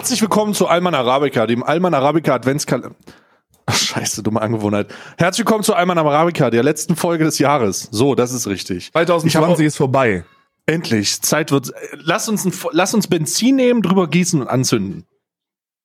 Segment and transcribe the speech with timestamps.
[0.00, 2.96] Herzlich willkommen zu Alman Arabica, dem Alman Arabica Adventskalender.
[3.70, 4.86] Scheiße, dumme Angewohnheit.
[5.18, 7.86] Herzlich willkommen zu Alman Arabica, der letzten Folge des Jahres.
[7.90, 8.90] So, das ist richtig.
[8.92, 10.24] 2020 ist vorbei.
[10.64, 11.74] Endlich, Zeit wird.
[11.92, 15.04] Lass uns, ein, lass uns Benzin nehmen, drüber gießen und anzünden.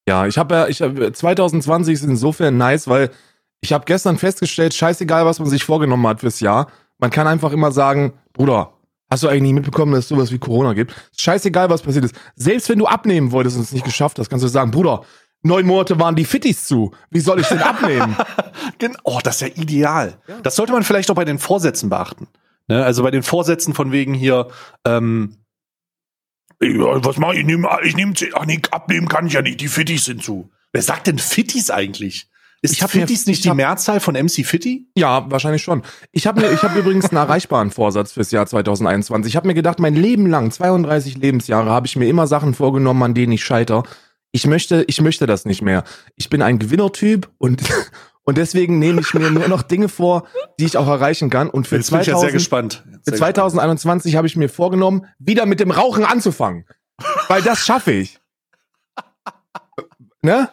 [0.08, 3.12] Ja, ich habe ja, ich hab, 2020 ist insofern nice, weil
[3.60, 6.68] ich habe gestern festgestellt, scheißegal, was man sich vorgenommen hat fürs Jahr.
[7.00, 8.75] Man kann einfach immer sagen, Bruder,
[9.16, 10.94] hast du eigentlich nicht mitbekommen, dass es sowas wie Corona gibt?
[11.18, 12.16] Scheißegal, was passiert ist.
[12.36, 15.04] Selbst wenn du abnehmen wolltest und es nicht geschafft hast, kannst du sagen, Bruder,
[15.42, 16.92] neun Monate waren die Fittis zu.
[17.10, 18.16] Wie soll ich denn abnehmen?
[19.04, 20.18] oh, das ist ja ideal.
[20.28, 20.42] Ja.
[20.42, 22.28] Das sollte man vielleicht auch bei den Vorsätzen beachten.
[22.68, 22.84] Ne?
[22.84, 24.50] Also bei den Vorsätzen von wegen hier,
[24.84, 25.38] ähm,
[26.60, 27.40] was mache ich?
[27.40, 29.62] Ich nehme, ich nehme, ach nee, abnehmen kann ich ja nicht.
[29.62, 30.50] Die Fittis sind zu.
[30.74, 32.30] Wer sagt denn Fittis eigentlich?
[32.62, 34.88] Ist ich Fittis nicht die Mehrzahl von MC Fitti?
[34.96, 35.84] Ja, wahrscheinlich schon.
[36.12, 39.32] Ich habe mir, ich habe übrigens einen erreichbaren Vorsatz fürs Jahr 2021.
[39.32, 43.04] Ich habe mir gedacht, mein Leben lang, 32 Lebensjahre, habe ich mir immer Sachen vorgenommen,
[43.04, 43.84] an denen ich scheiter.
[44.32, 45.84] Ich möchte, ich möchte das nicht mehr.
[46.16, 47.62] Ich bin ein Gewinnertyp und
[48.26, 50.28] und deswegen nehme ich mir nur noch Dinge vor,
[50.60, 51.50] die ich auch erreichen kann.
[51.50, 52.84] Und für, 2000, ja sehr gespannt.
[53.04, 56.66] Sehr für 2021 habe ich mir vorgenommen, wieder mit dem Rauchen anzufangen.
[57.28, 58.20] Weil das schaffe ich.
[60.22, 60.50] ne?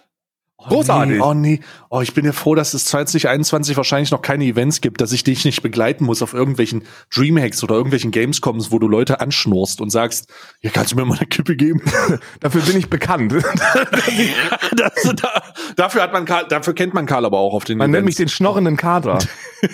[0.69, 1.21] Großartig.
[1.21, 1.61] Oh nee, oh nee.
[1.91, 5.25] Oh, ich bin ja froh, dass es 2021 wahrscheinlich noch keine Events gibt, dass ich
[5.25, 9.91] dich nicht begleiten muss auf irgendwelchen Dreamhacks oder irgendwelchen Gamescoms, wo du Leute anschnurst und
[9.91, 11.83] sagst, ja, kannst du mir mal eine Kippe geben?
[12.41, 13.33] dafür bin ich bekannt.
[14.77, 15.43] das, da,
[15.77, 17.97] dafür hat man Karl, dafür kennt man Karl aber auch auf den Man Events.
[17.97, 19.19] nennt mich den schnorrenden Kater.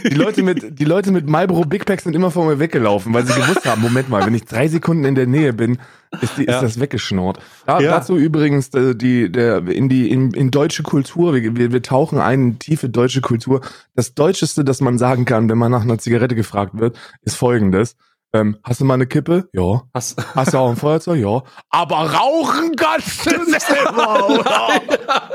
[0.04, 3.26] Die Leute mit, die Leute mit Marlboro Big Packs sind immer vor mir weggelaufen, weil
[3.26, 5.78] sie gewusst haben, Moment mal, wenn ich drei Sekunden in der Nähe bin,
[6.20, 6.56] ist, die, ja.
[6.56, 7.38] ist das weggeschnurrt.
[7.66, 7.90] Da, ja.
[7.90, 11.34] Dazu übrigens äh, die, der, in die in, in deutsche Kultur.
[11.34, 13.60] Wir, wir, wir tauchen ein in tiefe deutsche Kultur.
[13.94, 17.96] Das Deutscheste, das man sagen kann, wenn man nach einer Zigarette gefragt wird, ist folgendes.
[18.34, 19.48] Ähm, hast du mal eine Kippe?
[19.52, 19.84] Ja.
[19.94, 21.18] Hast, hast du auch ein Feuerzeug?
[21.18, 21.42] Ja.
[21.70, 24.82] Aber rauchen kannst du selber, oder?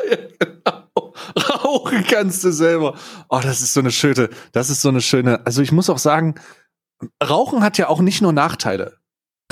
[0.39, 1.13] genau.
[1.49, 2.95] Rauchen kannst du selber.
[3.29, 5.97] Oh, das ist so eine schöne, das ist so eine schöne, also ich muss auch
[5.97, 6.35] sagen,
[7.21, 8.97] Rauchen hat ja auch nicht nur Nachteile.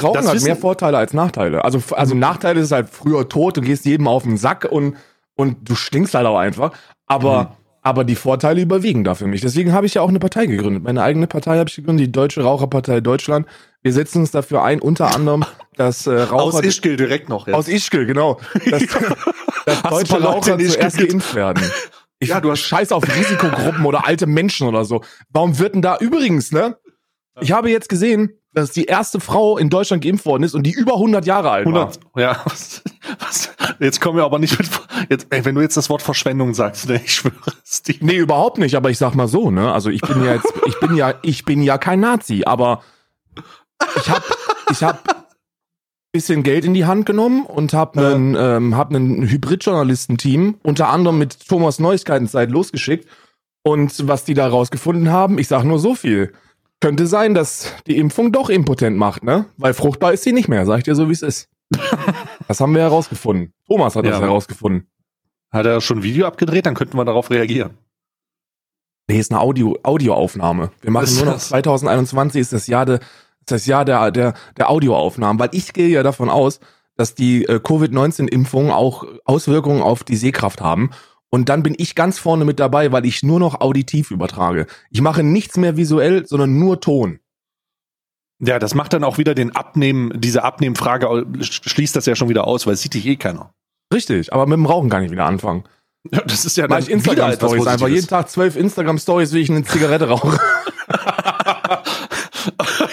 [0.01, 1.63] Rauchen das hat mehr Vorteile als Nachteile.
[1.63, 4.95] Also, also Nachteile ist halt früher tot, du gehst jedem auf den Sack und,
[5.35, 6.71] und du stinkst halt auch einfach.
[7.05, 7.47] Aber, mhm.
[7.81, 9.41] aber die Vorteile überwiegen da für mich.
[9.41, 10.83] Deswegen habe ich ja auch eine Partei gegründet.
[10.83, 13.47] Meine eigene Partei habe ich gegründet, die Deutsche Raucherpartei Deutschland.
[13.83, 15.43] Wir setzen uns dafür ein, unter anderem,
[15.75, 16.57] dass äh, Raucher...
[16.57, 17.55] Aus Ischgl direkt noch jetzt.
[17.55, 18.39] Aus Ischgl, genau.
[18.69, 18.83] Dass,
[19.65, 21.63] dass deutsche Raucher zuerst geimpft werden.
[22.19, 25.03] Ich, ja, du hast Scheiß auf Risikogruppen oder alte Menschen oder so.
[25.29, 26.77] Warum wird denn da übrigens, ne?
[27.39, 30.71] Ich habe jetzt gesehen, dass die erste Frau in Deutschland geimpft worden ist und die
[30.71, 32.21] über 100 Jahre alt 100, war.
[32.21, 32.83] Ja, was,
[33.19, 34.69] was, jetzt kommen wir aber nicht mit,
[35.09, 37.95] jetzt, ey, wenn du jetzt das Wort Verschwendung sagst, ne, ich schwöre es dir.
[38.01, 40.79] Nee, überhaupt nicht, aber ich sag mal so, ne, also ich bin ja jetzt, ich
[40.79, 42.83] bin ja, ich bin ja kein Nazi, aber
[43.95, 44.23] ich hab,
[44.69, 45.21] ich hab
[46.11, 48.57] bisschen Geld in die Hand genommen und hab einen, ja.
[48.57, 53.07] ähm, hab einen Hybrid-Journalistenteam unter anderem mit Thomas Neuigkeitenzeit losgeschickt
[53.63, 56.33] und was die da rausgefunden haben, ich sag nur so viel
[56.81, 59.45] könnte sein, dass die Impfung doch impotent macht, ne?
[59.57, 61.47] Weil fruchtbar ist sie nicht mehr, sag ich dir so, wie es ist.
[62.47, 63.53] das haben wir herausgefunden.
[63.67, 64.11] Thomas hat ja.
[64.11, 64.87] das herausgefunden.
[65.51, 66.65] Hat er schon ein Video abgedreht?
[66.65, 67.77] Dann könnten wir darauf reagieren.
[69.07, 70.71] Nee, ist eine Audio, Audioaufnahme.
[70.81, 72.99] Wir machen nur noch 2021 ist das Jahr, de,
[73.45, 76.59] das Jahr der, der, der Audioaufnahmen, weil ich gehe ja davon aus,
[76.95, 80.91] dass die äh, Covid-19-Impfungen auch Auswirkungen auf die Sehkraft haben.
[81.33, 84.67] Und dann bin ich ganz vorne mit dabei, weil ich nur noch auditiv übertrage.
[84.91, 87.19] Ich mache nichts mehr visuell, sondern nur Ton.
[88.39, 92.45] Ja, das macht dann auch wieder den Abnehmen, diese Abnehmfrage schließt das ja schon wieder
[92.47, 93.53] aus, weil es sieht dich eh keiner.
[93.93, 95.63] Richtig, aber mit dem Rauchen kann ich wieder anfangen.
[96.11, 99.49] Ja, das ist ja dann Instagram Stories einfach jeden Tag zwölf Instagram Stories, wie ich
[99.49, 100.39] eine Zigarette rauche.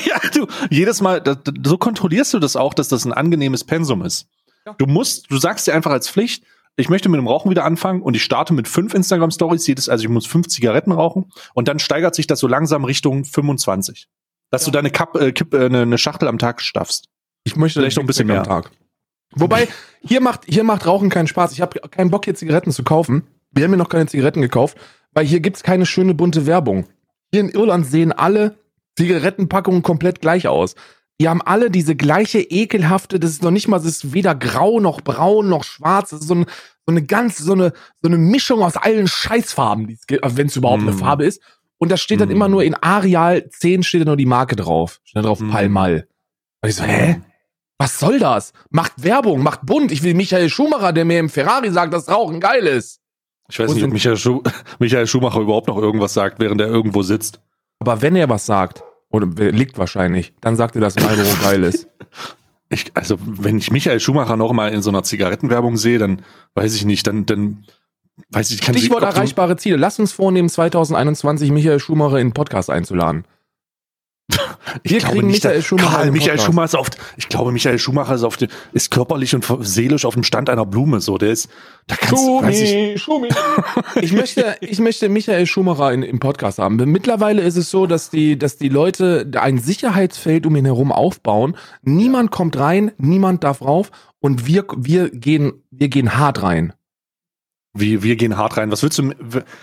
[0.04, 4.02] ja, du jedes Mal das, so kontrollierst du das auch, dass das ein angenehmes Pensum
[4.02, 4.28] ist.
[4.66, 4.74] Ja.
[4.74, 6.44] Du musst, du sagst dir einfach als Pflicht,
[6.78, 9.88] ich möchte mit dem Rauchen wieder anfangen und ich starte mit fünf Instagram Stories jedes,
[9.88, 14.06] also ich muss fünf Zigaretten rauchen und dann steigert sich das so langsam Richtung 25.
[14.50, 14.66] Dass ja.
[14.66, 17.08] du deine Kapp, äh, Kipp, äh, eine, eine Schachtel am Tag schaffst.
[17.42, 18.70] Ich möchte vielleicht noch ein bisschen mehr am Tag.
[19.32, 19.66] Wobei,
[20.02, 21.52] hier macht, hier macht Rauchen keinen Spaß.
[21.52, 23.26] Ich habe keinen Bock, hier Zigaretten zu kaufen.
[23.50, 24.78] Wir haben mir noch keine Zigaretten gekauft,
[25.12, 26.86] weil hier gibt's keine schöne bunte Werbung.
[27.32, 28.56] Hier in Irland sehen alle
[28.96, 30.76] Zigarettenpackungen komplett gleich aus.
[31.20, 34.78] Die haben alle diese gleiche ekelhafte, das ist noch nicht mal, das ist weder grau
[34.78, 36.46] noch braun noch schwarz, das ist so, ein,
[36.86, 40.88] so eine ganz, so eine, so eine Mischung aus allen Scheißfarben, wenn es überhaupt mm.
[40.88, 41.42] eine Farbe ist.
[41.78, 42.32] Und da steht dann mm.
[42.32, 45.00] immer nur in Areal 10 steht da nur die Marke drauf.
[45.04, 45.50] Steht drauf mm.
[45.50, 46.06] Palmal.
[46.62, 47.20] Und ich so, hä?
[47.78, 48.52] Was soll das?
[48.70, 49.92] Macht Werbung, macht bunt.
[49.92, 53.00] Ich will Michael Schumacher, der mir im Ferrari sagt, dass Rauchen geil ist.
[53.48, 54.42] Ich weiß Und nicht, ob Michael, Schu
[54.78, 57.40] Michael Schumacher überhaupt noch irgendwas sagt, während er irgendwo sitzt.
[57.78, 60.32] Aber wenn er was sagt, oder liegt wahrscheinlich.
[60.40, 61.88] Dann sagt er, dass Marlboro geil ist.
[62.68, 66.22] Ich, also, wenn ich Michael Schumacher noch mal in so einer Zigarettenwerbung sehe, dann
[66.54, 67.64] weiß ich nicht, dann, dann
[68.30, 69.76] weiß ich, kann Stichwort ich, erreichbare Ziele.
[69.76, 73.24] Lass uns vornehmen, 2021 Michael Schumacher in den Podcast einzuladen.
[74.82, 75.96] Ich Wir glaube nicht, Michael Schumacher.
[75.96, 78.36] Karl, Michael Schumacher ist auf, ich glaube, Michael Schumacher ist auf
[78.72, 81.48] ist körperlich und seelisch auf dem Stand einer Blume, so, der ist,
[81.86, 83.28] da kannst Schumi, ich, Schumi.
[84.00, 86.76] ich möchte, ich möchte Michael Schumacher in, im Podcast haben.
[86.76, 91.56] Mittlerweile ist es so, dass die, dass die Leute ein Sicherheitsfeld um ihn herum aufbauen.
[91.82, 93.90] Niemand kommt rein, niemand darf rauf
[94.20, 96.74] und wir, wir gehen, wir gehen hart rein.
[97.74, 98.72] Wie, wir gehen hart rein.
[98.72, 99.12] Was willst du?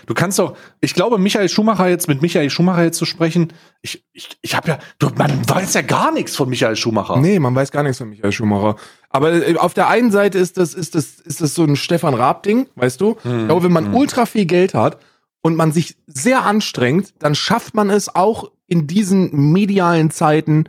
[0.06, 4.04] Du kannst doch, ich glaube, Michael Schumacher jetzt mit Michael Schumacher jetzt zu sprechen, ich,
[4.12, 7.18] ich, ich habe ja, du, man weiß ja gar nichts von Michael Schumacher.
[7.18, 8.76] Nee, man weiß gar nichts von Michael Schumacher.
[9.10, 12.14] Aber äh, auf der einen Seite ist das, ist das, ist das so ein Stefan
[12.14, 13.16] Raab-Ding, weißt du?
[13.22, 13.94] Hm, ich glaube, wenn man hm.
[13.94, 14.98] ultra viel Geld hat
[15.42, 20.68] und man sich sehr anstrengt, dann schafft man es auch in diesen medialen Zeiten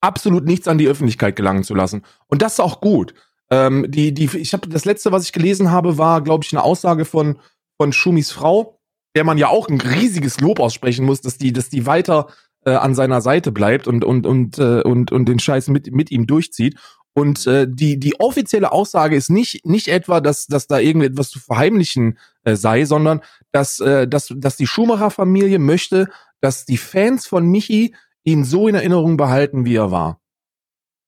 [0.00, 2.02] absolut nichts an die Öffentlichkeit gelangen zu lassen.
[2.28, 3.14] Und das ist auch gut.
[3.50, 6.62] Ähm, die, die, ich habe das letzte, was ich gelesen habe, war, glaube ich, eine
[6.62, 7.38] Aussage von
[7.76, 8.78] von Schumis Frau,
[9.14, 12.28] der man ja auch ein riesiges Lob aussprechen muss, dass die, dass die weiter
[12.64, 16.10] äh, an seiner Seite bleibt und und und äh, und und den Scheiß mit mit
[16.10, 16.76] ihm durchzieht.
[17.14, 21.38] Und äh, die die offizielle Aussage ist nicht nicht etwa, dass dass da irgendetwas zu
[21.38, 23.22] verheimlichen äh, sei, sondern
[23.52, 26.08] dass äh, dass dass die Schumacher Familie möchte,
[26.40, 27.94] dass die Fans von Michi
[28.24, 30.20] ihn so in Erinnerung behalten, wie er war.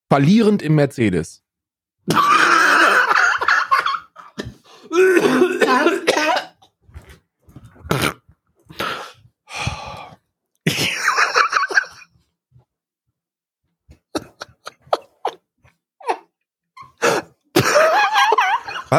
[0.09, 1.43] Verlierend im Mercedes.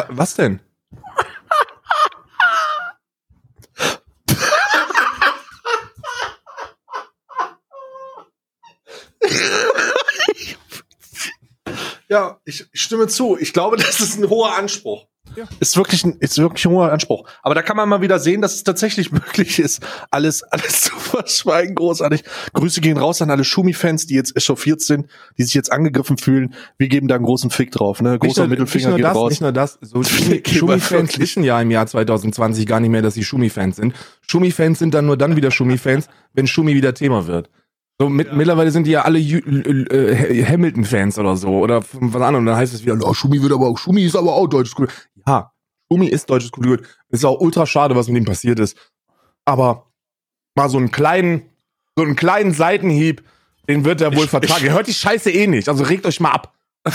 [0.08, 0.60] Was denn?
[12.10, 13.38] Ja, ich stimme zu.
[13.38, 15.06] Ich glaube, das ist ein hoher Anspruch.
[15.36, 15.44] Ja.
[15.60, 17.28] Ist wirklich ein, ist wirklich ein hoher Anspruch.
[17.42, 19.80] Aber da kann man mal wieder sehen, dass es tatsächlich möglich ist,
[20.10, 21.76] alles, alles zu verschweigen.
[21.76, 22.24] Großartig.
[22.52, 25.06] Grüße gehen raus an alle Schumi-Fans, die jetzt echauffiert sind,
[25.38, 26.54] die sich jetzt angegriffen fühlen.
[26.78, 28.18] Wir geben da einen großen Fick drauf, ne?
[28.18, 29.30] Großer nicht Mittelfinger nicht geht das, raus.
[29.30, 33.22] Nicht nur das, so Schumi-Fans wissen ja im Jahr 2020 gar nicht mehr, dass sie
[33.22, 33.94] Schumi-Fans sind.
[34.26, 37.50] Schumi-Fans sind dann nur dann wieder Schumi-Fans, wenn Schumi wieder Thema wird.
[38.00, 38.34] So, mit, ja.
[38.34, 42.38] mittlerweile sind die ja alle äh, Hamilton-Fans oder so oder was anderes.
[42.38, 44.74] Und dann heißt es wieder, oh, Schumi wird aber auch, Schumi ist aber auch deutsches
[44.74, 44.94] Kultur.
[45.26, 45.52] Ja,
[45.92, 46.86] Schumi ist deutsches Kulturgut.
[47.10, 48.74] Ist auch ultra schade, was mit ihm passiert ist.
[49.44, 49.92] Aber
[50.54, 51.42] mal so einen kleinen,
[51.94, 53.22] so einen kleinen Seitenhieb,
[53.68, 54.64] den wird er wohl ich, vertragen.
[54.64, 56.54] Ihr hört die Scheiße eh nicht, also regt euch mal ab.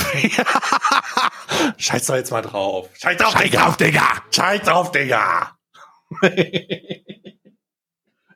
[1.77, 2.89] Scheiß doch jetzt mal drauf.
[2.93, 3.61] Scheiß drauf, Scheiß Digga.
[3.61, 4.07] drauf, Digga.
[4.31, 5.55] Scheiß drauf, Digga.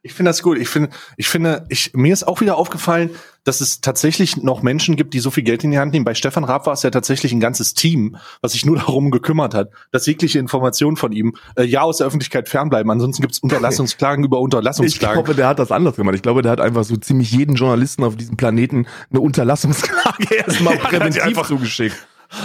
[0.01, 0.57] Ich finde das gut.
[0.57, 3.09] Ich finde, ich finde, ich, mir ist auch wieder aufgefallen,
[3.43, 6.05] dass es tatsächlich noch Menschen gibt, die so viel Geld in die Hand nehmen.
[6.05, 9.53] Bei Stefan Raab war es ja tatsächlich ein ganzes Team, was sich nur darum gekümmert
[9.53, 12.89] hat, dass jegliche Informationen von ihm äh, ja aus der Öffentlichkeit fernbleiben.
[12.91, 15.19] Ansonsten gibt es Unterlassungsklagen über Unterlassungsklagen.
[15.19, 16.15] Ich glaube, der hat das anders gemacht.
[16.15, 20.75] Ich glaube, der hat einfach so ziemlich jeden Journalisten auf diesem Planeten eine Unterlassungsklage erstmal
[20.75, 21.95] ja, präventiv einfach zugeschickt.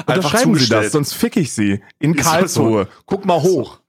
[0.06, 1.82] Unterschreiben Sie das, sonst fick ich Sie.
[1.98, 2.88] In Karlsruhe.
[3.06, 3.80] Guck mal hoch.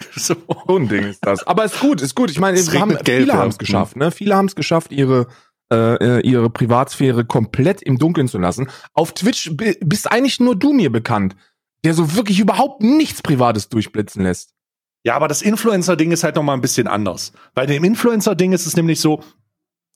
[0.16, 0.36] So.
[0.66, 1.44] so ein Ding ist das.
[1.46, 2.30] Aber ist gut, ist gut.
[2.30, 3.96] Ich meine, haben, viele haben es geschafft.
[3.96, 4.10] Ne?
[4.10, 5.26] Viele haben es geschafft, ihre
[5.72, 8.68] äh, ihre Privatsphäre komplett im Dunkeln zu lassen.
[8.94, 11.36] Auf Twitch bist eigentlich nur du mir bekannt,
[11.84, 14.54] der so wirklich überhaupt nichts Privates durchblitzen lässt.
[15.04, 17.32] Ja, aber das Influencer-Ding ist halt noch mal ein bisschen anders.
[17.54, 19.22] Bei dem Influencer-Ding ist es nämlich so,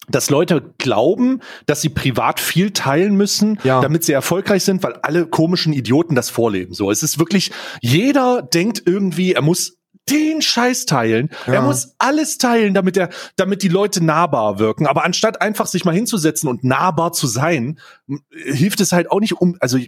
[0.08, 3.80] dass Leute glauben, dass sie privat viel teilen müssen, ja.
[3.80, 6.74] damit sie erfolgreich sind, weil alle komischen Idioten das vorleben.
[6.74, 11.30] So, es ist wirklich, jeder denkt irgendwie, er muss den Scheiß teilen.
[11.46, 11.54] Ja.
[11.54, 14.86] Er muss alles teilen, damit er, damit die Leute nahbar wirken.
[14.86, 17.78] Aber anstatt einfach sich mal hinzusetzen und nahbar zu sein,
[18.30, 19.78] hilft es halt auch nicht um, also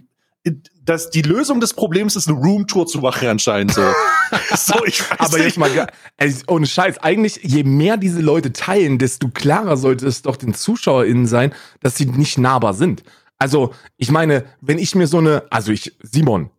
[0.83, 3.81] dass die Lösung des Problems ist, eine Roomtour zu machen anscheinend so.
[4.55, 8.99] so ich weiß Aber jetzt mal, ey, ohne Scheiß, eigentlich, je mehr diese Leute teilen,
[8.99, 13.03] desto klarer sollte es doch den ZuschauerInnen sein, dass sie nicht nahbar sind.
[13.39, 16.51] Also, ich meine, wenn ich mir so eine, also ich, Simon,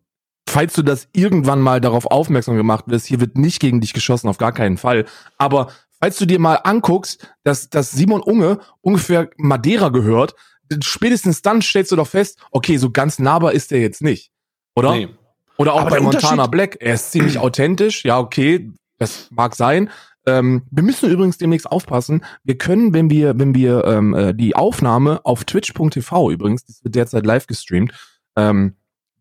[0.47, 4.29] falls du das irgendwann mal darauf aufmerksam gemacht wirst, hier wird nicht gegen dich geschossen,
[4.29, 5.05] auf gar keinen Fall.
[5.37, 10.35] Aber falls du dir mal anguckst, dass, dass Simon Unge ungefähr Madeira gehört,
[10.81, 14.31] spätestens dann stellst du doch fest, okay, so ganz nahbar ist er jetzt nicht.
[14.75, 14.91] Oder?
[14.91, 15.09] Nee.
[15.57, 16.77] Oder auch Aber bei Montana Black.
[16.79, 18.05] Er ist ziemlich authentisch.
[18.05, 19.89] Ja, okay, das mag sein.
[20.25, 22.23] Ähm, wir müssen übrigens demnächst aufpassen.
[22.43, 26.95] Wir können, wenn wir, wenn wir ähm, äh, die Aufnahme auf twitch.tv übrigens, das wird
[26.95, 27.93] derzeit live gestreamt,
[28.35, 28.75] ähm,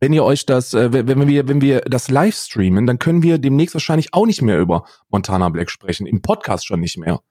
[0.06, 3.38] wenn ihr euch das, äh, wenn wir, wenn wir das live streamen, dann können wir
[3.38, 6.06] demnächst wahrscheinlich auch nicht mehr über Montana Black sprechen.
[6.06, 7.22] Im Podcast schon nicht mehr.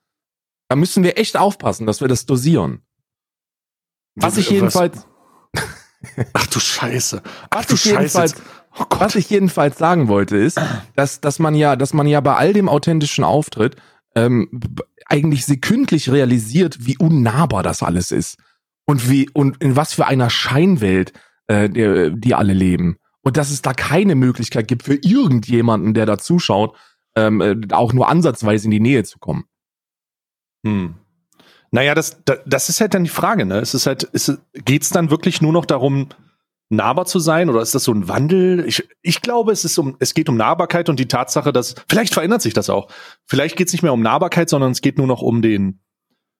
[0.67, 2.85] Da müssen wir echt aufpassen, dass wir das dosieren.
[4.15, 5.07] Was ich jedenfalls.
[6.33, 7.23] Ach du Scheiße.
[7.49, 8.35] Ach was du Scheiße.
[8.77, 10.59] Oh was ich jedenfalls sagen wollte, ist,
[10.97, 13.77] dass, dass man ja, dass man ja bei all dem authentischen Auftritt
[14.15, 14.49] ähm,
[15.05, 18.35] eigentlich sekündlich realisiert, wie unnahbar das alles ist.
[18.85, 21.13] Und wie, und in was für einer Scheinwelt
[21.47, 22.97] äh, die, die alle leben.
[23.21, 26.77] Und dass es da keine Möglichkeit gibt für irgendjemanden, der da zuschaut,
[27.15, 29.45] ähm, äh, auch nur ansatzweise in die Nähe zu kommen.
[30.65, 30.95] Hm.
[31.71, 33.59] Naja, das, das ist halt dann die Frage, ne?
[33.59, 36.09] Es ist halt, ist, geht's dann wirklich nur noch darum,
[36.69, 38.65] nahbar zu sein oder ist das so ein Wandel?
[38.65, 42.13] Ich, ich glaube, es ist um, es geht um Nahbarkeit und die Tatsache, dass, vielleicht
[42.13, 42.89] verändert sich das auch.
[43.25, 45.81] Vielleicht geht es nicht mehr um Nahbarkeit, sondern es geht nur noch um den,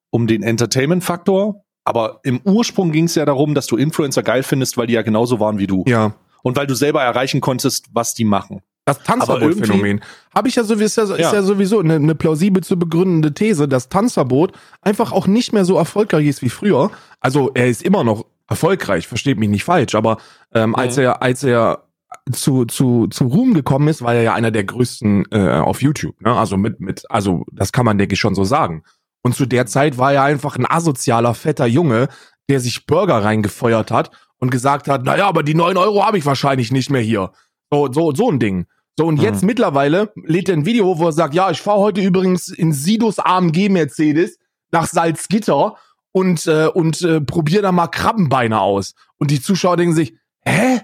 [0.09, 1.64] um den Entertainment-Faktor.
[1.85, 5.03] Aber im Ursprung ging es ja darum, dass du Influencer geil findest, weil die ja
[5.03, 5.83] genauso waren wie du.
[5.87, 6.15] Ja.
[6.43, 8.61] Und weil du selber erreichen konntest, was die machen.
[8.85, 10.01] Das Tanzverbot-Phänomen.
[10.33, 11.27] Habe ich ja sowieso, ist ja, ja.
[11.27, 14.51] Ist ja sowieso eine, eine plausibel zu begründende These, dass Tanzverbot
[14.81, 16.91] einfach auch nicht mehr so erfolgreich ist wie früher.
[17.19, 20.17] Also er ist immer noch erfolgreich, versteht mich nicht falsch, aber
[20.53, 20.75] ähm, mhm.
[20.75, 21.85] als er, als er
[22.31, 26.21] zu, zu, zu Ruhm gekommen ist, war er ja einer der größten äh, auf YouTube.
[26.21, 26.31] Ne?
[26.35, 28.83] Also mit, mit, also das kann man, denke ich, schon so sagen.
[29.25, 32.10] Und zu der Zeit war er einfach ein asozialer, fetter Junge,
[32.48, 36.27] der sich Burger reingefeuert hat und gesagt hat, naja, aber die neun Euro habe ich
[36.27, 37.32] wahrscheinlich nicht mehr hier.
[37.72, 38.67] So, so, so ein Ding.
[38.96, 39.24] So, und mhm.
[39.24, 42.72] jetzt mittlerweile lädt er ein Video, wo er sagt, ja, ich fahre heute übrigens in
[42.72, 44.38] Sidos AMG Mercedes
[44.70, 45.75] nach Salzgitter
[46.12, 48.94] und, äh, und äh, probier da mal Krabbenbeine aus.
[49.17, 50.82] Und die Zuschauer denken sich, hä?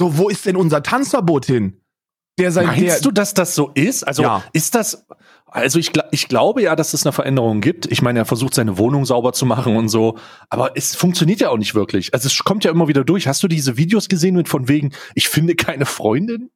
[0.00, 1.80] So, wo ist denn unser Tanzverbot hin?
[2.36, 4.02] Der sein, Meinst der, du, dass das so ist?
[4.02, 4.42] Also ja.
[4.52, 5.06] ist das,
[5.50, 7.90] also ich, ich glaube ja, dass es eine Veränderung gibt.
[7.90, 10.16] Ich meine, er versucht seine Wohnung sauber zu machen und so,
[10.48, 12.14] aber es funktioniert ja auch nicht wirklich.
[12.14, 13.26] Also es kommt ja immer wieder durch.
[13.26, 16.50] Hast du diese Videos gesehen mit von wegen, ich finde keine Freundin?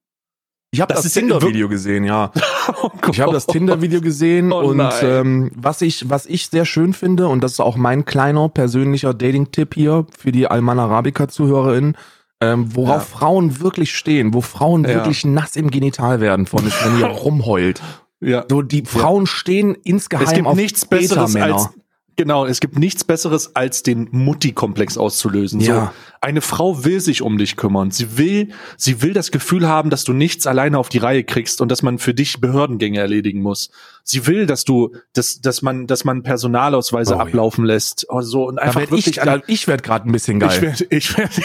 [0.71, 2.33] Ich habe das, das Tinder-Video gesehen, ja.
[2.83, 6.95] oh ich habe das Tinder-Video gesehen oh und ähm, was ich was ich sehr schön
[6.95, 11.97] finde und das ist auch mein kleiner persönlicher Dating-Tipp hier für die Alman Arabica-ZuhörerInnen,
[12.41, 13.19] ähm, worauf ja.
[13.19, 14.95] Frauen wirklich stehen, wo Frauen ja.
[14.95, 17.81] wirklich nass im Genital werden von, wenn ihr rumheult.
[18.25, 18.45] Ja.
[18.49, 21.71] So die Frauen stehen insgeheim es gibt auf nichts Besseres als
[22.17, 25.59] Genau, es gibt nichts Besseres, als den Mutti-Komplex auszulösen.
[25.61, 25.87] Ja.
[25.87, 25.91] So,
[26.21, 27.91] eine Frau will sich um dich kümmern.
[27.91, 31.61] Sie will, sie will das Gefühl haben, dass du nichts alleine auf die Reihe kriegst
[31.61, 33.71] und dass man für dich Behördengänge erledigen muss.
[34.05, 37.75] Sie will, dass du, dass, dass man, dass man Personalausweise oh, ablaufen ja.
[37.75, 38.07] lässt.
[38.09, 39.09] Oh, so und einfach wirklich.
[39.09, 40.53] Ich, ich werde gerade ein bisschen geil.
[40.55, 41.43] Ich werde, ich werde.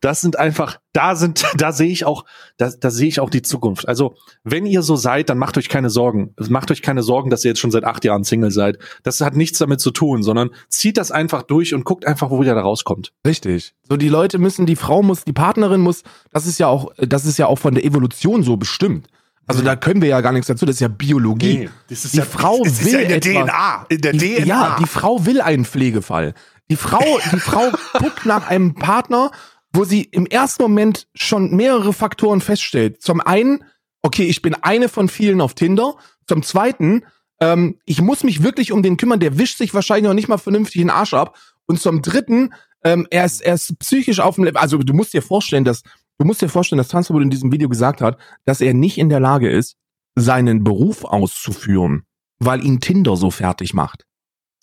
[0.00, 2.24] Das sind einfach, da sind, da sehe ich auch,
[2.56, 3.88] da, da sehe ich auch die Zukunft.
[3.88, 4.14] Also,
[4.44, 6.34] wenn ihr so seid, dann macht euch keine Sorgen.
[6.48, 8.78] Macht euch keine Sorgen, dass ihr jetzt schon seit acht Jahren Single seid.
[9.02, 12.42] Das hat nichts damit zu tun, sondern zieht das einfach durch und guckt einfach, wo
[12.42, 13.12] ihr da rauskommt.
[13.26, 13.74] Richtig.
[13.88, 16.02] So, die Leute müssen, die Frau muss, die Partnerin muss,
[16.32, 19.06] das ist ja auch, das ist ja auch von der Evolution so bestimmt.
[19.48, 21.60] Also da können wir ja gar nichts dazu, das ist ja Biologie.
[21.60, 24.12] Nee, das ist die ja, Frau das will ja in der etwas, DNA, in der
[24.12, 24.44] die, DNA.
[24.44, 26.34] Ja, die Frau will einen Pflegefall.
[26.70, 29.30] Die Frau, die Frau guckt nach einem Partner,
[29.72, 33.02] wo sie im ersten Moment schon mehrere Faktoren feststellt.
[33.02, 33.64] Zum einen,
[34.02, 35.96] okay, ich bin eine von vielen auf Tinder.
[36.26, 37.04] Zum zweiten,
[37.40, 40.38] ähm, ich muss mich wirklich um den kümmern, der wischt sich wahrscheinlich noch nicht mal
[40.38, 41.38] vernünftig den Arsch ab.
[41.66, 44.58] Und zum dritten, ähm, er, ist, er ist psychisch auf dem Level.
[44.58, 45.82] Also du musst dir vorstellen, dass
[46.18, 49.08] du musst dir vorstellen, dass Tanzverbot in diesem Video gesagt hat, dass er nicht in
[49.08, 49.76] der Lage ist,
[50.16, 52.04] seinen Beruf auszuführen,
[52.38, 54.06] weil ihn Tinder so fertig macht.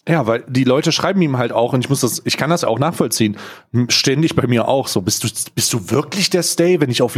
[0.07, 2.63] Ja, weil die Leute schreiben ihm halt auch, und ich muss das, ich kann das
[2.63, 3.38] auch nachvollziehen,
[3.89, 7.15] ständig bei mir auch so, bist du, bist du wirklich der Stay, wenn ich auf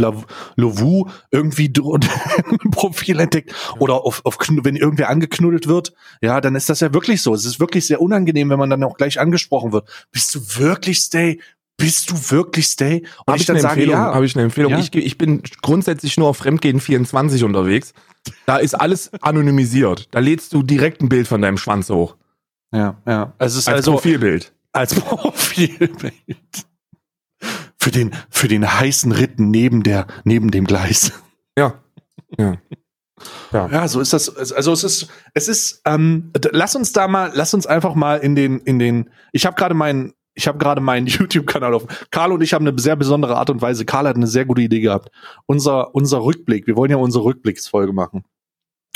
[0.56, 5.92] Lovu irgendwie ein Profil entdeckt oder auf, auf, wenn irgendwer angeknuddelt wird,
[6.22, 7.34] ja, dann ist das ja wirklich so.
[7.34, 9.86] Es ist wirklich sehr unangenehm, wenn man dann auch gleich angesprochen wird.
[10.10, 11.40] Bist du wirklich Stay?
[11.76, 13.02] Bist du wirklich Stay?
[13.26, 14.14] Und hab ich, ich dann sage, ja.
[14.14, 14.72] Habe ich eine Empfehlung.
[14.72, 14.78] Ja.
[14.78, 17.92] Ich, ich bin grundsätzlich nur auf Fremdgehen 24 unterwegs.
[18.46, 20.08] Da ist alles anonymisiert.
[20.10, 22.16] Da lädst du direkt ein Bild von deinem Schwanz hoch.
[22.72, 23.32] Ja, ja.
[23.38, 24.52] Es ist als also, Profilbild.
[24.72, 26.12] Als Profilbild.
[27.76, 31.12] Für den, für den heißen Ritten neben der, neben dem Gleis.
[31.56, 31.74] Ja.
[32.36, 32.56] Ja.
[33.52, 33.68] Ja.
[33.68, 34.52] ja, so ist das.
[34.52, 35.82] Also es ist, es ist.
[35.84, 39.10] Ähm, lass uns da mal, lass uns einfach mal in den, in den.
[39.32, 41.86] Ich habe gerade meinen, ich habe gerade meinen YouTube-Kanal auf.
[42.10, 43.84] Karl und ich haben eine sehr besondere Art und Weise.
[43.84, 45.10] Karl hat eine sehr gute Idee gehabt.
[45.46, 46.66] Unser, unser Rückblick.
[46.66, 48.24] Wir wollen ja unsere Rückblicksfolge machen.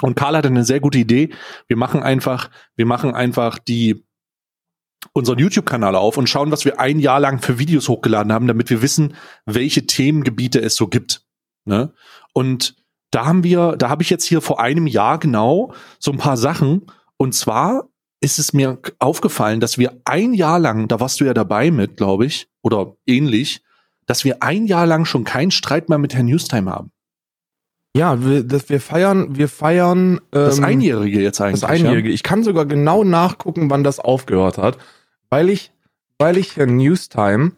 [0.03, 1.31] Und Karl hatte eine sehr gute Idee.
[1.69, 4.05] Wir machen einfach, wir machen einfach die
[5.13, 8.71] unseren YouTube-Kanal auf und schauen, was wir ein Jahr lang für Videos hochgeladen haben, damit
[8.71, 9.15] wir wissen,
[9.47, 11.27] welche Themengebiete es so gibt.
[11.65, 11.93] Ne?
[12.33, 12.77] Und
[13.11, 16.37] da haben wir, da habe ich jetzt hier vor einem Jahr genau so ein paar
[16.37, 16.87] Sachen.
[17.17, 17.89] Und zwar
[18.21, 21.97] ist es mir aufgefallen, dass wir ein Jahr lang, da warst du ja dabei mit,
[21.97, 23.63] glaube ich, oder ähnlich,
[24.07, 26.93] dass wir ein Jahr lang schon keinen Streit mehr mit Herrn Newstime haben.
[27.95, 31.61] Ja, wir, das, wir feiern, wir feiern ähm, das Einjährige jetzt eigentlich.
[31.61, 32.09] Das Einjährige.
[32.09, 32.15] Ja?
[32.15, 34.79] Ich kann sogar genau nachgucken, wann das aufgehört hat,
[35.29, 35.73] weil ich
[36.23, 37.53] weil ich Herrn Newstime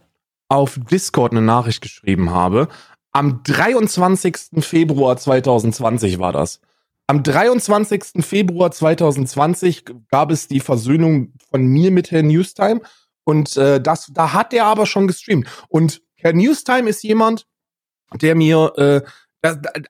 [0.49, 2.69] auf Discord eine Nachricht geschrieben habe.
[3.13, 4.37] Am 23.
[4.61, 6.61] Februar 2020 war das.
[7.07, 8.25] Am 23.
[8.25, 12.81] Februar 2020 gab es die Versöhnung von mir mit Herrn Newstime
[13.25, 15.47] und äh, das, da hat er aber schon gestreamt.
[15.69, 17.47] Und Herr Newstime ist jemand,
[18.15, 19.03] der mir, äh,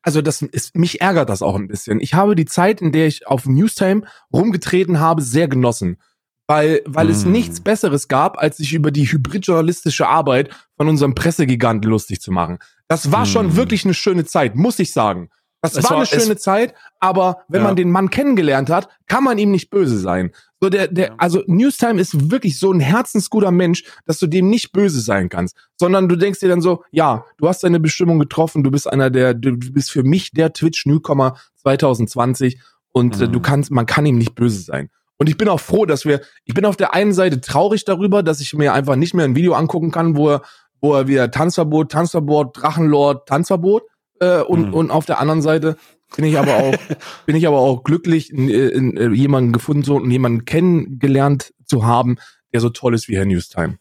[0.02, 2.00] also das ist, mich ärgert das auch ein bisschen.
[2.00, 5.98] Ich habe die Zeit, in der ich auf Newstime rumgetreten habe, sehr genossen
[6.46, 7.10] weil, weil mm.
[7.10, 12.32] es nichts Besseres gab, als sich über die hybridjournalistische Arbeit von unserem Pressegiganten lustig zu
[12.32, 12.58] machen.
[12.88, 13.26] Das war mm.
[13.26, 15.30] schon wirklich eine schöne Zeit, muss ich sagen.
[15.72, 17.68] Das war, war, eine schöne Zeit, aber wenn ja.
[17.68, 20.32] man den Mann kennengelernt hat, kann man ihm nicht böse sein.
[20.60, 21.14] So der, der, ja.
[21.18, 25.56] also Newstime ist wirklich so ein herzensguter Mensch, dass du dem nicht böse sein kannst,
[25.78, 29.10] sondern du denkst dir dann so, ja, du hast deine Bestimmung getroffen, du bist einer
[29.10, 32.60] der, du bist für mich der Twitch-Newcomer 2020
[32.92, 33.24] und mhm.
[33.24, 34.90] äh, du kannst, man kann ihm nicht böse sein.
[35.16, 38.22] Und ich bin auch froh, dass wir, ich bin auf der einen Seite traurig darüber,
[38.22, 40.42] dass ich mir einfach nicht mehr ein Video angucken kann, wo er,
[40.80, 43.84] wo er wieder Tanzverbot, Tanzverbot, Drachenlord, Tanzverbot,
[44.24, 44.74] äh, und, mhm.
[44.74, 45.76] und auf der anderen Seite
[46.16, 46.74] bin ich aber auch,
[47.26, 51.84] bin ich aber auch glücklich, in, in, in jemanden gefunden zu und jemanden kennengelernt zu
[51.84, 52.16] haben,
[52.52, 53.78] der so toll ist wie Herr Newstime.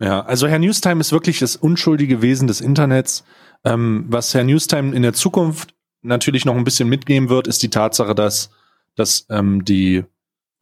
[0.00, 3.24] Ja, also Herr Newstime ist wirklich das unschuldige Wesen des Internets.
[3.64, 7.68] Ähm, was Herr Newstime in der Zukunft natürlich noch ein bisschen mitgeben wird, ist die
[7.68, 8.50] Tatsache, dass,
[8.96, 10.04] dass ähm, die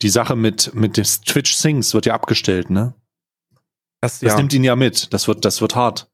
[0.02, 2.94] die Sache mit, mit des Twitch Sings wird ja abgestellt, ne?
[4.00, 4.36] Das, das ja.
[4.36, 5.12] nimmt ihn ja mit.
[5.12, 6.08] Das wird, das wird hart.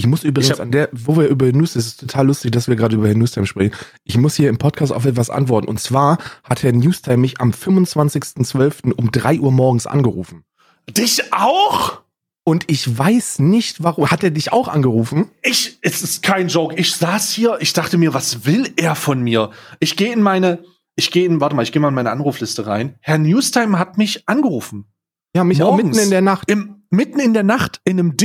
[0.00, 2.68] Ich muss übrigens ich an der, wo wir über News, es ist total lustig, dass
[2.68, 3.74] wir gerade über Herrn Newstime sprechen.
[4.04, 5.66] Ich muss hier im Podcast auf etwas antworten.
[5.66, 8.92] Und zwar hat Herr Newstime mich am 25.12.
[8.92, 10.44] um drei Uhr morgens angerufen.
[10.88, 12.02] Dich auch?
[12.44, 14.08] Und ich weiß nicht, warum.
[14.08, 15.30] Hat er dich auch angerufen?
[15.42, 16.76] Ich, es ist kein Joke.
[16.76, 19.50] Ich saß hier, ich dachte mir, was will er von mir?
[19.80, 20.62] Ich gehe in meine,
[20.94, 22.94] ich gehe in, warte mal, ich gehe mal in meine Anrufliste rein.
[23.00, 24.86] Herr Newstime hat mich angerufen.
[25.34, 26.50] Ja, mich Morgens, auch mitten in der Nacht.
[26.50, 28.16] Im, mitten in der Nacht in einem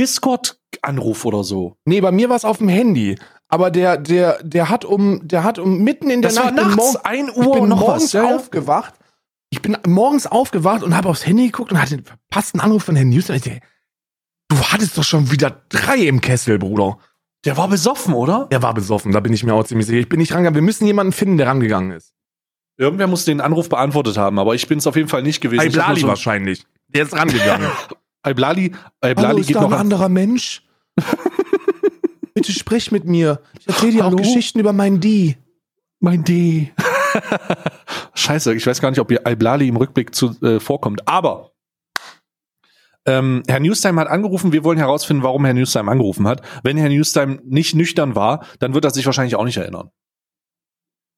[0.84, 1.76] Discord-Anruf oder so.
[1.84, 3.16] Nee, bei mir war es auf dem Handy.
[3.48, 6.56] Aber der, der, der hat um, der hat um mitten in der das Nacht.
[6.56, 8.94] War nachts, ein Uhr ich bin noch morgens was, ja, aufgewacht.
[9.50, 12.96] Ich bin morgens aufgewacht und habe aufs Handy geguckt und hatte einen verpassten Anruf von
[12.96, 13.12] Herrn.
[13.12, 13.60] Ich dachte,
[14.48, 16.98] du hattest doch schon wieder drei im Kessel, Bruder.
[17.44, 18.48] Der war besoffen, oder?
[18.50, 19.98] Der war besoffen, da bin ich mir auch ziemlich sicher.
[19.98, 20.54] Ich bin nicht rangegangen.
[20.54, 22.12] Wir müssen jemanden finden, der rangegangen ist.
[22.76, 25.66] Irgendwer muss den Anruf beantwortet haben, aber ich bin es auf jeden Fall nicht gewesen.
[25.66, 26.64] Iblali so wahrscheinlich.
[26.88, 27.70] Der ist rangegangen.
[28.26, 28.72] Iblali,
[29.04, 30.63] Iblali Hallo, ist geht da noch ein anderer Mensch.
[32.34, 33.40] Bitte sprich mit mir.
[33.58, 35.36] Ich erzähle dir auch Geschichten über mein D.
[36.00, 36.72] Mein D.
[38.14, 41.06] Scheiße, ich weiß gar nicht, ob Iblali im Rückblick zu, äh, vorkommt.
[41.08, 41.52] Aber
[43.06, 44.52] ähm, Herr Newstime hat angerufen.
[44.52, 46.42] Wir wollen herausfinden, warum Herr Newstime angerufen hat.
[46.62, 49.90] Wenn Herr Newstime nicht nüchtern war, dann wird er sich wahrscheinlich auch nicht erinnern.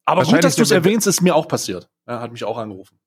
[0.05, 1.89] Aber gut, dass du es erwähnst, ist mir auch passiert.
[2.05, 2.97] Er hat mich auch angerufen.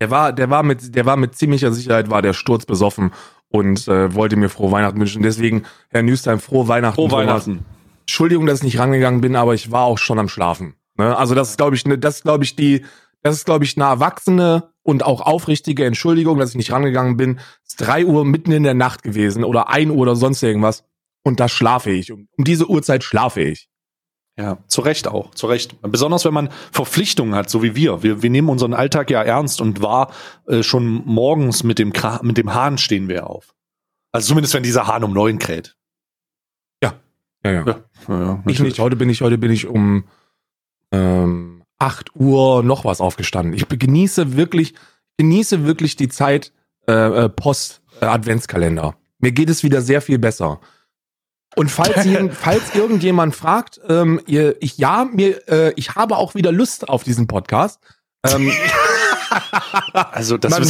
[0.00, 3.12] Der war, der war mit, der war mit ziemlicher Sicherheit war der Sturz besoffen
[3.56, 5.22] und äh, wollte mir frohe Weihnachten wünschen.
[5.22, 6.96] Deswegen, Herr Nüstein, frohe Weihnachten.
[6.96, 7.64] Frohe Weihnachten.
[8.00, 10.74] Entschuldigung, dass ich nicht rangegangen bin, aber ich war auch schon am Schlafen.
[10.96, 11.16] Ne?
[11.16, 12.84] Also das ist, glaube ich, ne, das ist, glaube ich, die,
[13.22, 17.40] das ist, glaube ich, eine erwachsene und auch aufrichtige Entschuldigung, dass ich nicht rangegangen bin.
[17.64, 20.84] Es ist drei Uhr mitten in der Nacht gewesen oder ein Uhr oder sonst irgendwas.
[21.24, 22.12] Und da schlafe ich.
[22.12, 23.68] Um, um diese Uhrzeit schlafe ich.
[24.38, 25.80] Ja, zu Recht auch, zu Recht.
[25.80, 28.02] Besonders wenn man Verpflichtungen hat, so wie wir.
[28.02, 30.12] Wir, wir nehmen unseren Alltag ja ernst und war
[30.46, 33.54] äh, schon morgens mit dem, Kra mit dem Hahn stehen wir auf.
[34.12, 35.76] Also zumindest wenn dieser Hahn um neun kräht.
[36.82, 36.94] Ja.
[37.44, 37.64] Ja, ja.
[37.64, 38.78] ja, ja ich nicht.
[38.78, 40.04] Heute bin ich, heute bin ich um
[40.92, 43.54] ähm, 8 Uhr noch was aufgestanden.
[43.54, 44.74] Ich genieße wirklich,
[45.16, 46.52] genieße wirklich die Zeit
[46.86, 48.96] äh, äh post äh, Adventskalender.
[49.18, 50.60] Mir geht es wieder sehr viel besser.
[51.56, 56.34] Und falls, jeden, falls irgendjemand fragt, ähm, ihr, ich ja, mir, äh, ich habe auch
[56.34, 57.80] wieder Lust auf diesen Podcast.
[58.24, 58.52] Ähm,
[59.92, 60.68] also das man,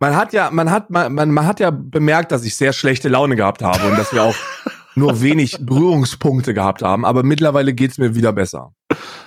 [0.00, 3.36] man hat ja, man hat, man, man hat ja bemerkt, dass ich sehr schlechte Laune
[3.36, 4.36] gehabt habe und dass wir auch
[4.96, 7.04] nur wenig Berührungspunkte gehabt haben.
[7.04, 8.72] Aber mittlerweile geht's mir wieder besser.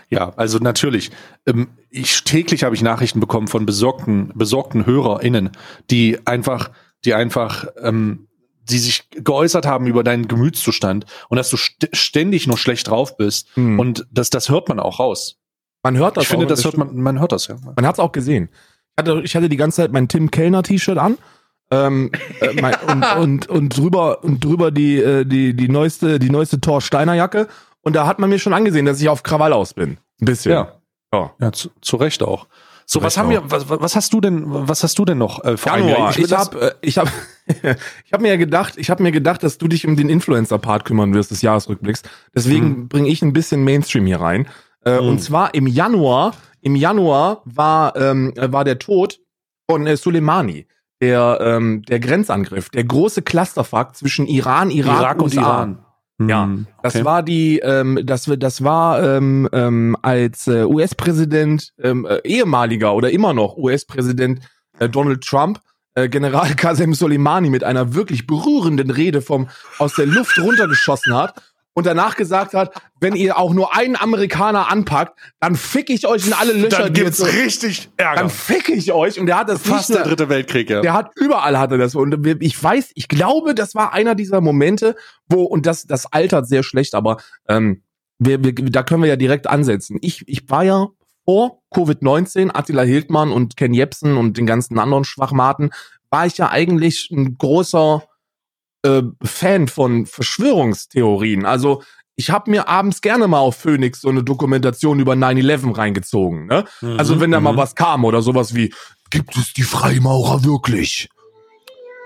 [0.10, 1.12] Ja, also natürlich.
[1.46, 5.52] Ähm, ich täglich habe ich Nachrichten bekommen von besorgten, besorgten HörerInnen,
[5.90, 6.72] die einfach,
[7.06, 8.27] die einfach ähm,
[8.70, 13.18] die sich geäußert haben über deinen Gemütszustand und dass du st ständig nur schlecht drauf
[13.18, 13.50] bist.
[13.56, 13.80] Hm.
[13.80, 15.38] Und das, das hört man auch raus.
[15.84, 16.24] Man hört das.
[16.24, 17.56] Ich finde, das hört man, man hört das ja.
[17.76, 18.50] Man hat es auch gesehen.
[18.52, 21.18] Ich hatte, ich hatte die ganze Zeit mein Tim Kellner T-Shirt an.
[21.72, 26.30] ähm, äh, mein, und, und, und drüber und drüber die äh, die die neueste die
[26.30, 27.48] neueste Thor Steiner Jacke
[27.82, 29.98] und da hat man mir schon angesehen, dass ich auf Krawall aus bin.
[30.22, 30.52] Ein bisschen.
[30.52, 30.74] Ja.
[31.14, 32.48] Ja, ja zu, zu Recht auch.
[32.90, 35.58] So, was haben wir, was, was hast du denn, was hast du denn noch äh,
[35.58, 36.18] für Januar.
[36.18, 37.12] Ich, habe, äh, ich habe,
[38.06, 40.86] ich habe mir ja gedacht, ich habe mir gedacht, dass du dich um den Influencer-Part
[40.86, 42.04] kümmern wirst des Jahresrückblicks.
[42.34, 42.88] Deswegen hm.
[42.88, 44.48] bringe ich ein bisschen Mainstream hier rein.
[44.86, 45.06] Äh, hm.
[45.06, 49.20] Und zwar im Januar, im Januar war, ähm, war der Tod
[49.70, 50.66] von äh, Soleimani.
[51.02, 55.86] der, ähm, der Grenzangriff, der große Clusterfuck zwischen Iran, Irak, Irak und, Iran.
[56.20, 57.06] Ja, hm, das okay.
[57.06, 63.12] war die, ähm, das, das war ähm, ähm, als äh, US-Präsident, ähm, äh, ehemaliger oder
[63.12, 64.40] immer noch US-Präsident
[64.80, 65.60] äh, Donald Trump,
[65.94, 71.36] äh, General Qasem Soleimani mit einer wirklich berührenden Rede vom aus der Luft runtergeschossen hat
[71.78, 76.26] und danach gesagt hat, wenn ihr auch nur einen Amerikaner anpackt, dann fick ich euch
[76.26, 76.86] in alle Löcher.
[76.86, 78.22] Dann gibt's so, richtig Ärger.
[78.22, 79.20] Dann fick ich euch.
[79.20, 80.82] Und der hat das Fast nicht, der dritte Weltkrieg, ja.
[80.82, 81.94] Der hat überall hatte das.
[81.94, 84.96] Und ich weiß, ich glaube, das war einer dieser Momente,
[85.30, 87.84] wo, und das, das altert sehr schlecht, aber ähm,
[88.18, 90.00] wir, wir, da können wir ja direkt ansetzen.
[90.02, 90.88] Ich, ich war ja
[91.26, 95.70] vor Covid-19, Attila Hildmann und Ken Jebsen und den ganzen anderen Schwachmaten,
[96.10, 98.02] war ich ja eigentlich ein großer
[98.84, 101.46] äh, Fan von Verschwörungstheorien.
[101.46, 101.84] Also
[102.16, 106.48] ich habe mir abends gerne mal auf Phoenix so eine Dokumentation über 9-11 reingezogen.
[106.48, 106.66] Ne?
[106.82, 107.58] Mhm, also wenn da mal mhm.
[107.58, 108.74] was kam oder sowas wie,
[109.12, 111.10] gibt es die Freimaurer wirklich?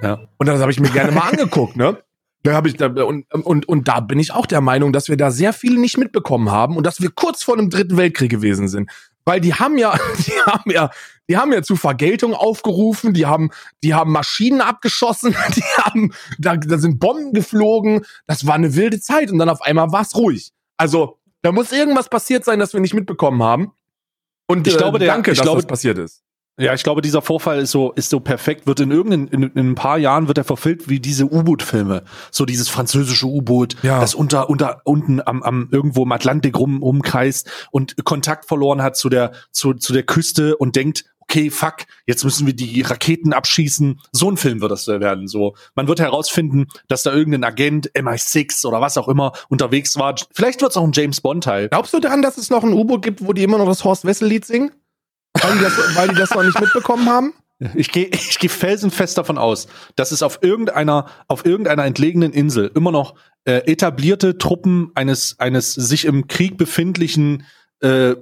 [0.01, 0.19] Ja.
[0.37, 1.97] Und das habe ich mir gerne mal angeguckt, ne?
[2.43, 5.15] Da habe ich da und, und und da bin ich auch der Meinung, dass wir
[5.15, 8.67] da sehr viel nicht mitbekommen haben und dass wir kurz vor einem dritten Weltkrieg gewesen
[8.67, 8.89] sind
[9.25, 10.89] weil die haben ja, die haben ja,
[11.29, 13.51] die haben ja zu Vergeltung aufgerufen, die haben,
[13.83, 18.99] die haben Maschinen abgeschossen, die haben, da, da sind Bomben geflogen, das war eine wilde
[18.99, 20.51] Zeit und dann auf einmal war es ruhig.
[20.77, 23.71] Also, da muss irgendwas passiert sein, das wir nicht mitbekommen haben.
[24.47, 26.23] Und ich äh, glaube, der, danke, ich dass glaube, das passiert ist.
[26.61, 29.71] Ja, ich glaube, dieser Vorfall ist so, ist so perfekt, wird in irgendeinem, in, in
[29.71, 32.03] ein paar Jahren wird er verfilmt wie diese U-Boot-Filme.
[32.29, 33.99] So dieses französische U-Boot, ja.
[33.99, 38.95] das unter, unter, unten am, am, irgendwo im Atlantik rum, rumkreist und Kontakt verloren hat
[38.95, 43.31] zu der, zu, zu der Küste und denkt, okay, fuck, jetzt müssen wir die Raketen
[43.31, 44.01] abschießen.
[44.11, 45.27] So ein Film wird das werden.
[45.27, 50.15] So, man wird herausfinden, dass da irgendein Agent MI6 oder was auch immer unterwegs war.
[50.33, 51.69] Vielleicht wird es auch ein James Bond Teil.
[51.69, 54.03] Glaubst du daran, dass es noch ein U-Boot gibt, wo die immer noch das Horst
[54.03, 54.71] Wessel Lied singen?
[55.33, 57.33] Weil die das, weil die das noch nicht mitbekommen haben?
[57.75, 62.71] Ich gehe ich geh felsenfest davon aus, dass es auf irgendeiner, auf irgendeiner entlegenen Insel
[62.75, 63.15] immer noch
[63.45, 67.45] äh, etablierte Truppen eines, eines sich im Krieg befindlichen
[67.81, 68.15] äh,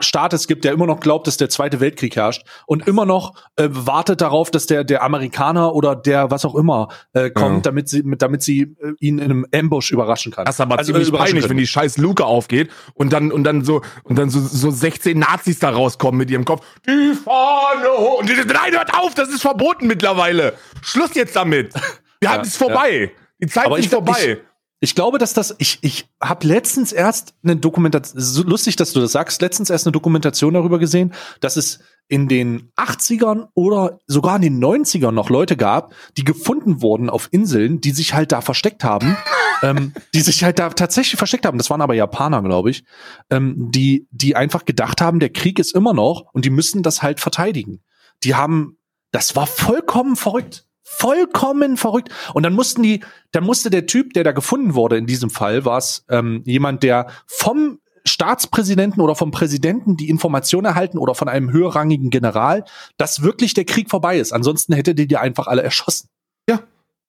[0.00, 3.68] Staates gibt, der immer noch glaubt, dass der Zweite Weltkrieg herrscht und immer noch äh,
[3.70, 7.62] wartet darauf, dass der der Amerikaner oder der was auch immer äh, kommt, ja.
[7.62, 10.44] damit sie damit sie äh, ihn in einem Ambush überraschen kann.
[10.44, 13.44] Das ist aber also, ziemlich äh, peinlich, wenn die scheiß Luke aufgeht und dann und
[13.44, 16.64] dann so und dann so, so 16 Nazis da rauskommen mit ihrem Kopf.
[16.86, 20.54] Die Fahne und die, nein, hört auf, das ist verboten mittlerweile.
[20.82, 21.74] Schluss jetzt damit.
[21.74, 23.12] Wir ja, haben es vorbei.
[23.12, 23.22] Ja.
[23.40, 24.38] Die Zeit aber ist vorbei.
[24.40, 24.51] Ich,
[24.82, 28.98] ich glaube, dass das, ich, ich habe letztens erst eine Dokumentation, so lustig, dass du
[28.98, 34.34] das sagst, letztens erst eine Dokumentation darüber gesehen, dass es in den 80ern oder sogar
[34.34, 38.40] in den 90ern noch Leute gab, die gefunden wurden auf Inseln, die sich halt da
[38.40, 39.16] versteckt haben,
[39.62, 41.58] ähm, die sich halt da tatsächlich versteckt haben.
[41.58, 42.82] Das waren aber Japaner, glaube ich,
[43.30, 47.04] ähm, die, die einfach gedacht haben, der Krieg ist immer noch und die müssen das
[47.04, 47.84] halt verteidigen.
[48.24, 48.78] Die haben,
[49.12, 50.66] das war vollkommen verrückt
[50.98, 52.10] vollkommen verrückt.
[52.34, 53.00] Und dann mussten die,
[53.32, 56.82] dann musste der Typ, der da gefunden wurde, in diesem Fall war es ähm, jemand,
[56.82, 62.64] der vom Staatspräsidenten oder vom Präsidenten die Information erhalten oder von einem höherrangigen General,
[62.96, 64.32] dass wirklich der Krieg vorbei ist.
[64.32, 66.08] Ansonsten hätte die die einfach alle erschossen.
[66.48, 66.60] Ja.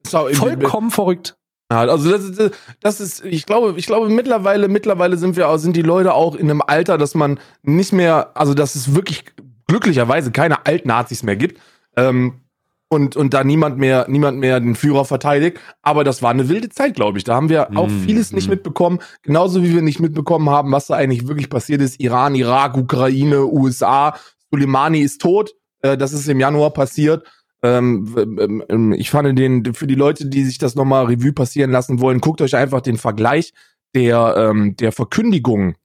[0.06, 1.36] Vollkommen verrückt.
[1.70, 5.82] Also das ist, das ist, ich glaube, ich glaube mittlerweile, mittlerweile sind wir, sind die
[5.82, 9.26] Leute auch in einem Alter, dass man nicht mehr, also dass es wirklich
[9.68, 11.60] glücklicherweise keine Altnazis mehr gibt.
[11.96, 12.43] Ähm,
[12.90, 15.60] und, und da niemand mehr, niemand mehr den Führer verteidigt.
[15.82, 17.24] Aber das war eine wilde Zeit, glaube ich.
[17.24, 19.00] Da haben wir auch mm, vieles nicht mitbekommen.
[19.24, 22.00] Genauso wie wir nicht mitbekommen haben, was da eigentlich wirklich passiert ist.
[22.00, 24.16] Iran, Irak, Ukraine, USA.
[24.52, 25.56] Soleimani ist tot.
[25.82, 27.26] Äh, das ist im Januar passiert.
[27.64, 31.72] Ähm, ähm, ähm, ich fand den, für die Leute, die sich das nochmal Revue passieren
[31.72, 33.54] lassen wollen, guckt euch einfach den Vergleich
[33.96, 35.76] der, ähm, der Verkündigung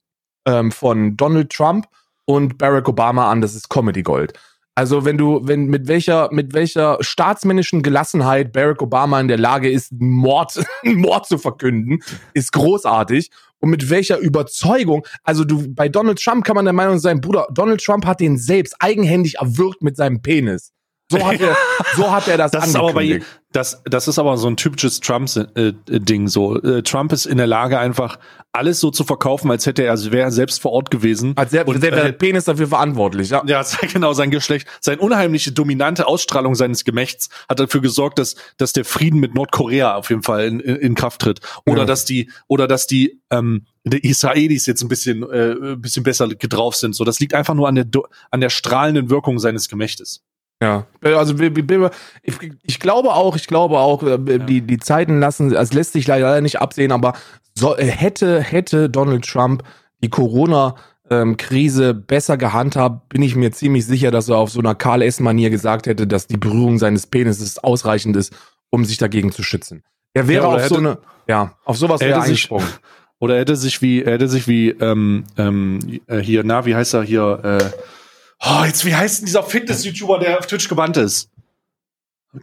[0.44, 1.86] ähm, von Donald Trump
[2.24, 3.40] und Barack Obama an.
[3.40, 4.32] Das ist Comedy Gold.
[4.78, 9.68] Also wenn du, wenn mit welcher, mit welcher staatsmännischen Gelassenheit Barack Obama in der Lage
[9.68, 11.98] ist, Mord, Mord zu verkünden,
[12.32, 13.32] ist großartig.
[13.58, 17.48] Und mit welcher Überzeugung, also du, bei Donald Trump kann man der Meinung sein, Bruder,
[17.52, 20.72] Donald Trump hat den selbst eigenhändig erwürgt mit seinem Penis.
[21.10, 21.56] So hat er,
[21.96, 23.22] so hat er das, das angekündigt.
[23.22, 26.24] Ist aber bei, das, das ist aber so ein typisches Trump-Ding.
[26.26, 28.18] Äh, so äh, Trump ist in der Lage einfach
[28.52, 31.32] alles so zu verkaufen, als hätte er, als wäre er selbst vor Ort gewesen.
[31.36, 33.30] Als wäre der äh, Penis dafür verantwortlich.
[33.30, 38.36] Ja, ja, genau sein Geschlecht, seine unheimliche dominante Ausstrahlung seines Gemächts hat dafür gesorgt, dass
[38.58, 41.40] dass der Frieden mit Nordkorea auf jeden Fall in, in, in Kraft tritt.
[41.64, 41.84] Oder ja.
[41.86, 46.28] dass die oder dass die ähm, die Israelis jetzt ein bisschen äh, ein bisschen besser
[46.28, 46.94] drauf sind.
[46.94, 47.86] So, das liegt einfach nur an der
[48.30, 50.22] an der strahlenden Wirkung seines Gemächtes.
[50.60, 55.72] Ja, also ich, ich glaube auch, ich glaube auch, äh, die, die Zeiten lassen, es
[55.72, 57.12] lässt sich leider nicht absehen, aber
[57.54, 59.62] so, äh, hätte, hätte Donald Trump
[60.02, 60.74] die Corona
[61.38, 65.48] Krise besser gehandhabt, bin ich mir ziemlich sicher, dass er auf so einer Karl S-Manier
[65.48, 68.34] gesagt hätte, dass die Berührung seines Penises ausreichend ist,
[68.68, 69.82] um sich dagegen zu schützen.
[70.12, 72.66] Er wäre ja, auf hätte, so eine, ja, auf sowas wäre eingesprungen.
[72.66, 72.78] Sich,
[73.20, 76.74] oder er hätte sich wie, er hätte sich wie, ähm, ähm, äh, hier, na, wie
[76.74, 77.64] heißt er hier, äh,
[78.40, 81.30] oh, jetzt, wie heißt denn dieser Fitness-YouTuber, der auf Twitch gebannt ist?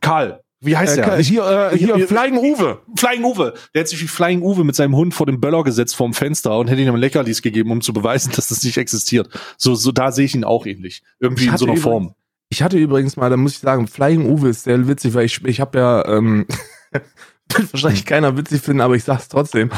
[0.02, 0.42] Karl.
[0.62, 1.18] Wie heißt äh, der?
[1.18, 2.80] Hier, äh, hier, hier, Flying Uwe.
[2.96, 3.54] Flying Uwe.
[3.74, 6.58] Der hat sich wie Flying Uwe mit seinem Hund vor dem Böller gesetzt vorm Fenster
[6.58, 9.30] und hätte ihm Leckerlis gegeben, um zu beweisen, dass das nicht existiert.
[9.58, 11.04] So, so da sehe ich ihn auch ähnlich.
[11.20, 12.16] Irgendwie in so einer Form.
[12.50, 15.44] Ich hatte übrigens mal, da muss ich sagen, Flying Uwe ist sehr witzig, weil ich,
[15.46, 16.46] ich habe ja, ähm,
[16.92, 19.72] wird wahrscheinlich keiner witzig finden, aber ich sag's trotzdem.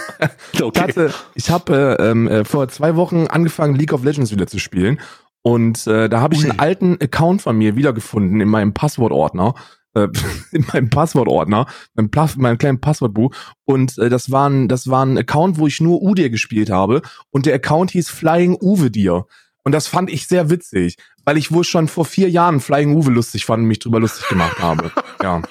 [0.60, 0.70] okay.
[0.74, 4.58] Ich hatte, ich habe ähm, äh, vor zwei Wochen angefangen, League of Legends wieder zu
[4.58, 5.00] spielen.
[5.46, 6.50] Und äh, da habe ich Ui.
[6.50, 9.54] einen alten Account von mir wiedergefunden in meinem Passwortordner
[9.94, 10.08] äh,
[10.50, 13.32] in meinem Passwortordner, meinem, meinem kleinen Passwortbuch.
[13.64, 17.00] Und äh, das war ein, das war ein Account, wo ich nur Udir gespielt habe.
[17.30, 19.26] Und der Account hieß Flying Uwe Dir.
[19.62, 23.12] Und das fand ich sehr witzig, weil ich wohl schon vor vier Jahren Flying Uwe
[23.12, 24.90] lustig fand und mich drüber lustig gemacht habe.
[25.22, 25.42] Ja.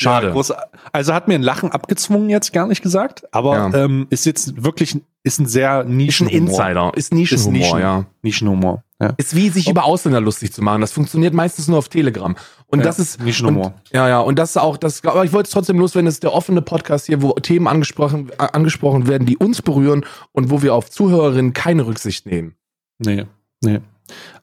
[0.00, 0.32] Schade.
[0.34, 0.56] Ja,
[0.92, 3.84] also hat mir ein Lachen abgezwungen jetzt gar nicht gesagt, aber ja.
[3.84, 6.48] ähm, ist jetzt wirklich ist ein sehr Nischenhumor.
[6.48, 8.06] Ist ein Insider, ist Nischenhumor, ist Nischen, ja.
[8.22, 8.84] Nischenhumor.
[9.00, 9.14] Ja.
[9.16, 10.80] Ist wie sich über Ausländer lustig zu machen.
[10.80, 12.36] Das funktioniert meistens nur auf Telegram.
[12.66, 13.66] Und ja, das ist Nischenhumor.
[13.66, 14.20] Und, ja, ja.
[14.20, 15.04] Und das ist auch das.
[15.04, 16.06] Aber ich wollte es trotzdem loswerden.
[16.06, 20.04] Das ist der offene Podcast hier, wo Themen angesprochen äh, angesprochen werden, die uns berühren
[20.32, 22.56] und wo wir auf Zuhörerinnen keine Rücksicht nehmen.
[22.98, 23.26] Nee,
[23.62, 23.80] nee.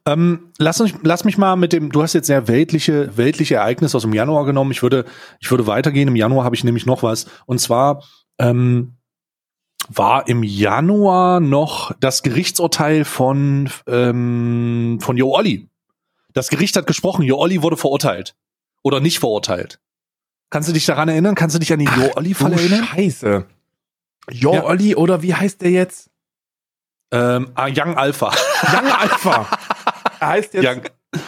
[0.05, 3.97] Ähm, lass, uns, lass mich mal mit dem, du hast jetzt sehr weltliche, weltliche Ereignisse
[3.97, 4.71] aus dem Januar genommen.
[4.71, 5.05] Ich würde,
[5.39, 6.07] ich würde weitergehen.
[6.07, 7.27] Im Januar habe ich nämlich noch was.
[7.45, 8.03] Und zwar
[8.39, 8.97] ähm,
[9.89, 15.69] war im Januar noch das Gerichtsurteil von, ähm, von Jo Olli.
[16.33, 18.35] Das Gericht hat gesprochen, Jo Olli wurde verurteilt.
[18.83, 19.79] Oder nicht verurteilt.
[20.49, 21.35] Kannst du dich daran erinnern?
[21.35, 22.85] Kannst du dich an den Jo Olli-Fall erinnern?
[22.85, 23.45] Scheiße.
[24.31, 24.63] Jo ja.
[24.63, 26.09] Olli oder wie heißt der jetzt?
[27.11, 28.27] Ähm, ah, Young Alpha.
[28.73, 29.47] Young Alpha.
[30.19, 30.81] Er heißt jetzt, Young.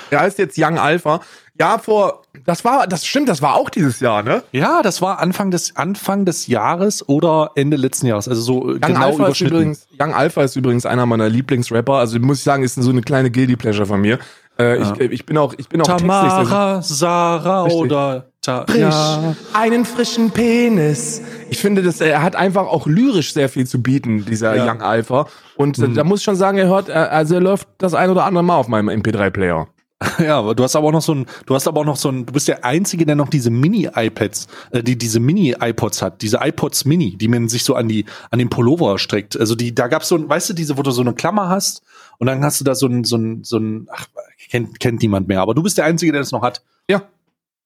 [0.10, 1.22] er heißt jetzt Young Alpha.
[1.60, 4.44] Ja, vor, das war, das stimmt, das war auch dieses Jahr, ne?
[4.54, 8.30] Ja, das war Anfang des, Anfang des Jahres oder Ende letzten Jahres.
[8.30, 11.96] Also so Young genau Alpha Ist übrigens, Young Alpha ist übrigens einer meiner Lieblingsrapper.
[11.96, 14.20] Also muss ich sagen, ist so eine kleine Guilty Pleasure von mir.
[14.58, 14.94] Äh, ja.
[14.94, 17.82] ich, ich bin auch, ich bin auch Tamara, Sarah Richtig.
[17.82, 18.80] oder Ta Frisch.
[18.80, 19.36] Ja.
[19.54, 21.22] Einen frischen Penis.
[21.50, 24.66] Ich finde, dass er hat einfach auch lyrisch sehr viel zu bieten, dieser ja.
[24.66, 25.28] Young Alpha.
[25.60, 25.94] Und mhm.
[25.94, 28.56] da muss ich schon sagen, er hört, also er läuft das ein oder andere Mal
[28.56, 29.68] auf meinem MP3-Player.
[30.18, 32.08] Ja, aber du hast aber auch noch so ein, du hast aber auch noch so
[32.08, 36.40] ein, du bist der Einzige, der noch diese Mini-iPads, äh, die diese Mini-iPods hat, diese
[36.42, 39.38] iPods Mini, die man sich so an die, an den Pullover streckt.
[39.38, 41.82] Also die, da gab's so ein, weißt du, diese, wo du so eine Klammer hast
[42.18, 44.08] und dann hast du da so ein, so ein, so ein, ach,
[44.50, 46.64] kennt, kennt niemand mehr, aber du bist der Einzige, der das noch hat.
[46.90, 47.02] Ja,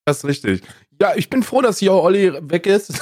[0.05, 0.63] das ist richtig.
[0.99, 2.99] Ja, ich bin froh, dass Yo Olli weg ist.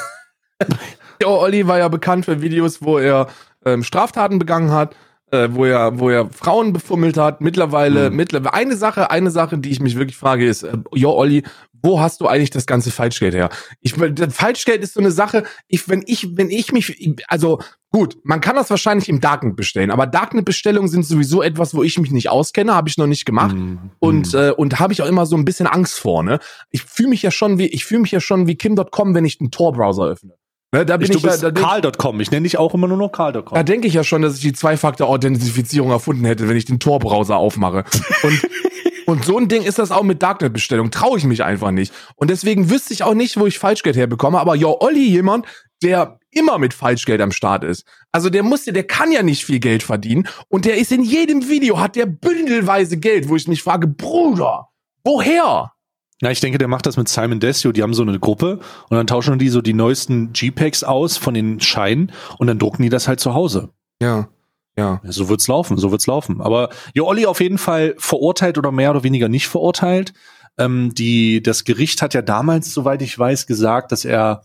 [1.22, 3.30] Yo Olli war ja bekannt für Videos, wo er
[3.66, 4.96] ähm, Straftaten begangen hat
[5.32, 7.42] äh, wo er, wo er Frauen befummelt hat.
[7.42, 8.16] Mittlerweile, mhm.
[8.18, 11.44] mittlerweile eine Sache, eine Sache, die ich mich wirklich frage, ist, äh, jo Olli,
[11.84, 13.50] wo hast du eigentlich das ganze Falschgeld her?
[13.80, 15.46] Ich, Falschgeld ist so eine Sache.
[15.68, 17.60] Ich, wenn ich, wenn ich mich, also
[17.92, 21.98] gut, man kann das wahrscheinlich im Darknet bestellen, aber Darknet-Bestellungen sind sowieso etwas, wo ich
[21.98, 23.92] mich nicht auskenne, habe ich noch nicht gemacht mhm.
[23.98, 26.22] und äh, und habe ich auch immer so ein bisschen Angst vor.
[26.22, 29.26] Ne, ich fühle mich ja schon wie, ich fühle mich ja schon wie Kim.com, wenn
[29.26, 30.34] ich einen Tor-Browser öffne.
[30.74, 32.22] Ne, da bin ich, ich da Karl.com.
[32.22, 33.56] Ich nenne dich auch immer nur noch Karl.com.
[33.56, 37.36] Da denke ich ja schon, dass ich die Zwei-Faktor-Authentifizierung erfunden hätte, wenn ich den Tor-Browser
[37.36, 37.84] aufmache.
[38.24, 38.42] Und,
[39.06, 40.90] und so ein Ding ist das auch mit Darknet-Bestellung.
[40.90, 41.94] Traue ich mich einfach nicht.
[42.16, 44.40] Und deswegen wüsste ich auch nicht, wo ich Falschgeld herbekomme.
[44.40, 45.46] Aber ja, Olli jemand,
[45.84, 47.86] der immer mit Falschgeld am Start ist.
[48.14, 50.30] Also der muss, der kann ja nicht viel Geld verdienen.
[50.48, 54.70] Und der ist in jedem Video, hat der bündelweise Geld, wo ich mich frage, Bruder,
[55.04, 55.74] woher?
[56.22, 57.72] Ja, ich denke, der macht das mit Simon Desio.
[57.72, 61.34] Die haben so eine Gruppe und dann tauschen die so die neuesten JPEGs aus von
[61.34, 63.70] den Scheinen und dann drucken die das halt zu Hause.
[64.02, 64.30] Ja.
[64.78, 65.02] Ja.
[65.04, 66.40] so wird's laufen, so wird's laufen.
[66.40, 70.14] Aber Jo Olli auf jeden Fall verurteilt oder mehr oder weniger nicht verurteilt.
[70.58, 74.44] Ähm, die, das Gericht hat ja damals, soweit ich weiß, gesagt, dass er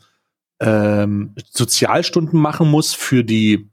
[0.60, 3.68] ähm, Sozialstunden machen muss für die,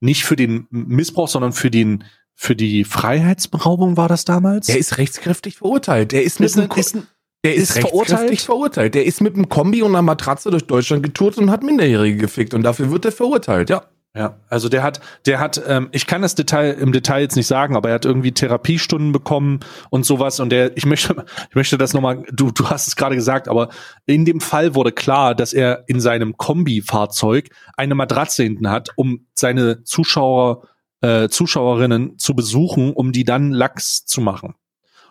[0.00, 2.04] nicht für den Missbrauch, sondern für den
[2.36, 4.66] für die Freiheitsberaubung war das damals?
[4.66, 6.10] Der ist rechtskräftig verurteilt.
[6.10, 7.06] Der ist, ist, ein, ist, ein,
[7.44, 8.40] der ist, ist verurteilt?
[8.40, 8.94] verurteilt.
[8.94, 12.54] Der ist mit einem Kombi und einer Matratze durch Deutschland getourt und hat Minderjährige gefickt
[12.54, 13.82] und dafür wird er verurteilt, ja.
[14.16, 17.48] Ja, also der hat, der hat, ähm, ich kann das Detail im Detail jetzt nicht
[17.48, 19.58] sagen, aber er hat irgendwie Therapiestunden bekommen
[19.90, 20.38] und sowas.
[20.38, 23.70] Und der, ich möchte, ich möchte das nochmal, du, du hast es gerade gesagt, aber
[24.06, 29.26] in dem Fall wurde klar, dass er in seinem Kombi-Fahrzeug eine Matratze hinten hat, um
[29.34, 30.68] seine Zuschauer,
[31.00, 34.54] äh, Zuschauerinnen zu besuchen, um die dann Lachs zu machen.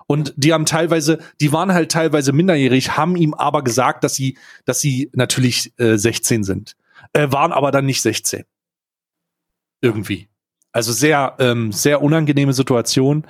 [0.08, 4.38] Und die haben teilweise, die waren halt teilweise minderjährig, haben ihm aber gesagt, dass sie,
[4.66, 6.76] dass sie natürlich äh, 16 sind,
[7.14, 8.44] äh, waren aber dann nicht 16.
[9.82, 10.30] Irgendwie.
[10.72, 13.26] Also sehr, ähm, sehr unangenehme Situation.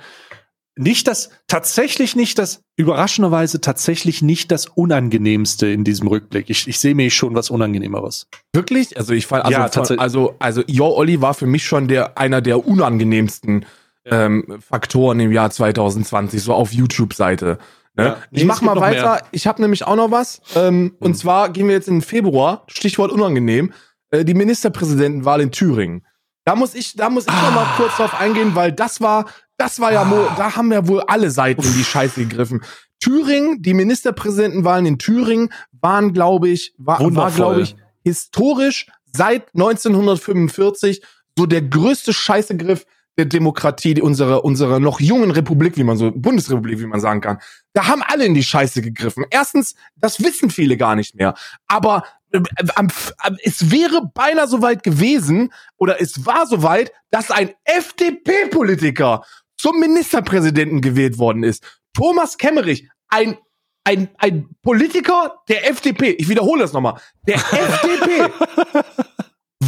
[0.76, 6.50] Nicht das, tatsächlich nicht das, überraschenderweise tatsächlich nicht das Unangenehmste in diesem Rückblick.
[6.50, 8.26] Ich, ich sehe mir schon was Unangenehmeres.
[8.52, 8.96] Wirklich?
[8.96, 12.18] Also ich fall, also, ja, von, also, also Yo Olli war für mich schon der,
[12.18, 13.66] einer der unangenehmsten
[14.04, 17.58] ähm, Faktoren im Jahr 2020, so auf YouTube-Seite.
[17.96, 18.04] Ne?
[18.04, 19.12] Ja, ich mach mal weiter.
[19.12, 19.22] Mehr.
[19.30, 20.42] Ich habe nämlich auch noch was.
[20.56, 20.96] Ähm, mhm.
[20.98, 22.64] Und zwar gehen wir jetzt in Februar.
[22.66, 23.72] Stichwort unangenehm.
[24.10, 26.04] Äh, die Ministerpräsidentenwahl in Thüringen.
[26.44, 27.42] Da muss ich, da muss ich ah.
[27.42, 30.34] noch mal kurz drauf eingehen, weil das war, das war ja, ah.
[30.36, 32.62] da haben ja wohl alle Seiten in die Scheiße gegriffen.
[33.00, 41.02] Thüringen, die Ministerpräsidentenwahlen in Thüringen waren, glaube ich, war, war glaube ich, historisch seit 1945
[41.36, 42.86] so der größte Scheißegriff,
[43.16, 47.38] der Demokratie unserer, unserer noch jungen Republik, wie man so, Bundesrepublik, wie man sagen kann.
[47.72, 49.24] Da haben alle in die Scheiße gegriffen.
[49.30, 51.34] Erstens, das wissen viele gar nicht mehr.
[51.68, 57.30] Aber äh, äh, es wäre beinahe so weit gewesen, oder es war so weit, dass
[57.30, 59.24] ein FDP-Politiker
[59.56, 61.64] zum Ministerpräsidenten gewählt worden ist.
[61.96, 63.38] Thomas Kemmerich, ein
[63.84, 68.30] ein, ein Politiker der FDP, ich wiederhole das nochmal, der FDP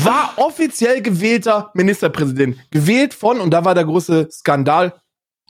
[0.05, 2.59] war offiziell gewählter Ministerpräsident.
[2.71, 4.95] Gewählt von, und da war der große Skandal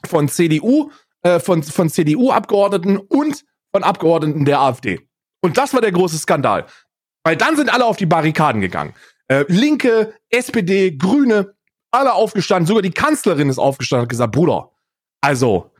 [0.05, 5.07] von CDU, äh, von, von CDU-Abgeordneten und von Abgeordneten der AfD.
[5.41, 6.65] Und das war der große Skandal.
[7.23, 8.93] Weil dann sind alle auf die Barrikaden gegangen.
[9.27, 11.53] Äh, Linke, SPD, Grüne,
[11.91, 12.67] alle aufgestanden.
[12.67, 14.71] Sogar die Kanzlerin ist aufgestanden und hat gesagt, Bruder,
[15.21, 15.71] also,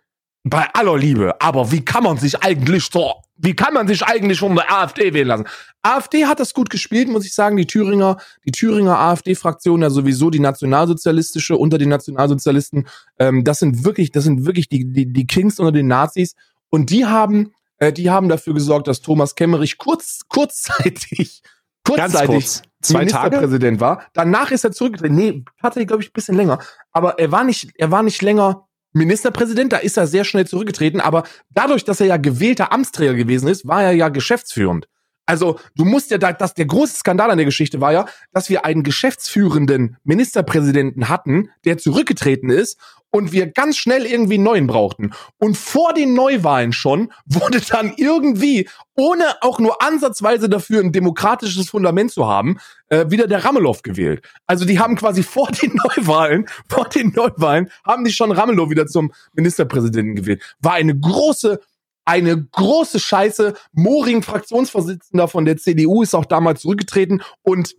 [0.44, 4.40] bei aller Liebe, aber wie kann man sich eigentlich so, wie kann man sich eigentlich
[4.40, 5.48] von der AfD wählen lassen?
[5.84, 7.56] AfD hat das gut gespielt, muss ich sagen.
[7.58, 12.88] Die Thüringer, die Thüringer AfD-Fraktion, ja sowieso die nationalsozialistische unter den Nationalsozialisten,
[13.20, 16.36] ähm, das sind wirklich, das sind wirklich die, die, die Kings unter den Nazis.
[16.70, 21.42] Und die haben, äh, die haben dafür gesorgt, dass Thomas Kemmerich kurz, kurzzeitig,
[21.84, 22.62] kurzzeitig kurz.
[22.82, 24.04] Zwei Ministerpräsident war.
[24.14, 25.16] Danach ist er zurückgetreten.
[25.16, 26.60] Nee, hatte glaube ich, ein bisschen länger.
[26.92, 28.67] Aber er war nicht, er war nicht länger
[28.98, 33.48] Ministerpräsident, da ist er sehr schnell zurückgetreten, aber dadurch, dass er ja gewählter Amtsträger gewesen
[33.48, 34.88] ist, war er ja geschäftsführend.
[35.30, 38.50] Also, du musst ja da, das, der große Skandal an der Geschichte war ja, dass
[38.50, 42.80] wir einen geschäftsführenden Ministerpräsidenten hatten, der zurückgetreten ist
[43.18, 45.12] und wir ganz schnell irgendwie einen neuen brauchten.
[45.40, 51.70] Und vor den Neuwahlen schon wurde dann irgendwie, ohne auch nur ansatzweise dafür ein demokratisches
[51.70, 54.24] Fundament zu haben, äh, wieder der Ramelow gewählt.
[54.46, 58.86] Also die haben quasi vor den Neuwahlen, vor den Neuwahlen, haben die schon Ramelow wieder
[58.86, 60.42] zum Ministerpräsidenten gewählt.
[60.60, 61.60] War eine große
[62.06, 63.54] eine große Scheiße.
[63.74, 67.76] Moring, Fraktionsvorsitzender von der CDU, ist auch damals zurückgetreten und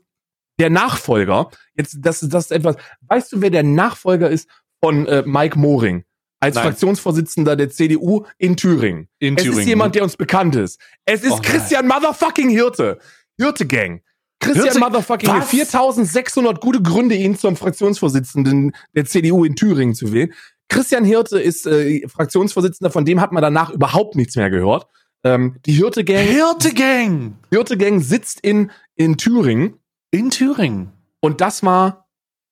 [0.59, 4.48] der Nachfolger, jetzt, das, das ist etwas, weißt du, wer der Nachfolger ist
[4.82, 6.04] von äh, Mike Moring
[6.40, 6.64] als Nein.
[6.64, 9.08] Fraktionsvorsitzender der CDU in Thüringen.
[9.18, 9.60] In es Thüringen.
[9.60, 10.80] ist jemand, der uns bekannt ist.
[11.04, 12.98] Es ist oh, Christian Motherfucking Hirte.
[13.36, 14.02] Hirte Gang.
[14.40, 15.46] Christian Hirte, Motherfucking Hirte.
[15.48, 20.32] 4600 gute Gründe, ihn zum Fraktionsvorsitzenden der CDU in Thüringen zu wählen.
[20.68, 24.86] Christian Hirte ist äh, Fraktionsvorsitzender, von dem hat man danach überhaupt nichts mehr gehört.
[25.24, 26.24] Ähm, die Hirte Gang.
[26.26, 27.34] Hirte Gang!
[27.50, 29.80] Hirte Gang sitzt in, in Thüringen.
[30.12, 30.92] In Thüringen.
[31.20, 32.07] Und das war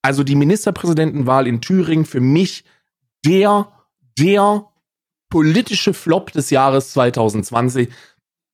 [0.07, 2.63] also die Ministerpräsidentenwahl in Thüringen für mich
[3.25, 3.73] der,
[4.17, 4.69] der
[5.31, 7.89] politische Flop des Jahres 2020.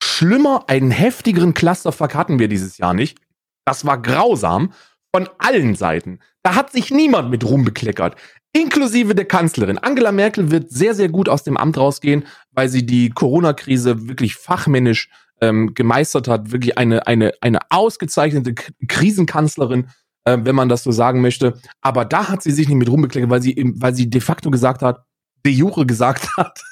[0.03, 3.19] Schlimmer, einen heftigeren Clusterfuck hatten wir dieses Jahr nicht.
[3.67, 4.73] Das war grausam
[5.15, 6.21] von allen Seiten.
[6.43, 8.17] Da hat sich niemand mit rumbekleckert.
[8.55, 9.77] Inklusive der Kanzlerin.
[9.77, 14.37] Angela Merkel wird sehr, sehr gut aus dem Amt rausgehen, weil sie die Corona-Krise wirklich
[14.37, 15.11] fachmännisch
[15.43, 16.51] ähm, gemeistert hat.
[16.51, 18.55] Wirklich eine, eine, eine ausgezeichnete
[18.89, 19.89] Krisenkanzlerin
[20.25, 21.55] äh, wenn man das so sagen möchte.
[21.81, 24.83] Aber da hat sie sich nicht mit rumbekleckert, weil sie, weil sie de facto gesagt
[24.83, 25.05] hat,
[25.45, 26.63] de jure gesagt hat.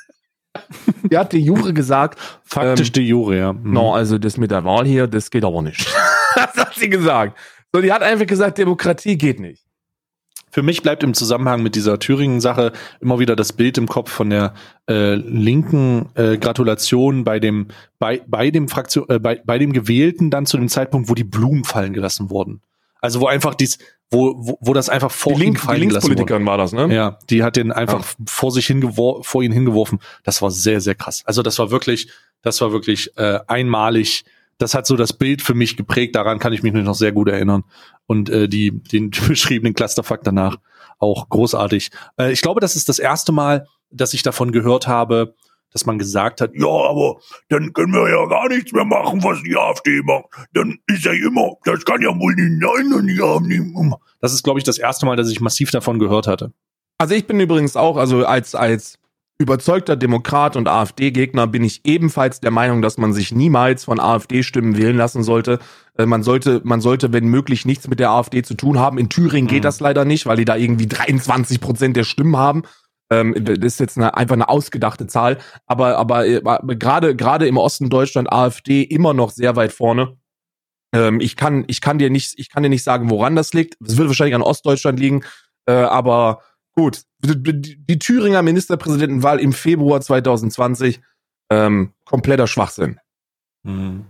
[1.03, 2.19] die hat de jure gesagt.
[2.45, 3.53] Faktisch ähm, de jure, ja.
[3.53, 3.73] Mhm.
[3.73, 5.87] No, also das mit der Wahl hier, das geht aber nicht.
[6.35, 7.39] das hat sie gesagt.
[7.73, 9.65] So, die hat einfach gesagt, Demokratie geht nicht.
[10.53, 14.31] Für mich bleibt im Zusammenhang mit dieser Thüringen-Sache immer wieder das Bild im Kopf von
[14.31, 14.55] der
[14.89, 17.69] äh, linken äh, Gratulation bei dem
[18.01, 21.23] bei, bei dem Fraktion äh, bei, bei dem Gewählten dann zu dem Zeitpunkt, wo die
[21.23, 22.63] Blumen fallen gelassen wurden.
[23.01, 23.79] Also wo einfach dies,
[24.11, 26.93] wo, wo, wo das einfach vor die, Link, die Linkspolitikerin war das, ne?
[26.93, 28.25] Ja, die hat den einfach ja.
[28.27, 30.01] vor sich hingeworfen, vor ihn hingeworfen.
[30.25, 31.23] Das war sehr, sehr krass.
[31.27, 32.11] Also das war wirklich,
[32.43, 34.25] das war wirklich äh, einmalig.
[34.59, 36.17] Das hat so das Bild für mich geprägt.
[36.17, 37.65] Daran kann ich mich noch sehr gut erinnern.
[38.07, 40.57] Und äh, die, den beschriebenen Clusterfuck danach
[40.99, 41.91] auch großartig.
[42.19, 45.35] Äh, ich glaube, das ist das erste Mal, dass ich davon gehört habe,
[45.73, 49.43] dass man gesagt hat, ja, aber dann können wir ja gar nichts mehr machen, was
[49.43, 50.27] die AfD macht.
[50.53, 54.43] Dann ist ja immer, das kann ja wohl nicht sein und die haben Das ist,
[54.43, 56.53] glaube ich, das erste Mal, dass ich massiv davon gehört hatte.
[56.99, 58.99] Also ich bin übrigens auch, also als, als
[59.41, 64.77] überzeugter Demokrat und AfD-Gegner bin ich ebenfalls der Meinung, dass man sich niemals von AfD-Stimmen
[64.77, 65.61] wählen lassen sollte.
[65.97, 68.99] Äh, man sollte, man sollte, wenn möglich, nichts mit der AfD zu tun haben.
[68.99, 69.51] In Thüringen mhm.
[69.51, 72.65] geht das leider nicht, weil die da irgendwie 23 Prozent der Stimmen haben.
[73.11, 75.39] Ähm, das ist jetzt eine, einfach eine ausgedachte Zahl.
[75.67, 76.41] Aber, aber äh,
[76.77, 80.17] gerade, gerade im Osten Deutschland AfD immer noch sehr weit vorne.
[80.93, 83.77] Ähm, ich kann, ich kann dir nicht, ich kann dir nicht sagen, woran das liegt.
[83.85, 85.25] Es wird wahrscheinlich an Ostdeutschland liegen.
[85.67, 86.41] Äh, aber
[86.75, 91.01] Gut, die, Thüringer Ministerpräsidentenwahl im Februar 2020,
[91.51, 92.99] ähm, kompletter Schwachsinn.
[93.65, 94.07] Mhm.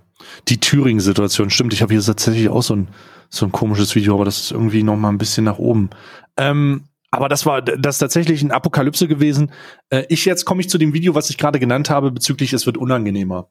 [0.48, 1.72] Die Thüringen-Situation, stimmt.
[1.72, 2.88] Ich habe hier tatsächlich auch so ein,
[3.30, 5.90] so ein komisches Video, aber das ist irgendwie noch mal ein bisschen nach oben.
[6.36, 9.52] Ähm, aber das war das ist tatsächlich ein Apokalypse gewesen.
[9.90, 12.66] Äh, ich jetzt komme ich zu dem Video, was ich gerade genannt habe, bezüglich es
[12.66, 13.48] wird unangenehmer.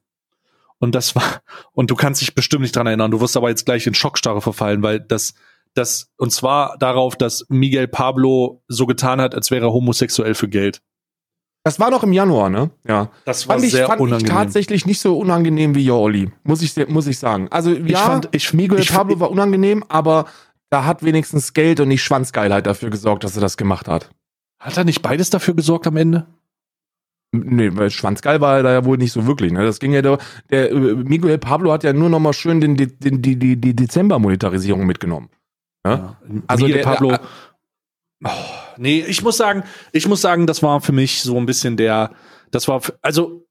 [0.80, 1.42] Und das war,
[1.74, 4.42] und du kannst dich bestimmt nicht dran erinnern, du wirst aber jetzt gleich in Schockstarre
[4.42, 5.34] verfallen, weil das,
[5.74, 10.48] das, und zwar darauf, dass Miguel Pablo so getan hat, als wäre er homosexuell für
[10.48, 10.82] Geld.
[11.64, 12.72] Das war doch im Januar, ne?
[12.88, 13.12] Ja.
[13.26, 14.32] Das war fand ich, sehr fand unangenehm.
[14.32, 17.50] Ich tatsächlich nicht so unangenehm wie Jolli, muss ich, muss ich sagen.
[17.52, 20.26] Also, ich ja, fand, ich, Miguel ich, Pablo war unangenehm, aber
[20.70, 24.12] da hat wenigstens Geld und nicht Schwanzgeilheit dafür gesorgt, dass er das gemacht hat.
[24.60, 26.28] Hat er nicht beides dafür gesorgt am Ende?
[27.32, 29.52] Nee, weil Schwanzgeil war er da ja wohl nicht so wirklich.
[29.52, 29.64] Ne?
[29.64, 30.18] Das ging ja da,
[30.50, 33.76] der äh, Miguel Pablo hat ja nur noch mal schön den, den, die, die, die
[33.76, 35.30] Dezember-Monetarisierung mitgenommen.
[35.86, 36.18] Ja?
[36.48, 37.10] Also der, Pablo.
[37.10, 37.22] Der,
[38.26, 38.30] oh,
[38.78, 42.12] nee, ich muss sagen, ich muss sagen, das war für mich so ein bisschen der,
[42.50, 43.46] das war, also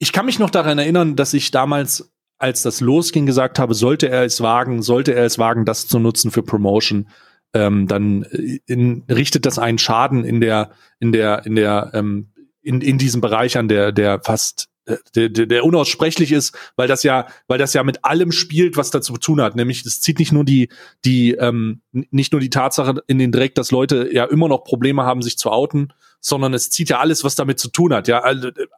[0.00, 4.08] ich kann mich noch daran erinnern, dass ich damals, als das losging, gesagt habe, sollte
[4.08, 7.08] er es wagen, sollte er es wagen, das zu nutzen für Promotion,
[7.52, 12.32] ähm, dann äh, in, richtet das einen Schaden in der, in der, in der, ähm,
[12.62, 14.69] in, in diesem Bereich an, der, der fast
[15.14, 18.90] der, der, der unaussprechlich ist, weil das ja, weil das ja mit allem spielt, was
[18.90, 19.56] dazu zu tun hat.
[19.56, 20.68] Nämlich, es zieht nicht nur die,
[21.04, 25.04] die, ähm, nicht nur die Tatsache in den Dreck, dass Leute ja immer noch Probleme
[25.04, 28.06] haben, sich zu outen, sondern es zieht ja alles, was damit zu tun hat.
[28.06, 28.22] Ja,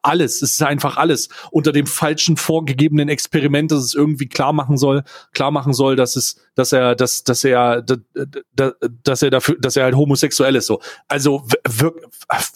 [0.03, 0.43] alles.
[0.43, 5.03] Es ist einfach alles unter dem falschen vorgegebenen Experiment, dass es irgendwie klar machen soll,
[5.33, 9.85] klar machen soll, dass es, dass er, dass, dass er, dass er dafür, dass er
[9.85, 10.67] halt homosexuell ist.
[10.67, 11.45] So, also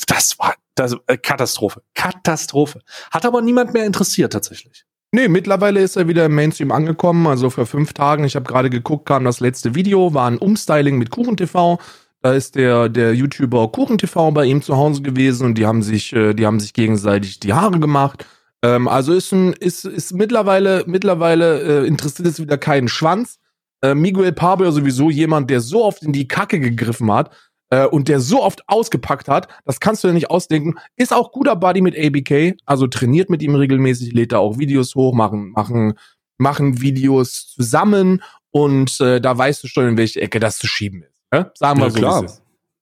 [0.06, 2.80] das war das äh, Katastrophe, Katastrophe.
[3.10, 4.84] Hat aber niemand mehr interessiert tatsächlich.
[5.12, 7.26] Nee, mittlerweile ist er wieder im Mainstream angekommen.
[7.26, 10.98] Also vor fünf Tagen, ich habe gerade geguckt, kam das letzte Video, war ein Umstyling
[10.98, 11.78] mit KuchenTV.
[12.22, 16.12] Da ist der, der YouTuber KuchenTV bei ihm zu Hause gewesen und die haben sich,
[16.12, 18.26] äh, die haben sich gegenseitig die Haare gemacht.
[18.62, 23.38] Ähm, also ist ein, ist, ist mittlerweile, mittlerweile äh, interessiert es wieder keinen Schwanz.
[23.82, 27.30] Äh, Miguel Pablo sowieso jemand, der so oft in die Kacke gegriffen hat
[27.70, 30.74] äh, und der so oft ausgepackt hat, das kannst du dir nicht ausdenken.
[30.96, 34.94] Ist auch guter Buddy mit ABK, also trainiert mit ihm regelmäßig, lädt da auch Videos
[34.94, 35.94] hoch, machen, machen,
[36.38, 41.02] machen Videos zusammen und äh, da weißt du schon, in welche Ecke das zu schieben
[41.02, 41.22] ist.
[41.32, 41.50] Ja?
[41.54, 41.98] Sagen wir ja, so.
[41.98, 42.26] Klar.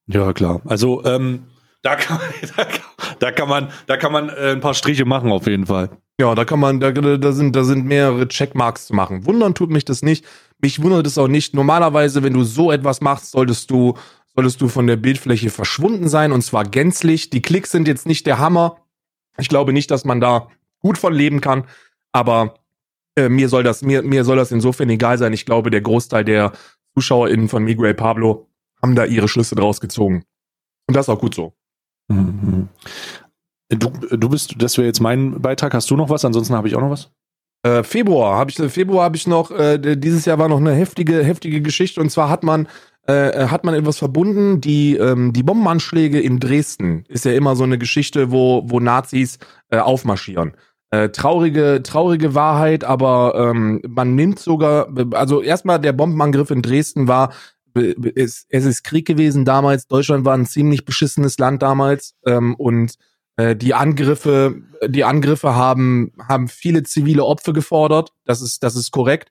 [0.07, 0.61] Ja, klar.
[0.67, 1.45] Also, ähm,
[1.83, 2.21] da kann,
[2.57, 2.67] da
[3.19, 5.91] da kann man, da kann man äh, ein paar Striche machen auf jeden Fall.
[6.21, 9.27] Ja, da kann man, da, da sind, da sind mehrere Checkmarks zu machen.
[9.27, 10.25] Wundern tut mich das nicht.
[10.61, 11.55] Mich wundert es auch nicht.
[11.55, 13.95] Normalerweise, wenn du so etwas machst, solltest du,
[14.35, 17.31] solltest du von der Bildfläche verschwunden sein und zwar gänzlich.
[17.31, 18.79] Die Klicks sind jetzt nicht der Hammer.
[19.39, 20.49] Ich glaube nicht, dass man da
[20.81, 21.65] gut von leben kann,
[22.13, 22.55] aber
[23.17, 25.33] äh, mir soll das, mir, mir soll das insofern egal sein.
[25.33, 26.53] Ich glaube, der Großteil der
[26.95, 28.49] ZuschauerInnen von Miguel Pablo
[28.83, 30.25] haben da ihre Schlüsse draus gezogen.
[30.87, 31.55] Und das ist auch gut so.
[32.09, 32.69] Mhm.
[33.71, 35.75] Du, du bist, das wäre jetzt mein Beitrag.
[35.75, 36.25] Hast du noch was?
[36.25, 37.11] Ansonsten habe ich auch noch was.
[37.63, 39.51] Äh, Februar habe ich, Februar habe ich noch.
[39.51, 42.01] Äh, dieses Jahr war noch eine heftige, heftige Geschichte.
[42.01, 42.69] Und zwar hat man,
[43.07, 44.61] äh, hat man etwas verbunden.
[44.61, 49.39] Die, ähm, die Bombenanschläge in Dresden ist ja immer so eine Geschichte, wo, wo Nazis
[49.71, 50.53] äh, aufmarschieren.
[50.91, 57.09] Äh, traurige, traurige Wahrheit, aber ähm, man nimmt sogar, also erstmal der Bombenangriff in Dresden
[57.09, 57.33] war,
[57.75, 59.89] es, es ist Krieg gewesen damals.
[59.89, 62.95] Deutschland war ein ziemlich beschissenes Land damals ähm, und
[63.37, 68.13] äh, die Angriffe, die Angriffe haben haben viele zivile Opfer gefordert.
[68.25, 69.31] Das ist das ist korrekt.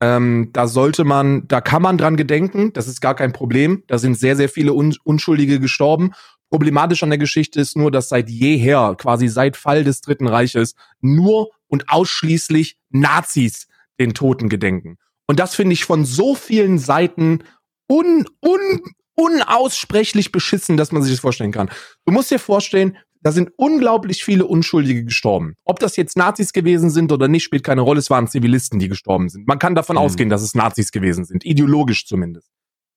[0.00, 2.72] Ähm, da sollte man, da kann man dran gedenken.
[2.72, 3.82] Das ist gar kein Problem.
[3.88, 6.12] Da sind sehr sehr viele Un Unschuldige gestorben
[6.50, 10.74] Problematisch an der Geschichte ist nur, dass seit jeher, quasi seit Fall des Dritten Reiches,
[11.00, 13.68] nur und ausschließlich Nazis
[14.00, 14.96] den Toten gedenken.
[15.26, 17.44] Und das finde ich von so vielen Seiten
[17.90, 18.80] un, un,
[19.14, 21.68] unaussprechlich beschissen, dass man sich das vorstellen kann.
[22.06, 25.54] Du musst dir vorstellen, da sind unglaublich viele Unschuldige gestorben.
[25.64, 27.98] Ob das jetzt Nazis gewesen sind oder nicht, spielt keine Rolle.
[27.98, 29.46] Es waren Zivilisten, die gestorben sind.
[29.46, 30.02] Man kann davon mhm.
[30.02, 32.50] ausgehen, dass es Nazis gewesen sind, ideologisch zumindest.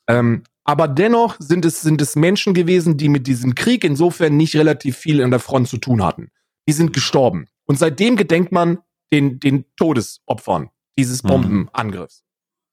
[0.07, 4.55] Ähm, aber dennoch sind es, sind es Menschen gewesen, die mit diesem Krieg insofern nicht
[4.55, 6.31] relativ viel an der Front zu tun hatten.
[6.67, 7.47] Die sind gestorben.
[7.65, 8.79] Und seitdem gedenkt man
[9.11, 11.27] den, den Todesopfern dieses mhm.
[11.27, 12.23] Bombenangriffs.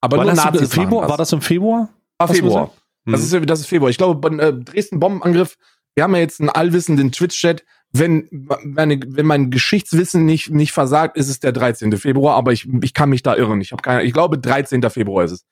[0.01, 1.01] Aber war nur das Nazis im Februar?
[1.01, 1.09] Das.
[1.09, 1.89] War das im Februar?
[2.17, 2.71] War Februar.
[3.05, 3.89] Das ist, das ist Februar.
[3.89, 5.57] Ich glaube, beim äh, Dresden Bombenangriff,
[5.99, 7.65] wir haben ja jetzt einen allwissenden Twitch-Chat.
[7.91, 8.29] Wenn,
[8.63, 11.91] meine, wenn mein Geschichtswissen nicht, nicht versagt, ist es der 13.
[11.97, 13.59] Februar, aber ich, ich kann mich da irren.
[13.59, 14.81] Ich keine, ich glaube 13.
[14.89, 15.45] Februar ist es.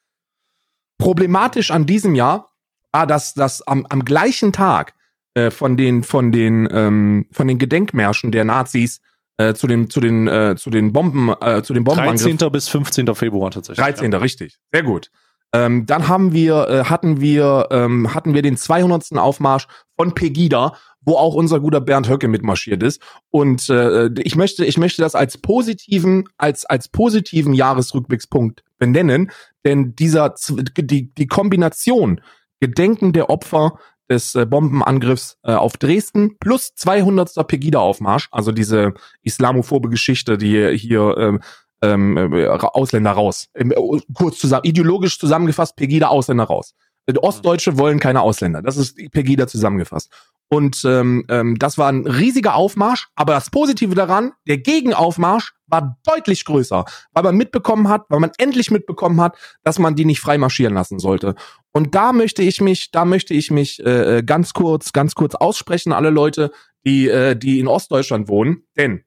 [0.98, 2.54] Problematisch an diesem Jahr
[2.94, 4.94] war, dass das am, am gleichen Tag
[5.34, 9.02] äh, von den von den ähm, von den Gedenkmärschen der Nazis
[9.36, 12.38] äh, zu den zu den äh, zu den Bomben äh, zu den Bomben 13.
[12.54, 13.14] bis 15.
[13.16, 13.84] Februar tatsächlich.
[13.84, 14.14] 13.
[14.14, 14.20] Ja.
[14.20, 14.58] richtig.
[14.72, 15.12] Sehr gut.
[15.54, 19.14] Ähm, dann haben wir äh, hatten wir ähm, hatten wir den 200.
[19.14, 24.66] Aufmarsch von Pegida, wo auch unser guter Bernd Höcke mitmarschiert ist und äh, ich möchte
[24.66, 29.32] ich möchte das als positiven als als positiven Jahresrückblickspunkt benennen,
[29.64, 30.36] denn dieser
[30.78, 32.22] die die Kombination
[32.60, 33.78] Gedenken der Opfer
[34.10, 37.48] des äh, Bombenangriffs äh, auf Dresden plus 200.
[37.48, 41.42] Pegida-Aufmarsch, also diese islamophobe Geschichte, die hier ähm,
[41.82, 43.48] ähm, äh, Ausländer raus.
[43.56, 43.74] Ähm,
[44.14, 46.74] kurz zusammen, ideologisch zusammengefasst, Pegida Ausländer raus.
[47.06, 48.62] Äh, Ostdeutsche wollen keine Ausländer.
[48.62, 50.12] Das ist Pegida zusammengefasst.
[50.50, 55.98] Und ähm, ähm, das war ein riesiger Aufmarsch, aber das Positive daran, der Gegenaufmarsch war
[56.06, 60.22] deutlich größer, weil man mitbekommen hat, weil man endlich mitbekommen hat, dass man die nicht
[60.22, 61.36] frei marschieren lassen sollte.
[61.74, 65.36] Und da möchte ich mich, da möchte ich mich äh, äh, ganz kurz, ganz kurz
[65.36, 66.52] aussprechen, alle Leute,
[66.86, 68.64] die, äh, die in Ostdeutschland wohnen.
[68.78, 69.04] Denn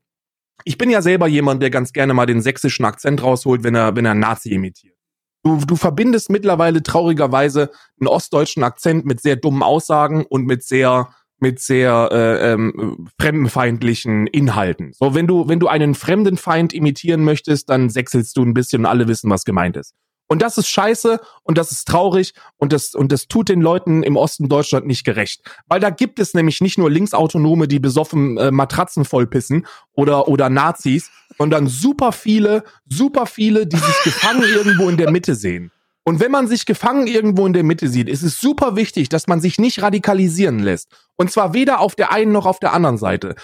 [0.65, 3.97] ich bin ja selber jemand, der ganz gerne mal den sächsischen Akzent rausholt, wenn er,
[3.97, 4.95] wenn er Nazi imitiert.
[5.43, 11.09] Du, du verbindest mittlerweile traurigerweise einen ostdeutschen Akzent mit sehr dummen Aussagen und mit sehr
[11.43, 14.93] mit sehr äh, ähm, fremdenfeindlichen Inhalten.
[14.93, 18.87] So, wenn du, wenn du einen Fremdenfeind imitieren möchtest, dann sechselst du ein bisschen und
[18.87, 19.95] alle wissen, was gemeint ist.
[20.33, 24.05] Und das ist scheiße und das ist traurig und das, und das tut den Leuten
[24.05, 25.43] im Osten Deutschland nicht gerecht.
[25.66, 30.49] Weil da gibt es nämlich nicht nur Linksautonome, die besoffen äh, Matratzen vollpissen oder, oder
[30.49, 35.72] Nazis, sondern super viele, super viele, die sich gefangen irgendwo in der Mitte sehen.
[36.05, 39.26] Und wenn man sich gefangen irgendwo in der Mitte sieht, ist es super wichtig, dass
[39.26, 40.89] man sich nicht radikalisieren lässt.
[41.16, 43.35] Und zwar weder auf der einen noch auf der anderen Seite.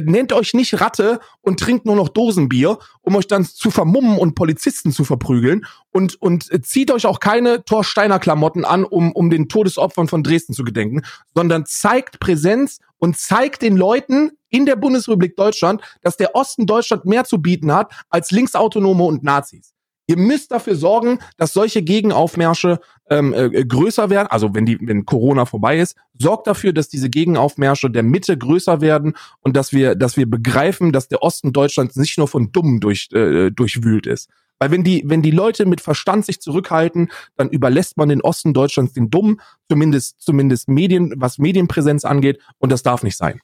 [0.00, 4.34] Nennt euch nicht Ratte und trinkt nur noch Dosenbier, um euch dann zu vermummen und
[4.34, 5.66] Polizisten zu verprügeln.
[5.90, 10.54] Und, und zieht euch auch keine Torsteiner Klamotten an, um, um den Todesopfern von Dresden
[10.54, 11.02] zu gedenken,
[11.34, 17.04] sondern zeigt Präsenz und zeigt den Leuten in der Bundesrepublik Deutschland, dass der Osten Deutschland
[17.04, 19.72] mehr zu bieten hat als Linksautonome und Nazis.
[20.06, 22.80] Ihr müsst dafür sorgen, dass solche Gegenaufmärsche
[23.12, 24.28] ähm, äh, größer werden.
[24.28, 28.80] Also wenn die, wenn Corona vorbei ist, sorgt dafür, dass diese Gegenaufmärsche der Mitte größer
[28.80, 32.80] werden und dass wir, dass wir begreifen, dass der Osten Deutschlands nicht nur von Dummen
[32.80, 34.28] durch, äh, durchwühlt ist.
[34.58, 38.54] Weil wenn die, wenn die Leute mit Verstand sich zurückhalten, dann überlässt man den Osten
[38.54, 43.40] Deutschlands den Dummen, zumindest, zumindest Medien, was Medienpräsenz angeht, und das darf nicht sein.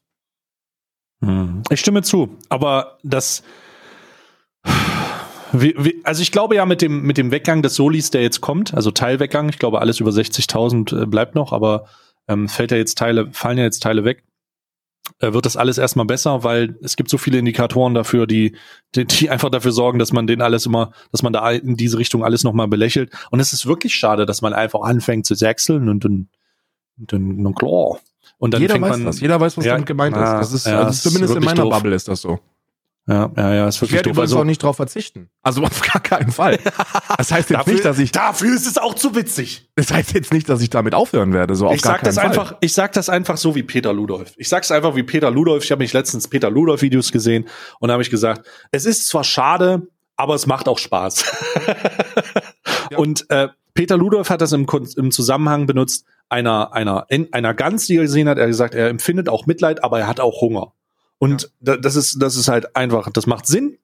[1.20, 1.64] Hm.
[1.70, 3.42] Ich stimme zu, aber das
[5.52, 8.40] wie, wie, also ich glaube ja mit dem mit dem Weggang des Solis, der jetzt
[8.40, 11.86] kommt, also Teilweggang, ich glaube alles über 60.000 äh, bleibt noch, aber
[12.28, 14.24] ähm, fällt ja jetzt Teile, fallen ja jetzt Teile weg,
[15.20, 18.56] äh, wird das alles erstmal besser, weil es gibt so viele Indikatoren dafür, die,
[18.94, 21.98] die, die einfach dafür sorgen, dass man den alles immer, dass man da in diese
[21.98, 23.10] Richtung alles nochmal belächelt.
[23.30, 26.28] Und es ist wirklich schade, dass man einfach anfängt zu sechseln und dann,
[26.96, 27.98] dann, dann klar.
[28.38, 29.20] Und dann Jeder fängt weiß man, das.
[29.20, 30.22] Jeder weiß, was ja, damit gemeint ist.
[30.22, 31.72] Das ist, ja, also zumindest in meiner doof.
[31.72, 32.38] Bubble ist das so.
[33.08, 34.16] Ja, ja, ja, ist Ich wirklich werde doof.
[34.16, 35.30] übrigens Also, auch nicht drauf verzichten.
[35.42, 36.58] Also auf gar keinen Fall.
[37.16, 39.70] Das heißt jetzt dafür, nicht, dass ich, dafür ist es auch zu witzig.
[39.76, 41.54] das heißt jetzt nicht, dass ich damit aufhören werde.
[41.54, 42.26] So auf ich gar sag keinen das Fall.
[42.26, 44.34] einfach, ich sag das einfach so wie Peter Ludolf.
[44.36, 45.64] Ich sag's einfach wie Peter Ludolf.
[45.64, 47.46] Ich habe mich letztens Peter Ludolf Videos gesehen
[47.80, 51.24] und da habe ich gesagt, es ist zwar schade, aber es macht auch Spaß.
[52.90, 52.96] Ja.
[52.98, 57.86] Und äh, Peter Ludolf hat das im, im Zusammenhang benutzt einer einer in, einer Gans,
[57.86, 58.38] die er gesehen hat.
[58.38, 60.72] Er hat gesagt, er empfindet auch Mitleid, aber er hat auch Hunger.
[61.18, 63.78] Und da, das ist das ist halt einfach, das macht Sinn.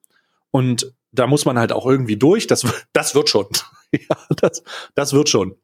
[0.50, 2.46] Und da muss man halt auch irgendwie durch.
[2.46, 3.46] Das das wird schon.
[3.92, 4.62] ja, das
[4.94, 5.56] das wird schon.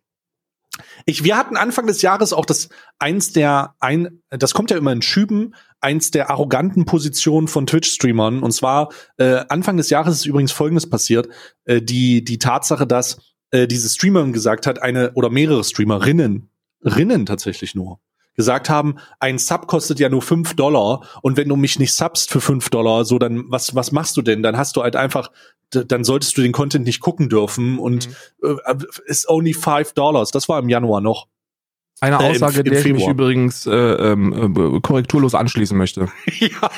[1.04, 2.68] Ich, wir hatten Anfang des Jahres auch das
[2.98, 8.42] eins der ein, das kommt ja immer in Schüben, eins der arroganten Positionen von Twitch-Streamern.
[8.42, 11.28] Und zwar äh, Anfang des Jahres ist übrigens Folgendes passiert:
[11.64, 13.18] äh, die die Tatsache, dass
[13.50, 16.50] äh, diese Streamerin gesagt hat, eine oder mehrere Streamerinnen,
[16.84, 18.00] Rinnen tatsächlich nur,
[18.36, 22.30] gesagt haben, ein Sub kostet ja nur fünf Dollar und wenn du mich nicht subst
[22.30, 24.42] für fünf Dollar, so dann was was machst du denn?
[24.42, 25.30] Dann hast du halt einfach,
[25.70, 28.08] dann solltest du den Content nicht gucken dürfen und
[28.42, 28.58] Mhm.
[28.64, 28.74] äh,
[29.06, 30.30] ist only five Dollars.
[30.30, 31.26] Das war im Januar noch.
[32.00, 36.08] Eine Äh, im- Aussage, im der ich mich übrigens äh, ähm, äh, korrekturlos anschließen möchte.
[36.40, 36.70] ja.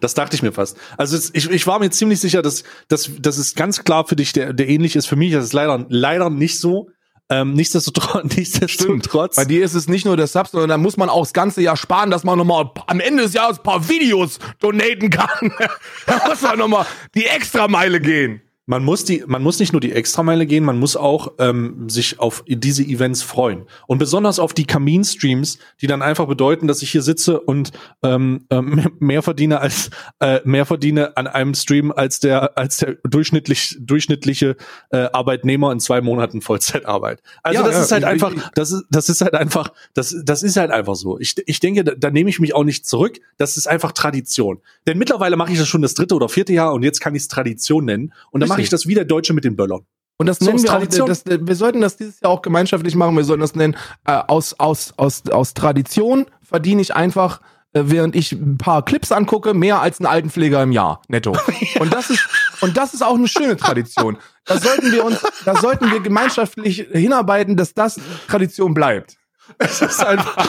[0.00, 0.76] Das dachte ich mir fast.
[0.96, 4.16] Also es, ich, ich war mir ziemlich sicher, dass, dass, dass es ganz klar für
[4.16, 5.06] dich der, der ähnlich ist.
[5.06, 6.88] Für mich ist es leider, leider nicht so.
[7.28, 9.36] Ähm, nichtsdestotrotz, nichtsdestotrotz.
[9.36, 11.60] Bei dir ist es nicht nur der Sub, sondern da muss man auch das ganze
[11.60, 15.52] Jahr sparen, dass man nochmal am Ende des Jahres ein paar Videos donaten kann.
[16.06, 18.42] da muss man nochmal die Extrameile gehen.
[18.66, 22.18] Man muss die, man muss nicht nur die Extrameile gehen, man muss auch ähm, sich
[22.18, 26.90] auf diese Events freuen und besonders auf die Kamin-Streams, die dann einfach bedeuten, dass ich
[26.90, 27.70] hier sitze und
[28.02, 32.96] ähm, ähm, mehr verdiene als äh, mehr verdiene an einem Stream als der als der
[33.04, 34.56] durchschnittlich durchschnittliche
[34.90, 37.22] äh, Arbeitnehmer in zwei Monaten Vollzeitarbeit.
[37.44, 40.16] Also ja, das ja, ist halt ich, einfach, das ist das ist halt einfach, das
[40.24, 41.20] das ist halt einfach so.
[41.20, 43.20] Ich ich denke, da, da nehme ich mich auch nicht zurück.
[43.36, 44.58] Das ist einfach Tradition.
[44.88, 47.22] Denn mittlerweile mache ich das schon das dritte oder vierte Jahr und jetzt kann ich
[47.22, 49.80] es Tradition nennen und dann mache ich das wie der Deutsche mit den Böllern.
[50.18, 51.02] Und das so nennen wir Tradition.
[51.02, 53.16] auch, das, wir sollten das dieses Jahr auch gemeinschaftlich machen.
[53.16, 53.76] Wir sollten das nennen,
[54.06, 57.40] äh, aus, aus, aus, aus Tradition verdiene ich einfach,
[57.74, 61.36] äh, während ich ein paar Clips angucke, mehr als ein Altenpfleger im Jahr, netto.
[61.80, 62.26] Und das ist,
[62.62, 64.16] und das ist auch eine schöne Tradition.
[64.46, 69.16] Da sollten wir uns, da sollten wir gemeinschaftlich hinarbeiten, dass das Tradition bleibt.
[69.58, 70.48] Es ist einfach.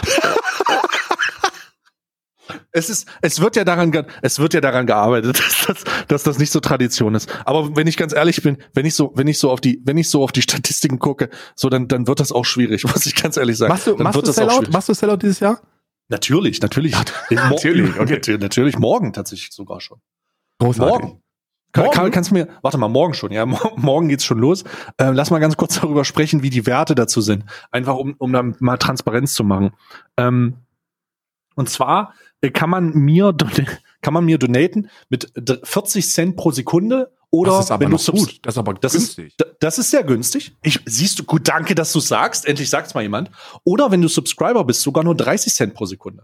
[2.71, 3.91] Es ist, es wird ja daran,
[4.21, 7.29] es wird ja daran gearbeitet, dass das, dass das nicht so Tradition ist.
[7.45, 9.97] Aber wenn ich ganz ehrlich bin, wenn ich so, wenn ich so auf die, wenn
[9.97, 13.15] ich so auf die Statistiken gucke, so dann, dann wird das auch schwierig, muss ich
[13.15, 13.71] ganz ehrlich sagen.
[13.71, 14.71] Machst du, dann machst du Sellout?
[14.71, 15.61] Machst du Sellout dieses Jahr?
[16.09, 16.95] Natürlich, natürlich.
[17.29, 18.37] Natürlich, okay.
[18.37, 19.99] natürlich, morgen tatsächlich sogar schon.
[20.59, 21.01] Großartig.
[21.01, 21.21] Morgen.
[21.75, 21.91] Morgen?
[21.91, 24.63] Kann, kannst du mir, warte mal, morgen schon, ja, morgen geht's schon los.
[24.97, 27.43] Äh, lass mal ganz kurz darüber sprechen, wie die Werte dazu sind.
[27.71, 29.71] Einfach um, um dann mal Transparenz zu machen.
[30.15, 30.57] Ähm,
[31.55, 32.13] und zwar
[32.53, 33.35] kann man mir
[34.01, 35.31] kann man mir donaten mit
[35.63, 38.39] 40 Cent pro Sekunde oder das ist aber wenn du gut.
[38.43, 39.35] Das ist aber das günstig.
[39.38, 40.55] Ist, das ist sehr günstig.
[40.63, 42.45] Ich siehst du gut, danke, dass du sagst.
[42.45, 43.31] Endlich sagt's mal jemand.
[43.63, 46.23] Oder wenn du Subscriber bist, sogar nur 30 Cent pro Sekunde.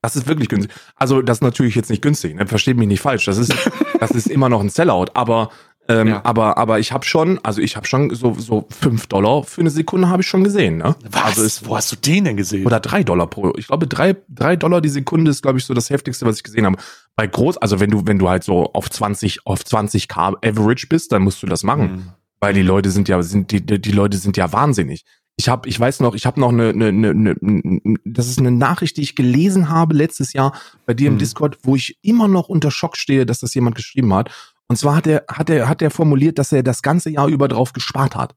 [0.00, 0.70] Das ist wirklich günstig.
[0.96, 2.34] Also das ist natürlich jetzt nicht günstig.
[2.34, 2.46] Ne?
[2.46, 3.26] Versteht mich nicht falsch.
[3.26, 3.54] Das ist
[4.00, 5.06] das ist immer noch ein Sellout.
[5.14, 5.50] Aber
[5.88, 6.20] ähm, ja.
[6.24, 9.70] Aber aber ich habe schon, also ich habe schon so so fünf Dollar für eine
[9.70, 10.78] Sekunde habe ich schon gesehen.
[10.78, 10.96] Ne?
[11.10, 11.24] Was?
[11.24, 12.64] Also ist, Wo hast du den denn gesehen?
[12.64, 13.52] Oder drei Dollar pro.
[13.56, 16.42] Ich glaube drei drei Dollar die Sekunde ist glaube ich so das heftigste, was ich
[16.42, 16.78] gesehen habe.
[17.16, 20.86] Bei groß, also wenn du wenn du halt so auf 20 auf 20 k Average
[20.88, 22.08] bist, dann musst du das machen, mhm.
[22.40, 25.04] weil die Leute sind ja sind die die Leute sind ja wahnsinnig.
[25.36, 28.52] Ich habe, ich weiß noch, ich habe noch eine, eine, eine, eine, das ist eine
[28.52, 30.56] Nachricht, die ich gelesen habe letztes Jahr
[30.86, 31.18] bei dir im mhm.
[31.18, 34.30] Discord, wo ich immer noch unter Schock stehe, dass das jemand geschrieben hat.
[34.68, 37.48] Und zwar hat er, hat er, hat er formuliert, dass er das ganze Jahr über
[37.48, 38.34] drauf gespart hat.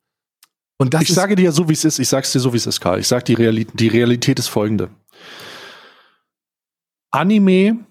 [0.78, 2.00] Und das ich sage dir ja so, wie es ist.
[2.00, 3.00] Ich sag's dir so, wie es ist, Karl.
[3.00, 4.90] Ich sag die Realität, die Realität ist folgende.
[7.10, 7.86] Anime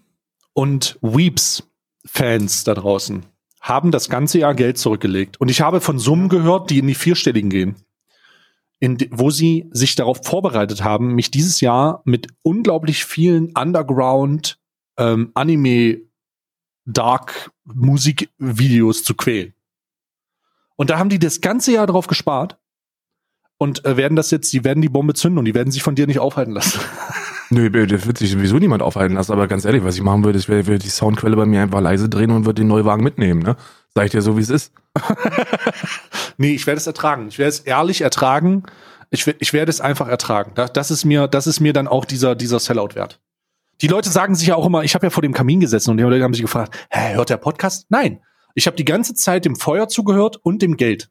[0.53, 3.27] und Weeps-Fans da draußen
[3.61, 5.41] haben das ganze Jahr Geld zurückgelegt.
[5.41, 7.75] Und ich habe von Summen gehört, die in die vierstelligen gehen.
[8.79, 14.59] In, wo sie sich darauf vorbereitet haben, mich dieses Jahr mit unglaublich vielen Underground
[14.99, 16.03] ähm, Anime
[16.87, 19.53] Dark Musikvideos zu quälen.
[20.77, 22.59] Und da haben die das ganze Jahr drauf gespart
[23.59, 25.95] und äh, werden das jetzt, die werden die Bombe zünden und die werden sich von
[25.95, 26.81] dir nicht aufhalten lassen.
[27.51, 30.39] Nö, das wird sich sowieso niemand aufhalten lassen, aber ganz ehrlich, was ich machen würde,
[30.39, 33.41] ist, wäre würd die Soundquelle bei mir einfach leise drehen und würde den Neuwagen mitnehmen,
[33.41, 33.57] ne?
[33.95, 34.73] Sag ich dir so, wie es ist.
[36.37, 37.29] nee, ich werde es ertragen.
[37.29, 38.65] Ich werde es ehrlich ertragen.
[39.11, 40.53] Ich, ich werde es einfach ertragen.
[40.73, 43.21] Das ist mir, das ist mir dann auch dieser, dieser Sellout wert.
[43.83, 45.99] Die Leute sagen sich ja auch immer, ich habe ja vor dem Kamin gesessen und
[45.99, 47.87] die Leute haben sich gefragt, hä, hört der Podcast?
[47.89, 48.21] Nein.
[48.55, 51.11] Ich habe die ganze Zeit dem Feuer zugehört und dem Geld.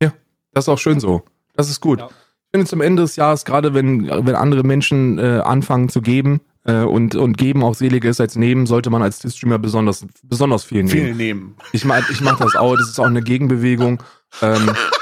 [0.00, 0.12] Ja,
[0.52, 1.22] das ist auch schön so.
[1.54, 1.98] Das ist gut.
[1.98, 2.06] Ja.
[2.06, 6.40] Ich finde zum Ende des Jahres, gerade wenn, wenn andere Menschen äh, anfangen zu geben
[6.64, 10.64] äh, und, und geben auch seliger ist als nehmen, sollte man als Streamer besonders, besonders
[10.64, 10.90] viel nehmen.
[10.90, 11.56] Viel nehmen.
[11.72, 14.02] Ich, mein, ich mache das auch, das ist auch eine Gegenbewegung.
[14.42, 14.70] Ähm,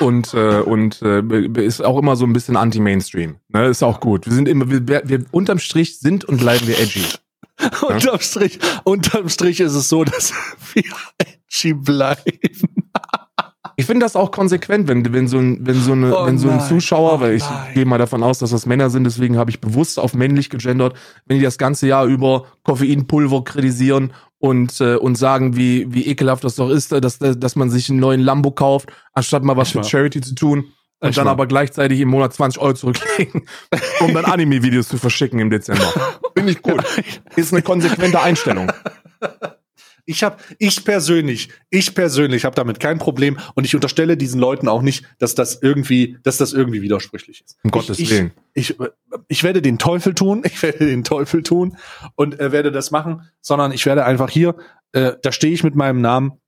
[0.00, 1.22] und äh, und äh,
[1.62, 3.36] ist auch immer so ein bisschen anti-Mainstream.
[3.48, 3.66] Ne?
[3.66, 4.26] Ist auch gut.
[4.26, 7.04] Wir sind immer, wir, wir unterm Strich sind und bleiben wir edgy.
[7.88, 10.32] Unterm Strich, unterm Strich ist es so, dass
[10.74, 10.84] wir
[11.18, 12.22] edgy bleiben.
[13.74, 16.50] Ich finde das auch konsequent, wenn, wenn so ein, wenn so eine, oh wenn so
[16.50, 17.44] ein Zuschauer, oh weil ich
[17.74, 20.96] gehe mal davon aus, dass das Männer sind, deswegen habe ich bewusst auf männlich gegendert,
[21.26, 26.44] wenn die das ganze Jahr über Koffeinpulver kritisieren und, äh, und sagen, wie, wie ekelhaft
[26.44, 29.84] das doch ist, dass, dass man sich einen neuen Lambo kauft, anstatt mal was für
[29.84, 30.72] Charity zu tun.
[31.00, 33.46] Und dann aber gleichzeitig im Monat 20 Euro zurücklegen,
[34.00, 35.92] um dann Anime-Videos zu verschicken im Dezember.
[36.36, 36.82] Finde ich gut.
[37.36, 38.72] Ist eine konsequente Einstellung.
[40.08, 44.66] Ich habe, ich persönlich, ich persönlich habe damit kein Problem und ich unterstelle diesen Leuten
[44.66, 47.58] auch nicht, dass das irgendwie, dass das irgendwie widersprüchlich ist.
[47.62, 48.32] Um Gottes Willen.
[48.54, 48.88] Ich, ich,
[49.28, 51.76] ich werde den Teufel tun, ich werde den Teufel tun
[52.14, 54.56] und äh, werde das machen, sondern ich werde einfach hier,
[54.92, 56.40] äh, da stehe ich mit meinem Namen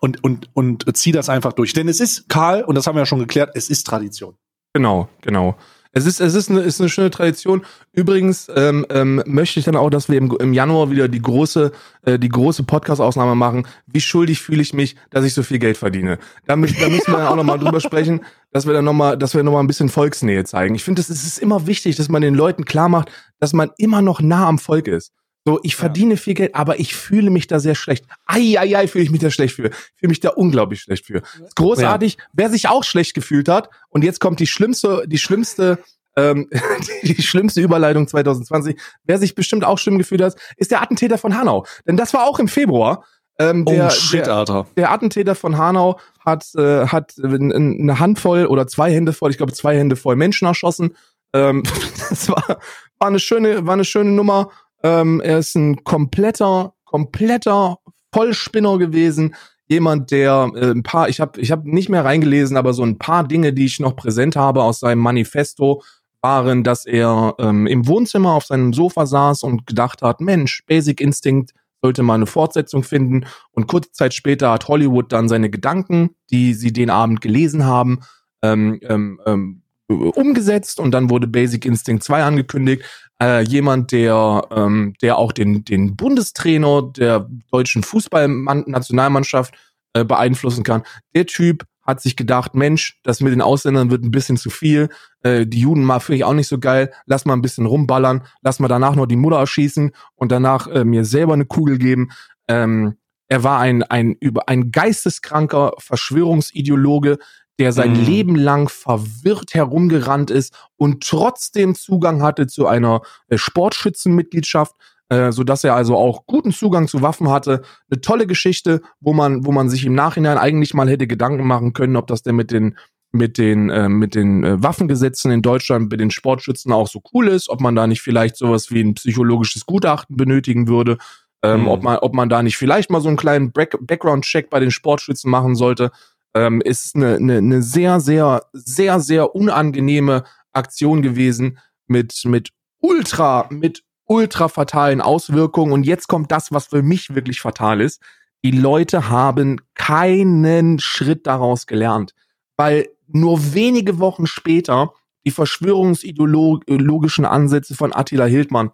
[0.00, 1.72] und und und ziehe das einfach durch.
[1.72, 4.36] Denn es ist Karl und das haben wir ja schon geklärt, es ist Tradition.
[4.72, 5.56] Genau, genau.
[5.98, 7.64] Es ist, es ist eine, ist eine schöne Tradition.
[7.92, 11.72] Übrigens ähm, ähm, möchte ich dann auch, dass wir im, im Januar wieder die große,
[12.02, 13.66] äh, die große Podcast-Ausnahme machen.
[13.86, 16.18] Wie schuldig fühle ich mich, dass ich so viel Geld verdiene?
[16.46, 18.20] Da, müssen, da müssen wir auch nochmal drüber sprechen,
[18.52, 20.76] dass wir dann nochmal, dass wir nochmal ein bisschen Volksnähe zeigen.
[20.76, 24.00] Ich finde, es ist immer wichtig, dass man den Leuten klar macht, dass man immer
[24.00, 25.12] noch nah am Volk ist.
[25.48, 26.20] So, ich verdiene ja.
[26.20, 28.04] viel Geld, aber ich fühle mich da sehr schlecht.
[28.26, 29.70] Ei, ei, ei, fühle ich mich da schlecht für.
[29.96, 31.22] Fühle mich da unglaublich schlecht für.
[31.54, 32.18] Großartig.
[32.18, 32.24] Ja.
[32.34, 35.78] Wer sich auch schlecht gefühlt hat, und jetzt kommt die schlimmste, die schlimmste,
[36.16, 36.50] ähm,
[37.02, 38.78] die schlimmste Überleitung 2020.
[39.04, 41.64] Wer sich bestimmt auch schlimm gefühlt hat, ist der Attentäter von Hanau.
[41.86, 43.06] Denn das war auch im Februar.
[43.38, 44.66] Ähm, der, oh shit, der, Alter.
[44.76, 49.54] Der Attentäter von Hanau hat, äh, hat eine Handvoll oder zwei Hände voll, ich glaube
[49.54, 50.94] zwei Hände voll Menschen erschossen.
[51.32, 51.62] Ähm,
[52.10, 52.58] das war,
[52.98, 54.50] war eine schöne, war eine schöne Nummer.
[54.82, 57.78] Ähm, er ist ein kompletter, kompletter
[58.12, 59.34] Vollspinner gewesen.
[59.66, 62.98] Jemand, der äh, ein paar, ich habe ich hab nicht mehr reingelesen, aber so ein
[62.98, 65.82] paar Dinge, die ich noch präsent habe aus seinem Manifesto,
[66.22, 71.00] waren, dass er ähm, im Wohnzimmer auf seinem Sofa saß und gedacht hat, Mensch, Basic
[71.00, 73.26] Instinct sollte mal eine Fortsetzung finden.
[73.52, 78.00] Und kurze Zeit später hat Hollywood dann seine Gedanken, die sie den Abend gelesen haben,
[78.42, 82.82] ähm, ähm, ähm, umgesetzt und dann wurde Basic Instinct 2 angekündigt
[83.22, 89.54] äh, jemand, der, ähm, der auch den, den Bundestrainer der deutschen Fußballnationalmannschaft
[89.94, 90.82] äh, beeinflussen kann.
[91.14, 94.90] Der Typ hat sich gedacht, Mensch, das mit den Ausländern wird ein bisschen zu viel.
[95.22, 96.92] Äh, die Juden mal finde ich auch nicht so geil.
[97.06, 98.24] Lass mal ein bisschen rumballern.
[98.42, 102.10] Lass mal danach noch die Mutter erschießen und danach äh, mir selber eine Kugel geben.
[102.46, 102.98] Ähm,
[103.28, 107.18] er war ein, ein, über, ein geisteskranker Verschwörungsideologe,
[107.58, 108.04] der sein mhm.
[108.04, 114.74] Leben lang verwirrt herumgerannt ist und trotzdem Zugang hatte zu einer äh, Sportschützenmitgliedschaft,
[115.08, 117.62] äh, so dass er also auch guten Zugang zu Waffen hatte.
[117.90, 121.72] Eine tolle Geschichte, wo man, wo man sich im Nachhinein eigentlich mal hätte Gedanken machen
[121.72, 122.76] können, ob das denn mit den
[123.10, 127.28] mit den äh, mit den äh, Waffengesetzen in Deutschland mit den Sportschützen auch so cool
[127.28, 130.98] ist, ob man da nicht vielleicht sowas wie ein psychologisches Gutachten benötigen würde,
[131.42, 131.68] ähm, mhm.
[131.68, 135.30] ob man ob man da nicht vielleicht mal so einen kleinen Background-Check bei den Sportschützen
[135.30, 135.90] machen sollte
[136.38, 143.48] ähm, ist eine, eine, eine sehr, sehr, sehr, sehr unangenehme Aktion gewesen mit, mit ultra,
[143.50, 145.72] mit ultra fatalen Auswirkungen.
[145.72, 148.00] Und jetzt kommt das, was für mich wirklich fatal ist.
[148.44, 152.14] Die Leute haben keinen Schritt daraus gelernt,
[152.56, 154.92] weil nur wenige Wochen später
[155.26, 158.70] die verschwörungsideologischen Ansätze von Attila Hildmann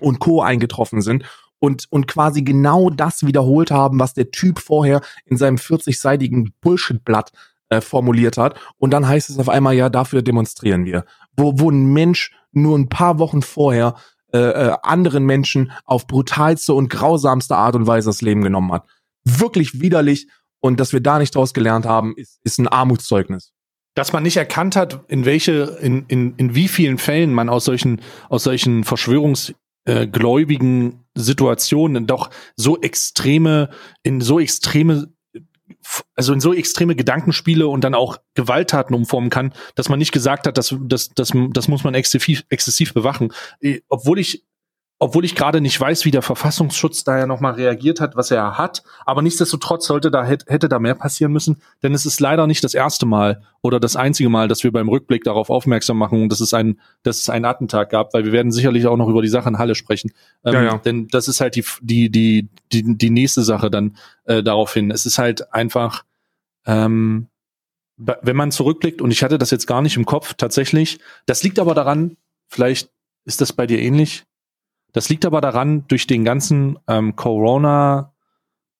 [0.00, 0.40] und Co.
[0.40, 1.24] eingetroffen sind
[1.64, 7.32] und, und quasi genau das wiederholt haben, was der Typ vorher in seinem 40-seitigen Bullshit-Blatt
[7.70, 8.58] äh, formuliert hat.
[8.76, 11.06] Und dann heißt es auf einmal, ja, dafür demonstrieren wir.
[11.36, 13.94] Wo, wo ein Mensch nur ein paar Wochen vorher
[14.32, 18.86] äh, äh, anderen Menschen auf brutalste und grausamste Art und Weise das Leben genommen hat.
[19.24, 20.28] Wirklich widerlich.
[20.60, 23.52] Und dass wir da nicht draus gelernt haben, ist, ist ein Armutszeugnis
[23.96, 27.64] dass man nicht erkannt hat, in welche, in, in, in wie vielen Fällen man aus
[27.64, 29.54] solchen, aus solchen Verschwörungs,
[29.84, 30.08] äh,
[31.14, 33.70] Situationen doch so extreme,
[34.02, 35.12] in so extreme,
[36.14, 40.46] also in so extreme Gedankenspiele und dann auch Gewalttaten umformen kann, dass man nicht gesagt
[40.46, 43.32] hat, dass, dass, dass, das muss man exzessiv, exzessiv bewachen.
[43.60, 44.44] Äh, obwohl ich
[45.04, 48.56] obwohl ich gerade nicht weiß, wie der Verfassungsschutz da ja nochmal reagiert hat, was er
[48.56, 48.82] hat.
[49.04, 52.72] Aber nichtsdestotrotz sollte da, hätte da mehr passieren müssen, denn es ist leider nicht das
[52.72, 56.54] erste Mal oder das einzige Mal, dass wir beim Rückblick darauf aufmerksam machen, dass es
[56.54, 59.46] ein, dass es einen Attentat gab, weil wir werden sicherlich auch noch über die Sache
[59.50, 60.10] in Halle sprechen.
[60.42, 60.78] Ähm, ja, ja.
[60.78, 64.90] Denn das ist halt die, die, die, die, die nächste Sache dann äh, daraufhin.
[64.90, 66.06] Es ist halt einfach,
[66.64, 67.26] ähm,
[67.98, 71.58] wenn man zurückblickt, und ich hatte das jetzt gar nicht im Kopf tatsächlich, das liegt
[71.58, 72.16] aber daran,
[72.48, 72.88] vielleicht
[73.26, 74.24] ist das bei dir ähnlich,
[74.94, 78.14] das liegt aber daran, durch den ganzen ähm, Corona,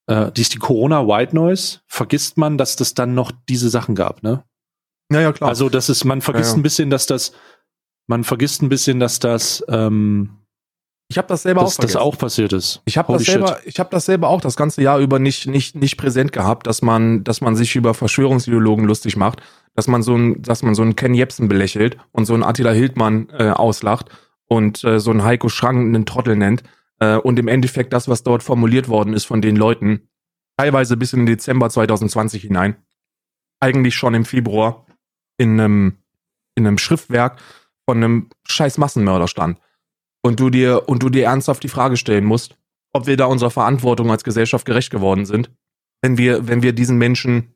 [0.07, 4.23] äh, die die Corona White Noise, vergisst man, dass das dann noch diese Sachen gab,
[4.23, 4.45] ne?
[5.13, 5.51] Ja, ja, klar.
[5.51, 6.61] Also das ist, man vergisst ja, ja.
[6.61, 7.33] ein bisschen, dass das,
[8.07, 10.39] man vergisst ein bisschen, dass das, ähm,
[11.09, 11.95] ich habe das selber dass, auch vergessen.
[11.95, 12.81] das auch passiert ist.
[12.85, 13.67] Ich habe das selber, shit.
[13.67, 16.81] ich habe das selber auch das ganze Jahr über nicht nicht nicht präsent gehabt, dass
[16.81, 19.43] man dass man sich über Verschwörungsideologen lustig macht,
[19.75, 22.71] dass man so ein dass man so einen Ken Jebsen belächelt und so einen Attila
[22.71, 24.11] Hildmann äh, auslacht
[24.49, 26.63] und äh, so ein Heiko Schrang einen Trottel nennt
[27.01, 30.09] äh, und im Endeffekt das, was dort formuliert worden ist von den Leuten,
[30.57, 32.77] teilweise bis in den Dezember 2020 hinein,
[33.61, 34.87] eigentlich schon im Februar
[35.39, 35.99] in einem,
[36.55, 37.41] in einem Schriftwerk
[37.89, 39.59] von einem scheiß Massenmörder stand.
[40.23, 42.57] Und du dir, und du dir ernsthaft die Frage stellen musst,
[42.93, 45.51] ob wir da unserer Verantwortung als Gesellschaft gerecht geworden sind,
[46.01, 47.55] wenn wir, wenn wir diesen Menschen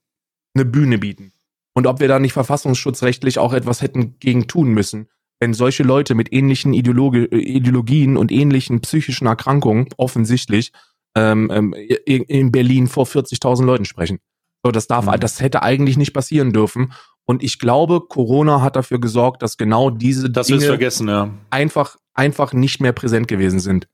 [0.54, 1.32] eine Bühne bieten.
[1.74, 5.08] Und ob wir da nicht verfassungsschutzrechtlich auch etwas hätten gegen tun müssen,
[5.40, 10.72] wenn solche Leute mit ähnlichen Ideologi Ideologien und ähnlichen psychischen Erkrankungen offensichtlich
[11.14, 14.18] ähm, ähm in Berlin vor 40.000 Leuten sprechen.
[14.64, 15.20] So, das darf, mhm.
[15.20, 16.92] das hätte eigentlich nicht passieren dürfen.
[17.24, 21.30] Und ich glaube, Corona hat dafür gesorgt, dass genau diese das Dinge ja.
[21.50, 23.86] einfach, einfach nicht mehr präsent gewesen sind.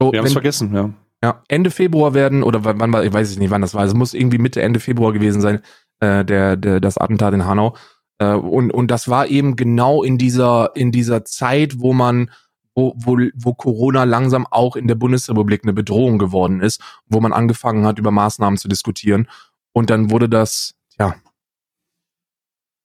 [0.00, 0.90] So, Wir haben es vergessen, ja.
[1.22, 4.14] Ja, Ende Februar werden, oder wann war, ich weiß nicht, wann das war, es muss
[4.14, 5.60] irgendwie Mitte, Ende Februar gewesen sein,
[5.98, 7.74] äh, der, der, das Attentat in Hanau.
[8.18, 12.30] Äh, und, und das war eben genau in dieser, in dieser Zeit, wo man,
[12.74, 17.32] wo, wo, wo Corona langsam auch in der Bundesrepublik eine Bedrohung geworden ist, wo man
[17.32, 19.28] angefangen hat, über Maßnahmen zu diskutieren.
[19.72, 21.14] Und dann wurde das, ja.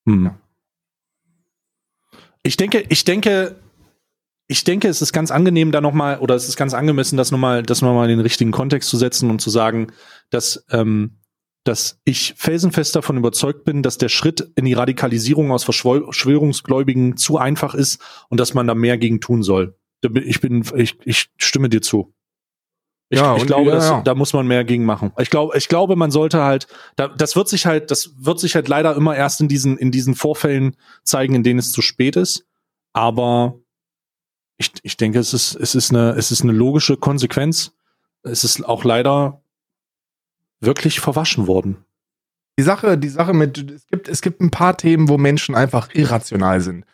[0.06, 0.30] Hm.
[2.42, 3.56] Ich denke, ich denke,
[4.46, 7.62] ich denke, es ist ganz angenehm, da nochmal, oder es ist ganz angemessen, das nochmal,
[7.62, 9.88] das nochmal in den richtigen Kontext zu setzen und zu sagen,
[10.28, 11.16] dass, ähm,
[11.64, 17.38] dass ich felsenfest davon überzeugt bin, dass der Schritt in die Radikalisierung aus Verschwörungsgläubigen zu
[17.38, 19.76] einfach ist und dass man da mehr gegen tun soll.
[20.02, 22.14] Ich bin, ich, ich stimme dir zu.
[23.08, 24.02] Ich, ja, ich glaube, ja, ja.
[24.02, 25.12] da muss man mehr gegen machen.
[25.18, 28.54] Ich glaube, ich glaube, man sollte halt, da, das wird sich halt, das wird sich
[28.54, 32.16] halt leider immer erst in diesen, in diesen Vorfällen zeigen, in denen es zu spät
[32.16, 32.46] ist.
[32.92, 33.60] Aber
[34.58, 37.72] ich, ich denke, es ist, es ist eine, es ist eine logische Konsequenz.
[38.22, 39.43] Es ist auch leider
[40.64, 41.84] wirklich verwaschen worden.
[42.58, 45.88] Die Sache, die Sache mit, es gibt, es gibt ein paar Themen, wo Menschen einfach
[45.92, 46.84] irrational sind.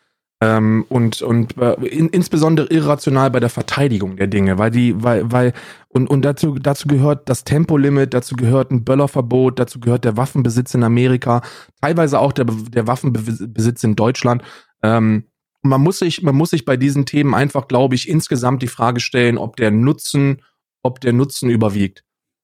[0.43, 5.31] Ähm, und und äh, in, insbesondere irrational bei der Verteidigung der Dinge, weil die, weil,
[5.31, 5.53] weil,
[5.89, 10.73] und, und dazu, dazu gehört das Tempolimit, dazu gehört ein Böllerverbot, dazu gehört der Waffenbesitz
[10.73, 11.43] in Amerika,
[11.83, 14.43] teilweise auch der, der Waffenbesitz in Deutschland.
[14.83, 15.25] Ähm,
[15.61, 19.01] man muss sich, man muss sich bei diesen Themen einfach, glaube ich, insgesamt die Frage
[19.01, 20.41] stellen, ob der Nutzen,
[20.83, 22.03] ob der Nutzen überwiegt.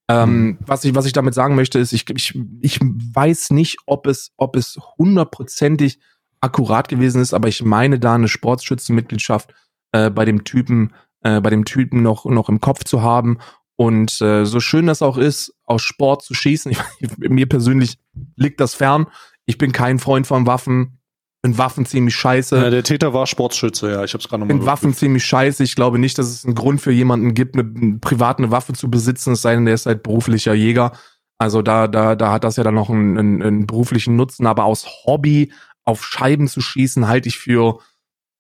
[0.09, 0.59] Ähm, mhm.
[0.61, 4.33] was ich, was ich damit sagen möchte, ist, ich, ich, ich weiß nicht, ob es,
[4.37, 5.99] ob es hundertprozentig
[6.41, 9.53] akkurat gewesen ist, aber ich meine da eine Sportschützenmitgliedschaft
[9.93, 13.39] äh, bei dem Typen, äh, bei dem Typen noch, noch im Kopf zu haben.
[13.75, 17.99] Und äh, so schön das auch ist, aus Sport zu schießen, ich, mir persönlich
[18.37, 19.07] liegt das fern.
[19.45, 20.99] Ich bin kein Freund von Waffen
[21.47, 22.57] finde Waffen ziemlich scheiße.
[22.57, 24.05] Ja, der Täter war Sportschütze, ja.
[24.05, 24.57] Ich habe es gerade nochmal.
[24.57, 25.63] Finde Waffen ziemlich scheiße.
[25.63, 28.91] Ich glaube nicht, dass es einen Grund für jemanden gibt, eine, privat eine Waffe zu
[28.91, 30.93] besitzen, es sei denn, der ist halt beruflicher Jäger.
[31.39, 34.65] Also da, da, da hat das ja dann noch einen, einen, einen beruflichen Nutzen, aber
[34.65, 35.53] aus Hobby
[35.85, 37.79] auf Scheiben zu schießen, halte ich für,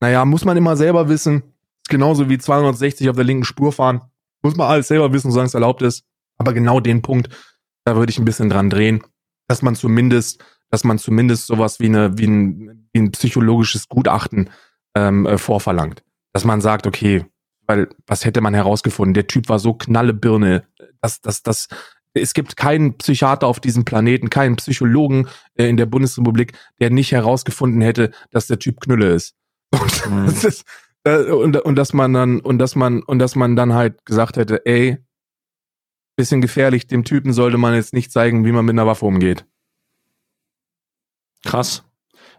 [0.00, 1.54] naja, muss man immer selber wissen.
[1.88, 4.00] Genauso wie 260 auf der linken Spur fahren.
[4.42, 6.04] Muss man alles selber wissen, solange es erlaubt ist.
[6.38, 7.28] Aber genau den Punkt,
[7.84, 9.04] da würde ich ein bisschen dran drehen,
[9.46, 14.50] dass man zumindest dass man zumindest sowas wie, eine, wie, ein, ein psychologisches Gutachten
[14.94, 16.02] ähm, äh, vorverlangt.
[16.32, 17.24] Dass man sagt, okay,
[17.66, 19.14] weil was hätte man herausgefunden?
[19.14, 20.64] Der Typ war so knallebirne,
[21.00, 21.68] dass, dass, dass
[22.14, 27.12] es gibt keinen Psychiater auf diesem Planeten, keinen Psychologen äh, in der Bundesrepublik, der nicht
[27.12, 29.34] herausgefunden hätte, dass der Typ Knülle ist.
[29.72, 30.26] Und, mhm.
[30.26, 30.64] das ist
[31.06, 34.36] äh, und, und dass man dann und dass man und dass man dann halt gesagt
[34.36, 34.98] hätte, ey,
[36.16, 39.46] bisschen gefährlich, dem Typen sollte man jetzt nicht zeigen, wie man mit einer Waffe umgeht.
[41.44, 41.84] Krass.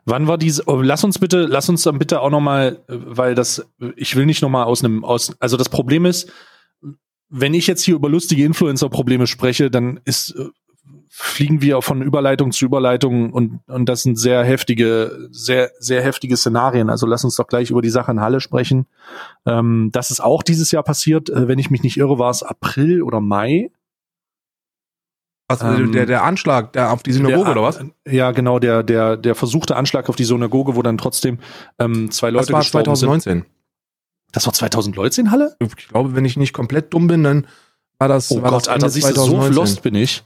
[0.10, 0.64] Wann war diese?
[0.68, 4.26] Oh, lass uns bitte, lass uns dann bitte auch noch mal, weil das, ich will
[4.26, 6.32] nicht noch mal aus einem, aus, also das Problem ist,
[7.30, 10.46] wenn ich jetzt hier über lustige Influencer-Probleme spreche, dann ist äh,
[11.10, 16.38] fliegen wir von Überleitung zu Überleitung und und das sind sehr heftige, sehr sehr heftige
[16.38, 16.90] Szenarien.
[16.90, 18.86] Also lass uns doch gleich über die Sache in Halle sprechen.
[19.46, 21.30] Ähm, das ist auch dieses Jahr passiert.
[21.30, 23.72] Äh, wenn ich mich nicht irre, war es April oder Mai.
[25.50, 27.80] Was, ähm, der, der Anschlag der auf die Synagoge der, oder was?
[28.06, 31.40] Ja, genau, der, der, der versuchte Anschlag auf die Synagoge, wo dann trotzdem
[31.80, 33.34] ähm, zwei Leute das war gestorben 2019.
[33.34, 33.46] Sind.
[34.34, 35.56] Das war 2019, Halle?
[35.60, 37.48] Ich glaube, wenn ich nicht komplett dumm bin, dann
[37.98, 38.30] war das.
[38.32, 40.24] Oh war Gott, das Alter, siehst du, so lost bin ich.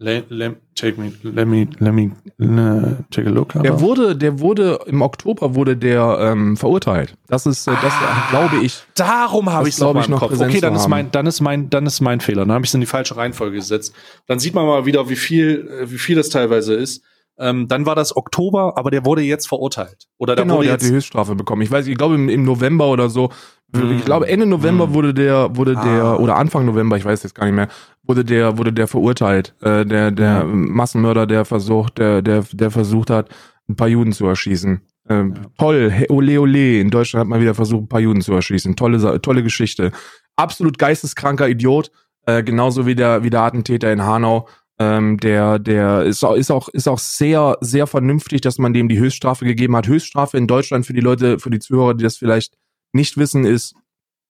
[0.00, 3.52] Let, let, take me, let me, let me uh, take a look.
[3.54, 7.14] Der wurde, der wurde im Oktober wurde der ähm, verurteilt.
[7.26, 8.80] Das ist, äh, das ah, glaube ich.
[8.94, 10.40] Darum habe ich es glaube ich noch Kopf.
[10.40, 12.42] Okay, dann ist mein, dann ist mein, dann ist mein Fehler.
[12.42, 13.92] Dann habe ich es in die falsche Reihenfolge gesetzt.
[14.28, 17.02] Dann sieht man mal wieder, wie viel, äh, wie viel das teilweise ist.
[17.38, 20.08] Ähm, dann war das Oktober, aber der wurde jetzt verurteilt.
[20.18, 21.62] Oder genau, wurde der hat die Höchststrafe bekommen.
[21.62, 23.30] Ich weiß, ich glaube im, im November oder so.
[23.72, 24.94] Ich glaube Ende November mm.
[24.94, 25.84] wurde der, wurde ah.
[25.84, 27.68] der oder Anfang November, ich weiß jetzt gar nicht mehr,
[28.02, 29.54] wurde der, wurde der verurteilt.
[29.60, 30.72] Äh, der, der mhm.
[30.72, 33.28] Massenmörder, der versucht, der, der, der versucht hat,
[33.68, 34.80] ein paar Juden zu erschießen.
[35.08, 35.42] Ähm, ja.
[35.58, 36.80] Toll, ole ole.
[36.80, 38.74] In Deutschland hat man wieder versucht, ein paar Juden zu erschießen.
[38.76, 39.92] Tolle, tolle Geschichte.
[40.36, 41.90] Absolut geisteskranker Idiot.
[42.26, 44.48] Äh, genauso wie der, wie der Attentäter in Hanau.
[44.80, 48.88] Ähm, der, der ist auch, ist auch, ist auch sehr, sehr vernünftig, dass man dem
[48.88, 49.88] die Höchststrafe gegeben hat.
[49.88, 52.56] Höchststrafe in Deutschland für die Leute, für die Zuhörer, die das vielleicht
[52.92, 53.74] nicht wissen, ist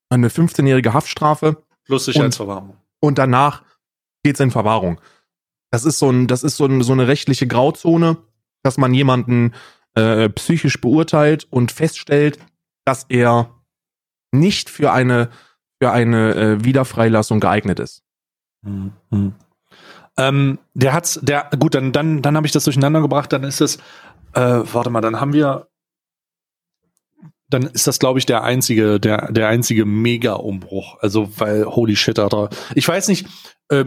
[0.09, 1.63] eine 15-jährige Haftstrafe.
[1.85, 2.71] Plus Sicherheitsverwahrung.
[2.71, 3.63] Und, und danach
[4.23, 5.01] geht's in Verwahrung.
[5.71, 8.17] Das ist so ein, das ist so, ein, so eine rechtliche Grauzone,
[8.63, 9.55] dass man jemanden
[9.95, 12.39] äh, psychisch beurteilt und feststellt,
[12.87, 13.55] dass er
[14.33, 15.29] nicht für eine
[15.81, 18.03] für eine äh, Wiederfreilassung geeignet ist.
[18.63, 19.35] Mhm.
[20.19, 23.33] Ähm, der hat's, der gut, dann dann dann habe ich das durcheinander gebracht.
[23.33, 23.77] Dann ist es,
[24.35, 25.69] äh, warte mal, dann haben wir
[27.51, 30.99] dann ist das, glaube ich, der einzige, der, der einzige Mega-Umbruch.
[31.01, 32.51] Also, weil, holy shit, Alter.
[32.75, 33.27] Ich weiß nicht,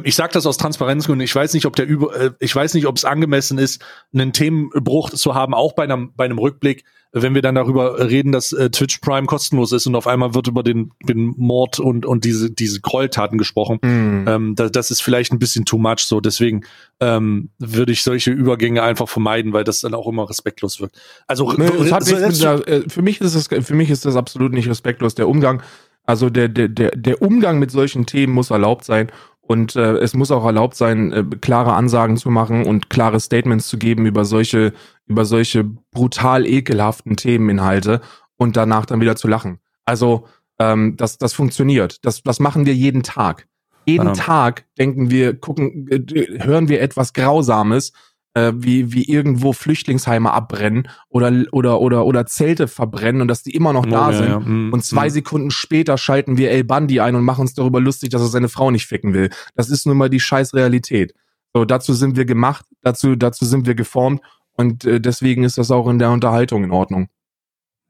[0.04, 2.88] ich sage das aus Transparenzgründen, ich weiß nicht, ob der über, äh, ich weiß nicht,
[2.88, 7.36] ob es angemessen ist, einen Themenbruch zu haben, auch bei einem, bei einem Rückblick, wenn
[7.36, 10.64] wir dann darüber reden, dass äh, Twitch Prime kostenlos ist und auf einmal wird über
[10.64, 13.80] den, den Mord und, und diese, diese Gräueltaten gesprochen.
[13.82, 14.28] Mm.
[14.28, 16.22] Ähm, da, das ist vielleicht ein bisschen too much so.
[16.22, 16.62] Deswegen
[17.02, 21.02] ähm, würde ich solche Übergänge einfach vermeiden, weil das dann auch immer respektlos wirkt.
[21.28, 25.14] Also nee, der, äh, für mich ist das, für mich ist das absolut nicht respektlos.
[25.14, 25.62] Der Umgang,
[26.06, 29.12] also der, der, der, der Umgang mit solchen Themen muss erlaubt sein.
[29.52, 33.68] Und äh, es muss auch erlaubt sein, äh, klare Ansagen zu machen und klare Statements
[33.68, 34.72] zu geben über solche,
[35.08, 38.00] über solche brutal ekelhaften Themeninhalte
[38.38, 39.60] und danach dann wieder zu lachen.
[39.84, 40.26] Also
[40.58, 41.98] ähm, das, das funktioniert.
[42.06, 43.46] Das, das machen wir jeden Tag.
[43.86, 44.14] Jeden ja.
[44.14, 47.92] Tag denken wir, gucken, äh, hören wir etwas Grausames
[48.34, 53.52] äh, wie, wie irgendwo Flüchtlingsheime abbrennen oder, oder, oder, oder Zelte verbrennen und dass die
[53.52, 54.30] immer noch da oh, sind.
[54.30, 54.40] Ja.
[54.40, 55.12] Mm, und zwei mm.
[55.12, 58.50] Sekunden später schalten wir El Bandi ein und machen uns darüber lustig, dass er seine
[58.50, 59.30] Frau nicht ficken will.
[59.56, 61.14] Das ist nun mal die scheiß Realität.
[61.54, 64.22] So, dazu sind wir gemacht, dazu, dazu sind wir geformt
[64.54, 67.10] und äh, deswegen ist das auch in der Unterhaltung in Ordnung.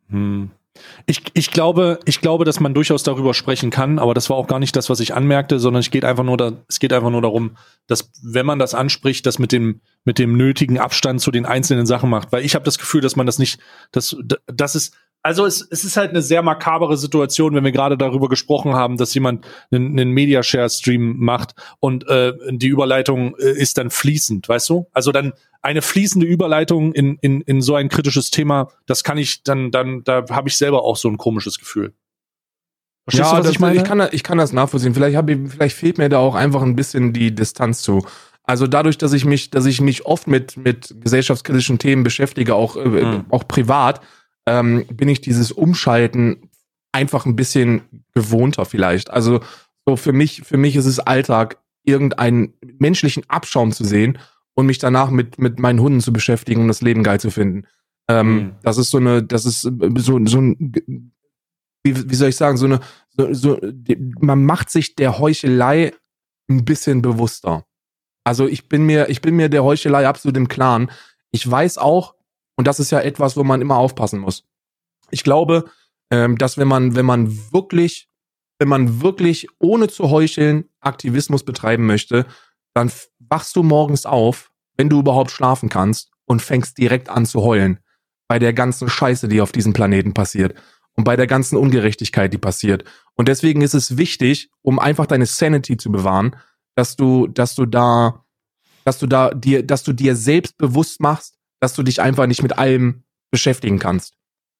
[0.09, 0.51] Hm.
[1.05, 4.47] Ich, ich glaube, ich glaube, dass man durchaus darüber sprechen kann, aber das war auch
[4.47, 7.09] gar nicht das, was ich anmerkte, sondern es geht einfach nur da, es geht einfach
[7.09, 7.57] nur darum,
[7.87, 11.85] dass wenn man das anspricht, das mit dem mit dem nötigen Abstand zu den einzelnen
[11.85, 13.59] Sachen macht, weil ich habe das Gefühl, dass man das nicht,
[13.91, 14.15] dass
[14.47, 18.27] das ist also es, es ist halt eine sehr makabere Situation, wenn wir gerade darüber
[18.27, 23.91] gesprochen haben, dass jemand einen, einen Mediashare-Stream macht und äh, die Überleitung äh, ist dann
[23.91, 24.87] fließend, weißt du?
[24.93, 29.43] Also dann eine fließende Überleitung in, in, in so ein kritisches Thema, das kann ich
[29.43, 31.93] dann, dann, da habe ich selber auch so ein komisches Gefühl.
[33.03, 33.75] Verstehst ja, du, was ich meine?
[33.77, 34.93] Ich kann, ich kann das nachvollziehen.
[34.93, 38.05] Vielleicht, hab ich, vielleicht fehlt mir da auch einfach ein bisschen die Distanz zu.
[38.43, 42.75] Also dadurch, dass ich mich, dass ich mich oft mit, mit gesellschaftskritischen Themen beschäftige, auch,
[42.75, 43.25] äh, hm.
[43.29, 44.01] auch privat,
[44.45, 46.49] ähm, bin ich dieses Umschalten
[46.91, 47.81] einfach ein bisschen
[48.13, 49.09] gewohnter vielleicht.
[49.09, 49.39] Also
[49.85, 54.19] so für mich, für mich ist es Alltag, irgendeinen menschlichen Abschaum zu sehen
[54.53, 57.65] und mich danach mit, mit meinen Hunden zu beschäftigen und das Leben geil zu finden.
[58.07, 58.51] Ähm, mhm.
[58.63, 61.11] Das ist so eine, das ist so, so ein,
[61.83, 62.79] wie, wie soll ich sagen, so eine,
[63.09, 63.59] so, so,
[64.19, 65.93] man macht sich der Heuchelei
[66.49, 67.65] ein bisschen bewusster.
[68.23, 70.91] Also ich bin mir, ich bin mir der Heuchelei absolut im Klaren.
[71.31, 72.15] Ich weiß auch,
[72.61, 74.43] und das ist ja etwas, wo man immer aufpassen muss.
[75.09, 75.65] Ich glaube,
[76.11, 78.07] ähm, dass wenn man, wenn man wirklich,
[78.59, 82.27] wenn man wirklich ohne zu heucheln Aktivismus betreiben möchte,
[82.75, 87.41] dann wachst du morgens auf, wenn du überhaupt schlafen kannst und fängst direkt an zu
[87.41, 87.79] heulen
[88.27, 90.53] bei der ganzen Scheiße, die auf diesem Planeten passiert
[90.95, 92.83] und bei der ganzen Ungerechtigkeit, die passiert.
[93.15, 96.35] Und deswegen ist es wichtig, um einfach deine Sanity zu bewahren,
[96.75, 98.23] dass du, dass du da,
[98.85, 102.43] dass du da dir, dass du dir selbst bewusst machst, dass du dich einfach nicht
[102.43, 104.15] mit allem beschäftigen kannst.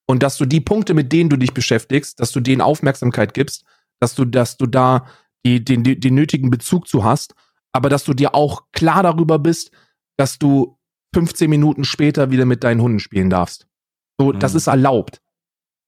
[0.08, 3.66] Und dass du die Punkte, mit denen du dich beschäftigst, dass du denen Aufmerksamkeit gibst,
[4.00, 5.06] dass du, dass du da
[5.46, 7.34] die, den, den, den nötigen Bezug zu hast,
[7.74, 9.72] aber dass du dir auch klar darüber bist,
[10.18, 10.78] dass du
[11.14, 13.68] 15 Minuten später wieder mit deinen Hunden spielen darfst.
[14.20, 14.40] So, mhm.
[14.40, 15.22] das ist erlaubt.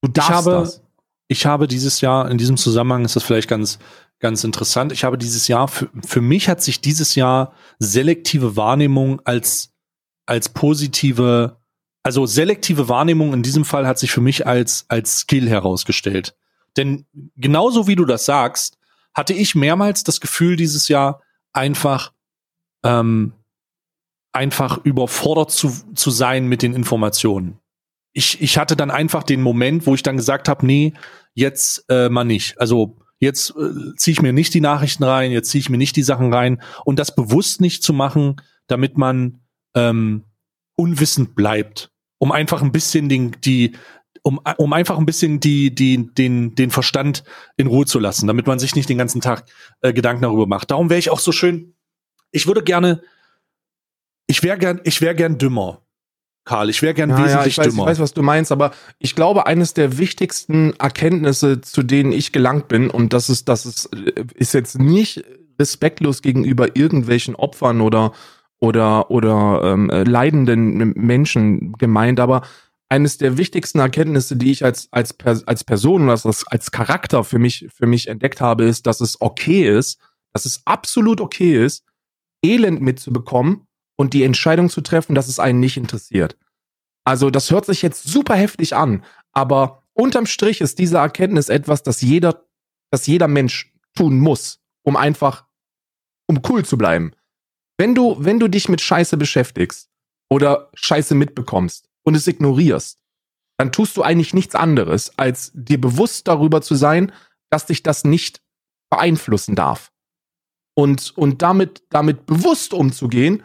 [0.01, 0.83] Du darfst ich habe, das.
[1.27, 3.79] Ich habe dieses Jahr, in diesem Zusammenhang ist das vielleicht ganz,
[4.19, 4.91] ganz interessant.
[4.91, 9.72] Ich habe dieses Jahr, für, für mich hat sich dieses Jahr selektive Wahrnehmung als
[10.25, 11.57] als positive,
[12.03, 16.35] also selektive Wahrnehmung in diesem Fall hat sich für mich als, als Skill herausgestellt.
[16.77, 17.05] Denn
[17.35, 18.77] genauso wie du das sagst,
[19.13, 21.21] hatte ich mehrmals das Gefühl dieses Jahr
[21.51, 22.13] einfach,
[22.83, 23.33] ähm,
[24.31, 27.59] einfach überfordert zu, zu sein mit den Informationen.
[28.13, 30.93] Ich, ich hatte dann einfach den Moment, wo ich dann gesagt habe, nee,
[31.33, 32.59] jetzt äh, mal nicht.
[32.59, 35.95] Also jetzt äh, ziehe ich mir nicht die Nachrichten rein, jetzt ziehe ich mir nicht
[35.95, 39.42] die Sachen rein und das bewusst nicht zu machen, damit man
[39.75, 40.23] ähm,
[40.75, 43.73] unwissend bleibt, um einfach ein bisschen den, die,
[44.23, 47.23] um, um einfach ein bisschen die, die, den, den Verstand
[47.57, 49.45] in Ruhe zu lassen, damit man sich nicht den ganzen Tag
[49.81, 50.71] äh, Gedanken darüber macht.
[50.71, 51.75] Darum wäre ich auch so schön.
[52.31, 53.03] Ich würde gerne,
[54.27, 55.81] ich wäre gern, ich wäre gern dümmer.
[56.45, 57.83] Karl, ich wäre gern ja, wesentlich ja, ich weiß, dümmer.
[57.83, 62.31] Ich weiß, was du meinst, aber ich glaube, eines der wichtigsten Erkenntnisse, zu denen ich
[62.31, 65.23] gelangt bin, und das ist, das ist, äh, ist jetzt nicht
[65.59, 68.13] respektlos gegenüber irgendwelchen Opfern oder
[68.63, 72.43] oder, oder ähm, leidenden Menschen gemeint, aber
[72.87, 77.39] eines der wichtigsten Erkenntnisse, die ich als, als, als Person oder als, als Charakter für
[77.39, 79.99] mich, für mich entdeckt habe, ist, dass es okay ist,
[80.31, 81.83] dass es absolut okay ist,
[82.41, 86.37] Elend mitzubekommen und die Entscheidung zu treffen, dass es einen nicht interessiert.
[87.03, 89.03] Also das hört sich jetzt super heftig an,
[89.33, 92.45] aber unterm Strich ist diese Erkenntnis etwas, das jeder,
[92.91, 95.47] das jeder Mensch tun muss, um einfach,
[96.27, 97.11] um cool zu bleiben.
[97.77, 99.89] Wenn du, wenn du dich mit Scheiße beschäftigst
[100.29, 102.99] oder Scheiße mitbekommst und es ignorierst,
[103.57, 107.11] dann tust du eigentlich nichts anderes, als dir bewusst darüber zu sein,
[107.49, 108.41] dass dich das nicht
[108.89, 109.91] beeinflussen darf.
[110.75, 113.43] Und, und damit, damit bewusst umzugehen,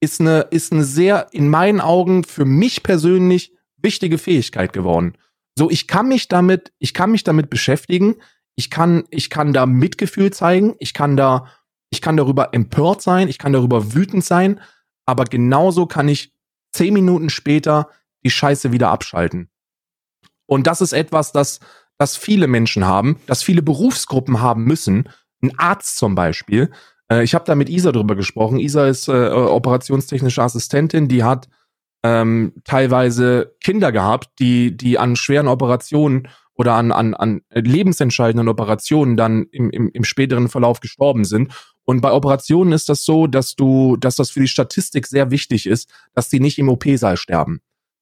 [0.00, 5.16] ist eine, ist eine sehr, in meinen Augen, für mich persönlich wichtige Fähigkeit geworden.
[5.58, 8.16] So, ich kann mich damit, ich kann mich damit beschäftigen.
[8.56, 10.74] Ich kann, ich kann da Mitgefühl zeigen.
[10.78, 11.48] Ich kann da,
[11.90, 13.28] ich kann darüber empört sein.
[13.28, 14.60] Ich kann darüber wütend sein.
[15.06, 16.32] Aber genauso kann ich
[16.72, 17.88] zehn Minuten später
[18.24, 19.50] die Scheiße wieder abschalten.
[20.46, 21.60] Und das ist etwas, das,
[21.98, 25.08] das viele Menschen haben, das viele Berufsgruppen haben müssen.
[25.42, 26.70] Ein Arzt zum Beispiel.
[27.10, 28.58] Äh, ich habe da mit Isa drüber gesprochen.
[28.58, 31.48] Isa ist äh, operationstechnische Assistentin, die hat
[32.02, 39.16] ähm, teilweise Kinder gehabt, die, die an schweren Operationen oder an, an, an lebensentscheidenden Operationen
[39.16, 41.52] dann im, im, im späteren Verlauf gestorben sind.
[41.84, 45.66] Und bei Operationen ist das so, dass du, dass das für die Statistik sehr wichtig
[45.66, 47.60] ist, dass die nicht im OP-Saal sterben.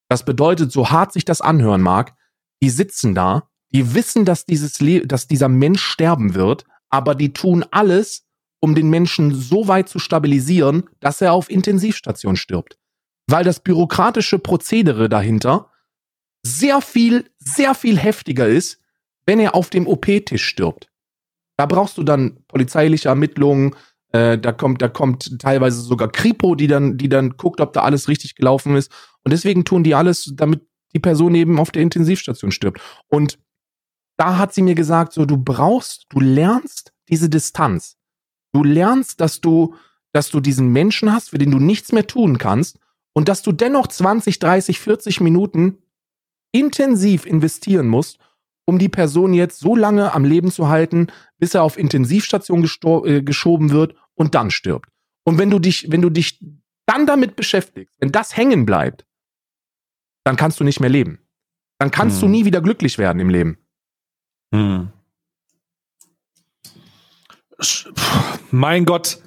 [0.08, 2.14] Das bedeutet, so hart sich das anhören mag,
[2.62, 7.32] die sitzen da, die wissen, dass dieses Le dass dieser Mensch sterben wird, aber die
[7.32, 8.24] tun alles,
[8.60, 12.78] um den Menschen so weit zu stabilisieren, dass er auf Intensivstation stirbt.
[13.26, 15.70] Weil das bürokratische Prozedere dahinter
[16.42, 18.80] sehr viel, sehr viel heftiger ist,
[19.26, 20.87] wenn er auf dem OP-Tisch stirbt.
[21.58, 23.74] Da brauchst du dann polizeiliche Ermittlungen,
[24.12, 27.82] äh, da kommt, da kommt teilweise sogar Kripo, die dann, die dann guckt, ob da
[27.82, 28.90] alles richtig gelaufen ist.
[29.24, 30.62] Und deswegen tun die alles, damit
[30.94, 32.80] die Person eben auf der Intensivstation stirbt.
[33.08, 33.38] Und
[34.16, 37.96] da hat sie mir gesagt, so, du brauchst, du lernst diese Distanz.
[38.52, 39.74] Du lernst, dass du,
[40.12, 42.78] dass du diesen Menschen hast, für den du nichts mehr tun kannst
[43.12, 45.78] und dass du dennoch 20, 30, 40 Minuten
[46.52, 48.18] intensiv investieren musst,
[48.68, 51.06] um die Person jetzt so lange am Leben zu halten,
[51.38, 52.68] bis er auf Intensivstation
[53.06, 54.90] äh, geschoben wird und dann stirbt.
[55.24, 56.38] Und wenn du dich, wenn du dich
[56.84, 59.06] dann damit beschäftigst, wenn das hängen bleibt,
[60.22, 61.18] dann kannst du nicht mehr leben.
[61.78, 62.20] Dann kannst hm.
[62.20, 63.56] du nie wieder glücklich werden im Leben.
[64.54, 64.92] Hm.
[68.50, 69.18] Mein Gott,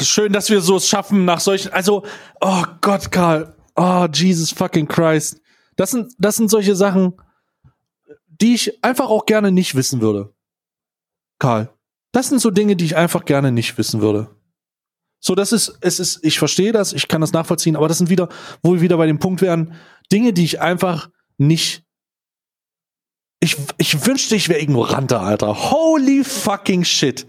[0.00, 1.72] schön, dass wir so es schaffen nach solchen.
[1.72, 2.04] Also,
[2.40, 5.40] oh Gott, Karl, oh Jesus fucking Christ.
[5.76, 7.14] Das sind, das sind solche Sachen,
[8.42, 10.34] die ich einfach auch gerne nicht wissen würde.
[11.38, 11.72] Karl,
[12.12, 14.34] das sind so Dinge, die ich einfach gerne nicht wissen würde.
[15.20, 18.10] So, das ist, es ist, ich verstehe das, ich kann das nachvollziehen, aber das sind
[18.10, 18.28] wieder,
[18.62, 19.74] wo wir wieder bei dem Punkt wären,
[20.10, 21.84] Dinge, die ich einfach nicht
[23.42, 25.72] ich, ich wünschte, ich wäre ignoranter, Alter.
[25.72, 27.26] Holy fucking shit.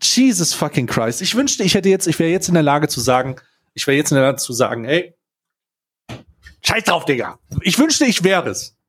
[0.00, 1.20] Jesus fucking Christ.
[1.20, 3.36] Ich wünschte, ich hätte jetzt, ich wäre jetzt in der Lage zu sagen,
[3.74, 5.14] ich wäre jetzt in der Lage zu sagen, ey,
[6.62, 7.38] scheiß drauf, Digga.
[7.60, 8.79] Ich wünschte, ich wäre es.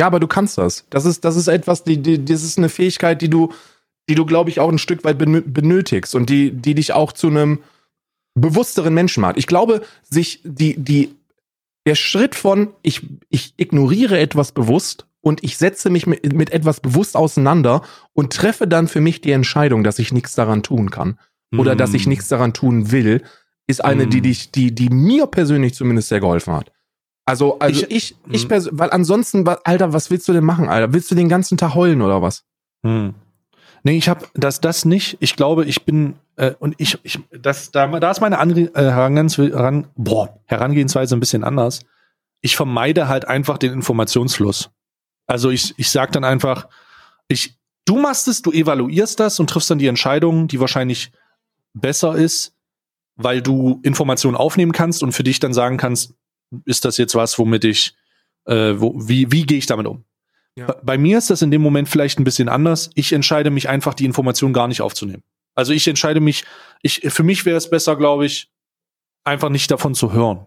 [0.00, 0.86] Ja, aber du kannst das.
[0.88, 3.52] Das ist, das ist etwas, die, die, das ist eine Fähigkeit, die du,
[4.08, 7.26] die du, glaube ich, auch ein Stück weit benötigst und die, die dich auch zu
[7.26, 7.58] einem
[8.34, 9.36] bewussteren Menschen macht.
[9.36, 11.14] Ich glaube, sich die, die,
[11.84, 16.80] der Schritt von, ich, ich ignoriere etwas bewusst und ich setze mich mit, mit etwas
[16.80, 17.82] bewusst auseinander
[18.14, 21.18] und treffe dann für mich die Entscheidung, dass ich nichts daran tun kann
[21.54, 21.78] oder mm.
[21.78, 22.08] dass ich mm.
[22.08, 23.22] nichts daran tun will,
[23.66, 24.10] ist eine, mm.
[24.10, 26.72] die, die, die, die mir persönlich zumindest sehr geholfen hat.
[27.30, 28.70] Also, also ich, ich, ich mm.
[28.72, 30.92] weil ansonsten, Alter, was willst du denn machen, Alter?
[30.92, 32.44] Willst du den ganzen Tag heulen oder was?
[32.82, 33.14] Hm.
[33.84, 35.16] Nee, ich habe das, das nicht.
[35.20, 38.70] Ich glaube, ich bin, äh, und ich, ich, das, da, da ist meine Anre äh,
[38.74, 41.80] Herangehensweise, heran, boah, Herangehensweise ein bisschen anders.
[42.40, 44.70] Ich vermeide halt einfach den Informationsfluss.
[45.28, 46.66] Also ich, ich sage dann einfach,
[47.28, 51.12] ich, du machst es, du evaluierst das und triffst dann die Entscheidung, die wahrscheinlich
[51.74, 52.54] besser ist,
[53.14, 56.14] weil du Informationen aufnehmen kannst und für dich dann sagen kannst,
[56.64, 57.94] ist das jetzt was, womit ich,
[58.46, 60.04] äh, wo, wie, wie gehe ich damit um?
[60.56, 60.66] Ja.
[60.66, 62.90] Bei, bei mir ist das in dem Moment vielleicht ein bisschen anders.
[62.94, 65.22] Ich entscheide mich einfach, die Information gar nicht aufzunehmen.
[65.54, 66.44] Also ich entscheide mich,
[66.82, 68.50] ich, für mich wäre es besser, glaube ich,
[69.24, 70.46] einfach nicht davon zu hören.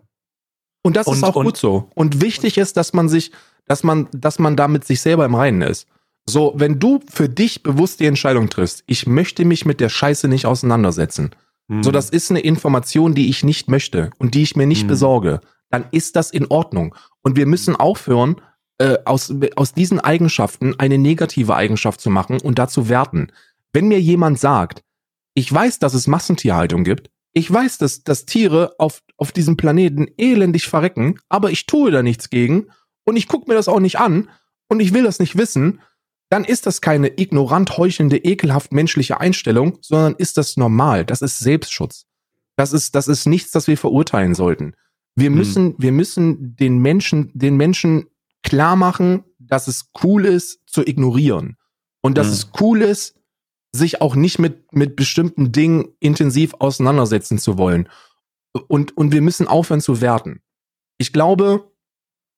[0.82, 1.90] Und das und, ist auch und, gut so.
[1.96, 3.32] Und wichtig ist, dass man sich
[3.66, 5.88] dass man, dass man damit sich selber im Reinen ist.
[6.26, 10.28] So, wenn du für dich bewusst die Entscheidung triffst, ich möchte mich mit der Scheiße
[10.28, 11.32] nicht auseinandersetzen.
[11.68, 11.84] Mhm.
[11.84, 14.90] So, das ist eine Information, die ich nicht möchte und die ich mir nicht mhm.
[14.90, 15.42] besorge,
[15.74, 16.94] dann ist das in Ordnung.
[17.24, 18.40] Und wir müssen aufhören,
[18.78, 23.32] äh, aus, aus diesen Eigenschaften eine negative Eigenschaft zu machen und dazu werten.
[23.72, 24.84] Wenn mir jemand sagt,
[25.34, 30.06] ich weiß, dass es Massentierhaltung gibt, ich weiß, dass, dass Tiere auf, auf diesem Planeten
[30.16, 32.68] elendig verrecken, aber ich tue da nichts gegen
[33.04, 34.30] und ich gucke mir das auch nicht an
[34.68, 35.82] und ich will das nicht wissen,
[36.30, 41.04] dann ist das keine ignorant heuchelnde, ekelhaft menschliche Einstellung, sondern ist das normal.
[41.04, 42.06] Das ist Selbstschutz.
[42.58, 44.76] Das ist, das ist nichts, das wir verurteilen sollten.
[45.16, 45.36] Wir hm.
[45.36, 45.76] müssen, hm.
[45.78, 48.08] wir müssen den Menschen, den Menschen
[48.42, 51.58] klar machen, dass es cool ist, zu ignorieren.
[52.02, 52.34] Und dass hm.
[52.34, 53.16] es cool ist,
[53.72, 57.90] sich auch nicht mit, mit bestimmten Dingen intensiv auseinandersetzen zu wollen.
[58.68, 60.42] Und, und wir müssen aufhören zu werten.
[61.00, 61.72] Ich glaube,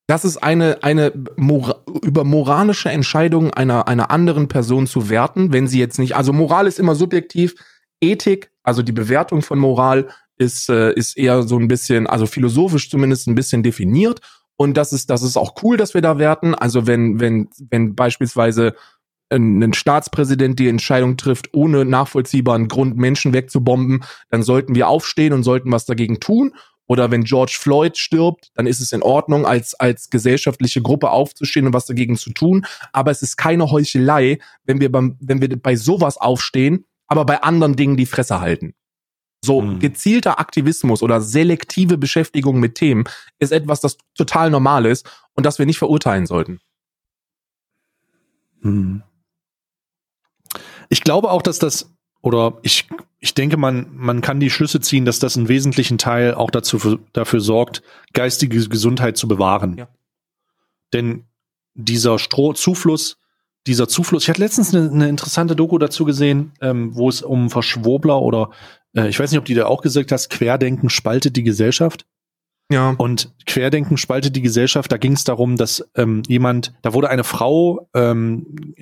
[0.08, 5.68] das ist eine, eine Mora über moralische Entscheidung einer, einer anderen Person zu werten, wenn
[5.68, 7.56] sie jetzt nicht, also Moral ist immer subjektiv,
[8.02, 12.90] Ethik Also die Bewertung von Moral ist, äh, ist eher so ein bisschen, also philosophisch
[12.90, 14.20] zumindest ein bisschen definiert.
[14.58, 16.56] Und das ist, das ist auch cool, dass wir da werten.
[16.56, 18.76] Also wenn, wenn, wenn beispielsweise
[19.30, 25.44] ein, Staatspräsident die Entscheidung trifft, ohne nachvollziehbaren Grund Menschen wegzubomben, dann sollten wir aufstehen und
[25.44, 26.54] sollten was dagegen tun.
[26.88, 31.66] Oder wenn George Floyd stirbt, dann ist es in Ordnung, als, als gesellschaftliche Gruppe aufzustehen
[31.66, 32.66] und was dagegen zu tun.
[32.94, 37.42] Aber es ist keine Heuchelei, wenn wir beim, wenn wir bei sowas aufstehen, aber bei
[37.42, 38.76] anderen Dingen die Fresse halten.
[39.46, 39.80] So mhm.
[39.80, 43.06] gezielter Aktivismus oder selektive Beschäftigung mit Themen
[43.40, 46.60] ist etwas, das total normal ist und das wir nicht verurteilen sollten.
[48.62, 49.04] Mhm.
[50.90, 52.88] Ich glaube auch, dass das, oder ich,
[53.20, 57.00] ich denke, man, man kann die Schlüsse ziehen, dass das einen wesentlichen Teil auch dazu,
[57.14, 59.78] dafür sorgt, geistige Gesundheit zu bewahren.
[59.78, 59.88] Ja.
[60.94, 61.26] Denn
[61.74, 63.18] dieser Strohzufluss,
[63.68, 67.50] dieser Zufluss, ich hatte letztens eine, eine interessante Doku dazu gesehen, ähm, wo es um
[67.50, 68.52] Verschwobler oder
[68.96, 72.06] äh, ich weiß nicht, ob die da auch gesagt hast, Querdenken spaltet die Gesellschaft.
[72.72, 72.96] Ja.
[72.98, 74.92] Und Querdenken spaltet die Gesellschaft.
[74.92, 78.76] Da ging es darum, dass ähm, jemand, da wurde eine Frau ähm,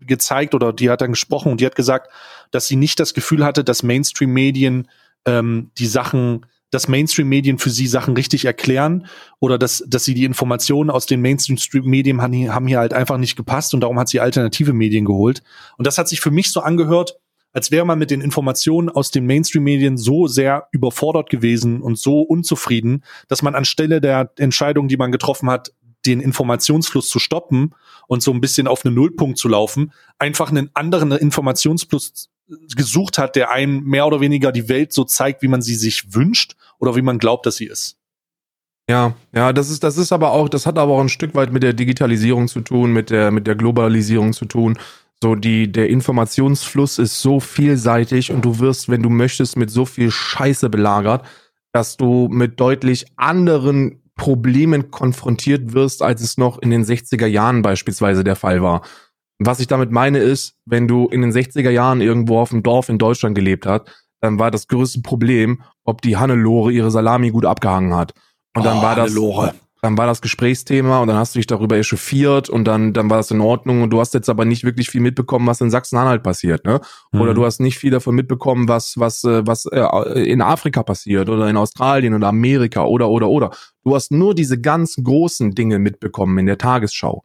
[0.00, 2.10] gezeigt oder die hat dann gesprochen und die hat gesagt,
[2.52, 4.88] dass sie nicht das Gefühl hatte, dass Mainstream-Medien
[5.24, 9.06] ähm, die Sachen, dass Mainstream-Medien für sie Sachen richtig erklären
[9.40, 13.36] oder dass, dass sie die Informationen aus den Mainstream-Medien haben, haben hier halt einfach nicht
[13.36, 15.42] gepasst und darum hat sie alternative Medien geholt.
[15.76, 17.18] Und das hat sich für mich so angehört,
[17.52, 22.20] als wäre man mit den Informationen aus den Mainstream-Medien so sehr überfordert gewesen und so
[22.20, 25.72] unzufrieden, dass man anstelle der Entscheidung, die man getroffen hat,
[26.06, 27.74] den Informationsfluss zu stoppen
[28.06, 32.30] und so ein bisschen auf einen Nullpunkt zu laufen, einfach einen anderen Informationsfluss
[32.76, 36.14] gesucht hat, der einem mehr oder weniger die Welt so zeigt, wie man sie sich
[36.14, 37.96] wünscht oder wie man glaubt, dass sie ist.
[38.90, 41.52] Ja, ja, das ist, das ist aber auch, das hat aber auch ein Stück weit
[41.52, 44.78] mit der Digitalisierung zu tun, mit der, mit der Globalisierung zu tun.
[45.22, 49.84] So, die, der Informationsfluss ist so vielseitig und du wirst, wenn du möchtest, mit so
[49.84, 51.26] viel Scheiße belagert,
[51.72, 57.62] dass du mit deutlich anderen Problemen konfrontiert wirst, als es noch in den 60er Jahren
[57.62, 58.82] beispielsweise der Fall war.
[59.38, 62.88] Was ich damit meine ist, wenn du in den 60er Jahren irgendwo auf dem Dorf
[62.88, 63.82] in Deutschland gelebt hast,
[64.20, 68.14] dann war das größte Problem, ob die Hannelore ihre Salami gut abgehangen hat.
[68.56, 71.46] Und dann oh, war das, Hannelore dann war das Gesprächsthema und dann hast du dich
[71.46, 74.64] darüber echauffiert und dann, dann war das in Ordnung und du hast jetzt aber nicht
[74.64, 76.80] wirklich viel mitbekommen, was in Sachsen-Anhalt passiert, ne?
[77.12, 77.36] Oder mhm.
[77.36, 79.80] du hast nicht viel davon mitbekommen, was, was, äh, was äh,
[80.24, 83.50] in Afrika passiert oder in Australien oder Amerika oder, oder, oder.
[83.84, 87.22] Du hast nur diese ganz großen Dinge mitbekommen in der Tagesschau.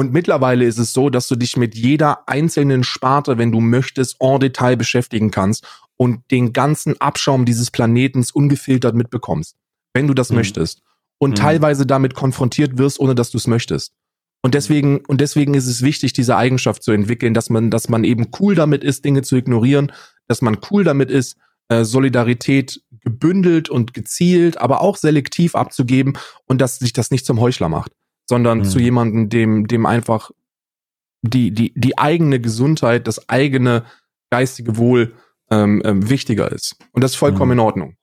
[0.00, 4.16] Und mittlerweile ist es so, dass du dich mit jeder einzelnen Sparte, wenn du möchtest,
[4.18, 5.66] en Detail beschäftigen kannst
[5.98, 9.56] und den ganzen Abschaum dieses Planetens ungefiltert mitbekommst,
[9.92, 10.36] wenn du das mhm.
[10.36, 10.80] möchtest
[11.18, 11.34] und mhm.
[11.34, 13.92] teilweise damit konfrontiert wirst, ohne dass du es möchtest.
[14.40, 18.02] Und deswegen, und deswegen ist es wichtig, diese Eigenschaft zu entwickeln, dass man, dass man
[18.04, 19.92] eben cool damit ist, Dinge zu ignorieren,
[20.28, 21.36] dass man cool damit ist,
[21.68, 26.14] äh, Solidarität gebündelt und gezielt, aber auch selektiv abzugeben
[26.46, 27.92] und dass sich das nicht zum Heuchler macht,
[28.30, 28.64] sondern mhm.
[28.64, 30.30] zu jemandem, dem, dem einfach
[31.20, 33.84] die, die, die eigene Gesundheit, das eigene
[34.30, 35.14] geistige Wohl
[35.50, 36.76] ähm, ähm, wichtiger ist.
[36.92, 37.58] Und das ist vollkommen mhm.
[37.58, 37.96] in Ordnung.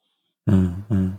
[0.46, 1.18] Mhm.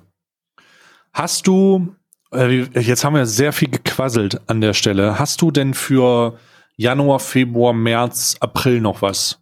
[1.14, 1.97] Hast du,
[2.32, 6.39] äh, jetzt haben wir sehr viel gequasselt an der Stelle, hast du denn für
[6.76, 9.40] Januar, Februar, März, April noch was?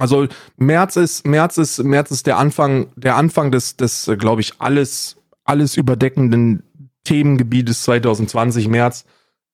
[0.00, 0.26] Also
[0.56, 5.18] März ist März ist März ist der Anfang der Anfang des des glaube ich alles
[5.44, 6.62] alles überdeckenden
[7.04, 9.04] Themengebietes 2020 März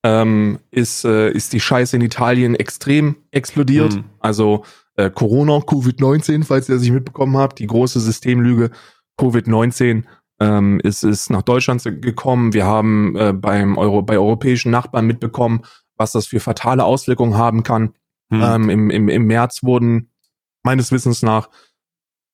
[0.03, 3.95] ähm, ist äh, ist die Scheiße in Italien extrem explodiert.
[3.95, 4.05] Mhm.
[4.19, 4.63] Also
[4.95, 8.71] äh, Corona Covid-19, falls ihr sich mitbekommen habt, die große Systemlüge
[9.19, 10.03] Covid-19
[10.39, 12.53] ähm, ist es nach Deutschland gekommen.
[12.53, 15.61] Wir haben äh, beim Euro, bei europäischen Nachbarn mitbekommen,
[15.97, 17.93] was das für fatale Auswirkungen haben kann.
[18.31, 18.41] Hm.
[18.41, 20.11] Ähm, im, im, Im März wurden
[20.63, 21.49] meines Wissens nach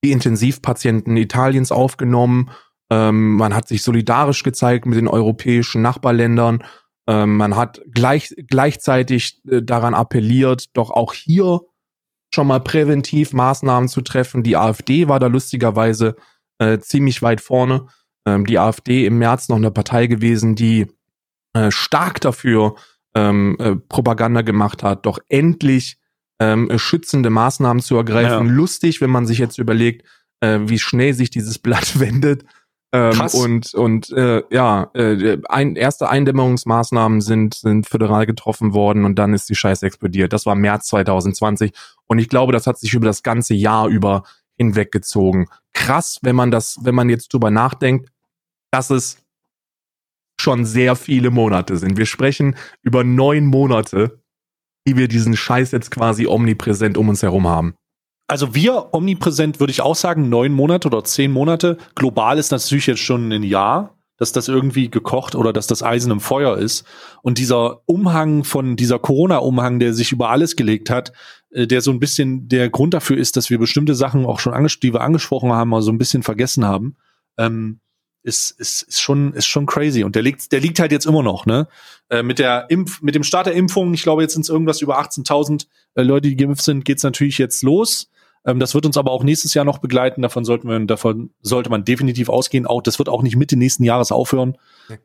[0.03, 2.51] die Intensivpatienten Italiens aufgenommen.
[2.89, 6.63] Ähm, man hat sich solidarisch gezeigt mit den europäischen Nachbarländern.
[7.07, 11.61] Ähm, man hat gleich, gleichzeitig äh, daran appelliert, doch auch hier
[12.33, 14.43] schon mal präventiv Maßnahmen zu treffen.
[14.43, 16.15] Die AfD war da lustigerweise
[16.59, 17.87] äh, ziemlich weit vorne.
[18.25, 20.87] Ähm, die AfD im März noch eine Partei gewesen, die
[21.53, 22.75] äh, stark dafür
[23.15, 25.97] ähm, äh, Propaganda gemacht hat, doch endlich
[26.39, 28.47] ähm, schützende Maßnahmen zu ergreifen.
[28.47, 28.53] Ja.
[28.53, 30.05] Lustig, wenn man sich jetzt überlegt,
[30.41, 32.43] äh, wie schnell sich dieses Blatt wendet.
[32.95, 33.35] Ähm, Krass.
[33.35, 39.33] Und, und äh, ja, äh, ein, erste Eindämmungsmaßnahmen sind, sind föderal getroffen worden und dann
[39.33, 40.31] ist die Scheiße explodiert.
[40.31, 41.73] Das war März 2020.
[42.07, 44.23] Und ich glaube, das hat sich über das ganze Jahr über
[44.55, 45.47] hinweggezogen.
[45.73, 48.13] Krass, wenn man das, wenn man jetzt drüber nachdenkt,
[48.71, 49.17] dass es
[50.39, 51.97] schon sehr viele Monate sind.
[51.97, 54.21] Wir sprechen über neun Monate,
[54.87, 57.75] die wir diesen Scheiß jetzt quasi omnipräsent um uns herum haben.
[58.27, 61.77] Also wir omnipräsent würde ich auch sagen, neun Monate oder zehn Monate.
[61.93, 66.11] Global ist natürlich jetzt schon ein Jahr, dass das irgendwie gekocht oder dass das Eisen
[66.11, 66.85] im Feuer ist.
[67.21, 71.11] Und dieser Umhang von dieser Corona-Umhang, der sich über alles gelegt hat,
[71.51, 74.53] äh, der so ein bisschen der Grund dafür ist, dass wir bestimmte Sachen auch schon
[74.53, 76.95] anges die wir angesprochen haben, mal so ein bisschen vergessen haben,
[77.37, 77.79] ähm,
[78.23, 80.03] ist, ist, ist schon, ist schon crazy.
[80.03, 81.67] Und der liegt, der liegt halt jetzt immer noch, ne?
[82.09, 84.81] Äh, mit der Impf, mit dem Start der Impfung, ich glaube, jetzt sind es irgendwas
[84.81, 88.09] über 18.000 äh, Leute, die geimpft sind, geht's natürlich jetzt los.
[88.45, 90.21] Ähm, das wird uns aber auch nächstes Jahr noch begleiten.
[90.21, 92.65] Davon sollten wir, davon sollte man definitiv ausgehen.
[92.65, 94.57] Auch, das wird auch nicht Mitte nächsten Jahres aufhören.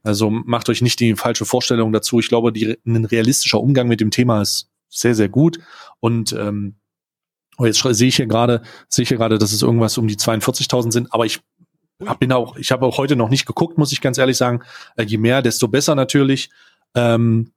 [0.03, 2.21] Also macht euch nicht die falsche Vorstellung dazu.
[2.21, 5.59] Ich glaube, die, ein realistischer Umgang mit dem Thema ist sehr, sehr gut.
[6.01, 6.77] Und ähm,
[7.57, 10.17] oh, jetzt sehe ich hier gerade, sehe ich hier gerade, dass es irgendwas um die
[10.17, 11.15] 42.000 sind.
[11.15, 11.41] Aber ich
[12.05, 14.61] hab, bin auch, ich habe auch heute noch nicht geguckt, muss ich ganz ehrlich sagen.
[14.97, 16.51] Äh, je mehr, desto besser natürlich.
[16.95, 17.53] Ähm,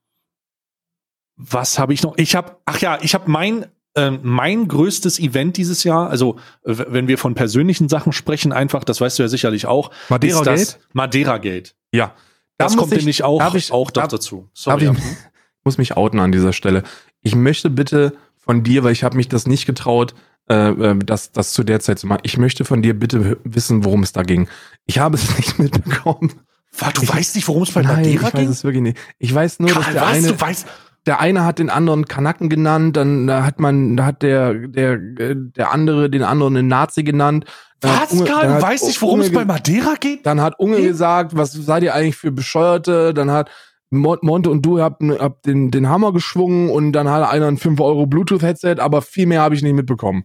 [1.35, 2.17] was habe ich noch?
[2.17, 3.65] Ich habe, ach ja, ich habe mein
[3.95, 8.99] ähm, mein größtes Event dieses Jahr, also wenn wir von persönlichen Sachen sprechen, einfach, das
[9.01, 10.79] weißt du ja sicherlich auch, Madeira ist das Gate?
[10.93, 11.75] Madeira Gate.
[11.91, 12.13] Ja.
[12.57, 14.49] Das kommt ich, nämlich auch, ich, auch darf, dazu.
[14.53, 14.89] Sorry.
[14.91, 15.03] Ich,
[15.63, 16.83] muss mich outen an dieser Stelle.
[17.21, 20.13] Ich möchte bitte von dir, weil ich habe mich das nicht getraut,
[20.49, 22.21] äh, äh, das, das zu der Zeit zu machen.
[22.23, 24.49] Ich möchte von dir bitte wissen, worum es da ging.
[24.85, 26.33] Ich habe es nicht mitbekommen.
[26.77, 28.15] Was, du ich, weißt nicht, worum es bei Madeira ging?
[28.15, 28.97] Ich weiß es wirklich nicht.
[29.19, 30.27] Ich weiß nur, Karl, dass der was, eine.
[30.27, 30.67] Du weißt,
[31.05, 34.97] der eine hat den anderen Kanacken genannt, dann da hat man, da hat der, der,
[34.97, 37.45] der andere den anderen einen Nazi genannt.
[37.81, 38.47] Was, Unge, Karl?
[38.47, 40.25] Du weißt nicht, worum es bei Madeira geht?
[40.25, 43.13] Dann hat Unge gesagt, was seid ihr eigentlich für Bescheuerte?
[43.13, 43.49] Dann hat
[43.89, 47.79] Monte und du habt, habt den, den Hammer geschwungen und dann hat einer ein 5
[47.79, 50.23] Euro Bluetooth-Headset, aber viel mehr habe ich nicht mitbekommen.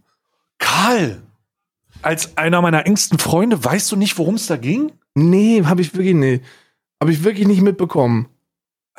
[0.57, 1.21] Karl,
[2.01, 4.93] als einer meiner engsten Freunde, weißt du nicht, worum es da ging?
[5.13, 6.43] Nee, habe ich wirklich nicht.
[7.01, 8.27] Habe ich wirklich nicht mitbekommen.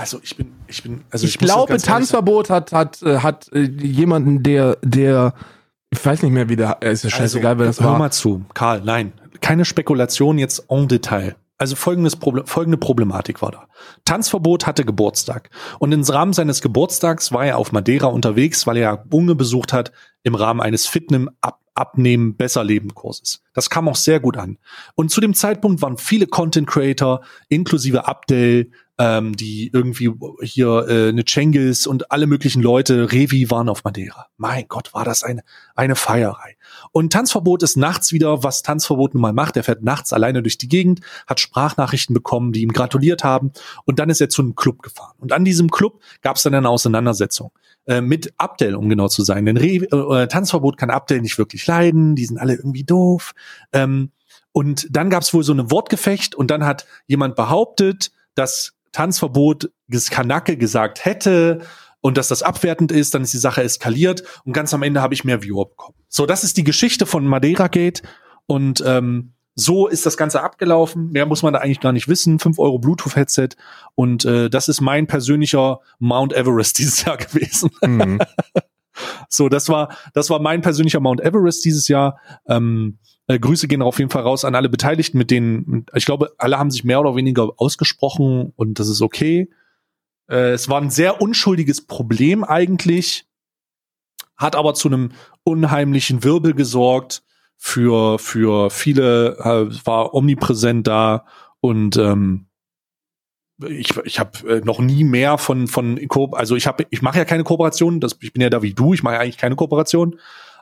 [0.01, 3.61] Also ich bin, ich bin, also ich, ich glaube, Tanzverbot hat, hat, äh, hat äh,
[3.61, 5.35] jemanden, der, der,
[5.91, 7.93] ich weiß nicht mehr, wie der, ist ja scheißegal, also, wer das hör war.
[7.93, 9.13] Hör mal zu, Karl, nein,
[9.43, 11.37] keine Spekulation jetzt en Detail.
[11.59, 13.67] Also folgendes Problem, folgende Problematik war da.
[14.07, 15.51] Tanzverbot hatte Geburtstag.
[15.79, 19.93] Und im Rahmen seines Geburtstags war er auf Madeira unterwegs, weil er Bunge besucht hat
[20.23, 23.43] im Rahmen eines Fitness Ab Abnehmen, besser Leben Kurses.
[23.55, 24.59] Das kam auch sehr gut an.
[24.97, 28.71] Und zu dem Zeitpunkt waren viele Content Creator, inklusive Abdel,
[29.01, 30.13] ähm, die irgendwie
[30.43, 34.27] hier äh, eine Cengiz und alle möglichen Leute, Revi waren auf Madeira.
[34.37, 35.43] Mein Gott, war das eine,
[35.75, 36.59] eine Feierei.
[36.93, 39.57] Und Tanzverbot ist nachts wieder, was Tanzverbot nun mal macht.
[39.57, 43.53] Er fährt nachts alleine durch die Gegend, hat Sprachnachrichten bekommen, die ihm gratuliert haben.
[43.87, 45.15] Und dann ist er zu einem Club gefahren.
[45.19, 47.53] Und an diesem Club gab es dann eine Auseinandersetzung
[47.87, 49.47] äh, mit Abdel, um genau zu sein.
[49.47, 52.17] Denn Re äh, Tanzverbot kann Abdel nicht wirklich leiden.
[52.17, 53.33] Die sind alle irgendwie doof.
[53.73, 54.11] Ähm,
[54.53, 59.71] und dann gab es wohl so eine Wortgefecht und dann hat jemand behauptet, dass Tanzverbot
[60.11, 61.61] Kanacke gesagt hätte
[62.01, 65.15] und dass das abwertend ist, dann ist die Sache eskaliert und ganz am Ende habe
[65.15, 65.97] ich mehr Viewer bekommen.
[66.09, 68.03] So, das ist die Geschichte von Madeira Gate
[68.47, 71.11] und ähm, so ist das Ganze abgelaufen.
[71.11, 72.39] Mehr muss man da eigentlich gar nicht wissen.
[72.39, 73.51] 5 Euro Bluetooth-Headset.
[73.95, 77.71] Und äh, das ist mein persönlicher Mount Everest dieses Jahr gewesen.
[77.83, 78.21] Mhm.
[79.29, 82.19] so, das war, das war mein persönlicher Mount Everest dieses Jahr.
[82.47, 82.99] Ähm,
[83.31, 86.59] äh, Grüße gehen auf jeden Fall raus an alle Beteiligten, mit denen, ich glaube, alle
[86.59, 89.49] haben sich mehr oder weniger ausgesprochen und das ist okay.
[90.29, 93.27] Äh, es war ein sehr unschuldiges Problem eigentlich,
[94.37, 95.13] hat aber zu einem
[95.45, 97.23] unheimlichen Wirbel gesorgt
[97.57, 101.25] für, für viele, äh, war omnipräsent da
[101.61, 102.47] und ähm,
[103.65, 106.01] ich, ich habe äh, noch nie mehr von von
[106.33, 108.95] also ich habe ich mache ja keine Kooperation, das ich bin ja da wie du,
[108.95, 110.19] ich mache ja eigentlich keine Kooperation,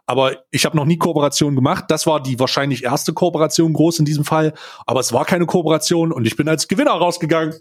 [0.09, 1.85] aber ich habe noch nie Kooperation gemacht.
[1.89, 4.55] Das war die wahrscheinlich erste Kooperation groß in diesem Fall.
[4.87, 7.55] Aber es war keine Kooperation und ich bin als Gewinner rausgegangen.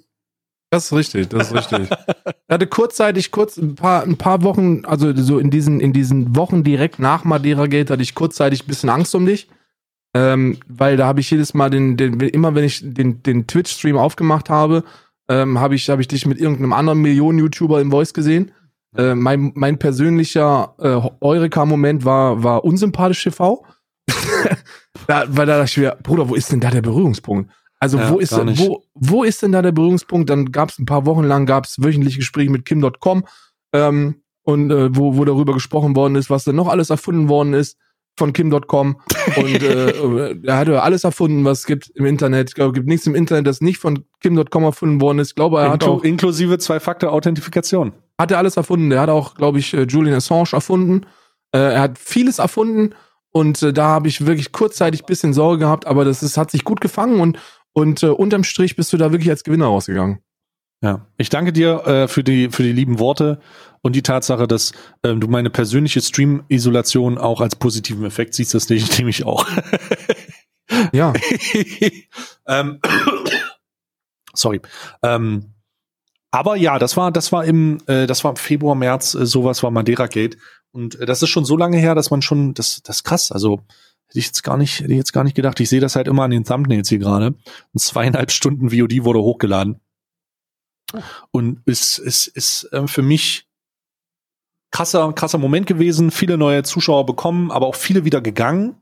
[0.69, 1.89] Das ist richtig, das ist richtig.
[1.91, 6.37] ich hatte kurzzeitig, kurz ein paar, ein paar Wochen, also so in diesen, in diesen
[6.37, 9.49] Wochen direkt nach Madeira Gate hatte ich kurzzeitig ein bisschen Angst um dich.
[10.13, 13.97] Ähm, weil da habe ich jedes Mal den, den, immer wenn ich den, den Twitch-Stream
[13.97, 14.85] aufgemacht habe,
[15.27, 18.53] ähm, habe ich, hab ich dich mit irgendeinem anderen Millionen-YouTuber im Voice gesehen.
[18.97, 23.63] Äh, mein, mein persönlicher äh, Eureka-Moment war, war unsympathisch TV.
[25.07, 27.51] da, weil da dachte ich mir, Bruder, wo ist denn da der Berührungspunkt?
[27.79, 30.29] Also ja, wo ist wo, wo ist denn da der Berührungspunkt?
[30.29, 33.25] Dann gab es ein paar Wochen lang gab's wöchentliche Gespräche mit Kim.com
[33.71, 37.53] ähm, und äh, wo, wo darüber gesprochen worden ist, was denn noch alles erfunden worden
[37.53, 37.77] ist
[38.17, 38.99] von Kim.com
[39.35, 42.49] und äh, er hat alles erfunden, was es gibt im Internet.
[42.49, 45.29] Ich glaube, es gibt nichts im Internet, das nicht von Kim.com erfunden worden ist.
[45.29, 47.93] Ich glaube, er Inklu hat auch inklusive Zwei-Faktor-Authentifikation.
[48.17, 48.91] Hat er alles erfunden.
[48.91, 51.05] Er hat auch, glaube ich, äh, Julian Assange erfunden.
[51.51, 52.95] Äh, er hat vieles erfunden
[53.31, 56.63] und äh, da habe ich wirklich kurzzeitig bisschen Sorge gehabt, aber das ist, hat sich
[56.63, 57.39] gut gefangen und
[57.73, 60.19] und äh, unterm Strich bist du da wirklich als Gewinner rausgegangen.
[60.81, 63.39] Ja, ich danke dir äh, für die für die lieben Worte
[63.81, 64.73] Und die Tatsache, dass
[65.03, 69.45] ähm, du meine persönliche Stream-Isolation auch als positiven Effekt siehst, das nehme ich auch.
[70.91, 71.13] ja.
[72.47, 72.79] ähm,
[74.33, 74.61] sorry.
[75.03, 75.53] Ähm,
[76.31, 79.63] aber ja, das war, das war im, äh, das war im Februar, März, äh, sowas
[79.63, 80.37] war Madeira Gate.
[80.71, 83.31] Und äh, das ist schon so lange her, dass man schon, das, das ist krass.
[83.31, 83.61] Also
[84.07, 85.59] hätte ich jetzt gar nicht, hätte ich jetzt gar nicht gedacht.
[85.59, 87.35] Ich sehe das halt immer an den Thumbnails hier gerade.
[87.75, 89.79] Zweieinhalb Stunden VOD wurde hochgeladen.
[91.31, 93.47] Und es ist, ist, ist äh, für mich
[94.71, 96.11] krasser, krasser Moment gewesen.
[96.11, 98.81] Viele neue Zuschauer bekommen, aber auch viele wieder gegangen.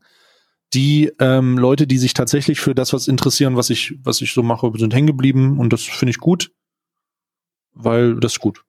[0.74, 4.42] Die ähm, Leute, die sich tatsächlich für das, was interessieren, was ich, was ich so
[4.42, 6.50] mache, sind hängen geblieben und das finde ich gut,
[7.76, 8.64] weil das ist gut.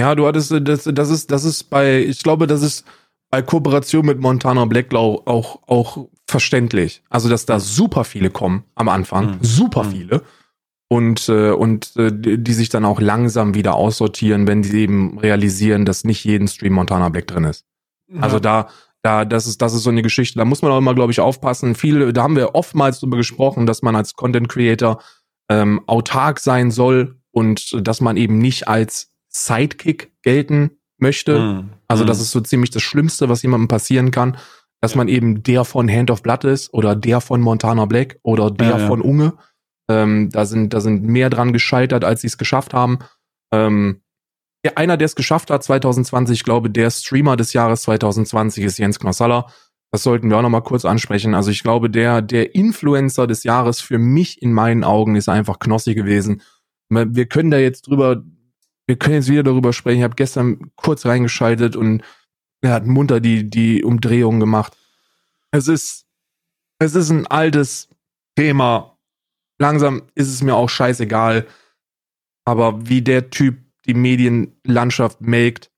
[0.00, 2.84] Ja, du hattest, das, das ist, das ist bei, ich glaube, das ist
[3.30, 7.02] bei Kooperation mit Montana Blacklau auch, auch verständlich.
[7.08, 9.38] Also, dass da super viele kommen am Anfang, mhm.
[9.40, 9.90] super mhm.
[9.90, 10.22] viele.
[10.88, 15.84] Und, äh, und äh, die sich dann auch langsam wieder aussortieren, wenn sie eben realisieren,
[15.84, 17.64] dass nicht jeden Stream Montana Black drin ist.
[18.12, 18.20] Ja.
[18.20, 18.68] Also da,
[19.02, 20.38] da, das ist, das ist so eine Geschichte.
[20.38, 21.74] Da muss man auch immer, glaube ich, aufpassen.
[21.74, 25.02] Viele, da haben wir oftmals drüber gesprochen, dass man als Content Creator
[25.48, 31.38] ähm, autark sein soll und dass man eben nicht als Sidekick gelten möchte.
[31.38, 31.70] Mm.
[31.88, 32.22] Also das mhm.
[32.22, 34.36] ist so ziemlich das Schlimmste, was jemandem passieren kann,
[34.80, 38.50] dass man eben der von Hand of Blood ist oder der von Montana Black oder
[38.50, 38.86] der ja, ja.
[38.86, 39.34] von Unge.
[39.90, 43.00] Ähm, da sind da sind mehr dran gescheitert, als sie es geschafft haben.
[43.52, 44.00] Ähm,
[44.64, 48.78] der, einer, der es geschafft hat 2020, ich glaube, der Streamer des Jahres 2020 ist
[48.78, 49.48] Jens Knossalla.
[49.90, 51.34] Das sollten wir auch noch mal kurz ansprechen.
[51.34, 55.58] Also ich glaube, der der Influencer des Jahres für mich in meinen Augen ist einfach
[55.58, 56.40] Knossi gewesen.
[56.94, 58.22] Wir können da jetzt drüber
[58.86, 59.98] wir können jetzt wieder darüber sprechen.
[59.98, 62.02] Ich habe gestern kurz reingeschaltet und
[62.60, 64.76] er hat munter die, die Umdrehung gemacht.
[65.50, 66.06] Es ist,
[66.78, 67.88] es ist ein altes
[68.36, 68.98] Thema.
[69.58, 71.46] Langsam ist es mir auch scheißegal.
[72.44, 75.70] Aber wie der Typ die Medienlandschaft melkt,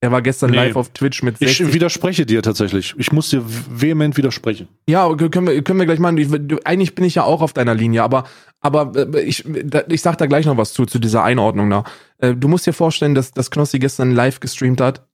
[0.00, 0.56] er war gestern nee.
[0.56, 1.60] live auf Twitch mit 60.
[1.60, 2.94] Ich widerspreche dir tatsächlich.
[2.98, 4.68] Ich muss dir vehement widersprechen.
[4.88, 6.18] Ja, können wir, können wir gleich machen.
[6.18, 6.28] Ich,
[6.64, 8.24] eigentlich bin ich ja auch auf deiner Linie, aber,
[8.60, 9.44] aber äh, ich,
[9.88, 11.84] ich sag da gleich noch was zu, zu dieser Einordnung da.
[12.18, 15.08] Äh, du musst dir vorstellen, dass, dass Knossi gestern live gestreamt hat,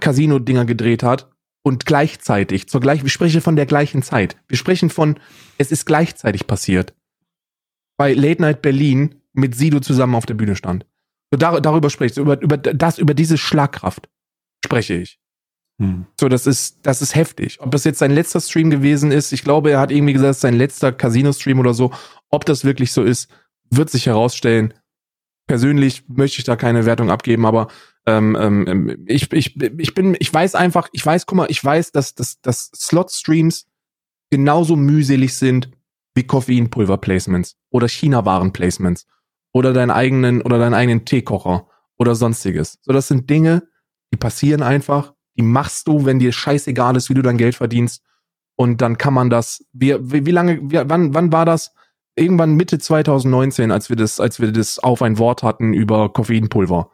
[0.00, 1.30] Casino-Dinger gedreht hat
[1.62, 4.36] und gleichzeitig, zur gleich, wir sprechen von der gleichen Zeit.
[4.46, 5.18] Wir sprechen von,
[5.56, 6.92] es ist gleichzeitig passiert.
[7.96, 10.84] Bei Late Night Berlin mit Sido zusammen auf der Bühne stand.
[11.30, 14.08] So, dar, darüber sprichst du, über, über das, über diese Schlagkraft
[14.68, 15.18] spreche ich.
[15.80, 16.06] Hm.
[16.20, 17.58] So, das ist, das ist heftig.
[17.60, 20.54] Ob das jetzt sein letzter Stream gewesen ist, ich glaube, er hat irgendwie gesagt, sein
[20.54, 21.92] letzter Casino-Stream oder so.
[22.30, 23.30] Ob das wirklich so ist,
[23.70, 24.74] wird sich herausstellen.
[25.46, 27.68] Persönlich möchte ich da keine Wertung abgeben, aber
[28.06, 31.92] ähm, ähm, ich, ich, ich bin, ich weiß einfach, ich weiß, guck mal, ich weiß,
[31.92, 33.66] dass, dass, dass Slot-Streams
[34.30, 35.70] genauso mühselig sind
[36.14, 39.06] wie Koffeinpulver-Placements oder China-Waren-Placements
[39.52, 42.78] oder deinen eigenen oder deinen eigenen Teekocher oder sonstiges.
[42.82, 43.68] So, das sind Dinge,
[44.12, 45.14] die passieren einfach.
[45.36, 48.02] Die machst du, wenn dir scheißegal ist, wie du dein Geld verdienst.
[48.56, 49.64] Und dann kann man das.
[49.72, 51.72] Wie, wie, wie lange, wie, wann, wann war das?
[52.16, 56.90] Irgendwann Mitte 2019, als wir das, als wir das auf ein Wort hatten über Koffeinpulver.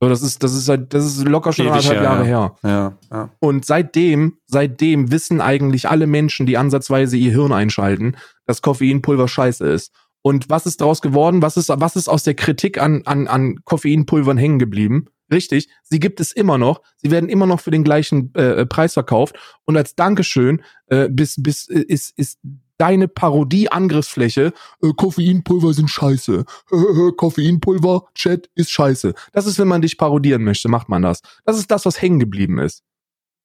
[0.00, 2.56] So, das ist, das ist halt, das ist locker schon anderthalb Jahre ja.
[2.62, 2.70] her.
[2.70, 3.30] Ja, ja.
[3.40, 8.16] Und seitdem, seitdem wissen eigentlich alle Menschen, die ansatzweise ihr Hirn einschalten,
[8.46, 9.92] dass Koffeinpulver scheiße ist.
[10.22, 11.42] Und was ist daraus geworden?
[11.42, 15.06] Was ist, was ist aus der Kritik an, an, an Koffeinpulvern hängen geblieben?
[15.30, 16.80] Richtig, sie gibt es immer noch.
[16.96, 19.36] Sie werden immer noch für den gleichen äh, Preis verkauft.
[19.64, 22.38] Und als Dankeschön äh, bis, bis, äh, ist, ist
[22.78, 24.52] deine Parodie-Angriffsfläche,
[24.82, 26.44] äh, Koffeinpulver sind scheiße.
[27.16, 29.14] Koffeinpulver, Chat ist scheiße.
[29.32, 31.20] Das ist, wenn man dich parodieren möchte, macht man das.
[31.44, 32.82] Das ist das, was hängen geblieben ist.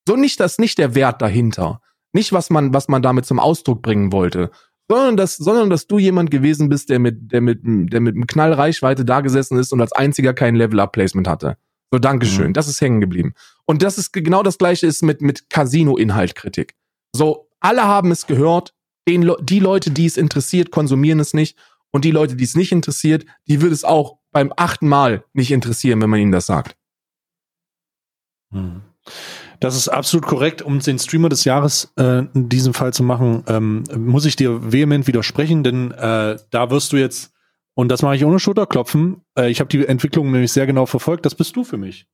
[0.07, 1.81] So nicht das, nicht der Wert dahinter.
[2.13, 4.51] Nicht, was man, was man damit zum Ausdruck bringen wollte,
[4.87, 8.27] sondern dass, sondern dass du jemand gewesen bist, der mit, der mit, der mit einem
[8.27, 11.57] Knall Reichweite da gesessen ist und als einziger kein Level-Up-Placement hatte.
[11.93, 12.47] So, Dankeschön.
[12.47, 12.53] Mhm.
[12.53, 13.35] Das ist hängen geblieben.
[13.65, 16.73] Und das ist genau das gleiche ist mit, mit Casino-Inhaltkritik.
[17.15, 18.73] So, alle haben es gehört.
[19.07, 21.55] Den, die Leute, die es interessiert, konsumieren es nicht.
[21.91, 25.51] Und die Leute, die es nicht interessiert, die wird es auch beim achten Mal nicht
[25.51, 26.75] interessieren, wenn man ihnen das sagt.
[28.49, 28.81] Mhm.
[29.59, 30.63] Das ist absolut korrekt.
[30.63, 34.71] Um den Streamer des Jahres äh, in diesem Fall zu machen, ähm, muss ich dir
[34.71, 37.32] vehement widersprechen, denn äh, da wirst du jetzt
[37.75, 39.21] und das mache ich ohne Schulterklopfen.
[39.37, 41.25] Äh, ich habe die Entwicklung nämlich sehr genau verfolgt.
[41.25, 42.07] Das bist du für mich.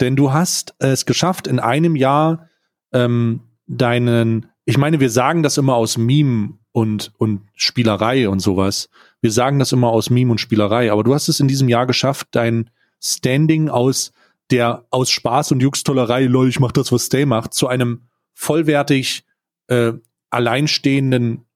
[0.00, 2.48] Denn du hast es geschafft, in einem Jahr
[2.92, 8.90] ähm, deinen, ich meine, wir sagen das immer aus Meme und, und Spielerei und sowas.
[9.20, 11.86] Wir sagen das immer aus Meme und Spielerei, aber du hast es in diesem Jahr
[11.86, 12.70] geschafft, dein
[13.00, 14.12] Standing aus
[14.50, 18.02] der aus Spaß und Juxtollerei, lol, ich mach das, was Stay macht, zu einem
[18.34, 19.24] vollwertig
[19.68, 19.94] äh,
[20.30, 21.46] alleinstehenden,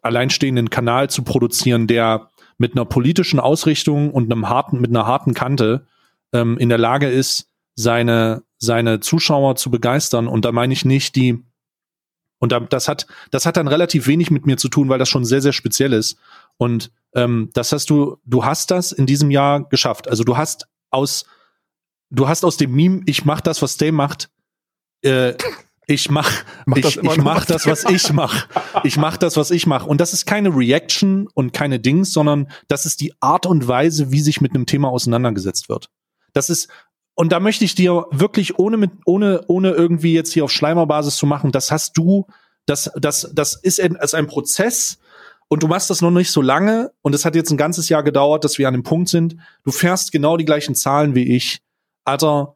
[0.00, 5.32] alleinstehenden Kanal zu produzieren, der mit einer politischen Ausrichtung und einem harten, mit einer harten
[5.32, 5.86] Kante
[6.32, 10.26] ähm, in der Lage ist, seine, seine Zuschauer zu begeistern.
[10.26, 11.42] Und da meine ich nicht die,
[12.40, 15.24] und das hat, das hat dann relativ wenig mit mir zu tun, weil das schon
[15.24, 16.18] sehr, sehr speziell ist.
[16.56, 20.08] Und ähm, das hast du, du hast das in diesem Jahr geschafft.
[20.08, 21.24] Also du hast aus,
[22.10, 24.30] du hast aus dem Meme, ich mach das, was Stay macht,
[25.02, 25.34] äh,
[25.88, 26.30] ich mach,
[26.66, 28.46] mach ich, ich mach das, was ich mach.
[28.84, 29.86] Ich mach das, was ich mach.
[29.86, 34.12] Und das ist keine Reaction und keine Dings, sondern das ist die Art und Weise,
[34.12, 35.88] wie sich mit einem Thema auseinandergesetzt wird.
[36.34, 36.68] Das ist,
[37.14, 41.16] und da möchte ich dir wirklich ohne mit, ohne, ohne irgendwie jetzt hier auf Schleimerbasis
[41.16, 42.26] zu machen, das hast du,
[42.66, 44.98] das, das, das ist ein, ist ein Prozess,
[45.50, 48.02] und du machst das noch nicht so lange und es hat jetzt ein ganzes Jahr
[48.02, 49.36] gedauert, dass wir an dem Punkt sind.
[49.64, 51.62] Du fährst genau die gleichen Zahlen wie ich.
[52.04, 52.54] Alter,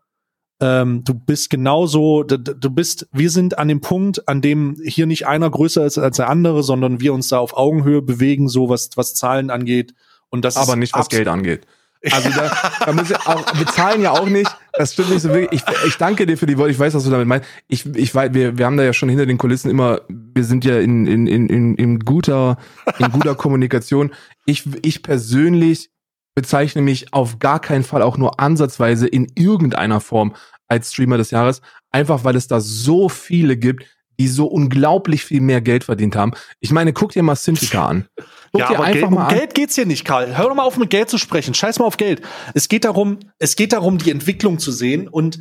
[0.62, 5.06] ähm, du bist genauso, du, du bist, wir sind an dem Punkt, an dem hier
[5.06, 8.68] nicht einer größer ist als der andere, sondern wir uns da auf Augenhöhe bewegen, so
[8.68, 9.92] was, was Zahlen angeht.
[10.30, 11.66] Und das Aber nicht was Geld angeht.
[12.10, 12.50] Also da,
[12.86, 14.50] da ich auch, wir zahlen ja auch nicht.
[14.72, 15.62] Das stimmt nicht so wirklich.
[15.62, 16.70] Ich, ich danke dir für die Worte.
[16.70, 17.48] Ich weiß, was du damit meinst.
[17.68, 20.64] Ich, ich weiß, wir, wir haben da ja schon hinter den Kulissen immer, wir sind
[20.64, 22.56] ja in, in, in, in, in guter,
[22.98, 24.12] in guter Kommunikation.
[24.46, 25.90] Ich, ich persönlich
[26.34, 30.34] bezeichne mich auf gar keinen Fall auch nur ansatzweise in irgendeiner Form
[30.72, 33.84] als Streamer des Jahres, einfach weil es da so viele gibt,
[34.18, 36.32] die so unglaublich viel mehr Geld verdient haben.
[36.60, 38.06] Ich meine, guck dir mal Synthika an.
[38.52, 40.36] Guck ja, aber Geld, um Geld geht's hier nicht, Karl.
[40.36, 41.54] Hör doch mal auf, mit Geld zu sprechen.
[41.54, 42.22] Scheiß mal auf Geld.
[42.54, 45.40] Es geht darum, es geht darum, die Entwicklung zu sehen und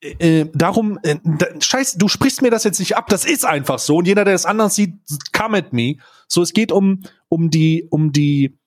[0.00, 3.44] äh, äh darum, äh, da, scheiß, du sprichst mir das jetzt nicht ab, das ist
[3.44, 3.96] einfach so.
[3.96, 4.94] Und jeder, der es anders sieht,
[5.32, 5.96] come at me.
[6.26, 8.58] So, es geht um, um die, um die,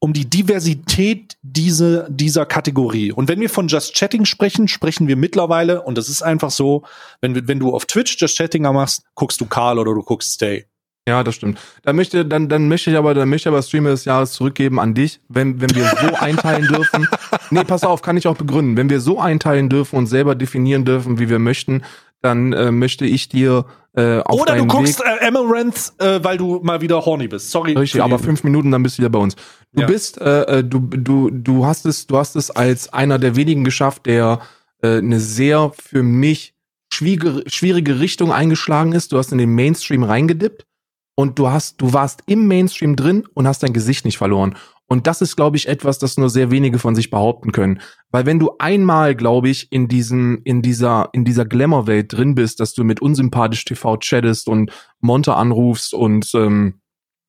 [0.00, 3.12] um die Diversität diese, dieser Kategorie.
[3.12, 6.84] Und wenn wir von Just Chatting sprechen, sprechen wir mittlerweile, und das ist einfach so,
[7.20, 10.66] wenn, wenn du auf Twitch Just Chattinger machst, guckst du Karl oder du guckst Stay.
[11.08, 11.58] Ja, das stimmt.
[11.84, 14.78] Dann möchte, dann, dann möchte ich aber, dann möchte ich aber Streamer des Jahres zurückgeben
[14.78, 17.08] an dich, wenn, wenn wir so einteilen dürfen.
[17.50, 18.76] Nee, pass auf, kann ich auch begründen.
[18.76, 21.82] Wenn wir so einteilen dürfen und selber definieren dürfen, wie wir möchten,
[22.20, 26.36] dann äh, möchte ich dir äh, auf Oder du guckst Weg, äh, Amaranth, äh, weil
[26.36, 27.50] du mal wieder horny bist.
[27.50, 27.72] Sorry.
[27.72, 29.34] Richtig, aber fünf Minuten, dann bist du wieder bei uns.
[29.72, 29.86] Du ja.
[29.86, 33.64] bist, äh, äh, du, du, du hast es, du hast es als einer der wenigen
[33.64, 34.40] geschafft, der
[34.82, 36.54] äh, eine sehr für mich
[36.92, 39.12] schwierige, schwierige Richtung eingeschlagen ist.
[39.12, 40.66] Du hast in den Mainstream reingedippt
[41.14, 44.56] und du hast, du warst im Mainstream drin und hast dein Gesicht nicht verloren.
[44.90, 47.80] Und das ist, glaube ich, etwas, das nur sehr wenige von sich behaupten können.
[48.10, 52.58] Weil wenn du einmal, glaube ich, in diesem, in dieser, in dieser Glamour-Welt drin bist,
[52.58, 56.80] dass du mit unsympathisch TV chattest und Monte anrufst und, ähm,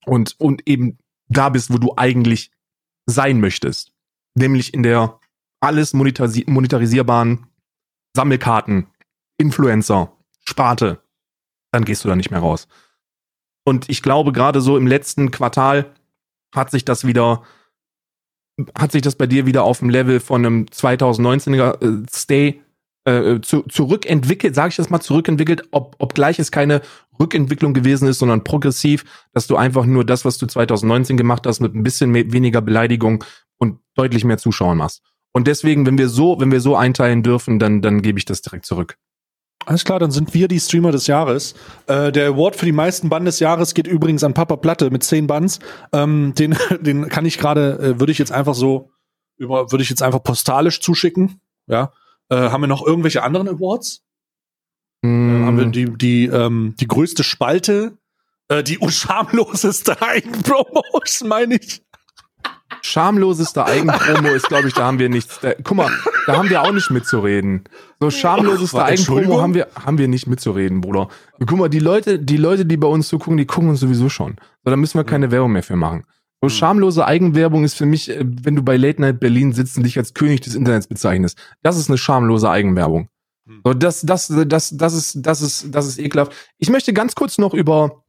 [0.06, 2.52] und, und eben da bist, wo du eigentlich
[3.06, 3.92] sein möchtest.
[4.36, 5.20] Nämlich in der
[5.60, 7.48] alles monetarisi monetarisierbaren
[8.16, 8.88] Sammelkarten,
[9.38, 10.14] Influencer,
[10.46, 11.04] Sparte.
[11.72, 12.70] Dann gehst du da nicht mehr raus.
[13.66, 15.94] Und ich glaube, gerade so im letzten Quartal
[16.54, 17.44] hat sich das wieder,
[18.78, 22.62] hat sich das bei dir wieder auf dem Level von einem 2019er äh, Stay
[23.06, 26.82] äh, zu, zurückentwickelt, sage ich das mal, zurückentwickelt, ob, obgleich es keine
[27.20, 31.60] Rückentwicklung gewesen ist, sondern progressiv, dass du einfach nur das, was du 2019 gemacht hast,
[31.60, 33.24] mit ein bisschen mehr, weniger Beleidigung
[33.58, 35.02] und deutlich mehr Zuschauern machst.
[35.32, 38.42] Und deswegen, wenn wir so, wenn wir so einteilen dürfen, dann, dann gebe ich das
[38.42, 38.98] direkt zurück.
[39.66, 41.54] Alles klar, dann sind wir die Streamer des Jahres.
[41.88, 45.04] Äh, der Award für die meisten Bands des Jahres geht übrigens an Papa Platte mit
[45.04, 45.60] zehn Bands.
[45.92, 48.92] Ähm, den, den kann ich gerade, äh, würde ich jetzt einfach so
[49.38, 51.42] über, würde ich jetzt einfach postalisch zuschicken.
[51.68, 51.94] Ja.
[52.30, 54.04] Äh, haben wir noch irgendwelche anderen Awards?
[55.02, 55.46] Mm.
[55.46, 57.98] haben wir die, die, ähm, die größte Spalte,
[58.50, 61.82] äh, die unschamloseste Eigenpromotion, meine ich
[62.82, 65.40] schamloseste Eigenpromo ist, glaube ich, da haben wir nichts.
[65.42, 65.92] Da, guck mal,
[66.26, 67.64] da haben wir auch nicht mitzureden.
[68.00, 71.10] So schamloseste Eigenpromo haben wir, haben wir nicht mitzureden, Bruder.
[71.40, 74.36] Guck mal, die Leute, die Leute, die bei uns zugucken, die gucken uns sowieso schon.
[74.64, 76.06] So, da müssen wir keine Werbung mehr für machen.
[76.42, 79.84] So schamlose Eigenwerbung ist für mich, äh, wenn du bei Late Night Berlin sitzt und
[79.84, 81.38] dich als König des Internets bezeichnest.
[81.62, 83.10] Das ist eine schamlose Eigenwerbung.
[83.46, 83.62] Hm.
[83.66, 86.34] So, das, das, das, das ist, das ist, das ist ekelhaft.
[86.58, 88.04] Ich möchte ganz kurz noch über,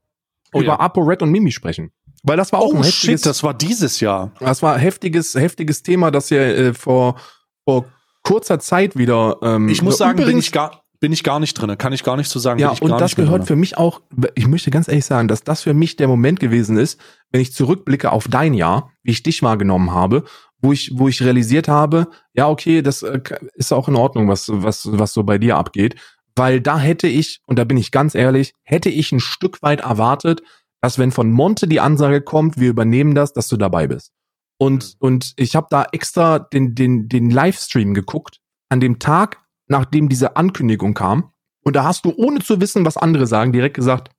[0.53, 0.81] oh, über ja.
[0.81, 1.91] ApoRed und Mimi sprechen.
[2.23, 3.21] Weil das war auch oh, ein heftiges.
[3.21, 4.33] Shit, das war dieses Jahr.
[4.41, 7.17] Das war heftiges, heftiges Thema, das ja äh, vor,
[7.65, 7.87] vor
[8.23, 9.39] kurzer Zeit wieder.
[9.43, 12.17] Ähm, ich muss sagen, bin ich gar, bin ich gar nicht drinne, kann ich gar
[12.17, 12.61] nicht zu so sagen.
[12.61, 14.03] Ja, und das gehört für mich auch.
[14.35, 17.55] Ich möchte ganz ehrlich sagen, dass das für mich der Moment gewesen ist, wenn ich
[17.55, 20.25] zurückblicke auf dein Jahr, wie ich dich wahrgenommen habe,
[20.61, 23.21] wo ich, wo ich realisiert habe, ja okay, das äh,
[23.55, 25.97] ist auch in Ordnung, was, was, was so bei dir abgeht,
[26.37, 29.81] weil da hätte ich, und da bin ich ganz ehrlich, hätte ich ein Stück weit
[29.81, 30.43] erwartet,
[30.81, 34.13] dass wenn von Monte die Ansage kommt, wir übernehmen das, dass du dabei bist.
[34.59, 35.07] Und, mhm.
[35.07, 40.37] und ich habe da extra den, den, den Livestream geguckt, an dem Tag, nachdem diese
[40.37, 41.33] Ankündigung kam.
[41.63, 44.11] Und da hast du, ohne zu wissen, was andere sagen, direkt gesagt,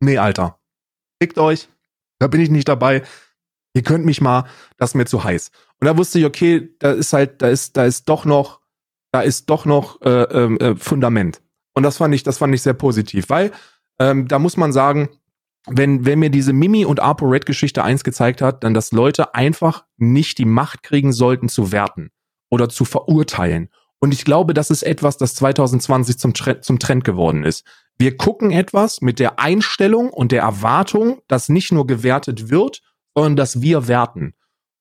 [0.00, 0.58] nee, Alter,
[1.22, 1.68] fickt euch,
[2.18, 3.02] da bin ich nicht dabei.
[3.74, 4.44] Ihr könnt mich mal,
[4.76, 5.50] das ist mir zu heiß.
[5.80, 8.60] Und da wusste ich, okay, da ist halt, da ist, da ist doch noch,
[9.12, 11.42] da ist doch noch äh, ähm, äh, Fundament.
[11.74, 13.50] Und das fand ich, das fand ich sehr positiv, weil
[13.98, 15.08] ähm, da muss man sagen,
[15.66, 19.84] wenn, wenn mir diese Mimi und ApoRed Geschichte eins gezeigt hat, dann, dass Leute einfach
[19.96, 22.10] nicht die Macht kriegen sollten zu werten
[22.50, 23.68] oder zu verurteilen.
[24.00, 27.64] Und ich glaube, das ist etwas, das 2020 zum, zum Trend geworden ist.
[27.98, 32.82] Wir gucken etwas mit der Einstellung und der Erwartung, dass nicht nur gewertet wird,
[33.14, 34.34] sondern dass wir werten.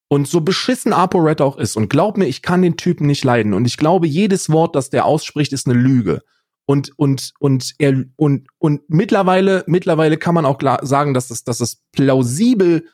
[0.08, 3.54] Und so beschissen ApoRed auch ist, und glaub mir, ich kann den Typen nicht leiden.
[3.54, 6.24] Und ich glaube, jedes Wort, das der ausspricht, ist eine Lüge.
[6.72, 11.60] Und, und, und, er, und, und mittlerweile, mittlerweile kann man auch sagen, dass es, dass
[11.60, 12.88] es plausibel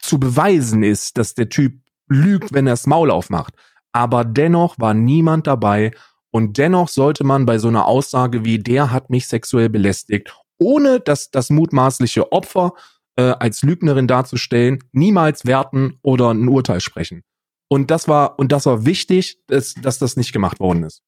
[0.00, 3.54] zu beweisen ist, dass der Typ lügt, wenn er das Maul aufmacht.
[3.92, 5.92] Aber dennoch war niemand dabei.
[6.32, 10.98] Und dennoch sollte man bei so einer Aussage wie, der hat mich sexuell belästigt, ohne
[10.98, 12.72] dass das mutmaßliche Opfer
[13.14, 17.22] äh, als Lügnerin darzustellen, niemals werten oder ein Urteil sprechen.
[17.68, 21.04] Und das war, und das war wichtig, dass, dass das nicht gemacht worden ist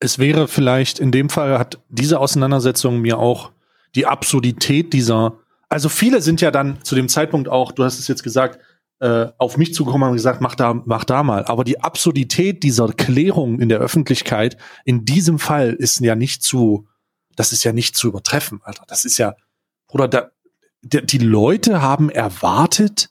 [0.00, 3.52] es wäre vielleicht, in dem Fall hat diese Auseinandersetzung mir auch
[3.94, 8.08] die Absurdität dieser, also viele sind ja dann zu dem Zeitpunkt auch, du hast es
[8.08, 8.58] jetzt gesagt,
[9.00, 11.44] äh, auf mich zugekommen und gesagt, mach da, mach da mal.
[11.44, 16.86] Aber die Absurdität dieser Klärung in der Öffentlichkeit in diesem Fall ist ja nicht zu,
[17.36, 18.84] das ist ja nicht zu übertreffen, Alter.
[18.88, 19.34] Das ist ja,
[19.86, 20.30] Bruder, da,
[20.82, 23.10] die Leute haben erwartet,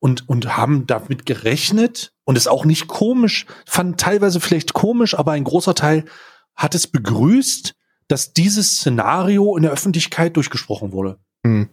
[0.00, 5.32] und, und haben damit gerechnet und ist auch nicht komisch, fand teilweise vielleicht komisch, aber
[5.32, 6.06] ein großer Teil
[6.56, 7.74] hat es begrüßt,
[8.08, 11.18] dass dieses Szenario in der Öffentlichkeit durchgesprochen wurde.
[11.44, 11.68] Mhm.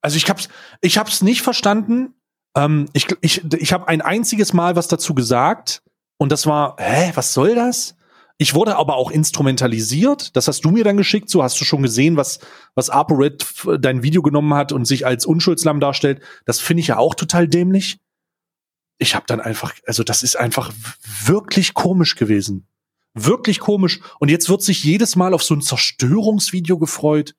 [0.00, 0.48] Also ich hab's,
[0.80, 2.14] ich hab's nicht verstanden.
[2.54, 5.82] Ähm, ich ich, ich habe ein einziges Mal was dazu gesagt
[6.18, 7.96] und das war, hä, was soll das?
[8.40, 10.36] Ich wurde aber auch instrumentalisiert.
[10.36, 11.28] Das hast du mir dann geschickt.
[11.28, 12.38] So hast du schon gesehen, was,
[12.76, 13.44] was ApoRed
[13.80, 16.22] dein Video genommen hat und sich als Unschuldslamm darstellt.
[16.46, 17.98] Das finde ich ja auch total dämlich.
[18.98, 20.72] Ich habe dann einfach, also das ist einfach
[21.24, 22.68] wirklich komisch gewesen.
[23.14, 24.00] Wirklich komisch.
[24.20, 27.34] Und jetzt wird sich jedes Mal auf so ein Zerstörungsvideo gefreut.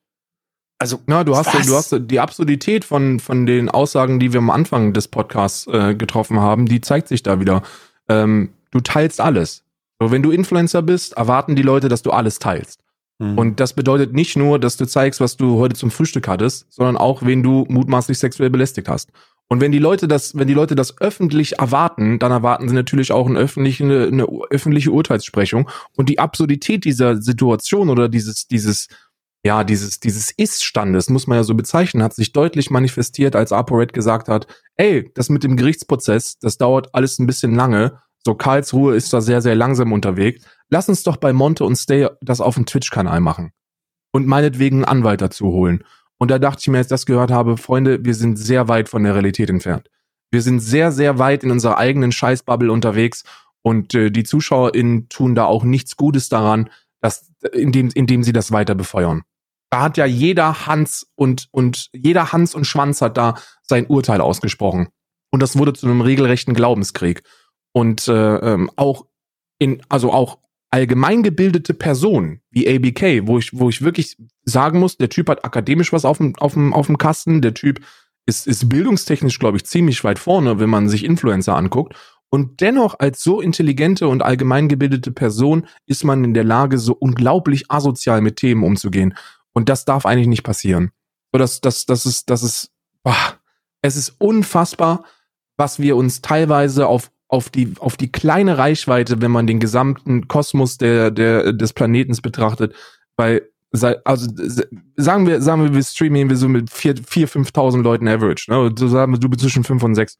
[0.80, 1.66] Also, na, du hast, was?
[1.66, 5.96] du hast die Absurdität von, von den Aussagen, die wir am Anfang des Podcasts äh,
[5.96, 7.64] getroffen haben, die zeigt sich da wieder.
[8.10, 9.64] Ähm, du teilst alles.
[10.00, 12.82] So, wenn du Influencer bist, erwarten die Leute, dass du alles teilst.
[13.20, 13.38] Mhm.
[13.38, 16.98] Und das bedeutet nicht nur, dass du zeigst, was du heute zum Frühstück hattest, sondern
[16.98, 19.12] auch, wen du mutmaßlich sexuell belästigt hast.
[19.50, 23.12] Und wenn die Leute das, wenn die Leute das öffentlich erwarten, dann erwarten sie natürlich
[23.12, 25.70] auch eine öffentliche, eine, eine öffentliche Urteilssprechung.
[25.98, 28.88] Und die Absurdität dieser Situation oder dieses, dieses,
[29.44, 33.92] ja, dieses, dieses Ist-Standes, muss man ja so bezeichnen, hat sich deutlich manifestiert, als ApoRed
[33.92, 34.46] gesagt hat,
[34.76, 39.22] ey, das mit dem Gerichtsprozess, das dauert alles ein bisschen lange so, Karlsruhe ist da
[39.22, 40.46] sehr, sehr langsam unterwegs.
[40.70, 43.52] Lass uns doch bei Monte und Stay das auf dem Twitch-Kanal machen.
[44.12, 45.84] Und meinetwegen einen Anwalt dazu holen.
[46.18, 48.90] Und da dachte ich mir, als ich das gehört habe, Freunde, wir sind sehr weit
[48.90, 49.90] von der Realität entfernt.
[50.32, 53.24] Wir sind sehr, sehr weit in unserer eigenen Scheißbubble unterwegs
[53.62, 56.70] und äh, die ZuschauerInnen tun da auch nichts Gutes daran,
[57.02, 59.24] dass, indem, indem sie das weiter befeuern.
[59.72, 64.22] Da hat ja jeder Hans und, und jeder Hans und Schwanz hat da sein Urteil
[64.22, 64.90] ausgesprochen.
[65.32, 67.24] Und das wurde zu einem regelrechten Glaubenskrieg
[67.72, 69.06] und äh, ähm, auch
[69.60, 70.40] in, also auch
[70.72, 75.44] allgemein gebildete Personen wie ABK, wo ich, wo ich wirklich sagen muss, der Typ hat
[75.44, 77.82] akademisch was auf dem, auf dem, auf dem Kasten, der Typ
[78.26, 81.96] ist, ist bildungstechnisch, glaube ich, ziemlich weit vorne, wenn man sich Influencer anguckt.
[82.30, 86.94] Und dennoch als so intelligente und allgemein gebildete Person ist man in der Lage, so
[86.94, 89.16] unglaublich asozial mit Themen umzugehen.
[89.54, 90.92] Und das darf eigentlich nicht passieren.
[91.32, 92.72] So, das, das, das ist, das ist,
[93.02, 93.40] boah,
[93.82, 95.04] es ist unfassbar,
[95.58, 100.28] was wir uns teilweise auf auf die, auf die kleine Reichweite, wenn man den gesamten
[100.28, 102.76] Kosmos der, der, des Planetens betrachtet,
[103.16, 104.28] weil, also,
[104.98, 108.72] sagen wir, sagen wir, wir streamen wir so mit vier, vier, 5.000 Leuten average, ne?
[108.74, 110.18] Du sagen wir, du bist zwischen fünf und sechs.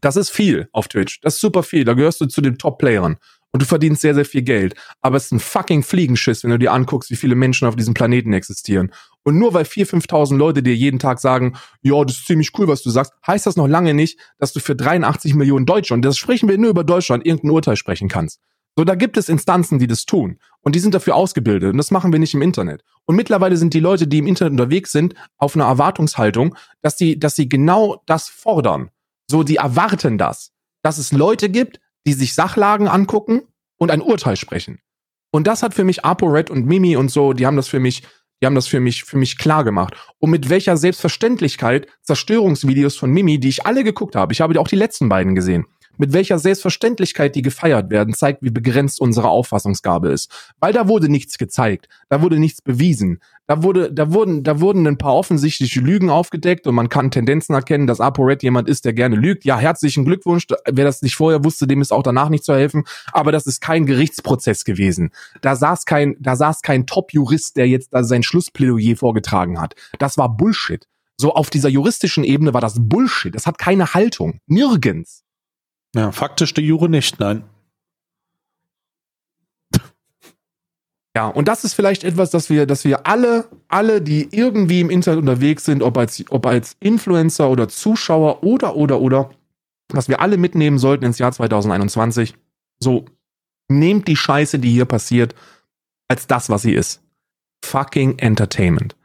[0.00, 1.20] Das ist viel auf Twitch.
[1.20, 1.84] Das ist super viel.
[1.84, 3.16] Da gehörst du zu den Top-Playern
[3.52, 4.74] und du verdienst sehr, sehr viel Geld.
[5.02, 7.94] Aber es ist ein fucking Fliegenschiss, wenn du dir anguckst, wie viele Menschen auf diesem
[7.94, 8.92] Planeten existieren.
[9.22, 12.66] Und nur weil 4.000, 5.000 Leute dir jeden Tag sagen, ja, das ist ziemlich cool,
[12.66, 16.02] was du sagst, heißt das noch lange nicht, dass du für 83 Millionen Deutsche, und
[16.02, 18.40] das sprechen wir nur über Deutschland, irgendein Urteil sprechen kannst.
[18.76, 20.38] So, da gibt es Instanzen, die das tun.
[20.62, 21.72] Und die sind dafür ausgebildet.
[21.72, 22.82] Und das machen wir nicht im Internet.
[23.04, 27.18] Und mittlerweile sind die Leute, die im Internet unterwegs sind, auf einer Erwartungshaltung, dass sie,
[27.18, 28.90] dass sie genau das fordern.
[29.30, 30.52] So, die erwarten das.
[30.82, 33.42] Dass es Leute gibt, die sich Sachlagen angucken
[33.78, 34.80] und ein Urteil sprechen.
[35.30, 38.02] Und das hat für mich ApoRed und Mimi und so, die haben das für mich,
[38.40, 39.94] die haben das für mich, für mich klar gemacht.
[40.18, 44.68] Und mit welcher Selbstverständlichkeit Zerstörungsvideos von Mimi, die ich alle geguckt habe, ich habe auch
[44.68, 45.66] die letzten beiden gesehen,
[45.98, 50.30] mit welcher Selbstverständlichkeit die gefeiert werden, zeigt, wie begrenzt unsere Auffassungsgabe ist.
[50.60, 54.86] Weil da wurde nichts gezeigt, da wurde nichts bewiesen, da wurde, da wurden, da wurden
[54.86, 58.92] ein paar offensichtliche Lügen aufgedeckt und man kann Tendenzen erkennen, dass ApoRed jemand ist, der
[58.92, 59.44] gerne lügt.
[59.44, 60.46] Ja, herzlichen Glückwunsch.
[60.70, 62.84] Wer das nicht vorher wusste, dem ist auch danach nicht zu helfen.
[63.12, 65.10] Aber das ist kein Gerichtsprozess gewesen.
[65.40, 69.74] Da saß kein, da saß kein Top-Jurist, der jetzt da sein Schlussplädoyer vorgetragen hat.
[69.98, 70.86] Das war Bullshit.
[71.20, 73.34] So auf dieser juristischen Ebene war das Bullshit.
[73.34, 74.40] Das hat keine Haltung.
[74.46, 75.24] Nirgends.
[75.94, 77.44] Ja, faktisch die Jure nicht, nein.
[81.14, 84.88] Ja, und das ist vielleicht etwas, dass wir, dass wir alle, alle, die irgendwie im
[84.88, 89.30] Internet unterwegs sind, ob als, ob als Influencer oder Zuschauer oder, oder, oder,
[89.90, 92.34] was wir alle mitnehmen sollten ins Jahr 2021.
[92.80, 93.04] So,
[93.68, 95.34] nehmt die Scheiße, die hier passiert,
[96.08, 97.02] als das, was sie ist.
[97.62, 98.96] Fucking Entertainment.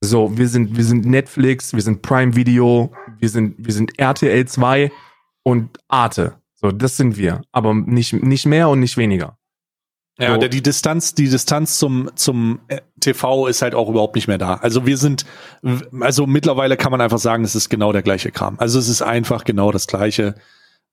[0.00, 4.46] So, wir sind, wir sind Netflix, wir sind Prime Video, wir sind, wir sind RTL
[4.46, 4.90] 2
[5.46, 6.40] und Arte.
[6.56, 7.42] So, das sind wir.
[7.52, 9.38] Aber nicht, nicht mehr und nicht weniger.
[10.18, 10.40] Ja, so.
[10.40, 14.38] der, die Distanz, die Distanz zum, zum äh, TV ist halt auch überhaupt nicht mehr
[14.38, 14.54] da.
[14.54, 15.24] Also wir sind,
[16.00, 18.58] also mittlerweile kann man einfach sagen, es ist genau der gleiche Kram.
[18.58, 20.34] Also es ist einfach genau das gleiche.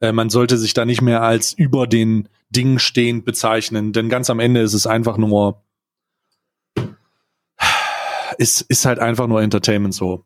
[0.02, 4.30] Äh, man sollte sich da nicht mehr als über den Dingen stehend bezeichnen, denn ganz
[4.30, 5.64] am Ende ist es einfach nur,
[8.38, 10.26] ist, ist halt einfach nur Entertainment so.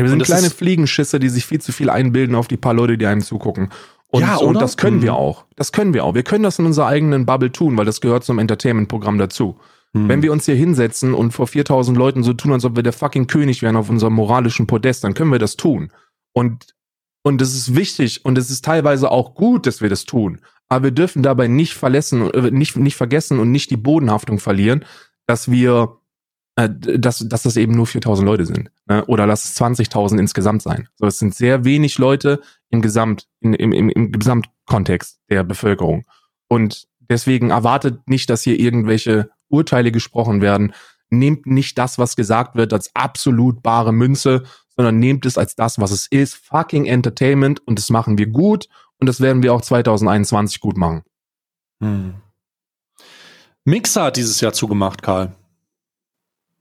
[0.00, 2.96] Ja, wir sind kleine Fliegenschisse, die sich viel zu viel einbilden auf die paar Leute,
[2.96, 3.68] die einem zugucken.
[4.08, 5.02] Und, ja, und das können mhm.
[5.02, 5.44] wir auch.
[5.56, 6.14] Das können wir auch.
[6.14, 9.58] Wir können das in unserer eigenen Bubble tun, weil das gehört zum Entertainment-Programm dazu.
[9.92, 10.08] Mhm.
[10.08, 12.94] Wenn wir uns hier hinsetzen und vor 4000 Leuten so tun, als ob wir der
[12.94, 15.92] fucking König wären auf unserem moralischen Podest, dann können wir das tun.
[16.32, 16.74] Und,
[17.22, 20.40] und es ist wichtig und es ist teilweise auch gut, dass wir das tun.
[20.70, 24.84] Aber wir dürfen dabei nicht verlassen, äh, nicht, nicht vergessen und nicht die Bodenhaftung verlieren,
[25.26, 25.99] dass wir
[26.68, 28.70] dass, dass das eben nur 4000 Leute sind.
[28.86, 29.04] Ne?
[29.06, 30.88] Oder lass es 20.000 insgesamt sein.
[30.96, 36.04] So, es sind sehr wenig Leute im Gesamt, in, im, im, im Gesamtkontext der Bevölkerung.
[36.48, 40.72] Und deswegen erwartet nicht, dass hier irgendwelche Urteile gesprochen werden.
[41.10, 44.44] Nehmt nicht das, was gesagt wird, als absolut bare Münze,
[44.76, 46.34] sondern nehmt es als das, was es ist.
[46.34, 47.66] Fucking Entertainment.
[47.66, 48.68] Und das machen wir gut.
[48.98, 51.02] Und das werden wir auch 2021 gut machen.
[51.82, 52.14] Hm.
[53.64, 55.34] Mixer hat dieses Jahr zugemacht, Karl.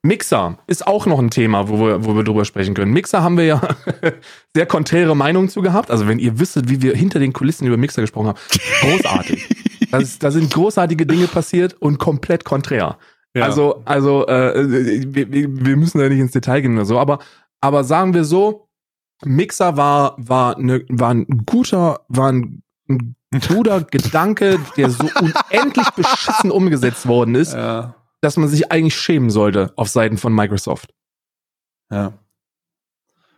[0.02, 2.94] Mixer ist auch noch ein Thema, wo wir, wo wir drüber sprechen können.
[2.94, 3.62] Mixer haben wir ja
[4.56, 5.92] sehr konträre Meinungen zu gehabt.
[5.92, 8.40] Also wenn ihr wüsstet, wie wir hinter den Kulissen über Mixer gesprochen haben,
[8.82, 9.90] großartig.
[9.92, 12.98] das, da sind großartige Dinge passiert und komplett konträr.
[13.36, 13.44] Ja.
[13.44, 17.20] Also, also äh, wir, wir müssen da nicht ins Detail gehen oder so, aber,
[17.60, 18.70] aber sagen wir so,
[19.26, 23.16] Mixer war, war, ne, war ein guter, war ein, ein
[23.50, 27.54] guter Gedanke, der so unendlich beschissen umgesetzt worden ist.
[27.54, 30.94] Ja dass man sich eigentlich schämen sollte auf Seiten von Microsoft.
[31.92, 32.14] Ja.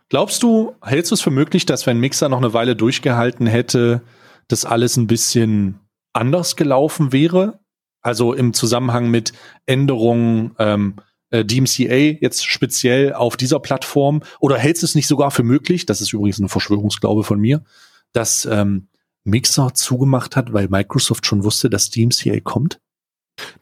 [0.08, 4.02] Glaubst du, hältst du es für möglich, dass wenn Mixer noch eine Weile durchgehalten hätte,
[4.48, 5.80] das alles ein bisschen
[6.12, 7.60] anders gelaufen wäre?
[8.02, 9.32] Also im Zusammenhang mit
[9.64, 10.96] Änderungen ähm,
[11.30, 14.22] äh, DMCA jetzt speziell auf dieser Plattform?
[14.38, 17.64] Oder hältst du es nicht sogar für möglich, das ist übrigens eine Verschwörungsglaube von mir,
[18.12, 18.88] dass ähm,
[19.24, 22.80] Mixer zugemacht hat, weil Microsoft schon wusste, dass DMCA kommt?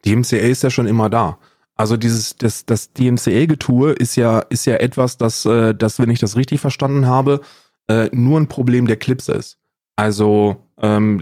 [0.04, 1.38] DMCA ist ja schon immer da.
[1.76, 6.18] Also dieses das, das DMCA-Getue ist ja ist ja etwas, das, äh, das, wenn ich
[6.18, 7.40] das richtig verstanden habe,
[7.88, 9.58] äh, nur ein Problem der Clips ist.
[9.96, 11.20] Also ähm,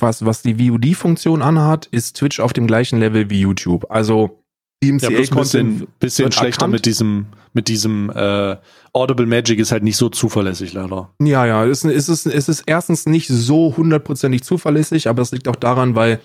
[0.00, 3.90] was was die VOD-Funktion anhat, ist Twitch auf dem gleichen Level wie YouTube.
[3.90, 4.42] Also
[4.82, 6.72] DMCA ja, ein bisschen, bisschen schlechter erkannt.
[6.72, 8.56] mit diesem mit diesem äh,
[8.94, 11.10] Audible Magic ist halt nicht so zuverlässig leider.
[11.20, 15.48] Ja, ja, es, es, ist, es ist erstens nicht so hundertprozentig zuverlässig, aber es liegt
[15.48, 16.20] auch daran, weil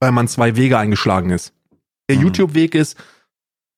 [0.00, 1.52] weil man zwei Wege eingeschlagen ist.
[2.08, 2.24] Der mhm.
[2.24, 2.96] YouTube-Weg ist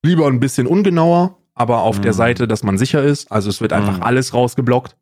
[0.05, 2.03] lieber ein bisschen ungenauer, aber auf mhm.
[2.03, 3.31] der Seite, dass man sicher ist.
[3.31, 4.03] Also es wird einfach mhm.
[4.03, 4.97] alles rausgeblockt.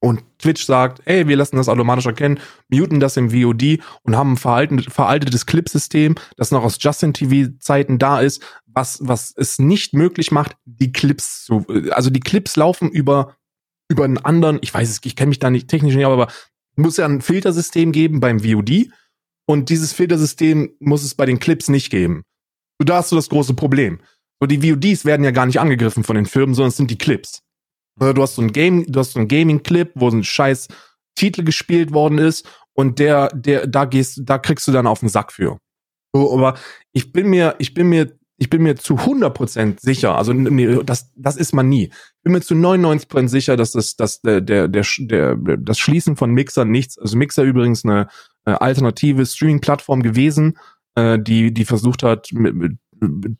[0.00, 2.38] Und Twitch sagt, ey, wir lassen das automatisch erkennen,
[2.68, 8.42] muten das im VOD und haben ein veraltetes Clipsystem, das noch aus Justin-TV-Zeiten da ist,
[8.66, 13.36] was, was es nicht möglich macht, die Clips zu, also die Clips laufen über,
[13.88, 16.28] über einen anderen, ich weiß es, ich kenne mich da nicht technisch nicht, aber
[16.76, 18.90] muss ja ein Filtersystem geben beim VOD
[19.46, 22.22] und dieses Filtersystem muss es bei den Clips nicht geben.
[22.78, 24.00] So, da hast du das große Problem.
[24.40, 26.98] So, die VODs werden ja gar nicht angegriffen von den Firmen, sondern es sind die
[26.98, 27.40] Clips.
[27.98, 30.68] Du hast so ein Game, du hast so ein Gaming-Clip, wo so ein scheiß
[31.14, 35.08] Titel gespielt worden ist und der, der, da gehst, da kriegst du dann auf den
[35.08, 35.58] Sack für.
[36.12, 36.58] So, aber
[36.92, 41.12] ich bin mir, ich bin mir, ich bin mir zu 100% sicher, also nee, das,
[41.14, 41.84] das ist man nie.
[41.84, 46.16] Ich bin mir zu 99% sicher, dass das, dass der, der, der, der, das Schließen
[46.16, 48.08] von Mixer nichts, also Mixer übrigens eine,
[48.44, 50.58] äh, alternative Streaming-Plattform gewesen,
[50.94, 52.78] äh, die, die versucht hat, mit, mit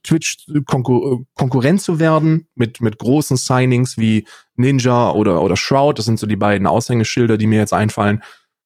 [0.02, 4.26] Twitch Konkur Konkurrent zu werden, mit, mit großen Signings wie
[4.56, 5.98] Ninja oder, oder Shroud.
[5.98, 8.22] Das sind so die beiden Aushängeschilder, die mir jetzt einfallen.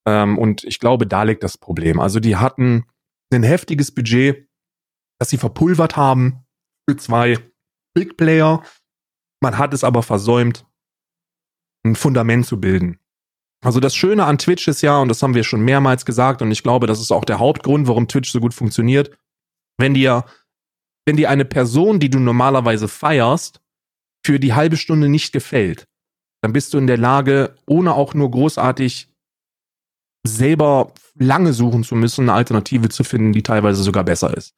[0.07, 2.01] Ähm, und ich glaube, da liegt das Problem.
[2.01, 2.85] Also die hatten
[3.33, 4.49] ein heftiges Budget,
[5.19, 6.45] das sie verpulvert haben
[6.89, 7.39] für zwei
[7.95, 8.63] Big Player.
[9.41, 10.67] Man hat es aber versäumt,
[11.85, 12.99] ein Fundament zu bilden.
[13.65, 16.51] Also das Schöne an Twitch ist ja, und das haben wir schon mehrmals gesagt, und
[16.53, 19.17] ich glaube, das ist auch der Hauptgrund, warum Twitch so gut funktioniert,
[19.79, 20.25] wenn dir,
[21.07, 23.61] wenn dir eine Person, die du normalerweise feierst,
[24.25, 25.87] für die halbe Stunde nicht gefällt,
[26.43, 29.09] dann bist du in der Lage, ohne auch nur großartig
[30.27, 34.55] selber lange suchen zu müssen, eine Alternative zu finden, die teilweise sogar besser ist.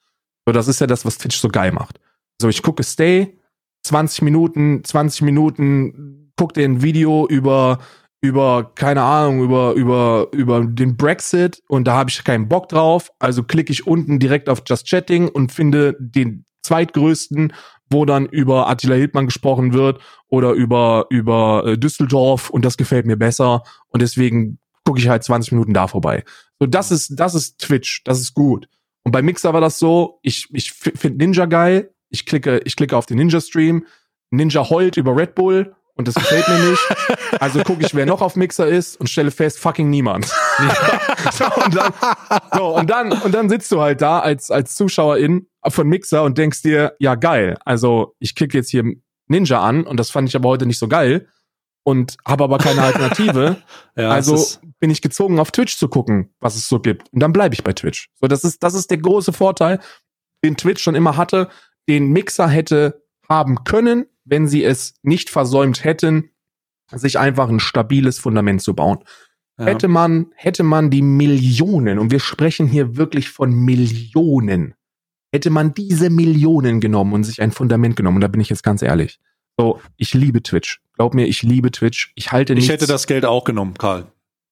[0.46, 2.00] So, das ist ja das, was Twitch so geil macht.
[2.40, 3.38] So, ich gucke Stay,
[3.84, 7.78] 20 Minuten, 20 Minuten, guck dir ein Video über
[8.20, 13.10] über keine Ahnung über über über den Brexit und da habe ich keinen Bock drauf,
[13.18, 17.52] also klicke ich unten direkt auf Just Chatting und finde den zweitgrößten,
[17.90, 23.06] wo dann über Attila Hildmann gesprochen wird oder über über äh, Düsseldorf und das gefällt
[23.06, 23.62] mir besser.
[23.88, 26.24] Und deswegen gucke ich halt 20 Minuten da vorbei.
[26.58, 28.68] So das ist das ist Twitch, das ist gut.
[29.02, 32.96] Und bei Mixer war das so, ich ich finde Ninja geil, ich klicke ich klicke
[32.96, 33.86] auf den Ninja Stream,
[34.30, 36.82] Ninja heult über Red Bull und das gefällt mir nicht.
[37.38, 40.26] Also gucke ich, wer noch auf Mixer ist und stelle fest, fucking niemand.
[41.32, 41.92] so, und dann,
[42.52, 46.38] so, und dann, und dann sitzt du halt da als, als Zuschauerin von Mixer und
[46.38, 48.84] denkst dir, ja geil, also ich klicke jetzt hier
[49.28, 51.28] Ninja an und das fand ich aber heute nicht so geil
[51.84, 53.56] und habe aber keine Alternative.
[53.96, 54.44] ja, also
[54.80, 57.12] bin ich gezwungen, auf Twitch zu gucken, was es so gibt.
[57.12, 58.08] Und dann bleibe ich bei Twitch.
[58.20, 59.80] So, das ist, das ist der große Vorteil,
[60.44, 61.48] den Twitch schon immer hatte,
[61.88, 66.30] den Mixer hätte haben können, wenn sie es nicht versäumt hätten,
[66.92, 69.00] sich einfach ein stabiles Fundament zu bauen.
[69.58, 69.66] Ja.
[69.66, 74.74] Hätte man, hätte man die Millionen, und wir sprechen hier wirklich von Millionen,
[75.32, 78.62] hätte man diese Millionen genommen und sich ein Fundament genommen, und da bin ich jetzt
[78.62, 79.20] ganz ehrlich.
[79.58, 80.80] So, ich liebe Twitch.
[80.94, 82.12] Glaub mir, ich liebe Twitch.
[82.14, 82.64] Ich halte nicht.
[82.64, 84.06] Ich hätte das Geld auch genommen, Karl.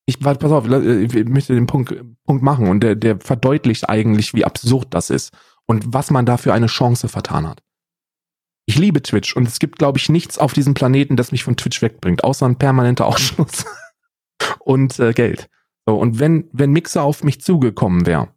[0.04, 1.94] Ich, pass auf, ich möchte den Punkt,
[2.24, 5.32] Punkt machen und der, der verdeutlicht eigentlich, wie absurd das ist
[5.66, 7.62] und was man da für eine Chance vertan hat.
[8.68, 11.56] Ich liebe Twitch und es gibt, glaube ich, nichts auf diesem Planeten, das mich von
[11.56, 13.64] Twitch wegbringt, außer ein permanenter Ausschluss
[14.58, 15.48] und äh, Geld.
[15.86, 18.28] So, und wenn, wenn Mixer auf mich zugekommen wäre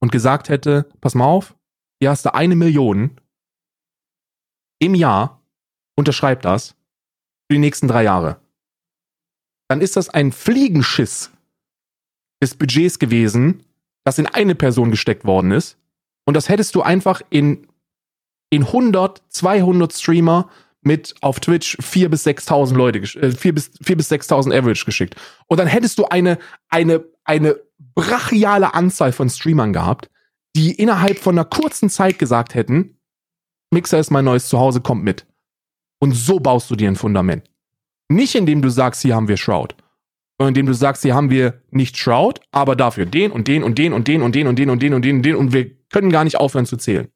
[0.00, 1.54] und gesagt hätte, pass mal auf,
[2.00, 3.20] hier hast du eine Million
[4.78, 5.42] im Jahr,
[5.94, 8.40] unterschreib das für die nächsten drei Jahre.
[9.68, 11.30] Dann ist das ein Fliegenschiss
[12.42, 13.62] des Budgets gewesen,
[14.04, 15.76] das in eine Person gesteckt worden ist.
[16.24, 17.66] Und das hättest du einfach in
[18.54, 20.48] in 100, 200 Streamer
[20.82, 25.16] mit auf Twitch 4 bis 6.000 Leute, äh, 4 bis, 4 bis 6.000 Average geschickt.
[25.46, 27.56] Und dann hättest du eine, eine, eine
[27.94, 30.10] brachiale Anzahl von Streamern gehabt,
[30.54, 32.98] die innerhalb von einer kurzen Zeit gesagt hätten,
[33.70, 35.26] Mixer ist mein neues Zuhause, kommt mit.
[35.98, 37.44] Und so baust du dir ein Fundament.
[38.08, 39.74] Nicht indem du sagst, hier haben wir Shroud.
[40.38, 43.78] Sondern indem du sagst, hier haben wir nicht Shroud, aber dafür den und den und
[43.78, 45.70] den und den und den und den und den und den und den und wir
[45.88, 47.08] können gar nicht aufhören zu zählen.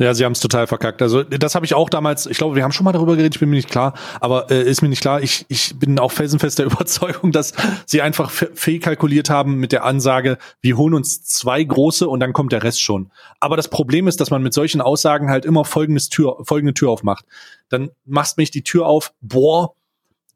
[0.00, 1.02] Ja, sie haben es total verkackt.
[1.02, 3.40] Also das habe ich auch damals, ich glaube, wir haben schon mal darüber geredet, ich
[3.40, 6.60] bin mir nicht klar, aber äh, ist mir nicht klar, ich, ich bin auch felsenfest
[6.60, 7.52] der Überzeugung, dass
[7.84, 12.52] sie einfach fehlkalkuliert haben mit der Ansage, wir holen uns zwei große und dann kommt
[12.52, 13.10] der Rest schon.
[13.40, 16.90] Aber das Problem ist, dass man mit solchen Aussagen halt immer folgendes Tür, folgende Tür
[16.90, 17.24] aufmacht.
[17.68, 19.74] Dann machst mich die Tür auf, boah,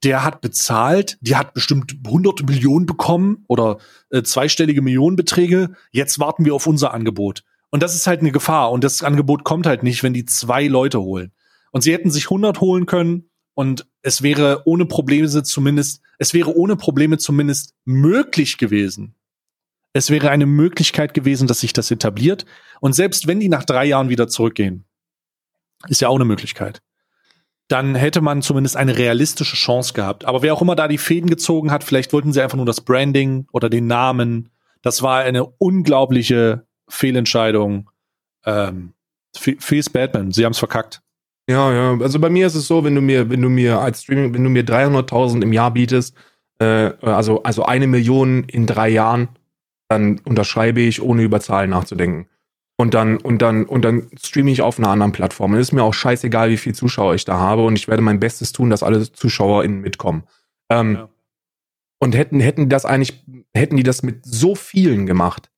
[0.03, 3.79] der hat bezahlt, die hat bestimmt hunderte Millionen bekommen oder
[4.11, 7.45] äh, zweistellige Millionenbeträge, jetzt warten wir auf unser Angebot.
[7.73, 8.71] Und das ist halt eine Gefahr.
[8.71, 11.33] Und das Angebot kommt halt nicht, wenn die zwei Leute holen.
[11.73, 16.55] Und sie hätten sich 100 holen können und es wäre ohne Probleme zumindest, es wäre
[16.55, 19.15] ohne Probleme zumindest möglich gewesen.
[19.95, 22.45] Es wäre eine Möglichkeit gewesen, dass sich das etabliert.
[22.81, 24.85] Und selbst wenn die nach drei Jahren wieder zurückgehen,
[25.89, 26.83] ist ja auch eine Möglichkeit.
[27.69, 30.27] Dann hätte man zumindest eine realistische Chance gehabt.
[30.27, 32.83] Aber wer auch immer da die Fäden gezogen hat, vielleicht wollten sie einfach nur das
[32.83, 34.51] Branding oder den Namen.
[34.83, 37.91] Das war eine unglaubliche Fehlentscheidung.
[38.45, 38.95] Ähm,
[39.35, 41.01] Feels Batman, sie haben es verkackt.
[41.49, 41.99] Ja, ja.
[42.01, 44.45] Also bei mir ist es so, wenn du mir, wenn du mir als Streaming, wenn
[44.45, 46.15] du mir 300.000 im Jahr bietest,
[46.59, 49.29] äh, also also eine Million in drei Jahren,
[49.89, 52.29] dann unterschreibe ich, ohne über Zahlen nachzudenken.
[52.77, 55.53] Und dann und dann und dann streame ich auf einer anderen Plattform.
[55.53, 57.65] Und es ist mir auch scheißegal, wie viel Zuschauer ich da habe.
[57.65, 60.25] Und ich werde mein Bestes tun, dass alle ZuschauerInnen mitkommen.
[60.71, 61.09] Ähm, ja.
[61.99, 65.52] Und hätten hätten das eigentlich hätten die das mit so vielen gemacht,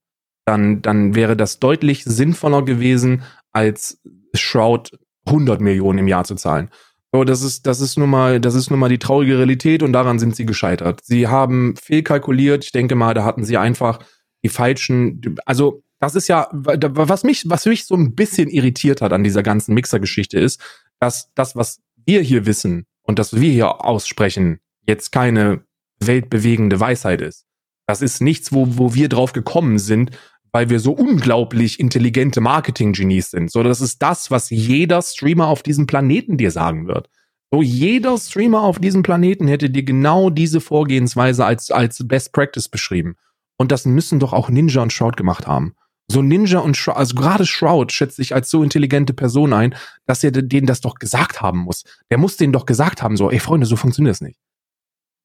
[0.44, 3.22] dann, dann wäre das deutlich sinnvoller gewesen,
[3.52, 4.00] als
[4.34, 6.70] Shroud 100 Millionen im Jahr zu zahlen.
[7.12, 9.92] So, das ist, das ist nun mal, das ist nun mal die traurige Realität und
[9.92, 11.00] daran sind sie gescheitert.
[11.04, 12.64] Sie haben fehlkalkuliert.
[12.64, 14.00] Ich denke mal, da hatten sie einfach
[14.42, 19.12] die falschen, also, das ist ja, was mich, was mich so ein bisschen irritiert hat
[19.12, 20.60] an dieser ganzen Mixer-Geschichte ist,
[20.98, 25.64] dass das, was wir hier wissen und das wir hier aussprechen, jetzt keine
[26.00, 27.46] weltbewegende Weisheit ist.
[27.86, 30.10] Das ist nichts, wo, wo wir drauf gekommen sind,
[30.54, 33.50] weil wir so unglaublich intelligente Marketing-Genies sind.
[33.50, 37.10] So, das ist das, was jeder Streamer auf diesem Planeten dir sagen wird.
[37.52, 42.68] So, jeder Streamer auf diesem Planeten hätte dir genau diese Vorgehensweise als, als Best Practice
[42.68, 43.16] beschrieben.
[43.58, 45.74] Und das müssen doch auch Ninja und Shroud gemacht haben.
[46.06, 49.74] So Ninja und Shroud, also gerade Shroud schätzt sich als so intelligente Person ein,
[50.06, 51.82] dass er denen das doch gesagt haben muss.
[52.12, 54.38] Der muss denen doch gesagt haben, so, ey Freunde, so funktioniert das nicht.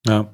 [0.08, 0.34] Ja.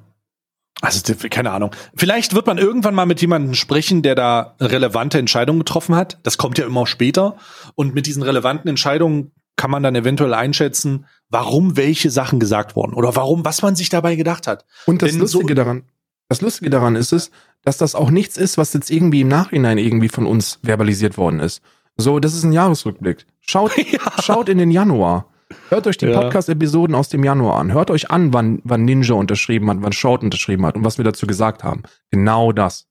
[0.81, 1.72] Also, keine Ahnung.
[1.95, 6.19] Vielleicht wird man irgendwann mal mit jemandem sprechen, der da relevante Entscheidungen getroffen hat.
[6.23, 7.38] Das kommt ja immer später.
[7.76, 12.93] Und mit diesen relevanten Entscheidungen kann man dann eventuell einschätzen, warum welche Sachen gesagt wurden
[12.93, 14.65] oder warum, was man sich dabei gedacht hat.
[14.85, 15.84] Und das Denn Lustige so daran,
[16.27, 17.31] das Lustige daran ist es,
[17.64, 21.39] dass das auch nichts ist, was jetzt irgendwie im Nachhinein irgendwie von uns verbalisiert worden
[21.39, 21.61] ist.
[21.97, 23.26] So, das ist ein Jahresrückblick.
[23.41, 23.99] Schaut, ja.
[24.22, 25.30] schaut in den Januar.
[25.69, 26.19] Hört euch die ja.
[26.19, 27.72] Podcast-Episoden aus dem Januar an.
[27.72, 31.05] Hört euch an, wann, wann Ninja unterschrieben hat, wann Shout unterschrieben hat und was wir
[31.05, 31.84] dazu gesagt haben.
[32.11, 32.88] Genau das.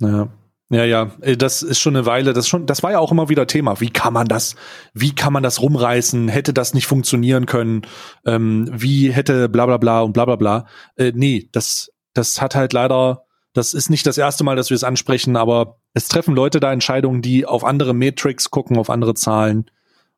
[0.00, 0.28] Ja.
[0.70, 3.28] Ja, ja, äh, das ist schon eine Weile, das schon, das war ja auch immer
[3.28, 3.80] wieder Thema.
[3.80, 4.56] Wie kann man das,
[4.94, 6.28] wie kann man das rumreißen?
[6.28, 7.82] Hätte das nicht funktionieren können?
[8.24, 10.66] Ähm, wie hätte bla bla bla und bla bla bla?
[10.96, 14.74] Äh, nee, das, das hat halt leider, das ist nicht das erste Mal, dass wir
[14.74, 19.14] es ansprechen, aber es treffen Leute da Entscheidungen, die auf andere Metrics gucken, auf andere
[19.14, 19.70] Zahlen.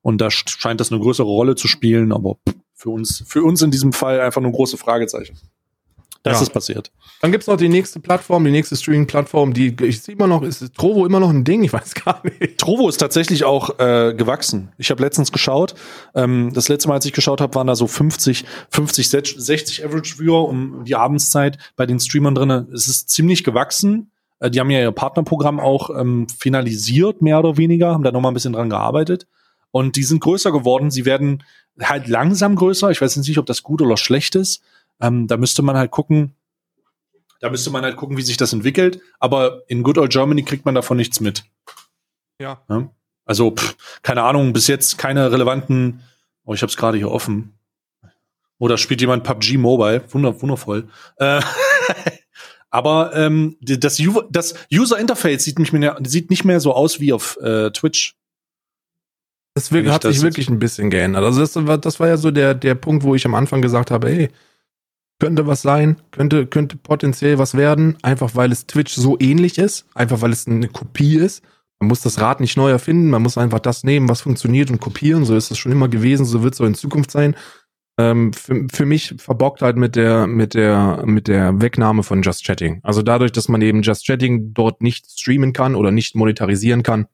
[0.06, 2.36] Und da scheint das eine größere Rolle zu spielen, aber
[2.74, 5.36] für uns, für uns in diesem Fall einfach nur große Fragezeichen.
[6.22, 6.42] Das ja.
[6.42, 6.92] ist passiert.
[7.22, 10.64] Dann gibt's noch die nächste Plattform, die nächste Streaming-Plattform, die ich sehe immer noch, ist
[10.76, 11.64] Trovo immer noch ein Ding?
[11.64, 12.56] Ich weiß gar nicht.
[12.56, 14.70] Trovo ist tatsächlich auch äh, gewachsen.
[14.78, 15.74] Ich habe letztens geschaut.
[16.14, 20.20] Ähm, das letzte Mal, als ich geschaut habe, waren da so 50, 50, 60 Average
[20.20, 22.68] Viewer um die Abendszeit bei den Streamern drinne.
[22.72, 24.12] Es ist ziemlich gewachsen.
[24.38, 28.20] Äh, die haben ja ihr Partnerprogramm auch ähm, finalisiert, mehr oder weniger, haben da noch
[28.20, 29.26] mal ein bisschen dran gearbeitet.
[29.76, 30.90] Und die sind größer geworden.
[30.90, 31.44] Sie werden
[31.78, 32.90] halt langsam größer.
[32.90, 34.62] Ich weiß jetzt nicht, ob das gut oder schlecht ist.
[35.02, 36.34] Ähm, da müsste man halt gucken,
[37.40, 39.02] da müsste man halt gucken, wie sich das entwickelt.
[39.18, 41.44] Aber in Good Old Germany kriegt man davon nichts mit.
[42.40, 42.62] Ja.
[42.70, 42.88] ja?
[43.26, 46.00] Also, pff, keine Ahnung, bis jetzt keine relevanten.
[46.46, 47.52] Oh, ich habe es gerade hier offen.
[48.56, 50.02] Oder spielt jemand PUBG Mobile?
[50.08, 50.88] Wunder, wundervoll.
[51.16, 51.42] Äh,
[52.70, 54.00] aber ähm, das,
[54.30, 58.16] das User Interface sieht nicht mehr, sieht nicht mehr so aus wie auf äh, Twitch.
[59.56, 61.24] Das wirklich, hat sich wirklich ein bisschen geändert.
[61.24, 63.90] Also das war, das war ja so der, der Punkt, wo ich am Anfang gesagt
[63.90, 64.28] habe, ey,
[65.18, 69.86] könnte was sein, könnte, könnte potenziell was werden, einfach weil es Twitch so ähnlich ist,
[69.94, 71.42] einfach weil es eine Kopie ist.
[71.80, 74.78] Man muss das Rad nicht neu erfinden, man muss einfach das nehmen, was funktioniert und
[74.78, 75.24] kopieren.
[75.24, 77.34] So ist es schon immer gewesen, so wird es auch in Zukunft sein.
[77.98, 82.44] Ähm, für, für mich verbockt halt mit der, mit der, mit der Wegnahme von Just
[82.44, 82.80] Chatting.
[82.82, 87.06] Also dadurch, dass man eben Just Chatting dort nicht streamen kann oder nicht monetarisieren kann,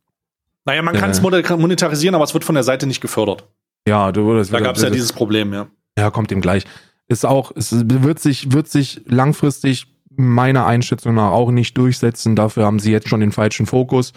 [0.64, 3.48] naja, man kann es äh, monetarisieren, aber es wird von der Seite nicht gefördert.
[3.86, 4.52] Ja, du würdest.
[4.52, 5.68] Da gab es ja dieses Problem, ja.
[5.98, 6.64] Ja, kommt dem gleich.
[7.09, 9.86] Ist auch, es wird sich, wird sich langfristig
[10.16, 12.36] meiner Einschätzung nach auch nicht durchsetzen.
[12.36, 14.12] Dafür haben sie jetzt schon den falschen Fokus.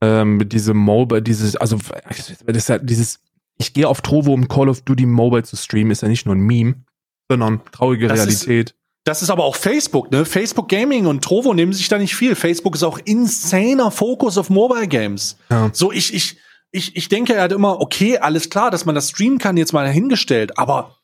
[0.00, 1.76] Ähm, mit diesem Mobile, dieses, also
[2.46, 3.18] das ja dieses,
[3.58, 6.36] ich gehe auf Trovo, um Call of Duty Mobile zu streamen, ist ja nicht nur
[6.36, 6.76] ein Meme,
[7.28, 8.70] sondern traurige das Realität.
[8.70, 10.24] Ist, das ist aber auch Facebook, ne?
[10.24, 12.34] Facebook Gaming und Trovo nehmen sich da nicht viel.
[12.34, 15.36] Facebook ist auch insaner Fokus auf Mobile Games.
[15.50, 15.70] Ja.
[15.72, 16.38] So, ich, ich,
[16.70, 19.84] ich, ich denke halt immer, okay, alles klar, dass man das streamen kann, jetzt mal
[19.84, 20.94] dahingestellt, aber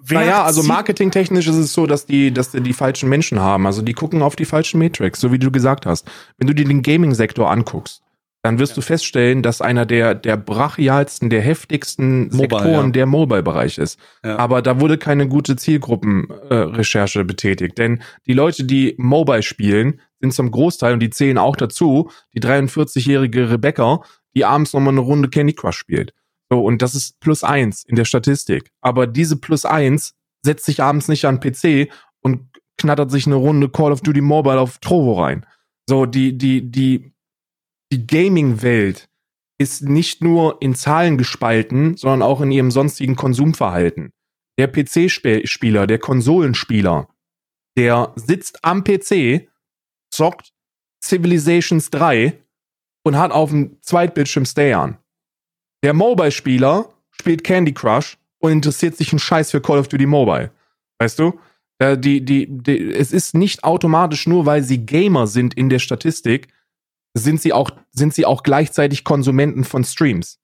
[0.00, 3.66] Wer naja, also marketingtechnisch ist es so, dass die, dass die die falschen Menschen haben.
[3.66, 6.10] Also die gucken auf die falschen Matrix, so wie du gesagt hast.
[6.36, 8.02] Wenn du dir den Gaming-Sektor anguckst,
[8.48, 8.76] dann wirst ja.
[8.76, 12.92] du feststellen, dass einer der, der brachialsten, der heftigsten Mobile, Sektoren ja.
[12.92, 14.00] der Mobile-Bereich ist.
[14.24, 14.38] Ja.
[14.38, 17.76] Aber da wurde keine gute Zielgruppenrecherche äh, betätigt.
[17.76, 22.40] Denn die Leute, die Mobile spielen, sind zum Großteil, und die zählen auch dazu, die
[22.40, 24.00] 43-jährige Rebecca,
[24.34, 26.14] die abends nochmal eine Runde Candy Crush spielt.
[26.50, 28.70] So, und das ist plus eins in der Statistik.
[28.80, 31.92] Aber diese plus eins setzt sich abends nicht an PC
[32.22, 32.48] und
[32.78, 35.44] knattert sich eine Runde Call of Duty Mobile auf Trovo rein.
[35.86, 37.12] So, die, die, die
[37.92, 39.08] die Gaming-Welt
[39.58, 44.12] ist nicht nur in Zahlen gespalten, sondern auch in ihrem sonstigen Konsumverhalten.
[44.58, 47.08] Der PC-Spieler, der Konsolenspieler,
[47.76, 49.48] der sitzt am PC,
[50.10, 50.52] zockt
[51.02, 52.38] Civilizations 3
[53.04, 54.98] und hat auf dem Zweitbildschirm Stay an.
[55.82, 60.50] Der Mobile-Spieler spielt Candy Crush und interessiert sich einen Scheiß für Call of Duty Mobile.
[60.98, 61.38] Weißt du?
[61.80, 66.48] Die, die, die, es ist nicht automatisch nur, weil sie Gamer sind in der Statistik,
[67.14, 70.38] sind sie auch, sind sie auch gleichzeitig Konsumenten von Streams.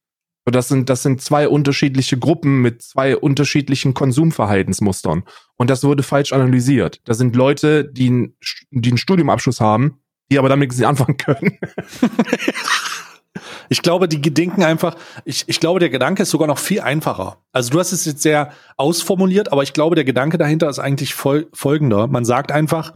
[0.47, 5.25] Das sind, das sind zwei unterschiedliche Gruppen mit zwei unterschiedlichen Konsumverhaltensmustern.
[5.57, 7.01] Und das wurde falsch analysiert.
[7.05, 8.37] Da sind Leute, die, ein,
[8.71, 10.01] die einen Studiumabschluss haben,
[10.31, 11.59] die aber damit nicht anfangen können.
[13.71, 17.39] ich glaube, die denken einfach, ich, ich glaube, der Gedanke ist sogar noch viel einfacher.
[17.53, 21.15] Also du hast es jetzt sehr ausformuliert, aber ich glaube, der Gedanke dahinter ist eigentlich
[21.15, 22.07] fol folgender.
[22.07, 22.95] Man sagt einfach,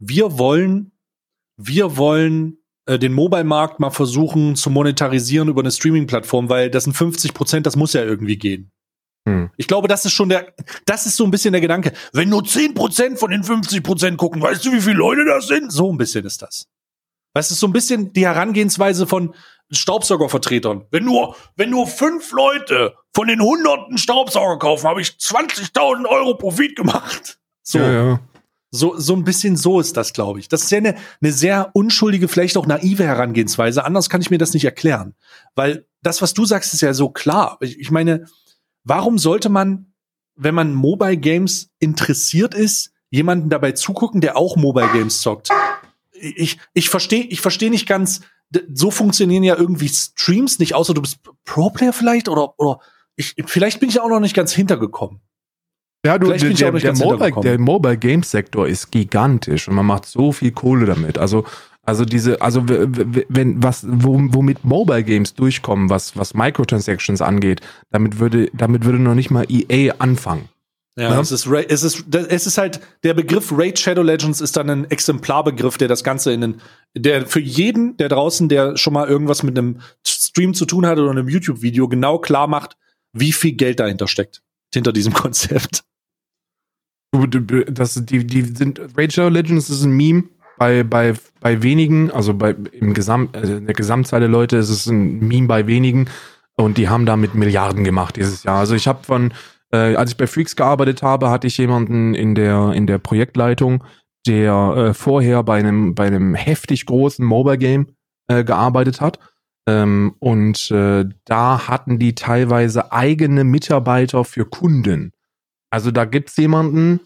[0.00, 0.90] wir wollen,
[1.56, 2.58] wir wollen
[2.88, 7.66] äh, den Mobile-Markt mal versuchen zu monetarisieren über eine Streaming-Plattform, weil das sind 50 Prozent,
[7.66, 8.70] das muss ja irgendwie gehen.
[9.28, 9.50] Hm.
[9.58, 10.54] Ich glaube, das ist schon der,
[10.86, 11.92] das ist so ein bisschen der Gedanke.
[12.14, 15.48] Wenn nur 10 Prozent von den 50 Prozent gucken, weißt du, wie viele Leute das
[15.48, 15.70] sind?
[15.70, 16.66] So ein bisschen ist das.
[17.34, 19.34] Weißt du, so ein bisschen die Herangehensweise von
[19.70, 20.86] Staubsaugervertretern.
[20.90, 26.38] Wenn nur, wenn nur fünf Leute von den hunderten Staubsauger kaufen, habe ich 20.000 Euro
[26.38, 27.38] Profit gemacht.
[27.62, 27.78] So.
[27.80, 28.20] Ja, ja.
[28.70, 30.48] So, so ein bisschen so ist das, glaube ich.
[30.48, 33.84] Das ist ja eine, eine sehr unschuldige, vielleicht auch naive Herangehensweise.
[33.84, 35.14] Anders kann ich mir das nicht erklären.
[35.54, 37.56] Weil das, was du sagst, ist ja so klar.
[37.60, 38.26] Ich, ich meine,
[38.84, 39.92] warum sollte man,
[40.36, 45.48] wenn man Mobile Games interessiert ist, jemanden dabei zugucken, der auch Mobile Games zockt?
[46.12, 48.20] Ich, ich verstehe ich versteh nicht ganz,
[48.72, 52.80] so funktionieren ja irgendwie Streams nicht, außer du bist Pro-Player vielleicht oder, oder
[53.16, 55.20] ich, vielleicht bin ich auch noch nicht ganz hintergekommen.
[56.06, 60.06] Ja, du, der, der, der, Mobile, der Mobile Games Sektor ist gigantisch und man macht
[60.06, 61.18] so viel Kohle damit.
[61.18, 61.44] Also,
[61.84, 68.50] also diese, also wenn was, womit Mobile Games durchkommen, was, was Microtransactions angeht, damit würde,
[68.52, 70.48] damit würde noch nicht mal EA anfangen.
[70.98, 74.56] Ja, ja, Es, ist, es, ist, es ist halt, der Begriff Raid Shadow Legends ist
[74.56, 76.60] dann ein Exemplarbegriff, der das Ganze in den,
[76.96, 80.98] der für jeden, der draußen, der schon mal irgendwas mit einem Stream zu tun hat
[80.98, 82.76] oder einem YouTube-Video, genau klar macht,
[83.12, 84.42] wie viel Geld dahinter steckt,
[84.74, 85.84] hinter diesem Konzept.
[87.12, 90.24] Das, die, die sind, Raid Shadow Legends ist ein Meme.
[90.58, 94.70] Bei, bei, bei wenigen, also bei, im Gesamt, also in der Gesamtzahl der Leute ist
[94.70, 96.08] es ein Meme bei wenigen.
[96.56, 98.58] Und die haben damit Milliarden gemacht dieses Jahr.
[98.58, 99.32] Also ich habe von,
[99.72, 103.84] äh, als ich bei Freaks gearbeitet habe, hatte ich jemanden in der, in der Projektleitung,
[104.26, 107.86] der äh, vorher bei einem, bei einem heftig großen Mobile Game
[108.26, 109.20] äh, gearbeitet hat.
[109.68, 115.12] Ähm, und äh, da hatten die teilweise eigene Mitarbeiter für Kunden.
[115.70, 117.00] Also da gibt's jemanden,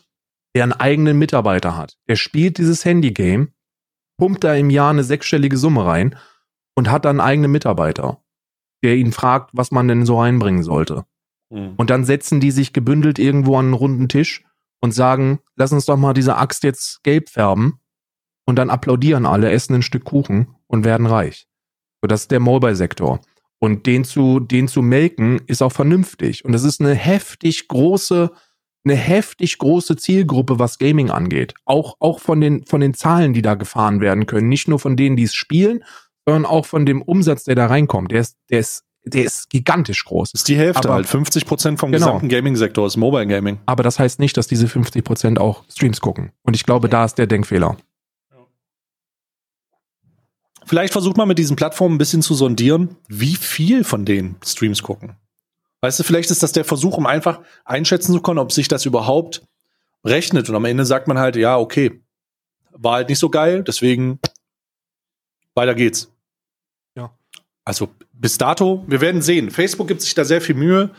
[0.54, 1.96] der einen eigenen Mitarbeiter hat.
[2.08, 3.48] Der spielt dieses Handygame,
[4.18, 6.16] pumpt da im Jahr eine sechsstellige Summe rein
[6.74, 8.22] und hat dann einen eigenen Mitarbeiter,
[8.82, 11.04] der ihn fragt, was man denn so reinbringen sollte.
[11.50, 11.74] Mhm.
[11.76, 14.44] Und dann setzen die sich gebündelt irgendwo an einen runden Tisch
[14.80, 17.78] und sagen, lass uns doch mal diese Axt jetzt gelb färben.
[18.44, 21.46] Und dann applaudieren alle, essen ein Stück Kuchen und werden reich.
[22.02, 23.20] So, das ist der Mobile-Sektor.
[23.60, 26.44] Und den zu, den zu melken ist auch vernünftig.
[26.44, 28.32] Und es ist eine heftig große,
[28.84, 31.54] eine heftig große Zielgruppe, was Gaming angeht.
[31.64, 34.48] Auch, auch von den, von den Zahlen, die da gefahren werden können.
[34.48, 35.84] Nicht nur von denen, die es spielen,
[36.26, 38.10] sondern auch von dem Umsatz, der da reinkommt.
[38.12, 40.32] Der ist, der ist der ist gigantisch groß.
[40.32, 41.06] Ist die Hälfte aber, halt.
[41.06, 42.06] 50 Prozent vom genau.
[42.06, 43.58] gesamten Gaming-Sektor ist Mobile Gaming.
[43.66, 46.30] Aber das heißt nicht, dass diese 50 Prozent auch Streams gucken.
[46.42, 47.76] Und ich glaube, da ist der Denkfehler.
[50.64, 54.82] Vielleicht versucht man mit diesen Plattformen ein bisschen zu sondieren, wie viel von denen Streams
[54.82, 55.16] gucken.
[55.82, 58.86] Weißt du, vielleicht ist das der Versuch, um einfach einschätzen zu können, ob sich das
[58.86, 59.42] überhaupt
[60.04, 60.48] rechnet.
[60.48, 62.00] Und am Ende sagt man halt, ja, okay,
[62.70, 64.20] war halt nicht so geil, deswegen
[65.54, 66.12] weiter geht's.
[66.94, 67.10] Ja.
[67.64, 69.50] Also bis dato, wir werden sehen.
[69.50, 70.90] Facebook gibt sich da sehr viel Mühe.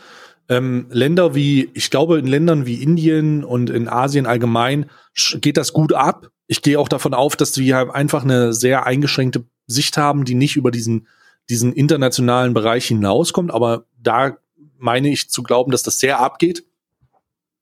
[0.50, 4.90] Ähm, Länder wie, ich glaube, in Ländern wie Indien und in Asien allgemein
[5.36, 6.28] geht das gut ab.
[6.48, 10.58] Ich gehe auch davon auf, dass wir einfach eine sehr eingeschränkte Sicht haben, die nicht
[10.58, 11.08] über diesen,
[11.50, 13.52] diesen internationalen Bereich hinauskommt.
[13.52, 14.38] Aber da
[14.84, 16.66] meine ich zu glauben, dass das sehr abgeht.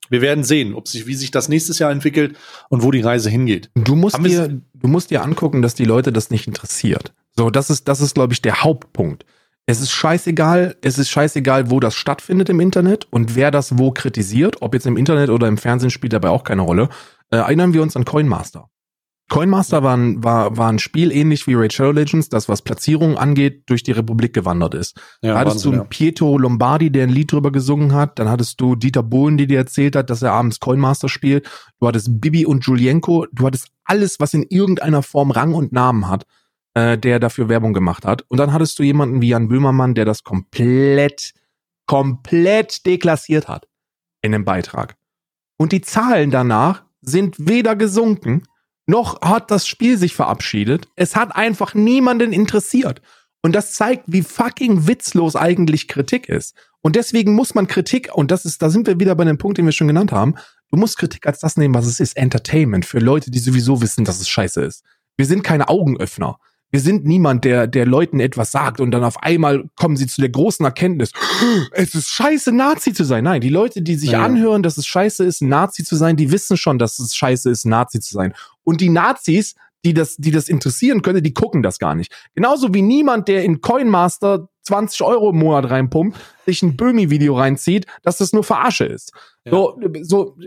[0.10, 2.36] Wir werden sehen, ob sich, wie sich das nächstes Jahr entwickelt
[2.70, 3.70] und wo die Reise hingeht.
[3.76, 7.14] Du musst dir, du musst dir angucken, dass die Leute das nicht interessiert.
[7.38, 9.26] So, das ist, das ist, glaube ich, der Hauptpunkt.
[9.68, 13.92] Es ist scheißegal, es ist scheißegal, wo das stattfindet im Internet und wer das wo
[13.92, 16.90] kritisiert, ob jetzt im Internet oder im Fernsehen spielt dabei auch keine Rolle.
[17.30, 18.71] Äh, erinnern wir uns an Coinmaster.
[19.32, 23.18] Coinmaster war ein, war, war ein Spiel ähnlich wie Raid Shadow Legends, das was Platzierungen
[23.18, 24.98] angeht, durch die Republik gewandert ist.
[25.22, 25.90] Ja, da hattest Wahnsinn, du einen ja.
[25.90, 28.20] Pietro Lombardi, der ein Lied drüber gesungen hat.
[28.20, 31.50] Dann hattest du Dieter Bohlen, die dir erzählt hat, dass er abends Coinmaster spielt.
[31.80, 33.26] Du hattest Bibi und Julienko.
[33.32, 36.26] Du hattest alles, was in irgendeiner Form Rang und Namen hat
[36.74, 38.24] äh, der dafür Werbung gemacht hat.
[38.28, 41.34] Und dann hattest du jemanden wie Jan Böhmermann, der das komplett,
[41.86, 43.68] komplett deklassiert hat
[44.22, 44.96] in dem Beitrag.
[45.58, 48.44] Und die Zahlen danach sind weder gesunken,
[48.92, 50.88] noch hat das Spiel sich verabschiedet.
[50.96, 53.02] Es hat einfach niemanden interessiert.
[53.42, 56.56] Und das zeigt, wie fucking witzlos eigentlich Kritik ist.
[56.82, 59.58] Und deswegen muss man Kritik, und das ist, da sind wir wieder bei dem Punkt,
[59.58, 60.36] den wir schon genannt haben,
[60.70, 62.18] du musst Kritik als das nehmen, was es ist.
[62.18, 64.84] Entertainment für Leute, die sowieso wissen, dass es scheiße ist.
[65.18, 66.38] Wir sind keine Augenöffner.
[66.72, 70.22] Wir sind niemand, der, der Leuten etwas sagt und dann auf einmal kommen sie zu
[70.22, 71.12] der großen Erkenntnis,
[71.74, 73.26] es ist scheiße, Nazi zu sein.
[73.26, 74.24] Nein, die Leute, die sich ja.
[74.24, 77.66] anhören, dass es scheiße ist, Nazi zu sein, die wissen schon, dass es scheiße ist,
[77.66, 78.34] Nazi zu sein.
[78.64, 82.12] Und die Nazis, die das, die das interessieren könnte, die gucken das gar nicht.
[82.36, 87.88] Genauso wie niemand, der in Coinmaster 20 Euro im Monat reinpumpt, sich ein Böhmi-Video reinzieht,
[88.04, 89.12] dass das nur Verarsche ist.
[89.44, 89.52] Ja.
[89.52, 90.38] So, so,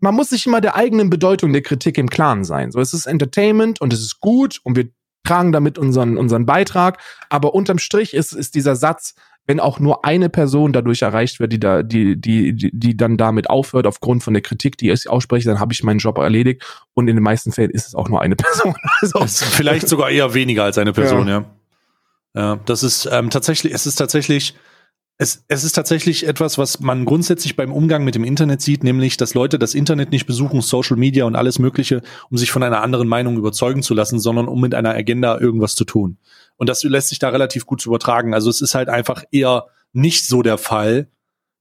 [0.00, 2.72] man muss sich immer der eigenen Bedeutung der Kritik im Klaren sein.
[2.72, 4.88] So, es ist Entertainment und es ist gut und wir
[5.24, 6.98] tragen damit unseren, unseren Beitrag.
[7.28, 9.14] Aber unterm Strich ist, ist dieser Satz,
[9.46, 13.16] wenn auch nur eine Person dadurch erreicht wird, die da, die, die, die, die dann
[13.16, 16.62] damit aufhört, aufgrund von der Kritik, die ich ausspreche, dann habe ich meinen Job erledigt.
[16.94, 18.74] Und in den meisten Fällen ist es auch nur eine Person.
[19.00, 21.44] Also, vielleicht sogar eher weniger als eine Person, ja.
[22.34, 22.40] ja.
[22.40, 24.54] ja das ist ähm, tatsächlich, es ist tatsächlich,
[25.22, 29.16] es, es ist tatsächlich etwas, was man grundsätzlich beim Umgang mit dem Internet sieht, nämlich,
[29.16, 32.82] dass Leute das Internet nicht besuchen, Social Media und alles Mögliche, um sich von einer
[32.82, 36.16] anderen Meinung überzeugen zu lassen, sondern um mit einer Agenda irgendwas zu tun.
[36.56, 38.34] Und das lässt sich da relativ gut übertragen.
[38.34, 41.06] Also es ist halt einfach eher nicht so der Fall,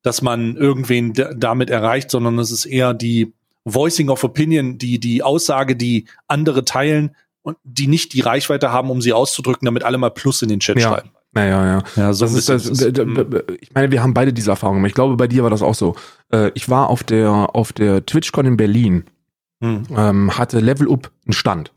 [0.01, 3.31] dass man irgendwen damit erreicht, sondern es ist eher die
[3.63, 8.89] Voicing of Opinion, die, die Aussage, die andere teilen und die nicht die Reichweite haben,
[8.89, 10.89] um sie auszudrücken, damit alle mal Plus in den Chat ja.
[10.89, 11.11] schreiben.
[11.33, 11.83] Naja, ja.
[11.95, 14.83] ja so das ist das, ist, ich meine, wir haben beide diese Erfahrungen.
[14.85, 15.95] Ich glaube, bei dir war das auch so.
[16.31, 19.05] Äh, ich war auf der, auf der TwitchCon in Berlin,
[19.63, 19.83] hm.
[19.95, 21.71] ähm, hatte Level Up einen Stand.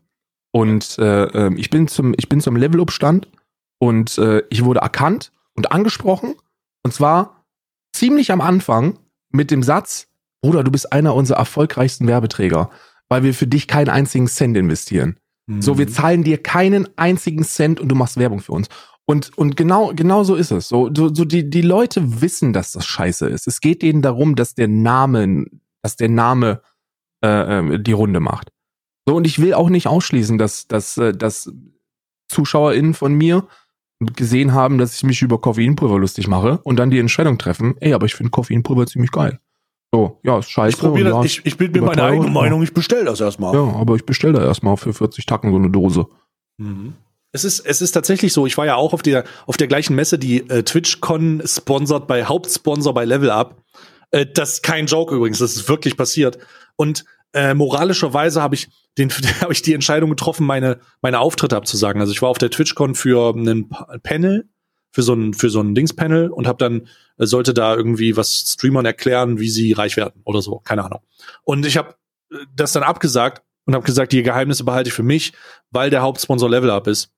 [0.52, 3.28] Und äh, ähm, ich bin zum, ich bin zum Level Up Stand
[3.78, 6.34] und äh, ich wurde erkannt und angesprochen.
[6.82, 7.44] Und zwar
[7.92, 8.98] ziemlich am Anfang
[9.30, 10.08] mit dem Satz,
[10.42, 12.70] Bruder, du bist einer unserer erfolgreichsten Werbeträger,
[13.08, 15.16] weil wir für dich keinen einzigen Cent investieren.
[15.46, 15.62] Mhm.
[15.62, 18.68] So, wir zahlen dir keinen einzigen Cent und du machst Werbung für uns.
[19.06, 20.68] Und, und genau, genau so ist es.
[20.68, 23.46] So, so, so die, die Leute wissen, dass das scheiße ist.
[23.46, 25.44] Es geht ihnen darum, dass der Name,
[25.82, 26.62] dass der Name
[27.22, 28.50] äh, ähm, die Runde macht.
[29.06, 31.52] So, und ich will auch nicht ausschließen, dass, dass, äh, dass
[32.28, 33.46] ZuschauerInnen von mir
[34.00, 37.92] gesehen haben, dass ich mich über Koffeinpulver lustig mache und dann die Entscheidung treffen, ey,
[37.92, 39.38] aber ich finde Koffeinpulver ziemlich geil.
[39.92, 40.76] So, ja, ist scheiße.
[40.76, 43.54] Ich, probier das, ja, ich, ich bilde mir meine eigene Meinung, ich bestell das erstmal.
[43.54, 46.06] Ja, aber ich bestell da erstmal für 40 Tacken so eine Dose.
[46.58, 46.94] Mhm.
[47.34, 48.46] Es ist, es ist tatsächlich so.
[48.46, 52.24] Ich war ja auch auf der, auf der gleichen Messe, die äh, TwitchCon sponsert bei
[52.24, 53.60] Hauptsponsor bei Level Up.
[54.12, 56.38] Äh, das ist kein Joke übrigens, das ist wirklich passiert.
[56.76, 62.00] Und äh, moralischerweise habe ich den habe ich die Entscheidung getroffen, meine meine Auftritte abzusagen.
[62.00, 63.68] Also ich war auf der TwitchCon für einen
[64.04, 64.48] Panel,
[64.92, 66.86] für so ein für so ein Dings-Panel und habe dann
[67.18, 71.00] äh, sollte da irgendwie was Streamern erklären, wie sie reich werden oder so, keine Ahnung.
[71.42, 71.96] Und ich habe
[72.30, 75.32] äh, das dann abgesagt und habe gesagt, die Geheimnisse behalte ich für mich,
[75.72, 77.13] weil der Hauptsponsor Level Up ist.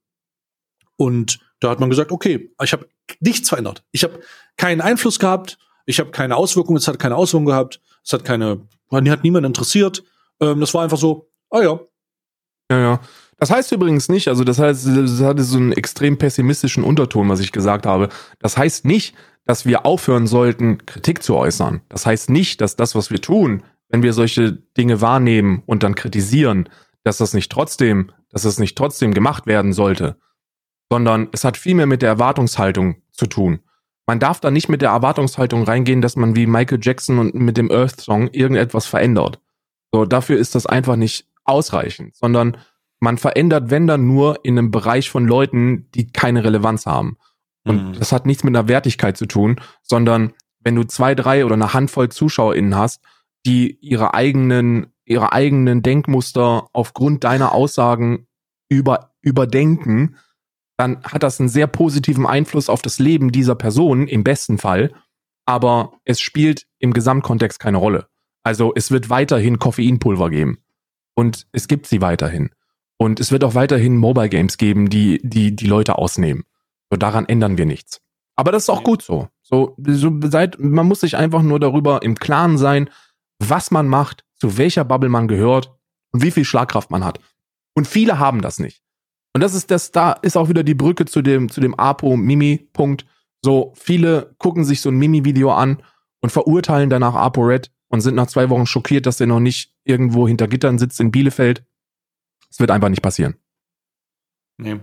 [0.97, 2.89] Und da hat man gesagt, okay, ich habe
[3.20, 3.85] nichts verändert.
[3.93, 4.20] Ich habe
[4.56, 8.66] keinen Einfluss gehabt, ich habe keine Auswirkungen, es hat keine Auswirkungen gehabt, es hat keine,
[8.90, 10.02] hat niemand interessiert.
[10.40, 11.81] Ähm, das war einfach so, ah ja.
[12.70, 13.01] Ja, ja.
[13.39, 17.40] Das heißt übrigens nicht, also das heißt, das hatte so einen extrem pessimistischen Unterton, was
[17.40, 18.09] ich gesagt habe.
[18.39, 19.14] Das heißt nicht,
[19.44, 21.82] dass wir aufhören sollten, Kritik zu äußern.
[21.89, 25.94] Das heißt nicht, dass das, was wir tun, wenn wir solche Dinge wahrnehmen und dann
[25.94, 26.68] kritisieren,
[27.05, 30.16] dass das nicht trotzdem, dass das nicht trotzdem gemacht werden sollte
[30.91, 33.61] sondern es hat viel mehr mit der Erwartungshaltung zu tun.
[34.07, 37.57] Man darf da nicht mit der Erwartungshaltung reingehen, dass man wie Michael Jackson und mit
[37.57, 39.41] dem Earth Song irgendetwas verändert.
[39.93, 42.57] So, dafür ist das einfach nicht ausreichend, sondern
[43.01, 47.19] man verändert, wenn dann nur in einem Bereich von Leuten, die keine Relevanz haben.
[47.65, 47.93] Und mhm.
[47.99, 51.75] das hat nichts mit einer Wertigkeit zu tun, sondern wenn du zwei, drei oder eine
[51.75, 53.03] Handvoll ZuschauerInnen hast,
[53.45, 58.27] die ihre eigenen, ihre eigenen Denkmuster aufgrund deiner Aussagen
[58.69, 60.17] über, überdenken,
[60.77, 64.93] dann hat das einen sehr positiven Einfluss auf das Leben dieser Person im besten Fall,
[65.47, 68.09] aber es spielt im Gesamtkontext keine Rolle.
[68.43, 70.59] Also es wird weiterhin Koffeinpulver geben
[71.15, 72.51] und es gibt sie weiterhin
[72.98, 76.44] und es wird auch weiterhin Mobile Games geben, die die die Leute ausnehmen.
[76.90, 78.01] So daran ändern wir nichts.
[78.36, 79.28] Aber das ist auch gut so.
[79.43, 82.90] So, so seit man muss sich einfach nur darüber im Klaren sein,
[83.39, 85.74] was man macht, zu welcher Bubble man gehört
[86.12, 87.19] und wie viel Schlagkraft man hat.
[87.74, 88.82] Und viele haben das nicht.
[89.37, 93.05] Und das ist das, da ist auch wieder die Brücke zu dem, zu dem Apo-Mimi-Punkt.
[93.43, 95.83] So, viele gucken sich so ein Mimi-Video an
[96.23, 99.75] und verurteilen danach Apo Red und sind nach zwei Wochen schockiert, dass der noch nicht
[99.85, 101.67] irgendwo hinter Gittern sitzt in Bielefeld.
[102.51, 103.35] Es wird einfach nicht passieren.
[104.57, 104.81] Nee.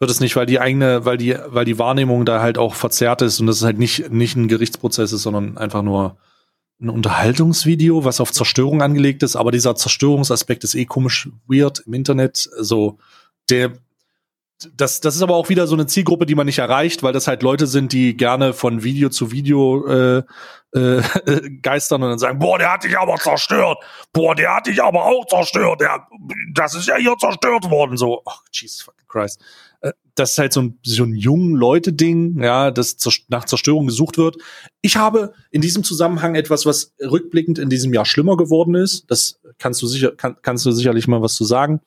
[0.00, 3.22] Wird es nicht, weil die eigene, weil die, weil die Wahrnehmung da halt auch verzerrt
[3.22, 6.16] ist und das ist halt nicht, nicht ein Gerichtsprozess ist, sondern einfach nur
[6.80, 11.94] ein Unterhaltungsvideo, was auf Zerstörung angelegt ist, aber dieser Zerstörungsaspekt ist eh komisch weird im
[11.94, 12.38] Internet.
[12.38, 12.98] So, also,
[13.50, 13.72] der
[14.76, 17.26] das, das ist aber auch wieder so eine Zielgruppe, die man nicht erreicht, weil das
[17.26, 20.22] halt Leute sind, die gerne von Video zu Video äh,
[20.72, 21.02] äh,
[21.62, 23.78] geistern und dann sagen, boah, der hat dich aber zerstört,
[24.12, 26.06] boah, der hat dich aber auch zerstört, der,
[26.54, 29.40] das ist ja hier zerstört worden, so, oh, Jesus fucking Christ.
[29.80, 32.96] Äh, das ist halt so ein, so ein jungen Leute-Ding, ja, das
[33.28, 34.36] nach Zerstörung gesucht wird.
[34.82, 39.10] Ich habe in diesem Zusammenhang etwas, was rückblickend in diesem Jahr schlimmer geworden ist.
[39.10, 41.80] Das kannst du sicher, kann, kannst du sicherlich mal was zu sagen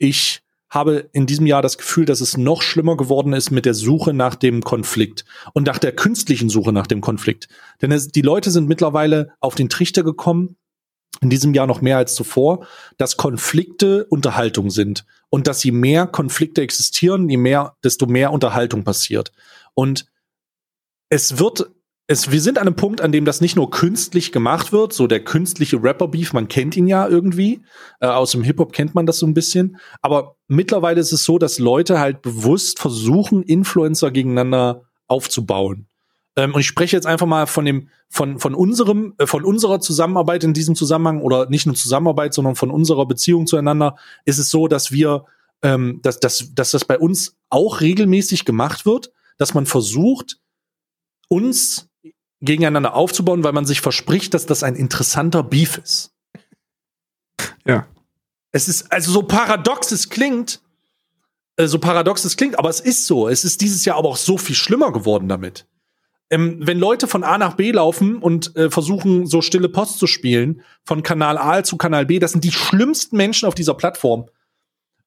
[0.00, 3.74] ich habe in diesem Jahr das Gefühl, dass es noch schlimmer geworden ist mit der
[3.74, 7.48] Suche nach dem Konflikt und nach der künstlichen Suche nach dem Konflikt.
[7.82, 10.56] Denn es, die Leute sind mittlerweile auf den Trichter gekommen,
[11.20, 12.66] in diesem Jahr noch mehr als zuvor,
[12.96, 18.84] dass Konflikte Unterhaltung sind und dass je mehr Konflikte existieren, je mehr, desto mehr Unterhaltung
[18.84, 19.32] passiert.
[19.74, 20.06] Und
[21.10, 21.72] es wird
[22.10, 25.06] es, wir sind an einem Punkt, an dem das nicht nur künstlich gemacht wird, so
[25.06, 27.60] der künstliche Rapper-Beef, man kennt ihn ja irgendwie,
[28.00, 31.38] äh, aus dem Hip-Hop kennt man das so ein bisschen, aber mittlerweile ist es so,
[31.38, 35.86] dass Leute halt bewusst versuchen, Influencer gegeneinander aufzubauen.
[36.34, 39.78] Ähm, und ich spreche jetzt einfach mal von dem, von, von unserem, äh, von unserer
[39.78, 44.50] Zusammenarbeit in diesem Zusammenhang oder nicht nur Zusammenarbeit, sondern von unserer Beziehung zueinander, ist es
[44.50, 45.26] so, dass wir,
[45.62, 50.40] ähm, dass, dass, dass das bei uns auch regelmäßig gemacht wird, dass man versucht,
[51.28, 51.89] uns
[52.40, 56.12] gegeneinander aufzubauen, weil man sich verspricht, dass das ein interessanter Beef ist.
[57.66, 57.86] Ja.
[58.52, 60.60] Es ist, also so paradox es klingt,
[61.56, 63.28] äh, so paradox es klingt, aber es ist so.
[63.28, 65.66] Es ist dieses Jahr aber auch so viel schlimmer geworden damit.
[66.30, 70.06] Ähm, wenn Leute von A nach B laufen und äh, versuchen, so stille Post zu
[70.06, 74.28] spielen, von Kanal A zu Kanal B, das sind die schlimmsten Menschen auf dieser Plattform.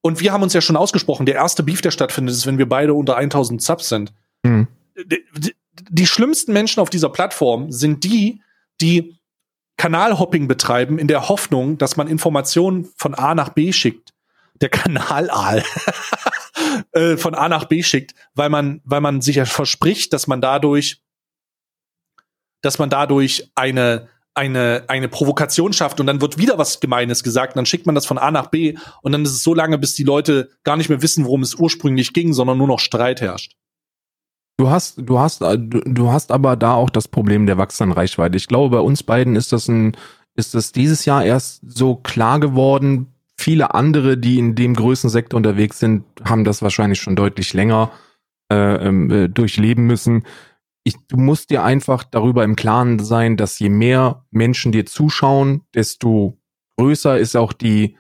[0.02, 2.68] Und wir haben uns ja schon ausgesprochen, der erste Beef, der stattfindet, ist, wenn wir
[2.68, 4.14] beide unter 1000 Subs sind.
[4.44, 4.68] Mhm
[5.90, 8.42] die schlimmsten Menschen auf dieser Plattform sind die,
[8.82, 9.20] die
[9.78, 14.14] Kanalhopping betreiben in der Hoffnung, dass man Informationen von A nach B schickt.
[14.62, 15.64] Der Kanalaal
[16.92, 21.02] äh, von A nach B schickt, weil man, weil man sich verspricht, dass man dadurch,
[22.62, 27.54] dass man dadurch eine eine, eine Provokation schafft und dann wird wieder was Gemeines gesagt,
[27.54, 29.78] und dann schickt man das von A nach B und dann ist es so lange,
[29.78, 33.22] bis die Leute gar nicht mehr wissen, worum es ursprünglich ging, sondern nur noch Streit
[33.22, 33.56] herrscht.
[34.58, 38.38] Du hast, du hast, äh, du, hast aber da auch das Problem der wachsenden Reichweite.
[38.38, 39.98] Ich glaube, bei uns beiden ist das ein,
[40.36, 43.08] ist das dieses Jahr erst so klar geworden.
[43.36, 47.92] Viele andere, die in dem Größensektor unterwegs sind, haben das wahrscheinlich schon deutlich länger
[48.52, 50.24] äh, ähm, äh, durchleben müssen.
[50.84, 55.62] Ich, du musst dir einfach darüber im Klaren sein, dass je mehr Menschen dir zuschauen,
[55.74, 56.38] desto
[56.78, 57.98] größer ist auch die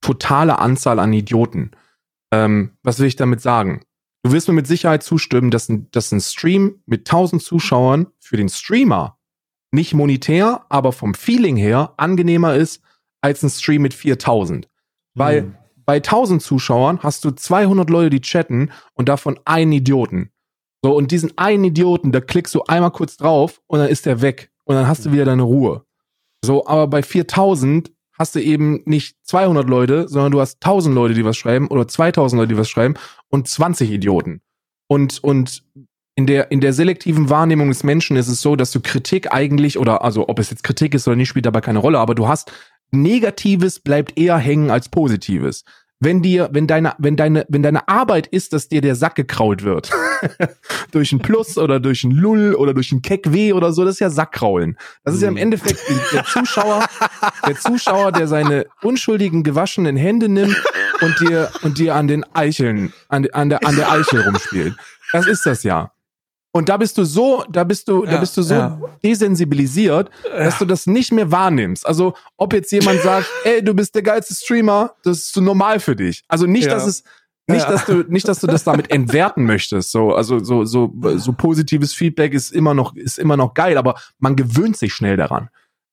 [0.00, 1.72] totale Anzahl an Idioten.
[2.32, 3.82] Ähm, was will ich damit sagen?
[4.26, 8.36] Du wirst mir mit Sicherheit zustimmen, dass ein, dass ein Stream mit 1000 Zuschauern für
[8.36, 9.20] den Streamer
[9.70, 12.82] nicht monetär, aber vom Feeling her angenehmer ist
[13.20, 14.68] als ein Stream mit 4000.
[15.14, 15.54] Weil mhm.
[15.84, 20.32] bei 1000 Zuschauern hast du 200 Leute, die chatten und davon einen Idioten.
[20.82, 24.22] So, und diesen einen Idioten, da klickst du einmal kurz drauf und dann ist der
[24.22, 24.50] weg.
[24.64, 25.86] Und dann hast du wieder deine Ruhe.
[26.44, 31.14] So, aber bei 4000 hast du eben nicht 200 Leute, sondern du hast 1000 Leute,
[31.14, 32.94] die was schreiben oder 2000 Leute, die was schreiben
[33.28, 34.40] und 20 Idioten.
[34.88, 35.64] Und, und
[36.14, 39.78] in der, in der selektiven Wahrnehmung des Menschen ist es so, dass du Kritik eigentlich,
[39.78, 42.26] oder also ob es jetzt Kritik ist oder nicht, spielt dabei keine Rolle, aber du
[42.26, 42.52] hast
[42.90, 45.64] Negatives bleibt eher hängen als Positives
[45.98, 49.62] wenn dir, wenn deine, wenn deine, wenn deine Arbeit ist, dass dir der Sack gekrault
[49.64, 49.90] wird.
[50.90, 54.00] durch ein Plus oder durch ein Lull oder durch ein Keck-W oder so, das ist
[54.00, 54.76] ja Sackkraulen.
[55.04, 55.40] Das ist ja im mhm.
[55.40, 55.80] Endeffekt
[56.12, 56.86] der Zuschauer,
[57.46, 60.62] der Zuschauer, der seine unschuldigen gewaschenen Hände nimmt
[61.00, 64.74] und dir, und dir an den Eicheln, an, an der, an der Eichel rumspielt.
[65.12, 65.92] Das ist das ja.
[66.56, 68.80] Und da bist du so, da bist du, ja, da bist du so ja.
[69.04, 70.58] desensibilisiert, dass ja.
[70.60, 71.86] du das nicht mehr wahrnimmst.
[71.86, 75.80] Also, ob jetzt jemand sagt, ey, du bist der geilste Streamer, das ist so normal
[75.80, 76.24] für dich.
[76.28, 77.04] Also nicht, dass es,
[77.46, 79.92] nicht, dass du, nicht, dass du das damit entwerten möchtest.
[79.92, 83.96] So, also, so, so, so positives Feedback ist immer noch, ist immer noch geil, aber
[84.18, 85.50] man gewöhnt sich schnell daran.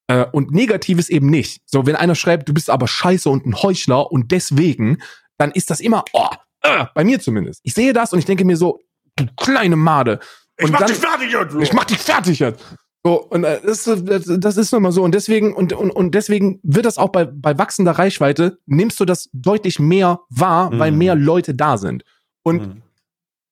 [0.07, 1.61] Äh, und negatives eben nicht.
[1.65, 5.01] So, wenn einer schreibt, du bist aber scheiße und ein Heuchler und deswegen,
[5.37, 6.29] dann ist das immer, oh,
[6.61, 7.61] äh, bei mir zumindest.
[7.63, 8.79] Ich sehe das und ich denke mir so,
[9.15, 10.19] du kleine Made
[10.57, 11.55] ich mach dann, dich fertig jetzt.
[11.55, 12.63] Ich mach dich fertig jetzt.
[13.05, 15.03] So, und äh, das, das, das ist nun mal so.
[15.03, 19.05] Und deswegen, und, und, und deswegen wird das auch bei, bei wachsender Reichweite, nimmst du
[19.05, 20.79] das deutlich mehr wahr, mhm.
[20.79, 22.03] weil mehr Leute da sind.
[22.43, 22.81] Und mhm.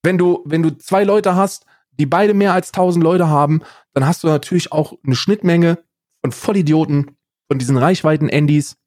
[0.04, 1.66] wenn du, wenn du zwei Leute hast,
[2.00, 3.62] die beide mehr als tausend Leute haben,
[3.94, 5.80] dann hast du natürlich auch eine Schnittmenge
[6.22, 7.18] von Vollidioten,
[7.50, 8.78] von diesen Reichweiten-Andys,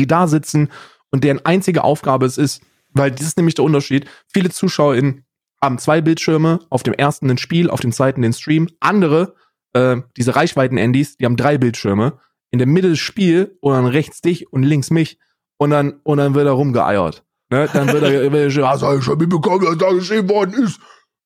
[0.00, 0.68] die da sitzen
[1.10, 4.08] und deren einzige Aufgabe es ist, weil das ist nämlich der Unterschied.
[4.32, 5.24] Viele ZuschauerInnen
[5.62, 8.68] haben zwei Bildschirme, auf dem ersten ein Spiel, auf dem zweiten den Stream.
[8.80, 9.34] Andere,
[9.72, 12.18] äh, diese Reichweiten-Andys, die haben drei Bildschirme.
[12.50, 15.18] In der Mitte das Spiel und dann rechts dich und links mich
[15.58, 17.24] und dann, und dann wird er rumgeeiert.
[17.50, 17.68] Ne?
[17.72, 20.80] Dann wird er, wird er also ich schon mitbekommen, dass da geschrieben worden ist,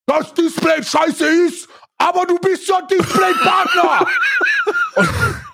[0.06, 1.68] dass Display scheiße ist,
[1.98, 4.06] aber du bist ja Display-Partner!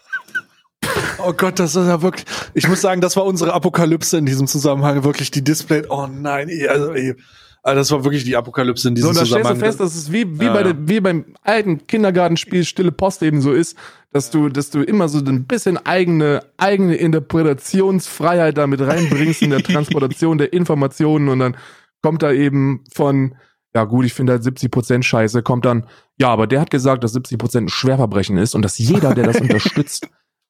[1.19, 2.25] Oh Gott, das ist ja wirklich.
[2.55, 5.05] Ich muss sagen, das war unsere Apokalypse in diesem Zusammenhang.
[5.05, 5.83] Wirklich die Display.
[5.89, 7.17] Oh nein, also ey.
[7.63, 9.95] Also das war wirklich die Apokalypse in diesem so, und da stellst du fest, dass
[9.95, 13.77] es wie, wie, ja, bei der, wie beim alten Kindergartenspiel Stille Post eben so ist,
[14.13, 19.63] dass du, dass du immer so ein bisschen eigene, eigene Interpretationsfreiheit damit reinbringst in der
[19.63, 21.57] Transportation der Informationen und dann
[22.01, 23.35] kommt da eben von,
[23.75, 25.87] ja gut, ich finde halt 70 Prozent Scheiße, kommt dann,
[26.19, 29.25] ja, aber der hat gesagt, dass 70 Prozent ein Schwerverbrechen ist und dass jeder, der
[29.25, 30.09] das unterstützt,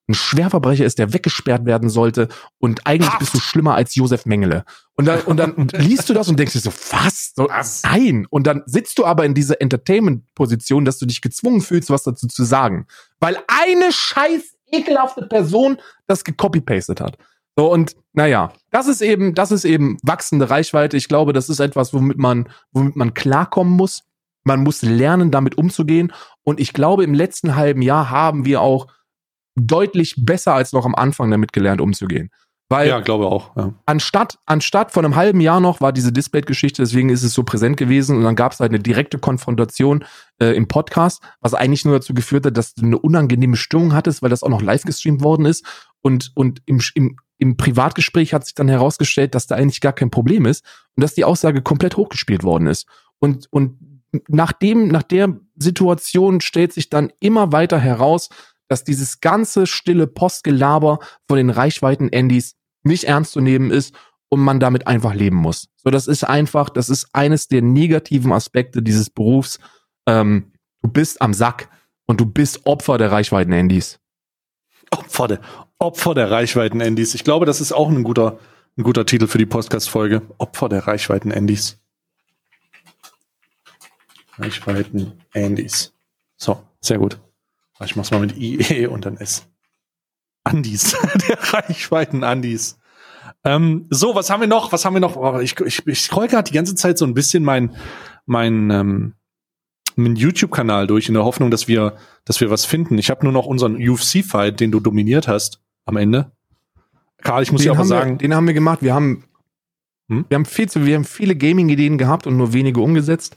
[0.08, 2.28] ein Schwerverbrecher ist, der weggesperrt werden sollte
[2.58, 3.18] und eigentlich Haft.
[3.18, 4.64] bist du schlimmer als Josef Mengele.
[4.94, 7.32] Und dann, und dann liest du das und denkst dir so, was?
[7.36, 7.48] So?
[7.84, 8.26] Nein.
[8.30, 12.26] Und dann sitzt du aber in dieser Entertainment-Position, dass du dich gezwungen fühlst, was dazu
[12.26, 12.86] zu sagen.
[13.20, 17.18] Weil eine scheiß ekelhafte Person das gecopy-pastet hat.
[17.56, 20.96] So, und naja, das ist eben, das ist eben wachsende Reichweite.
[20.96, 24.04] Ich glaube, das ist etwas, womit man, womit man klarkommen muss.
[24.44, 26.12] Man muss lernen, damit umzugehen.
[26.44, 28.86] Und ich glaube, im letzten halben Jahr haben wir auch
[29.66, 32.30] deutlich besser als noch am Anfang damit gelernt umzugehen.
[32.70, 33.56] Weil ja, glaube auch.
[33.56, 33.72] Ja.
[33.86, 37.78] Anstatt, anstatt von einem halben Jahr noch war diese Display-Geschichte, deswegen ist es so präsent
[37.78, 40.04] gewesen und dann gab es halt eine direkte Konfrontation
[40.38, 44.20] äh, im Podcast, was eigentlich nur dazu geführt hat, dass du eine unangenehme Stimmung hattest,
[44.20, 45.64] weil das auch noch live gestreamt worden ist.
[46.02, 50.10] Und, und im, im, im Privatgespräch hat sich dann herausgestellt, dass da eigentlich gar kein
[50.10, 50.62] Problem ist
[50.94, 52.86] und dass die Aussage komplett hochgespielt worden ist.
[53.18, 53.78] Und, und
[54.28, 58.28] nach dem, nach der Situation stellt sich dann immer weiter heraus,
[58.68, 63.94] dass dieses ganze stille Postgelaber von den Reichweiten-Andys nicht ernst zu nehmen ist
[64.28, 65.68] und man damit einfach leben muss.
[65.76, 69.58] So, das ist einfach, das ist eines der negativen Aspekte dieses Berufs.
[70.06, 71.68] Ähm, du bist am Sack
[72.06, 73.98] und du bist Opfer der Reichweiten-Andys.
[74.90, 75.40] Opfer der,
[75.78, 77.14] Opfer der Reichweiten-Andys.
[77.14, 78.38] Ich glaube, das ist auch ein guter,
[78.76, 80.22] ein guter Titel für die Podcast-Folge.
[80.38, 81.78] Opfer der Reichweiten-Andys.
[84.38, 85.92] Reichweiten-Andys.
[86.36, 87.18] So, sehr gut.
[87.84, 89.46] Ich mach's mal mit IE und dann S.
[90.44, 90.96] Andis,
[91.28, 92.78] der Reichweiten Andis.
[93.44, 94.72] Ähm, so, was haben wir noch?
[94.72, 95.16] Was haben wir noch?
[95.16, 97.76] Oh, ich, ich, ich scroll gerade die ganze Zeit so ein bisschen mein,
[98.26, 99.14] mein, ähm,
[99.96, 102.98] mein YouTube-Kanal durch in der Hoffnung, dass wir, dass wir was finden.
[102.98, 106.32] Ich habe nur noch unseren UFC-Fight, den du dominiert hast am Ende.
[107.22, 108.82] Karl, ich muss dir aber sagen, wir, den haben wir gemacht.
[108.82, 109.24] Wir haben,
[110.08, 110.24] hm?
[110.28, 113.36] wir haben viel zu, wir haben viele Gaming-Ideen gehabt und nur wenige umgesetzt.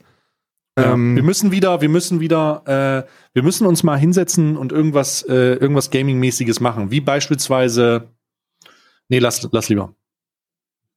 [0.78, 2.64] Ja, ähm, wir müssen wieder, wir müssen wieder,
[3.06, 6.92] äh, wir müssen uns mal hinsetzen und irgendwas, äh, irgendwas Gaming-mäßiges machen.
[6.92, 8.10] Wie beispielsweise,
[9.10, 9.94] nee, lass, lass lieber.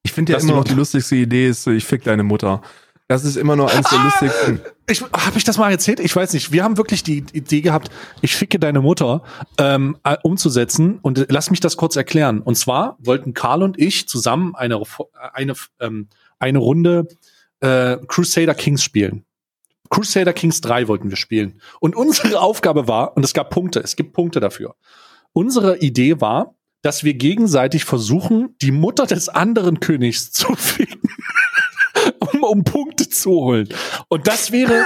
[0.05, 2.63] Ich finde ja immer noch die lustigste Idee ist, ich fick deine Mutter.
[3.09, 4.61] Das ist immer noch eines der ah, lustigsten.
[4.87, 6.01] Ich, habe ich das mal erzählt?
[6.01, 6.53] Ich weiß nicht.
[6.53, 7.91] Wir haben wirklich die Idee gehabt,
[8.23, 9.23] ich ficke deine Mutter
[9.59, 11.01] ähm, äh, umzusetzen.
[11.03, 12.41] Und lass mich das kurz erklären.
[12.41, 14.81] Und zwar wollten Karl und ich zusammen eine,
[15.35, 17.09] eine, ähm, eine Runde
[17.61, 19.25] äh, Crusader Kings spielen.
[19.90, 21.61] Crusader Kings 3 wollten wir spielen.
[21.81, 24.77] Und unsere Aufgabe war, und es gab Punkte, es gibt Punkte dafür.
[25.32, 31.09] Unsere Idee war, dass wir gegenseitig versuchen, die Mutter des anderen Königs zu finden,
[32.19, 33.69] um, um Punkte zu holen.
[34.09, 34.85] Und das wäre,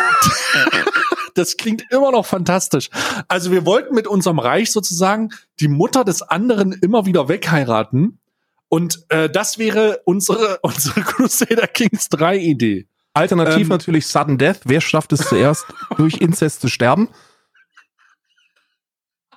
[1.34, 2.88] das klingt immer noch fantastisch.
[3.26, 5.30] Also wir wollten mit unserem Reich sozusagen
[5.60, 8.20] die Mutter des anderen immer wieder wegheiraten.
[8.68, 12.86] Und äh, das wäre unsere, unsere Crusader Kings 3 Idee.
[13.14, 14.60] Alternativ ähm, natürlich Sudden Death.
[14.64, 15.66] Wer schafft es zuerst,
[15.96, 17.08] durch Inzest zu sterben?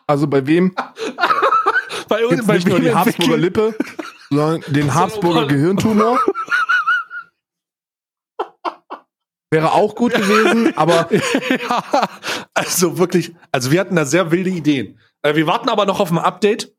[0.08, 0.76] Also bei wem?
[2.08, 3.76] bei uns, bei nicht nur die Habsburger Lippe,
[4.30, 6.20] sondern den Habsburger Gehirntumor.
[9.54, 11.10] Wäre auch gut gewesen, aber.
[11.12, 11.84] ja,
[12.54, 14.98] also wirklich, also wir hatten da sehr wilde Ideen.
[15.24, 16.74] Äh, wir warten aber noch auf ein Update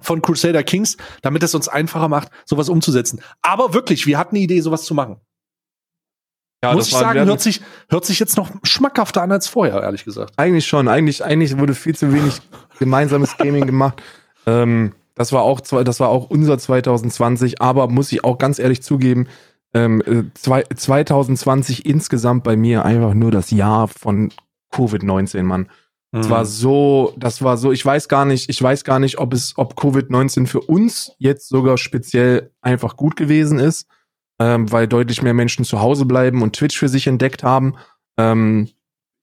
[0.00, 3.20] von Crusader Kings, damit es uns einfacher macht, sowas umzusetzen.
[3.42, 5.20] Aber wirklich, wir hatten eine Idee, sowas zu machen.
[6.62, 10.04] Ja, Muss ich sagen, hört sich, hört sich jetzt noch schmackhafter an als vorher, ehrlich
[10.04, 10.32] gesagt.
[10.36, 10.88] Eigentlich schon.
[10.88, 12.40] Eigentlich, eigentlich wurde viel zu wenig
[12.78, 14.02] gemeinsames Gaming gemacht.
[14.46, 18.82] Ähm, das war auch, das war auch unser 2020, aber muss ich auch ganz ehrlich
[18.82, 19.26] zugeben,
[19.74, 24.32] ähm, äh, zwei, 2020 insgesamt bei mir einfach nur das Jahr von
[24.72, 25.68] Covid-19, Mann.
[26.12, 26.30] Das mhm.
[26.30, 29.52] war so, das war so, ich weiß gar nicht, ich weiß gar nicht, ob es,
[29.58, 33.86] ob Covid-19 für uns jetzt sogar speziell einfach gut gewesen ist
[34.38, 37.74] ähm, weil deutlich mehr Menschen zu Hause bleiben und Twitch für sich entdeckt haben.
[38.16, 38.68] Ähm,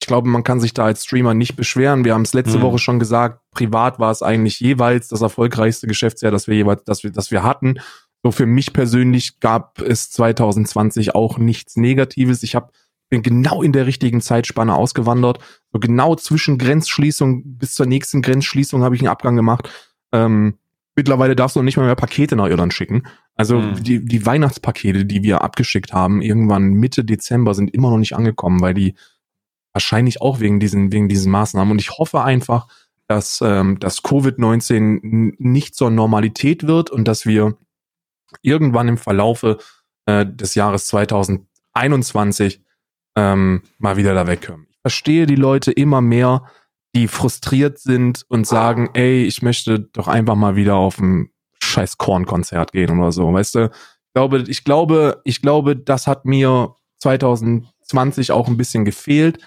[0.02, 2.06] ich glaube, man kann sich da als Streamer nicht beschweren.
[2.06, 2.64] Wir haben es letzte mhm.
[2.64, 7.04] Woche schon gesagt, privat war es eigentlich jeweils das erfolgreichste Geschäftsjahr, das wir jeweils, das
[7.04, 7.80] wir, das wir hatten.
[8.22, 12.44] So für mich persönlich gab es 2020 auch nichts Negatives.
[12.44, 12.72] Ich hab,
[13.10, 15.40] bin genau in der richtigen Zeitspanne ausgewandert.
[15.72, 19.70] So genau zwischen Grenzschließung bis zur nächsten Grenzschließung habe ich einen Abgang gemacht.
[20.12, 20.58] Ähm,
[20.96, 23.04] mittlerweile darfst du nicht mal mehr Pakete nach Irland schicken.
[23.36, 23.84] Also mhm.
[23.84, 28.62] die, die Weihnachtspakete, die wir abgeschickt haben, irgendwann Mitte Dezember sind immer noch nicht angekommen,
[28.62, 28.96] weil die
[29.74, 31.72] wahrscheinlich auch wegen diesen, wegen diesen Maßnahmen.
[31.72, 32.68] Und ich hoffe einfach,
[33.08, 37.58] dass, ähm, dass Covid-19 nicht zur Normalität wird und dass wir
[38.42, 39.58] irgendwann im Verlaufe
[40.06, 42.62] äh, des Jahres 2021
[43.16, 44.68] ähm, mal wieder da wegkommen.
[44.70, 46.46] Ich verstehe die Leute immer mehr,
[46.96, 51.30] die frustriert sind und sagen, ey, ich möchte doch einfach mal wieder auf ein
[51.62, 53.70] scheiß Korn-Konzert gehen oder so, weißt du?
[53.70, 59.40] Ich glaube, ich glaube, ich glaube, das hat mir 2020 auch ein bisschen gefehlt.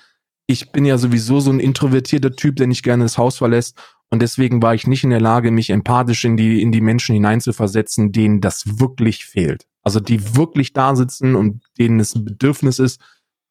[0.46, 3.78] Ich bin ja sowieso so ein introvertierter Typ, der nicht gerne das Haus verlässt.
[4.10, 7.14] Und deswegen war ich nicht in der Lage, mich empathisch in die, in die Menschen
[7.14, 9.66] hineinzuversetzen, denen das wirklich fehlt.
[9.82, 13.00] Also die wirklich da sitzen und denen es ein Bedürfnis ist,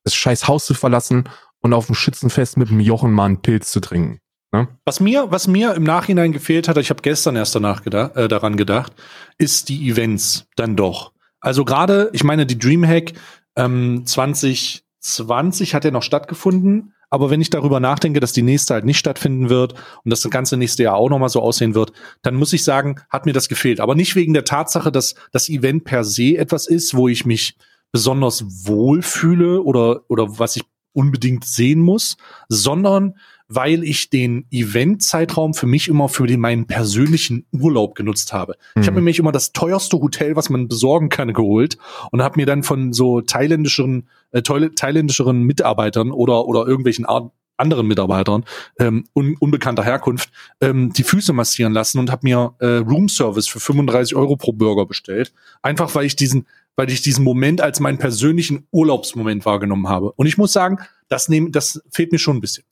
[0.03, 1.25] das scheiß Haus zu verlassen
[1.61, 4.19] und auf dem Schützenfest mit dem Jochen mal einen Pilz zu trinken.
[4.51, 4.67] Ne?
[4.85, 8.27] Was mir, was mir im Nachhinein gefehlt hat, ich habe gestern erst danach gedacht, äh,
[8.27, 8.93] daran gedacht,
[9.37, 11.11] ist die Events dann doch.
[11.39, 13.13] Also gerade, ich meine, die Dreamhack
[13.55, 18.85] ähm, 2020 hat ja noch stattgefunden, aber wenn ich darüber nachdenke, dass die nächste halt
[18.85, 19.73] nicht stattfinden wird
[20.03, 23.25] und das ganze nächste Jahr auch nochmal so aussehen wird, dann muss ich sagen, hat
[23.25, 23.79] mir das gefehlt.
[23.79, 27.55] Aber nicht wegen der Tatsache, dass das Event per se etwas ist, wo ich mich
[27.93, 30.63] besonders wohl fühle oder, oder was ich
[30.97, 32.17] unbedingt sehen muss,
[32.49, 33.15] sondern
[33.47, 38.55] weil ich den Event-Zeitraum für mich immer für den, meinen persönlichen Urlaub genutzt habe.
[38.75, 38.81] Mhm.
[38.81, 41.77] Ich habe mir nämlich immer das teuerste Hotel, was man besorgen kann, geholt
[42.11, 47.87] und habe mir dann von so thailändischeren, äh, thailändischeren Mitarbeitern oder, oder irgendwelchen Art, anderen
[47.87, 48.45] Mitarbeitern
[48.79, 50.29] ähm, un unbekannter Herkunft
[50.61, 54.53] ähm, die Füße massieren lassen und habe mir äh, Room Service für 35 Euro pro
[54.53, 55.33] Burger bestellt.
[55.63, 56.45] Einfach weil ich diesen,
[56.77, 60.13] weil ich diesen Moment als meinen persönlichen Urlaubsmoment wahrgenommen habe.
[60.13, 60.77] Und ich muss sagen,
[61.09, 62.63] das, nehm, das fehlt mir schon ein bisschen.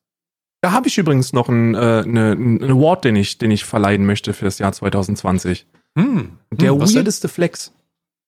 [0.61, 4.05] Da habe ich übrigens noch einen, äh, ne, einen Award, den ich, den ich verleihen
[4.05, 5.67] möchte für das Jahr 2020.
[5.97, 6.37] Hm.
[6.51, 7.73] Der hm, weirdeste Flex.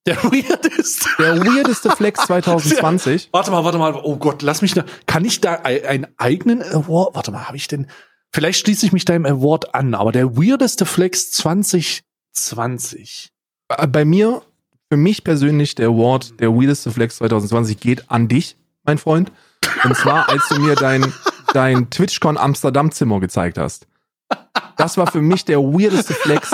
[0.05, 1.09] Der weirdeste.
[1.19, 3.23] Der weirdeste Flex 2020.
[3.23, 3.99] Der, warte mal, warte mal.
[4.03, 4.85] Oh Gott, lass mich da.
[5.05, 7.15] Kann ich da einen eigenen Award?
[7.15, 7.87] Warte mal, habe ich denn?
[8.31, 13.31] Vielleicht schließe ich mich deinem Award an, aber der weirdeste Flex 2020.
[13.69, 14.41] Äh, bei mir,
[14.89, 19.31] für mich persönlich, der Award, der weirdeste Flex 2020 geht an dich, mein Freund.
[19.83, 21.13] Und zwar, als du mir dein
[21.53, 23.87] dein TwitchCon Amsterdam Zimmer gezeigt hast.
[24.75, 26.51] Das war für mich der weirdeste Flex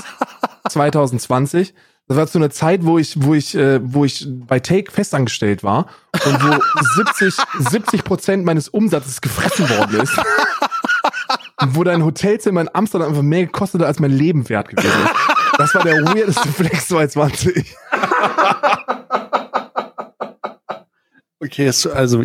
[0.70, 1.74] 2020.
[2.08, 5.64] Das war zu einer Zeit, wo ich, wo ich, äh, wo ich bei Take festangestellt
[5.64, 5.88] war
[6.26, 6.60] und wo
[6.96, 7.36] 70,
[7.70, 10.18] 70 Prozent meines Umsatzes gefressen worden ist.
[11.62, 14.88] Und wo dein Hotelzimmer in Amsterdam einfach mehr gekostet hat, als mein Leben wert gewesen
[14.88, 15.58] ist.
[15.58, 17.74] Das war der weirdeste Flex 2020.
[21.44, 22.24] Okay, also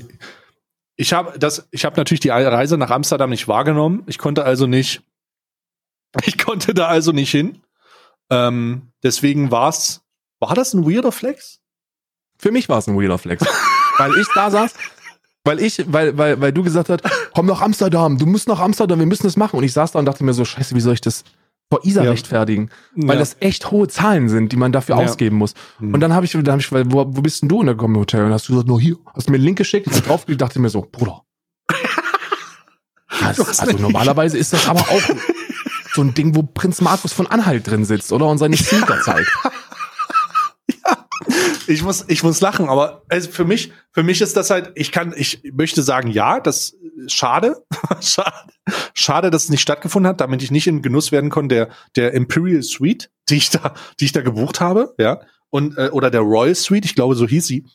[0.97, 4.05] ich habe das, ich habe natürlich die Reise nach Amsterdam nicht wahrgenommen.
[4.07, 5.03] Ich konnte also nicht,
[6.25, 7.61] ich konnte da also nicht hin.
[8.31, 10.03] Ähm, deswegen war's,
[10.39, 11.61] war das ein weirder Flex?
[12.39, 13.45] Für mich war es ein weirder Flex,
[13.99, 14.75] weil ich da saß,
[15.45, 17.03] weil ich, weil, weil, weil du gesagt hast,
[17.35, 19.57] komm nach Amsterdam, du musst nach Amsterdam, wir müssen das machen.
[19.57, 21.25] Und ich saß da und dachte mir so, scheiße, wie soll ich das
[21.71, 22.11] vor ISA ja.
[22.11, 22.71] rechtfertigen?
[22.95, 23.21] Weil ja.
[23.21, 25.05] das echt hohe Zahlen sind, die man dafür ja.
[25.05, 25.55] ausgeben muss.
[25.79, 25.95] Mhm.
[25.95, 27.59] Und dann habe ich, dann hab ich, wo, wo bist denn du?
[27.77, 30.03] Komm im Hotel und hast du gesagt, nur hier, hast mir einen Link geschickt, ich
[30.03, 31.23] drauf dachte mir so, Bruder.
[33.21, 35.03] Das, also normalerweise ist das aber auch
[35.95, 38.27] so ein Ding, wo Prinz Markus von Anhalt drin sitzt, oder?
[38.27, 39.31] Und seine Sneaker zeigt.
[41.69, 44.91] Ich muss, ich muss lachen, aber also für mich, für mich ist das halt, ich
[44.91, 46.75] kann, ich möchte sagen, ja, das
[47.09, 47.63] schade,
[48.01, 48.33] schade,
[48.95, 52.15] schade, dass es nicht stattgefunden hat, damit ich nicht in Genuss werden konnte der, der
[52.15, 55.21] Imperial Suite, die ich da, die ich da gebucht habe, ja,
[55.51, 57.67] und, äh, oder der Royal Suite, ich glaube, so hieß sie,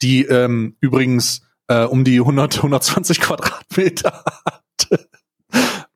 [0.00, 5.08] die, ähm, übrigens, äh, um die 100, 120 Quadratmeter hatte.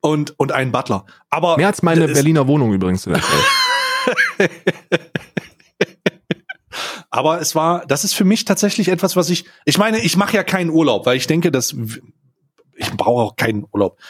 [0.01, 1.06] Und, und einen Butler.
[1.31, 1.56] Aber.
[1.56, 3.09] Mehr als meine Berliner Wohnung übrigens.
[7.15, 10.35] Aber es war, das ist für mich tatsächlich etwas, was ich, ich meine, ich mache
[10.35, 11.73] ja keinen Urlaub, weil ich denke, dass
[12.74, 14.01] ich brauche auch keinen Urlaub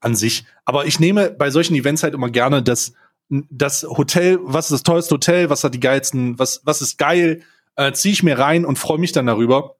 [0.00, 0.46] an sich.
[0.64, 2.94] Aber ich nehme bei solchen Events halt immer gerne das,
[3.28, 7.42] das Hotel, was ist das teuerste Hotel, was hat die geilsten, was, was ist geil,
[7.74, 9.76] äh, ziehe ich mir rein und freue mich dann darüber,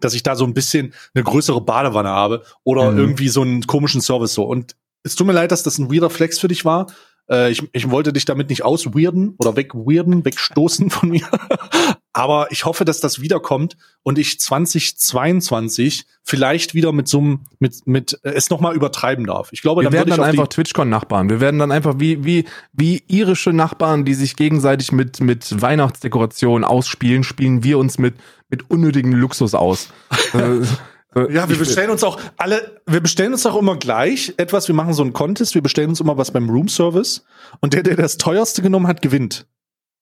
[0.00, 3.00] dass ich da so ein bisschen eine größere Badewanne habe oder mhm.
[3.00, 4.44] irgendwie so einen komischen Service so.
[4.44, 6.86] Und es tut mir leid, dass das ein weirder Flex für dich war.
[7.30, 11.26] Äh, ich, ich wollte dich damit nicht ausweirden oder wegweirden, wegstoßen von mir.
[12.14, 17.86] Aber ich hoffe, dass das wiederkommt und ich 2022 vielleicht wieder mit so einem, mit,
[17.86, 19.48] mit äh, es nochmal übertreiben darf.
[19.52, 21.30] Ich glaube, wir dann werden dann einfach TwitchCon-Nachbarn.
[21.30, 26.64] Wir werden dann einfach wie, wie, wie irische Nachbarn, die sich gegenseitig mit, mit Weihnachtsdekorationen
[26.64, 28.14] ausspielen, spielen wir uns mit,
[28.50, 29.88] mit unnötigen Luxus aus.
[31.14, 34.68] Äh, ja, wir bestellen uns auch alle, wir bestellen uns auch immer gleich etwas.
[34.68, 37.24] Wir machen so einen Contest, wir bestellen uns immer was beim Room Service
[37.60, 39.46] und der, der das teuerste genommen hat, gewinnt.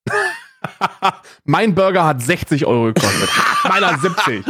[1.44, 3.28] mein Burger hat 60 Euro gekostet.
[3.68, 4.44] Meiner 70.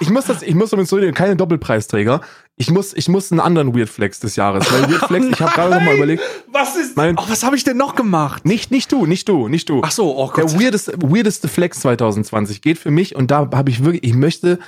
[0.00, 2.20] Ich muss das, ich muss damit zurücknehmen, keine Doppelpreisträger.
[2.56, 4.70] Ich muss, ich muss einen anderen Weird Flex des Jahres.
[4.70, 6.22] Weil Weird Flex, ich habe gerade noch mal überlegt.
[6.48, 6.96] Was ist?
[6.96, 8.44] Mein, oh, was habe ich denn noch gemacht?
[8.44, 9.80] Nicht, nicht du, nicht du, nicht du.
[9.82, 10.36] Ach so, oh Gott.
[10.36, 14.58] Der weirdeste, weirdeste Flex 2020 geht für mich und da habe ich wirklich, ich möchte,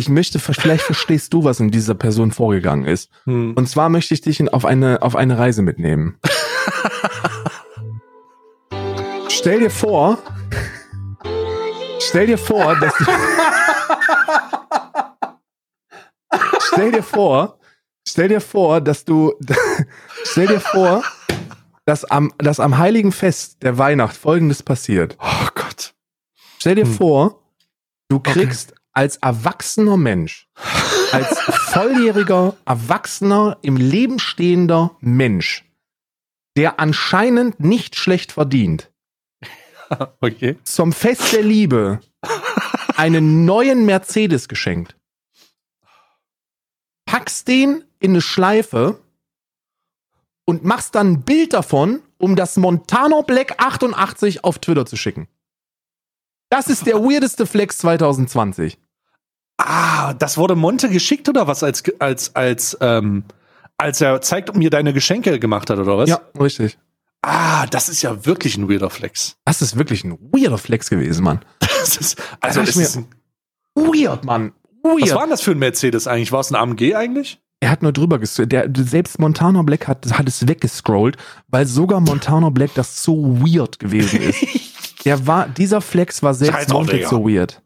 [0.00, 3.10] ich möchte, vielleicht verstehst du, was in dieser Person vorgegangen ist.
[3.24, 3.52] Hm.
[3.54, 6.18] Und zwar möchte ich dich auf eine, auf eine Reise mitnehmen.
[9.28, 10.18] stell dir vor,
[12.00, 13.04] stell dir vor, dass du,
[16.72, 17.58] stell dir vor,
[18.08, 19.34] stell dir vor, dass du,
[20.24, 21.04] stell dir vor,
[21.84, 25.18] dass am, dass am heiligen Fest der Weihnacht folgendes passiert.
[25.20, 25.92] Oh Gott.
[26.58, 26.94] Stell dir hm.
[26.94, 27.42] vor,
[28.08, 28.79] du kriegst okay.
[29.00, 30.46] Als erwachsener Mensch,
[31.10, 31.38] als
[31.72, 35.64] volljähriger, erwachsener, im Leben stehender Mensch,
[36.54, 38.92] der anscheinend nicht schlecht verdient,
[40.20, 40.58] okay.
[40.64, 42.00] zum Fest der Liebe
[42.98, 44.98] einen neuen Mercedes geschenkt.
[47.06, 49.00] Packst den in eine Schleife
[50.44, 55.26] und machst dann ein Bild davon, um das Montano Black 88 auf Twitter zu schicken.
[56.50, 58.76] Das ist der weirdeste Flex 2020.
[59.62, 63.24] Ah, das wurde Monte geschickt oder was als als als ähm,
[63.76, 66.08] als er zeigt mir deine Geschenke gemacht hat oder was?
[66.08, 66.78] Ja, richtig.
[67.22, 69.36] Ah, das ist ja wirklich ein weirder Flex.
[69.44, 71.40] Das ist wirklich ein weirder Flex gewesen, Mann.
[71.80, 72.98] Das ist also das ist
[73.74, 74.52] weird, Mann.
[74.82, 75.00] Weird.
[75.00, 76.30] Was war denn das für ein Mercedes eigentlich?
[76.30, 77.40] War es ein AMG eigentlich?
[77.60, 78.52] Er hat nur drüber gescrollt.
[78.52, 81.16] Der, selbst Montana Black hat, hat es weggescrollt,
[81.48, 84.44] weil sogar Montana Black das so weird gewesen ist.
[85.04, 87.62] Der war, dieser Flex war selbst Monte so weird.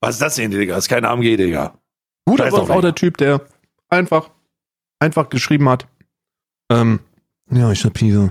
[0.00, 0.74] Was ist das denn, Digga?
[0.74, 1.78] Das ist kein AMG, Digga.
[2.26, 3.40] Gut, aber ist auch der Typ, der
[3.88, 4.30] einfach,
[5.00, 5.86] einfach geschrieben hat,
[6.70, 7.00] ähm,
[7.50, 8.30] ja, ich hab hier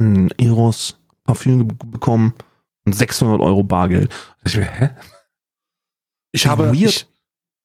[0.00, 2.34] ein Eros Parfüm bekommen
[2.86, 4.10] und 600 Euro Bargeld.
[4.44, 4.90] Ich, hä?
[6.32, 7.06] Ich habe, weird.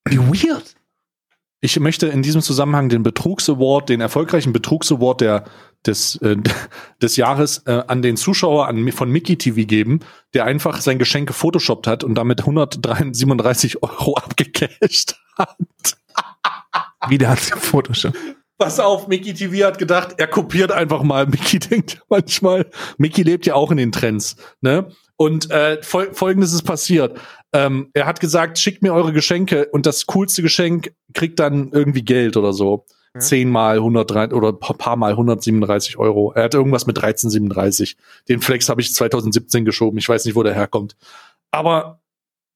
[0.06, 0.74] Ich, wie weird.
[1.60, 5.44] Ich möchte in diesem Zusammenhang den Betrugsaward, den erfolgreichen Betrugsaward der,
[5.86, 6.36] des, äh,
[7.02, 10.00] des Jahres äh, an den Zuschauer an, von Mickey TV geben,
[10.34, 15.56] der einfach sein Geschenk gefotoshoppt hat und damit 137 Euro abgecasht hat.
[17.08, 18.16] Wie der hat gefotoshoppt?
[18.56, 21.26] Pass auf, Mickey TV hat gedacht, er kopiert einfach mal.
[21.26, 24.90] Mickey denkt manchmal, Mickey lebt ja auch in den Trends, ne?
[25.16, 27.18] Und äh, fol folgendes ist passiert.
[27.52, 32.04] Ähm, er hat gesagt, schickt mir eure Geschenke und das coolste Geschenk kriegt dann irgendwie
[32.04, 32.86] Geld oder so.
[33.14, 33.20] Ja.
[33.20, 36.32] Zehnmal 103 oder paar Mal 137 Euro.
[36.32, 37.96] Er hat irgendwas mit 1337.
[38.28, 39.98] Den Flex habe ich 2017 geschoben.
[39.98, 40.96] Ich weiß nicht, wo der herkommt.
[41.50, 42.00] Aber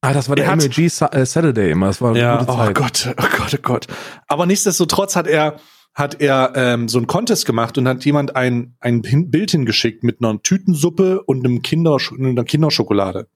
[0.01, 1.89] Ah, das war der MLG äh, Saturday immer.
[1.89, 2.69] Das war eine ja, gute Zeit.
[2.69, 3.87] Oh Gott, oh Gott, oh Gott.
[4.29, 5.57] Aber nichtsdestotrotz hat er
[5.99, 10.23] hat er ähm, so einen Contest gemacht und hat jemand ein, ein Bild hingeschickt mit
[10.23, 13.27] einer Tütensuppe und einem Kinder, einer Kinderschokolade.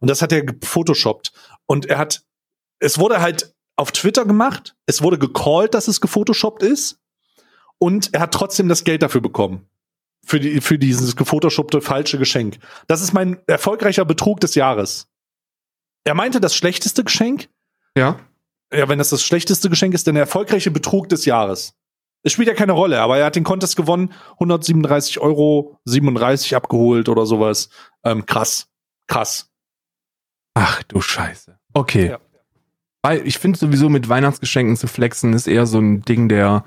[0.00, 1.30] Und das hat er gefotoshoppt.
[1.66, 2.24] Und er hat,
[2.80, 7.00] es wurde halt auf Twitter gemacht, es wurde gecallt, dass es gefotoshoppt ist.
[7.78, 9.66] Und er hat trotzdem das Geld dafür bekommen.
[10.26, 12.58] Für, die, für dieses gefotoshoppte falsche Geschenk.
[12.86, 15.08] Das ist mein erfolgreicher Betrug des Jahres.
[16.04, 17.48] Er meinte das schlechteste Geschenk.
[17.96, 18.20] Ja.
[18.72, 21.74] Ja, wenn das das schlechteste Geschenk ist, dann der erfolgreiche Betrug des Jahres.
[22.22, 27.08] Es spielt ja keine Rolle, aber er hat den Contest gewonnen, 137 Euro, 37 abgeholt
[27.08, 27.70] oder sowas.
[28.04, 28.68] Ähm, krass.
[29.06, 29.50] Krass.
[30.54, 31.58] Ach du Scheiße.
[31.72, 32.10] Okay.
[32.10, 32.18] Ja.
[33.02, 36.64] Weil ich finde sowieso mit Weihnachtsgeschenken zu flexen ist eher so ein Ding der,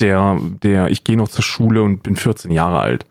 [0.00, 3.06] der, der, ich gehe noch zur Schule und bin 14 Jahre alt.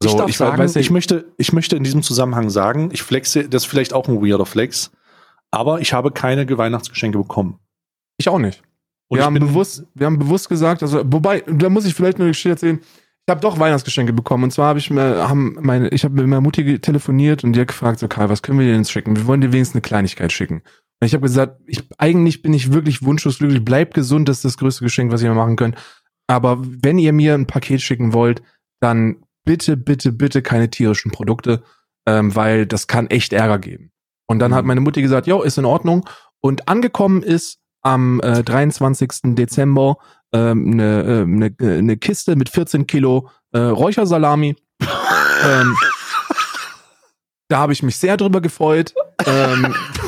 [0.00, 3.02] So, ich darf ich, sagen, weiß, ich möchte, ich möchte in diesem Zusammenhang sagen, ich
[3.02, 4.92] flexe, das ist vielleicht auch ein weirder Flex,
[5.50, 7.58] aber ich habe keine Weihnachtsgeschenke bekommen.
[8.16, 8.62] Ich auch nicht.
[9.08, 12.26] Und wir haben bewusst, wir haben bewusst gesagt, also wobei, da muss ich vielleicht nur
[12.26, 12.80] die Geschichte erzählen.
[13.26, 16.26] Ich habe doch Weihnachtsgeschenke bekommen und zwar habe ich mir, haben meine, ich habe mit
[16.26, 19.16] meiner Mutti telefoniert und die hat gefragt, so Karl, was können wir dir denn schicken?
[19.16, 20.62] Wir wollen dir wenigstens eine Kleinigkeit schicken.
[21.00, 24.56] Ich habe gesagt, ich eigentlich bin ich wirklich wunschlos glücklich, bleib gesund, das ist das
[24.56, 25.76] größte Geschenk, was ihr mir machen könnt.
[26.26, 28.42] Aber wenn ihr mir ein Paket schicken wollt,
[28.80, 31.62] dann bitte, bitte, bitte keine tierischen Produkte,
[32.06, 33.92] ähm, weil das kann echt Ärger geben.
[34.26, 34.56] Und dann mhm.
[34.56, 36.08] hat meine Mutti gesagt, jo, ist in Ordnung.
[36.40, 39.34] Und angekommen ist am äh, 23.
[39.34, 39.96] Dezember
[40.32, 44.56] ähm, eine, äh, eine, eine Kiste mit 14 Kilo äh, Räuchersalami.
[44.80, 45.76] ähm,
[47.48, 48.94] da habe ich mich sehr drüber gefreut.
[49.26, 49.74] Ähm,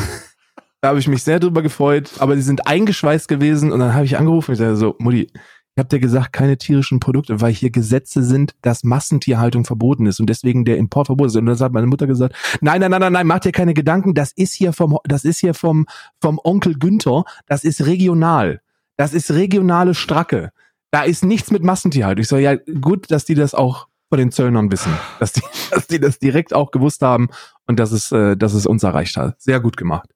[0.81, 4.05] da habe ich mich sehr drüber gefreut, aber die sind eingeschweißt gewesen und dann habe
[4.05, 5.31] ich angerufen und ich sage so, Mutti,
[5.75, 10.19] ich habe dir gesagt, keine tierischen Produkte, weil hier Gesetze sind, dass Massentierhaltung verboten ist
[10.19, 11.37] und deswegen der Import verboten ist.
[11.37, 14.15] Und dann hat meine Mutter gesagt, nein, nein, nein, nein, nein, mach dir keine Gedanken,
[14.15, 15.87] das ist hier vom, das ist hier vom,
[16.21, 18.61] vom Onkel Günther, das ist regional.
[18.97, 20.51] Das ist regionale Stracke.
[20.91, 22.23] Da ist nichts mit Massentierhaltung.
[22.23, 25.87] Ich so, ja, gut, dass die das auch von den Zöllnern wissen, dass die, dass
[25.87, 27.29] die das direkt auch gewusst haben
[27.67, 29.41] und dass es, äh, dass es uns erreicht hat.
[29.41, 30.11] Sehr gut gemacht.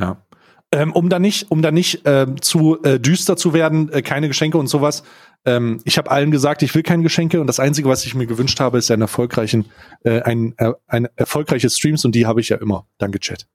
[0.00, 0.22] Ja.
[0.72, 4.26] Ähm, um da nicht, um da nicht äh, zu äh, düster zu werden, äh, keine
[4.26, 5.04] Geschenke und sowas.
[5.44, 8.26] Ähm, ich habe allen gesagt, ich will keine Geschenke und das Einzige, was ich mir
[8.26, 9.66] gewünscht habe, ist ein erfolgreichen,
[10.02, 12.88] äh, ein, äh, ein erfolgreiches Streams und die habe ich ja immer.
[12.98, 13.46] Danke, Chat.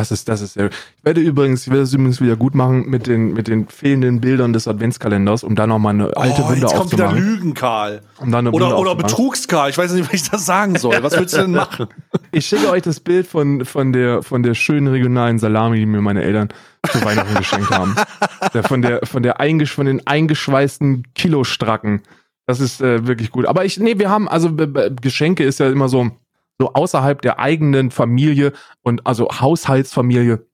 [0.00, 0.66] Das ist, das ist sehr.
[0.68, 4.22] Ich werde übrigens, ich werde es übrigens wieder gut machen mit den, mit den fehlenden
[4.22, 7.12] Bildern des Adventskalenders, um da nochmal eine alte oh, Wunde jetzt kommt wieder.
[7.12, 8.00] Lügen, Karl.
[8.16, 8.94] Um da eine Oder, Wunde oder.
[8.94, 9.68] Betrugskarl.
[9.68, 11.02] Ich weiß nicht, wie ich das sagen soll.
[11.02, 11.86] Was willst du denn machen?
[12.32, 16.00] Ich schicke euch das Bild von, von der, von der schönen regionalen Salami, die mir
[16.00, 16.48] meine Eltern
[16.88, 17.94] zu Weihnachten geschenkt haben.
[18.68, 22.02] Von der, von der eingesch, von den eingeschweißten Kilostracken.
[22.46, 23.46] Das ist äh, wirklich gut.
[23.46, 26.10] Aber ich, nee, wir haben, also b- b- Geschenke ist ja immer so,
[26.60, 30.46] so außerhalb der eigenen Familie und also Haushaltsfamilie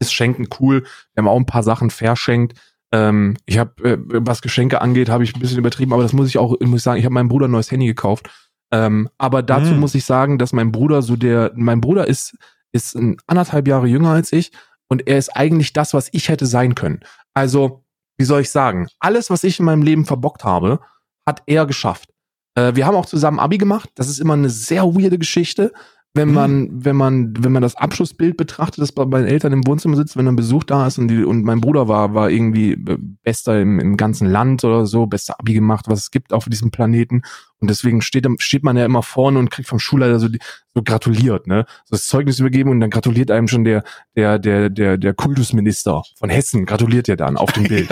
[0.00, 0.82] ist Schenken cool.
[1.14, 2.60] Wir haben auch ein paar Sachen verschenkt.
[2.92, 6.28] Ähm, ich habe, äh, was Geschenke angeht, habe ich ein bisschen übertrieben, aber das muss
[6.28, 8.28] ich auch, muss ich sagen, ich habe meinem Bruder ein neues Handy gekauft.
[8.72, 9.78] Ähm, aber dazu Hm.
[9.80, 12.36] muss ich sagen, dass mein Bruder so der, mein Bruder ist,
[12.72, 14.50] ist ein anderthalb Jahre jünger als ich
[14.88, 17.00] und er ist eigentlich das, was ich hätte sein können.
[17.34, 17.84] Also,
[18.18, 18.88] wie soll ich sagen?
[18.98, 20.80] Alles, was ich in meinem Leben verbockt habe,
[21.26, 22.11] hat er geschafft.
[22.54, 23.90] Äh, wir haben auch zusammen Abi gemacht.
[23.94, 25.72] Das ist immer eine sehr weirde Geschichte,
[26.14, 26.34] wenn Mhm.
[26.34, 30.14] man, wenn man, wenn man das Abschlussbild betrachtet, das bei meinen Eltern im Wohnzimmer sitzt,
[30.14, 32.76] wenn ein Besuch da ist und die, und mein Bruder war, war irgendwie
[33.24, 36.70] bester im, im ganzen Land oder so, bester Abi gemacht, was es gibt auf diesem
[36.70, 37.22] Planeten.
[37.60, 40.28] Und deswegen steht, steht man ja immer vorne und kriegt vom Schulleiter so,
[40.74, 41.64] so gratuliert, ne?
[41.86, 43.82] So das Zeugnis übergeben und dann gratuliert einem schon der,
[44.14, 47.88] der, der, der, der Kultusminister von Hessen, gratuliert ja dann auf dem Bild.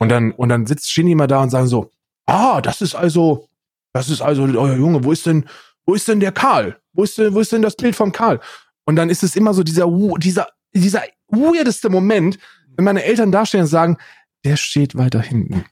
[0.00, 1.92] Und dann, und dann sitzt, die immer da und sagen so,
[2.26, 3.46] ah, das ist also,
[3.92, 5.46] das ist also euer Junge, wo ist denn,
[5.86, 6.78] wo ist denn der Karl?
[6.92, 8.40] Wo ist denn, wo ist denn das Bild von Karl?
[8.84, 9.86] Und dann ist es immer so dieser,
[10.18, 12.38] dieser, dieser weirdeste Moment,
[12.76, 13.96] wenn meine Eltern dastehen und sagen,
[14.44, 15.64] der steht weiter hinten.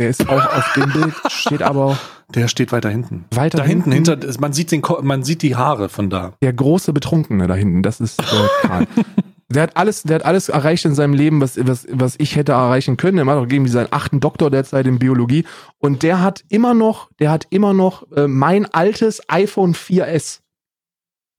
[0.00, 1.98] Der ist auch auf dem Bild, steht aber
[2.34, 3.26] Der steht weiter hinten.
[3.30, 6.34] weiter Da hinten, hinter, man sieht den, man sieht die Haare von da.
[6.42, 8.24] der große Betrunkene da hinten, das ist äh,
[8.62, 8.86] Karl.
[9.54, 12.52] Der hat alles, der hat alles erreicht in seinem Leben, was, was, was ich hätte
[12.52, 13.18] erreichen können.
[13.18, 15.44] Er macht auch irgendwie seinen achten Doktor derzeit in Biologie.
[15.78, 20.40] Und der hat immer noch, der hat immer noch äh, mein altes iPhone 4S.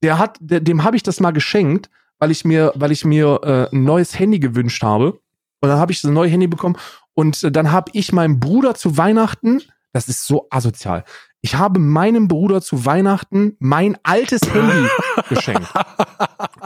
[0.02, 3.40] Der hat, der, dem habe ich das mal geschenkt, weil ich mir, weil ich mir
[3.42, 5.20] äh, ein neues Handy gewünscht habe.
[5.60, 6.76] Und dann habe ich das neue Handy bekommen.
[7.14, 9.62] Und äh, dann habe ich meinem Bruder zu Weihnachten,
[9.92, 11.04] das ist so asozial,
[11.46, 14.88] ich habe meinem Bruder zu Weihnachten mein altes Handy
[15.28, 15.68] geschenkt.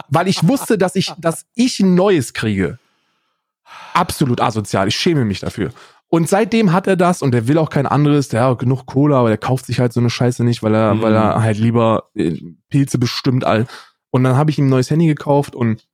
[0.08, 2.78] Weil ich wusste, dass ich, dass ich ein neues kriege.
[3.92, 4.88] Absolut asozial.
[4.88, 5.70] Ich schäme mich dafür.
[6.08, 8.28] Und seitdem hat er das und er will auch kein anderes.
[8.28, 10.94] Der hat genug Cola, aber der kauft sich halt so eine Scheiße nicht, weil er,
[10.94, 11.02] Mhm.
[11.02, 12.34] weil er halt lieber äh,
[12.70, 13.66] Pilze bestimmt all.
[14.10, 15.86] Und dann habe ich ihm ein neues Handy gekauft und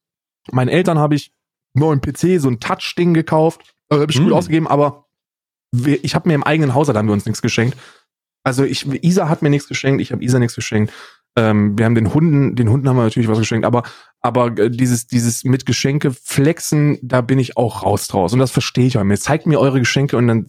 [0.52, 1.34] meinen Eltern habe ich
[1.74, 3.74] einen neuen PC, so ein Touch-Ding gekauft.
[3.88, 4.32] Also habe ich gut Mhm.
[4.34, 5.06] ausgegeben, aber
[6.02, 7.76] ich habe mir im eigenen Haushalt haben wir uns nichts geschenkt.
[8.46, 10.92] Also ich, Isa hat mir nichts geschenkt, ich habe Isa nichts geschenkt.
[11.34, 13.82] Ähm, wir haben den Hunden, den Hunden haben wir natürlich was geschenkt, aber
[14.20, 18.52] aber äh, dieses dieses mit Geschenke flexen, da bin ich auch raus draus und das
[18.52, 19.02] verstehe ich auch.
[19.02, 20.46] Mir zeigt mir eure Geschenke und dann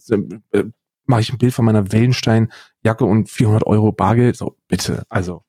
[0.52, 0.66] äh,
[1.08, 4.38] mache ich ein Bild von meiner Wellenstein-Jacke und 400 Euro Bargeld.
[4.38, 5.42] So bitte, also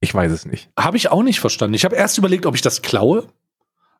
[0.00, 0.68] ich weiß es nicht.
[0.78, 1.72] Habe ich auch nicht verstanden.
[1.72, 3.26] Ich habe erst überlegt, ob ich das klaue.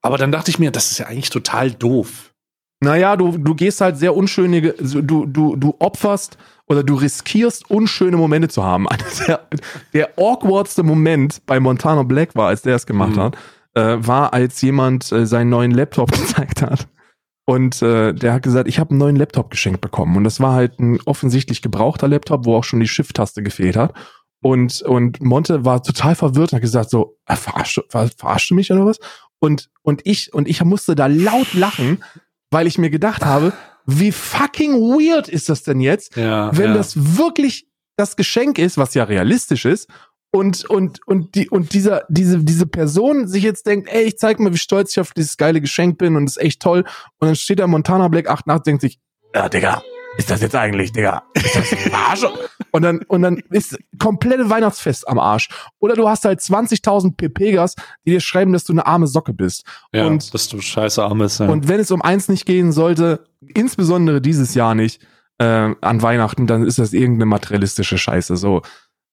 [0.02, 2.35] Aber dann dachte ich mir, das ist ja eigentlich total doof.
[2.81, 6.36] Naja, du, du gehst halt sehr unschöne, du, du, du opferst
[6.68, 8.86] oder du riskierst, unschöne Momente zu haben.
[9.26, 9.40] Der,
[9.92, 13.20] der awkwardste Moment bei Montana Black war, als der es gemacht Mhm.
[13.20, 13.36] hat,
[13.74, 16.88] äh, war, als jemand äh, seinen neuen Laptop gezeigt hat.
[17.47, 20.16] Und äh, der hat gesagt, ich habe einen neuen Laptop geschenkt bekommen.
[20.16, 23.94] Und das war halt ein offensichtlich gebrauchter Laptop, wo auch schon die Shift-Taste gefehlt hat.
[24.42, 28.55] Und, und Monte war total verwirrt und hat gesagt so, äh, verarscht, ver, verarscht du
[28.55, 28.98] mich oder was?
[29.40, 32.05] Und, und ich, und ich musste da laut lachen,
[32.50, 33.52] weil ich mir gedacht habe,
[33.91, 36.75] wie fucking weird ist das denn jetzt, Ja, wenn ja.
[36.75, 39.89] das wirklich das Geschenk ist, was ja realistisch ist,
[40.31, 44.39] und, und, und, die, und dieser, diese, diese Person sich jetzt denkt, ey, ich zeig
[44.41, 46.84] mal, wie stolz ich auf dieses geile Geschenk bin und das ist echt toll.
[47.18, 48.99] Und dann steht da Montana Black 88 denkt sich,
[49.34, 49.83] ja, Digga,
[50.18, 52.31] ist das jetzt eigentlich, Digga, ist das Verarsche?
[52.72, 55.48] Und dann, und dann ist komplette Weihnachtsfest am Arsch.
[55.78, 57.74] Oder du hast halt 20.000 PPGas,
[58.06, 59.64] die dir schreiben, dass du eine arme Socke bist.
[59.92, 61.40] ja, und- dass du scheiße arm bist.
[61.40, 61.48] Ja.
[61.48, 63.24] Und wenn es um eins nicht gehen sollte,
[63.55, 65.02] insbesondere dieses Jahr nicht,
[65.38, 68.36] äh, an Weihnachten, dann ist das irgendeine materialistische Scheiße.
[68.36, 68.62] So,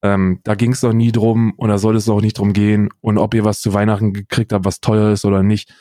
[0.03, 2.89] ähm, da ging es doch nie drum und da sollte es auch nicht drum gehen.
[3.01, 5.73] Und ob ihr was zu Weihnachten gekriegt habt, was teuer ist oder nicht.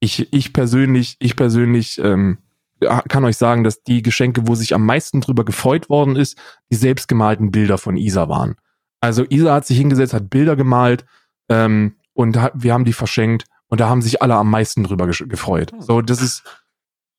[0.00, 2.38] Ich, ich persönlich, ich persönlich ähm,
[2.80, 6.38] kann euch sagen, dass die Geschenke, wo sich am meisten drüber gefreut worden ist,
[6.70, 8.56] die selbstgemalten Bilder von Isa waren.
[9.00, 11.04] Also Isa hat sich hingesetzt, hat Bilder gemalt
[11.48, 15.06] ähm, und hat, wir haben die verschenkt und da haben sich alle am meisten drüber
[15.06, 15.72] gefreut.
[15.78, 16.42] So, das ist,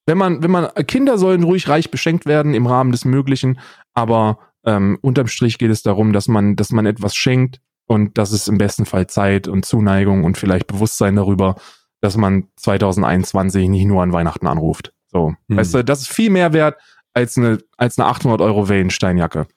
[0.05, 3.59] wenn man, wenn man, Kinder sollen ruhig reich beschenkt werden im Rahmen des Möglichen,
[3.93, 8.31] aber ähm, unterm Strich geht es darum, dass man, dass man etwas schenkt und dass
[8.31, 11.55] es im besten Fall Zeit und Zuneigung und vielleicht Bewusstsein darüber,
[12.01, 14.93] dass man 2021 nicht nur an Weihnachten anruft.
[15.11, 15.57] So, Hm.
[15.57, 16.79] weißt du, das ist viel mehr wert
[17.13, 19.47] als eine, als eine 800 Euro Wellensteinjacke.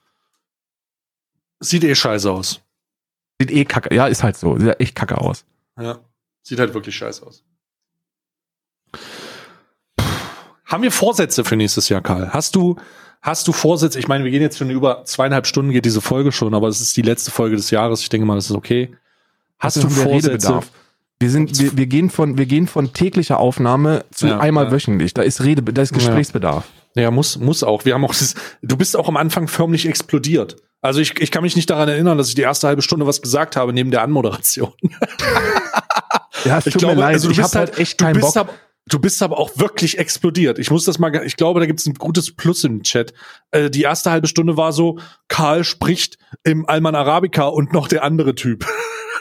[1.59, 2.61] Sieht eh scheiße aus.
[3.39, 5.45] Sieht eh kacke, ja, ist halt so, sieht echt kacke aus.
[5.79, 5.99] Ja.
[6.41, 7.43] Sieht halt wirklich scheiße aus.
[10.65, 12.29] Haben wir Vorsätze für nächstes Jahr, Karl?
[12.33, 12.75] Hast du,
[13.21, 13.99] hast du Vorsätze?
[13.99, 16.81] Ich meine, wir gehen jetzt schon über zweieinhalb Stunden, geht diese Folge schon, aber es
[16.81, 18.01] ist die letzte Folge des Jahres.
[18.01, 18.95] Ich denke mal, das ist okay.
[19.59, 20.61] Hast du Vorsätze?
[21.23, 24.71] Wir sind, wir, wir gehen von, wir gehen von täglicher Aufnahme zu ja, einmal ja.
[24.73, 25.13] wöchentlich.
[25.13, 26.65] Da ist Rede, da ist Gesprächsbedarf.
[26.95, 27.11] Ja.
[27.11, 27.85] muss, muss auch.
[27.85, 28.13] Wir haben auch,
[28.61, 30.57] du bist auch am Anfang förmlich explodiert.
[30.81, 33.21] Also ich, ich kann mich nicht daran erinnern, dass ich die erste halbe Stunde was
[33.21, 34.73] gesagt habe neben der Anmoderation.
[36.43, 37.13] ja, es tut ich glaube, mir leid.
[37.13, 38.35] Also du ich bist halt echt keinen Bock.
[38.35, 38.53] Ab,
[38.89, 40.59] Du bist aber auch wirklich explodiert.
[40.59, 43.13] Ich muss das mal, ich glaube, da gibt es ein gutes Plus im Chat.
[43.51, 48.03] Äh, die erste halbe Stunde war so, Karl spricht im Alman Arabica und noch der
[48.03, 48.65] andere Typ.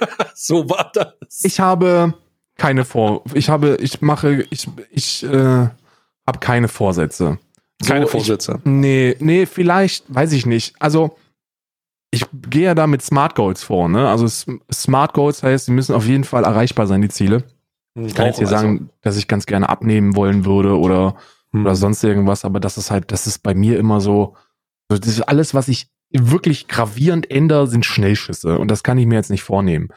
[0.35, 1.15] so war das.
[1.43, 2.15] Ich habe
[2.57, 5.69] keine Vor, ich habe, ich mache, ich, ich äh,
[6.27, 7.39] habe keine Vorsätze.
[7.85, 8.57] Keine so, Vorsätze.
[8.59, 10.75] Ich, nee, nee, vielleicht, weiß ich nicht.
[10.79, 11.17] Also,
[12.11, 14.09] ich gehe ja da mit Smart Goals vor, ne?
[14.09, 14.29] Also
[14.73, 17.45] Smart Goals heißt, sie müssen auf jeden Fall erreichbar sein, die Ziele.
[17.95, 18.59] Ich kann jetzt hier also.
[18.59, 21.17] sagen, dass ich ganz gerne abnehmen wollen würde oder,
[21.53, 21.65] hm.
[21.65, 24.37] oder sonst irgendwas, aber das ist halt, das ist bei mir immer so,
[24.89, 29.15] das ist alles, was ich wirklich gravierend ändere, sind Schnellschüsse und das kann ich mir
[29.15, 29.89] jetzt nicht vornehmen.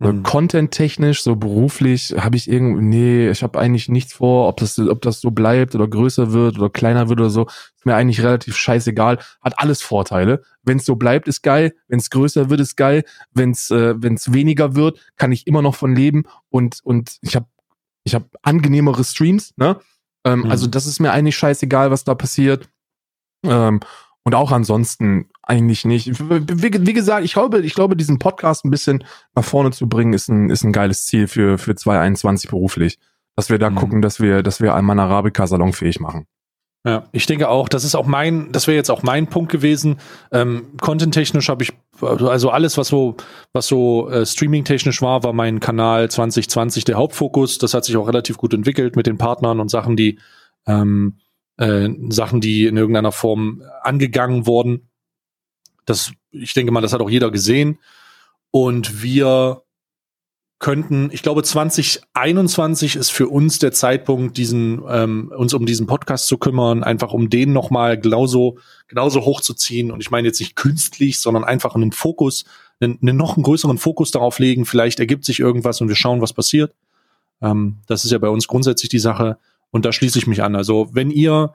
[0.00, 0.22] Mhm.
[0.22, 5.02] Content-technisch, so beruflich, habe ich irgendwie, nee, ich habe eigentlich nichts vor, ob das, ob
[5.02, 8.56] das so bleibt oder größer wird oder kleiner wird oder so, ist mir eigentlich relativ
[8.56, 9.18] scheißegal.
[9.42, 10.42] Hat alles Vorteile.
[10.62, 11.74] Wenn es so bleibt, ist geil.
[11.86, 13.04] Wenn es größer wird, ist geil.
[13.32, 17.36] Wenn es äh, wenn's weniger wird, kann ich immer noch von leben und und ich
[17.36, 17.46] habe
[18.04, 19.52] ich habe angenehmere Streams.
[19.58, 19.78] Ne?
[20.24, 20.50] Ähm, mhm.
[20.50, 22.70] Also das ist mir eigentlich scheißegal, was da passiert.
[23.44, 23.80] Ähm,
[24.24, 26.20] und auch ansonsten eigentlich nicht.
[26.20, 30.12] Wie, wie, gesagt, ich glaube, ich glaube, diesen Podcast ein bisschen nach vorne zu bringen,
[30.12, 32.98] ist ein, ist ein geiles Ziel für, für 2021 beruflich.
[33.36, 33.76] Dass wir da mhm.
[33.76, 36.26] gucken, dass wir, dass wir einmal Arabica salonfähig machen.
[36.84, 39.98] Ja, ich denke auch, das ist auch mein, das wäre jetzt auch mein Punkt gewesen.
[40.32, 43.16] Ähm, Content-technisch habe ich, also alles, was so,
[43.52, 47.58] was so äh, Streaming-technisch war, war mein Kanal 2020 der Hauptfokus.
[47.58, 50.18] Das hat sich auch relativ gut entwickelt mit den Partnern und Sachen, die
[50.66, 51.18] ähm,
[51.60, 54.88] äh, Sachen, die in irgendeiner Form angegangen wurden.
[55.84, 57.78] Das, ich denke mal, das hat auch jeder gesehen.
[58.50, 59.62] Und wir
[60.58, 66.26] könnten, ich glaube, 2021 ist für uns der Zeitpunkt, diesen, ähm, uns um diesen Podcast
[66.26, 68.58] zu kümmern, einfach um den nochmal genauso,
[68.88, 69.90] genauso hochzuziehen.
[69.90, 72.44] Und ich meine jetzt nicht künstlich, sondern einfach einen Fokus,
[72.80, 74.64] einen, einen noch einen größeren Fokus darauf legen.
[74.64, 76.74] Vielleicht ergibt sich irgendwas und wir schauen, was passiert.
[77.42, 79.38] Ähm, das ist ja bei uns grundsätzlich die Sache.
[79.70, 80.56] Und da schließe ich mich an.
[80.56, 81.54] Also wenn ihr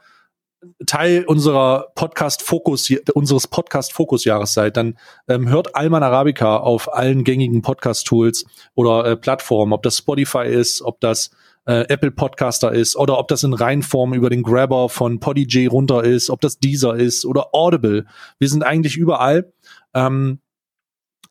[0.85, 6.93] Teil unserer Podcast Fokus unseres Podcast Fokus Jahres seid, dann ähm, hört Alman Arabica auf
[6.93, 11.31] allen gängigen Podcast Tools oder äh, Plattformen, ob das Spotify ist, ob das
[11.65, 16.03] äh, Apple Podcaster ist oder ob das in Reinform über den Grabber von Podigy runter
[16.03, 18.05] ist, ob das Deezer ist oder Audible.
[18.39, 19.51] Wir sind eigentlich überall.
[19.93, 20.39] Ähm,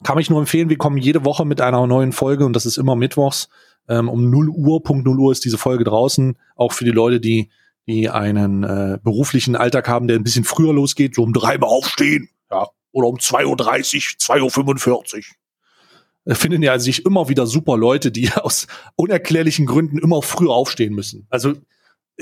[0.02, 2.76] kann ich nur empfehlen, wir kommen jede Woche mit einer neuen Folge und das ist
[2.76, 3.48] immer mittwochs.
[3.88, 6.36] Ähm, um 0 Uhr, Punkt 0 Uhr ist diese Folge draußen.
[6.56, 7.50] Auch für die Leute, die,
[7.86, 11.68] die einen äh, beruflichen Alltag haben, der ein bisschen früher losgeht, so um drei Uhr
[11.68, 15.22] aufstehen, ja, oder um 2.30 Uhr, 2.45 Uhr.
[16.26, 20.94] Da finden ja sich immer wieder super Leute, die aus unerklärlichen Gründen immer früher aufstehen
[20.94, 21.26] müssen.
[21.30, 21.54] Also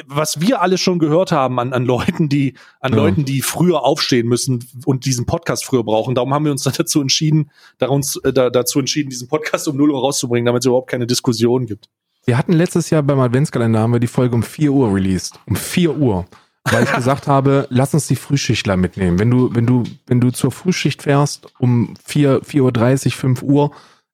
[0.06, 2.98] was wir alle schon gehört haben an, an Leuten, die an ja.
[2.98, 6.14] Leuten, die früher aufstehen müssen und diesen Podcast früher brauchen.
[6.14, 9.90] Darum haben wir uns dazu entschieden, uns, äh, da, dazu entschieden, diesen Podcast um 0
[9.90, 11.88] Uhr rauszubringen, damit es überhaupt keine Diskussion gibt.
[12.24, 15.38] Wir hatten letztes Jahr beim Adventskalender haben wir die Folge um 4 Uhr released.
[15.46, 16.24] Um 4 Uhr.
[16.64, 19.18] Weil ich gesagt habe, lass uns die Frühschichtler mitnehmen.
[19.18, 23.70] Wenn du, wenn du, wenn du zur Frühschicht fährst um 4, 4.30 Uhr, 5 Uhr,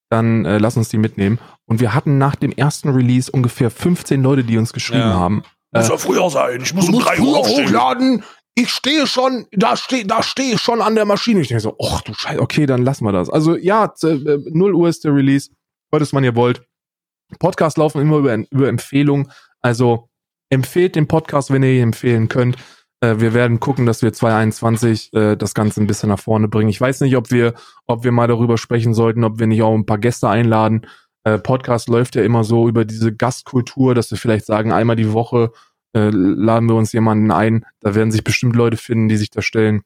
[0.09, 1.39] dann äh, lass uns die mitnehmen.
[1.67, 5.15] Und wir hatten nach dem ersten Release ungefähr 15 Leute, die uns geschrieben ja.
[5.15, 6.61] haben muss ja früher sein.
[6.63, 8.25] Ich muss um drei Uhr hochladen.
[8.55, 11.41] Ich stehe schon, da stehe da stehe ich schon an der Maschine.
[11.41, 13.31] Ich denke so, ach du Scheiße, okay, dann lassen wir das.
[13.31, 15.51] Also ja, 0 äh, Uhr ist der Release.
[15.93, 16.63] Hört es, wann ihr wollt.
[17.39, 19.31] Podcasts laufen immer über, über Empfehlung.
[19.61, 20.09] Also
[20.51, 22.57] empfehlt den Podcast, wenn ihr ihn empfehlen könnt.
[23.01, 26.71] Äh, wir werden gucken, dass wir 2021 äh, das Ganze ein bisschen nach vorne bringen.
[26.71, 27.55] Ich weiß nicht, ob wir,
[27.87, 30.87] ob wir mal darüber sprechen sollten, ob wir nicht auch ein paar Gäste einladen.
[31.29, 35.13] Äh, Podcast läuft ja immer so über diese Gastkultur, dass wir vielleicht sagen, einmal die
[35.13, 35.53] Woche
[35.95, 37.67] äh, laden wir uns jemanden ein.
[37.81, 39.83] Da werden sich bestimmt Leute finden, die sich da stellen.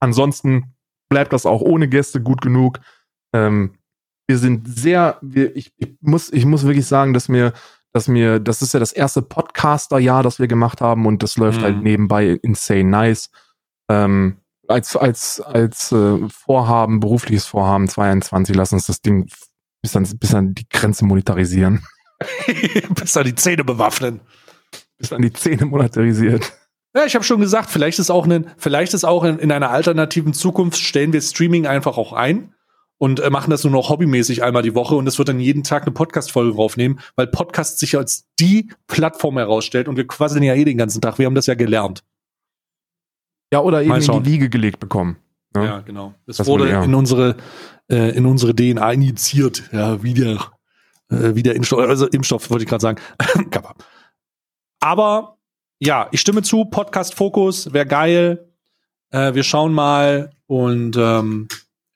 [0.00, 0.74] Ansonsten
[1.10, 2.80] bleibt das auch ohne Gäste gut genug.
[3.34, 3.74] Ähm,
[4.26, 7.52] wir sind sehr, wir, ich, ich, muss, ich muss wirklich sagen, dass mir,
[7.92, 11.60] dass mir, das ist ja das erste Podcaster-Jahr, das wir gemacht haben und das läuft
[11.60, 11.76] halt mhm.
[11.76, 13.30] halt nebenbei insane nice.
[13.90, 14.36] Ähm,
[14.68, 19.28] als, als, als äh, Vorhaben, berufliches Vorhaben 22, lass uns das Ding
[19.82, 21.84] bis an, bis an die Grenze monetarisieren.
[22.94, 24.20] bis an die Zähne bewaffnen.
[24.98, 26.52] Bis an die Zähne monetarisiert.
[26.94, 29.70] Ja, ich habe schon gesagt, vielleicht ist auch ein, vielleicht ist auch in, in, einer
[29.70, 32.52] alternativen Zukunft stellen wir Streaming einfach auch ein
[32.98, 35.62] und äh, machen das nur noch hobbymäßig einmal die Woche und es wird dann jeden
[35.62, 40.54] Tag eine Podcast-Folge draufnehmen, weil Podcast sich als die Plattform herausstellt und wir quasseln ja
[40.54, 41.18] eh den ganzen Tag.
[41.18, 42.02] Wir haben das ja gelernt.
[43.52, 45.16] Ja, oder eben in die Wiege gelegt bekommen.
[45.54, 46.14] Ja, ja genau.
[46.26, 47.36] Es das wurde in unsere,
[47.90, 50.36] äh, in unsere DNA injiziert, ja, wie der,
[51.10, 53.00] äh, wie der Impfstoff, also Impfstoff wollte ich gerade sagen.
[54.80, 55.36] Aber
[55.78, 58.48] ja, ich stimme zu, Podcast Fokus, wäre geil.
[59.10, 61.48] Äh, wir schauen mal und ähm,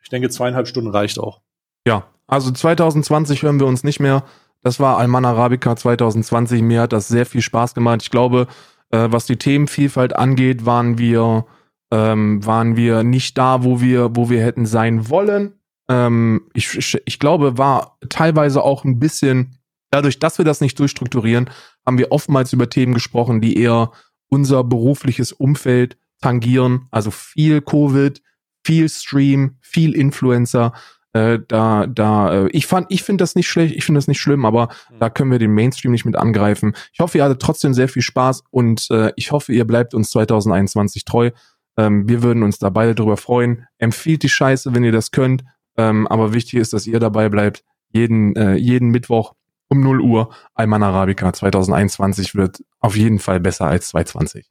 [0.02, 1.40] ich denke, zweieinhalb Stunden reicht auch.
[1.86, 4.24] Ja, also 2020 hören wir uns nicht mehr.
[4.62, 6.62] Das war Alman Arabica 2020.
[6.62, 8.02] Mir hat das sehr viel Spaß gemacht.
[8.02, 8.46] Ich glaube,
[8.90, 11.46] äh, was die Themenvielfalt angeht, waren wir,
[11.90, 15.52] ähm, waren wir nicht da, wo wir, wo wir hätten sein wollen.
[15.88, 19.58] Ähm, ich, ich, glaube, war teilweise auch ein bisschen,
[19.90, 21.50] dadurch, dass wir das nicht durchstrukturieren,
[21.84, 23.92] haben wir oftmals über Themen gesprochen, die eher
[24.28, 26.88] unser berufliches Umfeld tangieren.
[26.90, 28.22] Also viel Covid,
[28.64, 30.72] viel Stream, viel Influencer.
[31.12, 34.20] Äh, da, da, äh, ich fand, ich finde das nicht schlecht, ich finde das nicht
[34.20, 34.98] schlimm, aber mhm.
[34.98, 36.74] da können wir den Mainstream nicht mit angreifen.
[36.92, 40.10] Ich hoffe, ihr hattet trotzdem sehr viel Spaß und äh, ich hoffe, ihr bleibt uns
[40.10, 41.30] 2021 treu.
[41.76, 43.66] Ähm, wir würden uns da beide drüber freuen.
[43.78, 45.44] Empfiehlt die Scheiße, wenn ihr das könnt.
[45.76, 47.64] Ähm, aber wichtig ist, dass ihr dabei bleibt.
[47.90, 49.34] Jeden, äh, jeden Mittwoch
[49.68, 50.30] um 0 Uhr.
[50.54, 54.50] Alman Arabica 2021 wird auf jeden Fall besser als 2020.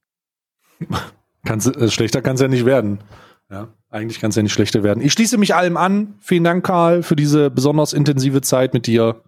[1.45, 2.99] Kann's, äh, schlechter kann es ja nicht werden.
[3.49, 5.03] Ja, eigentlich kann es ja nicht schlechter werden.
[5.03, 6.15] Ich schließe mich allem an.
[6.21, 9.21] Vielen Dank, Karl, für diese besonders intensive Zeit mit dir.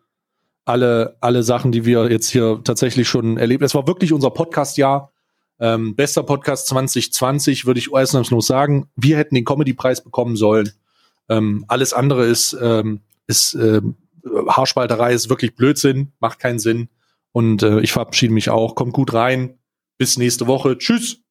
[0.64, 3.64] Alle, alle Sachen, die wir jetzt hier tatsächlich schon erlebt.
[3.64, 5.12] Es war wirklich unser Podcast-Jahr.
[5.60, 8.90] Ähm, bester Podcast 2020, würde ich ausnahmslos sagen.
[8.96, 10.72] Wir hätten den Comedy-Preis bekommen sollen.
[11.30, 13.96] Ähm, alles andere ist, ähm, ist ähm,
[14.48, 16.90] Haarspalterei, ist wirklich Blödsinn, macht keinen Sinn.
[17.32, 18.76] Und äh, ich verabschiede mich auch.
[18.76, 19.60] Kommt gut rein.
[19.98, 20.78] Bis nächste Woche.
[20.78, 21.25] Tschüss.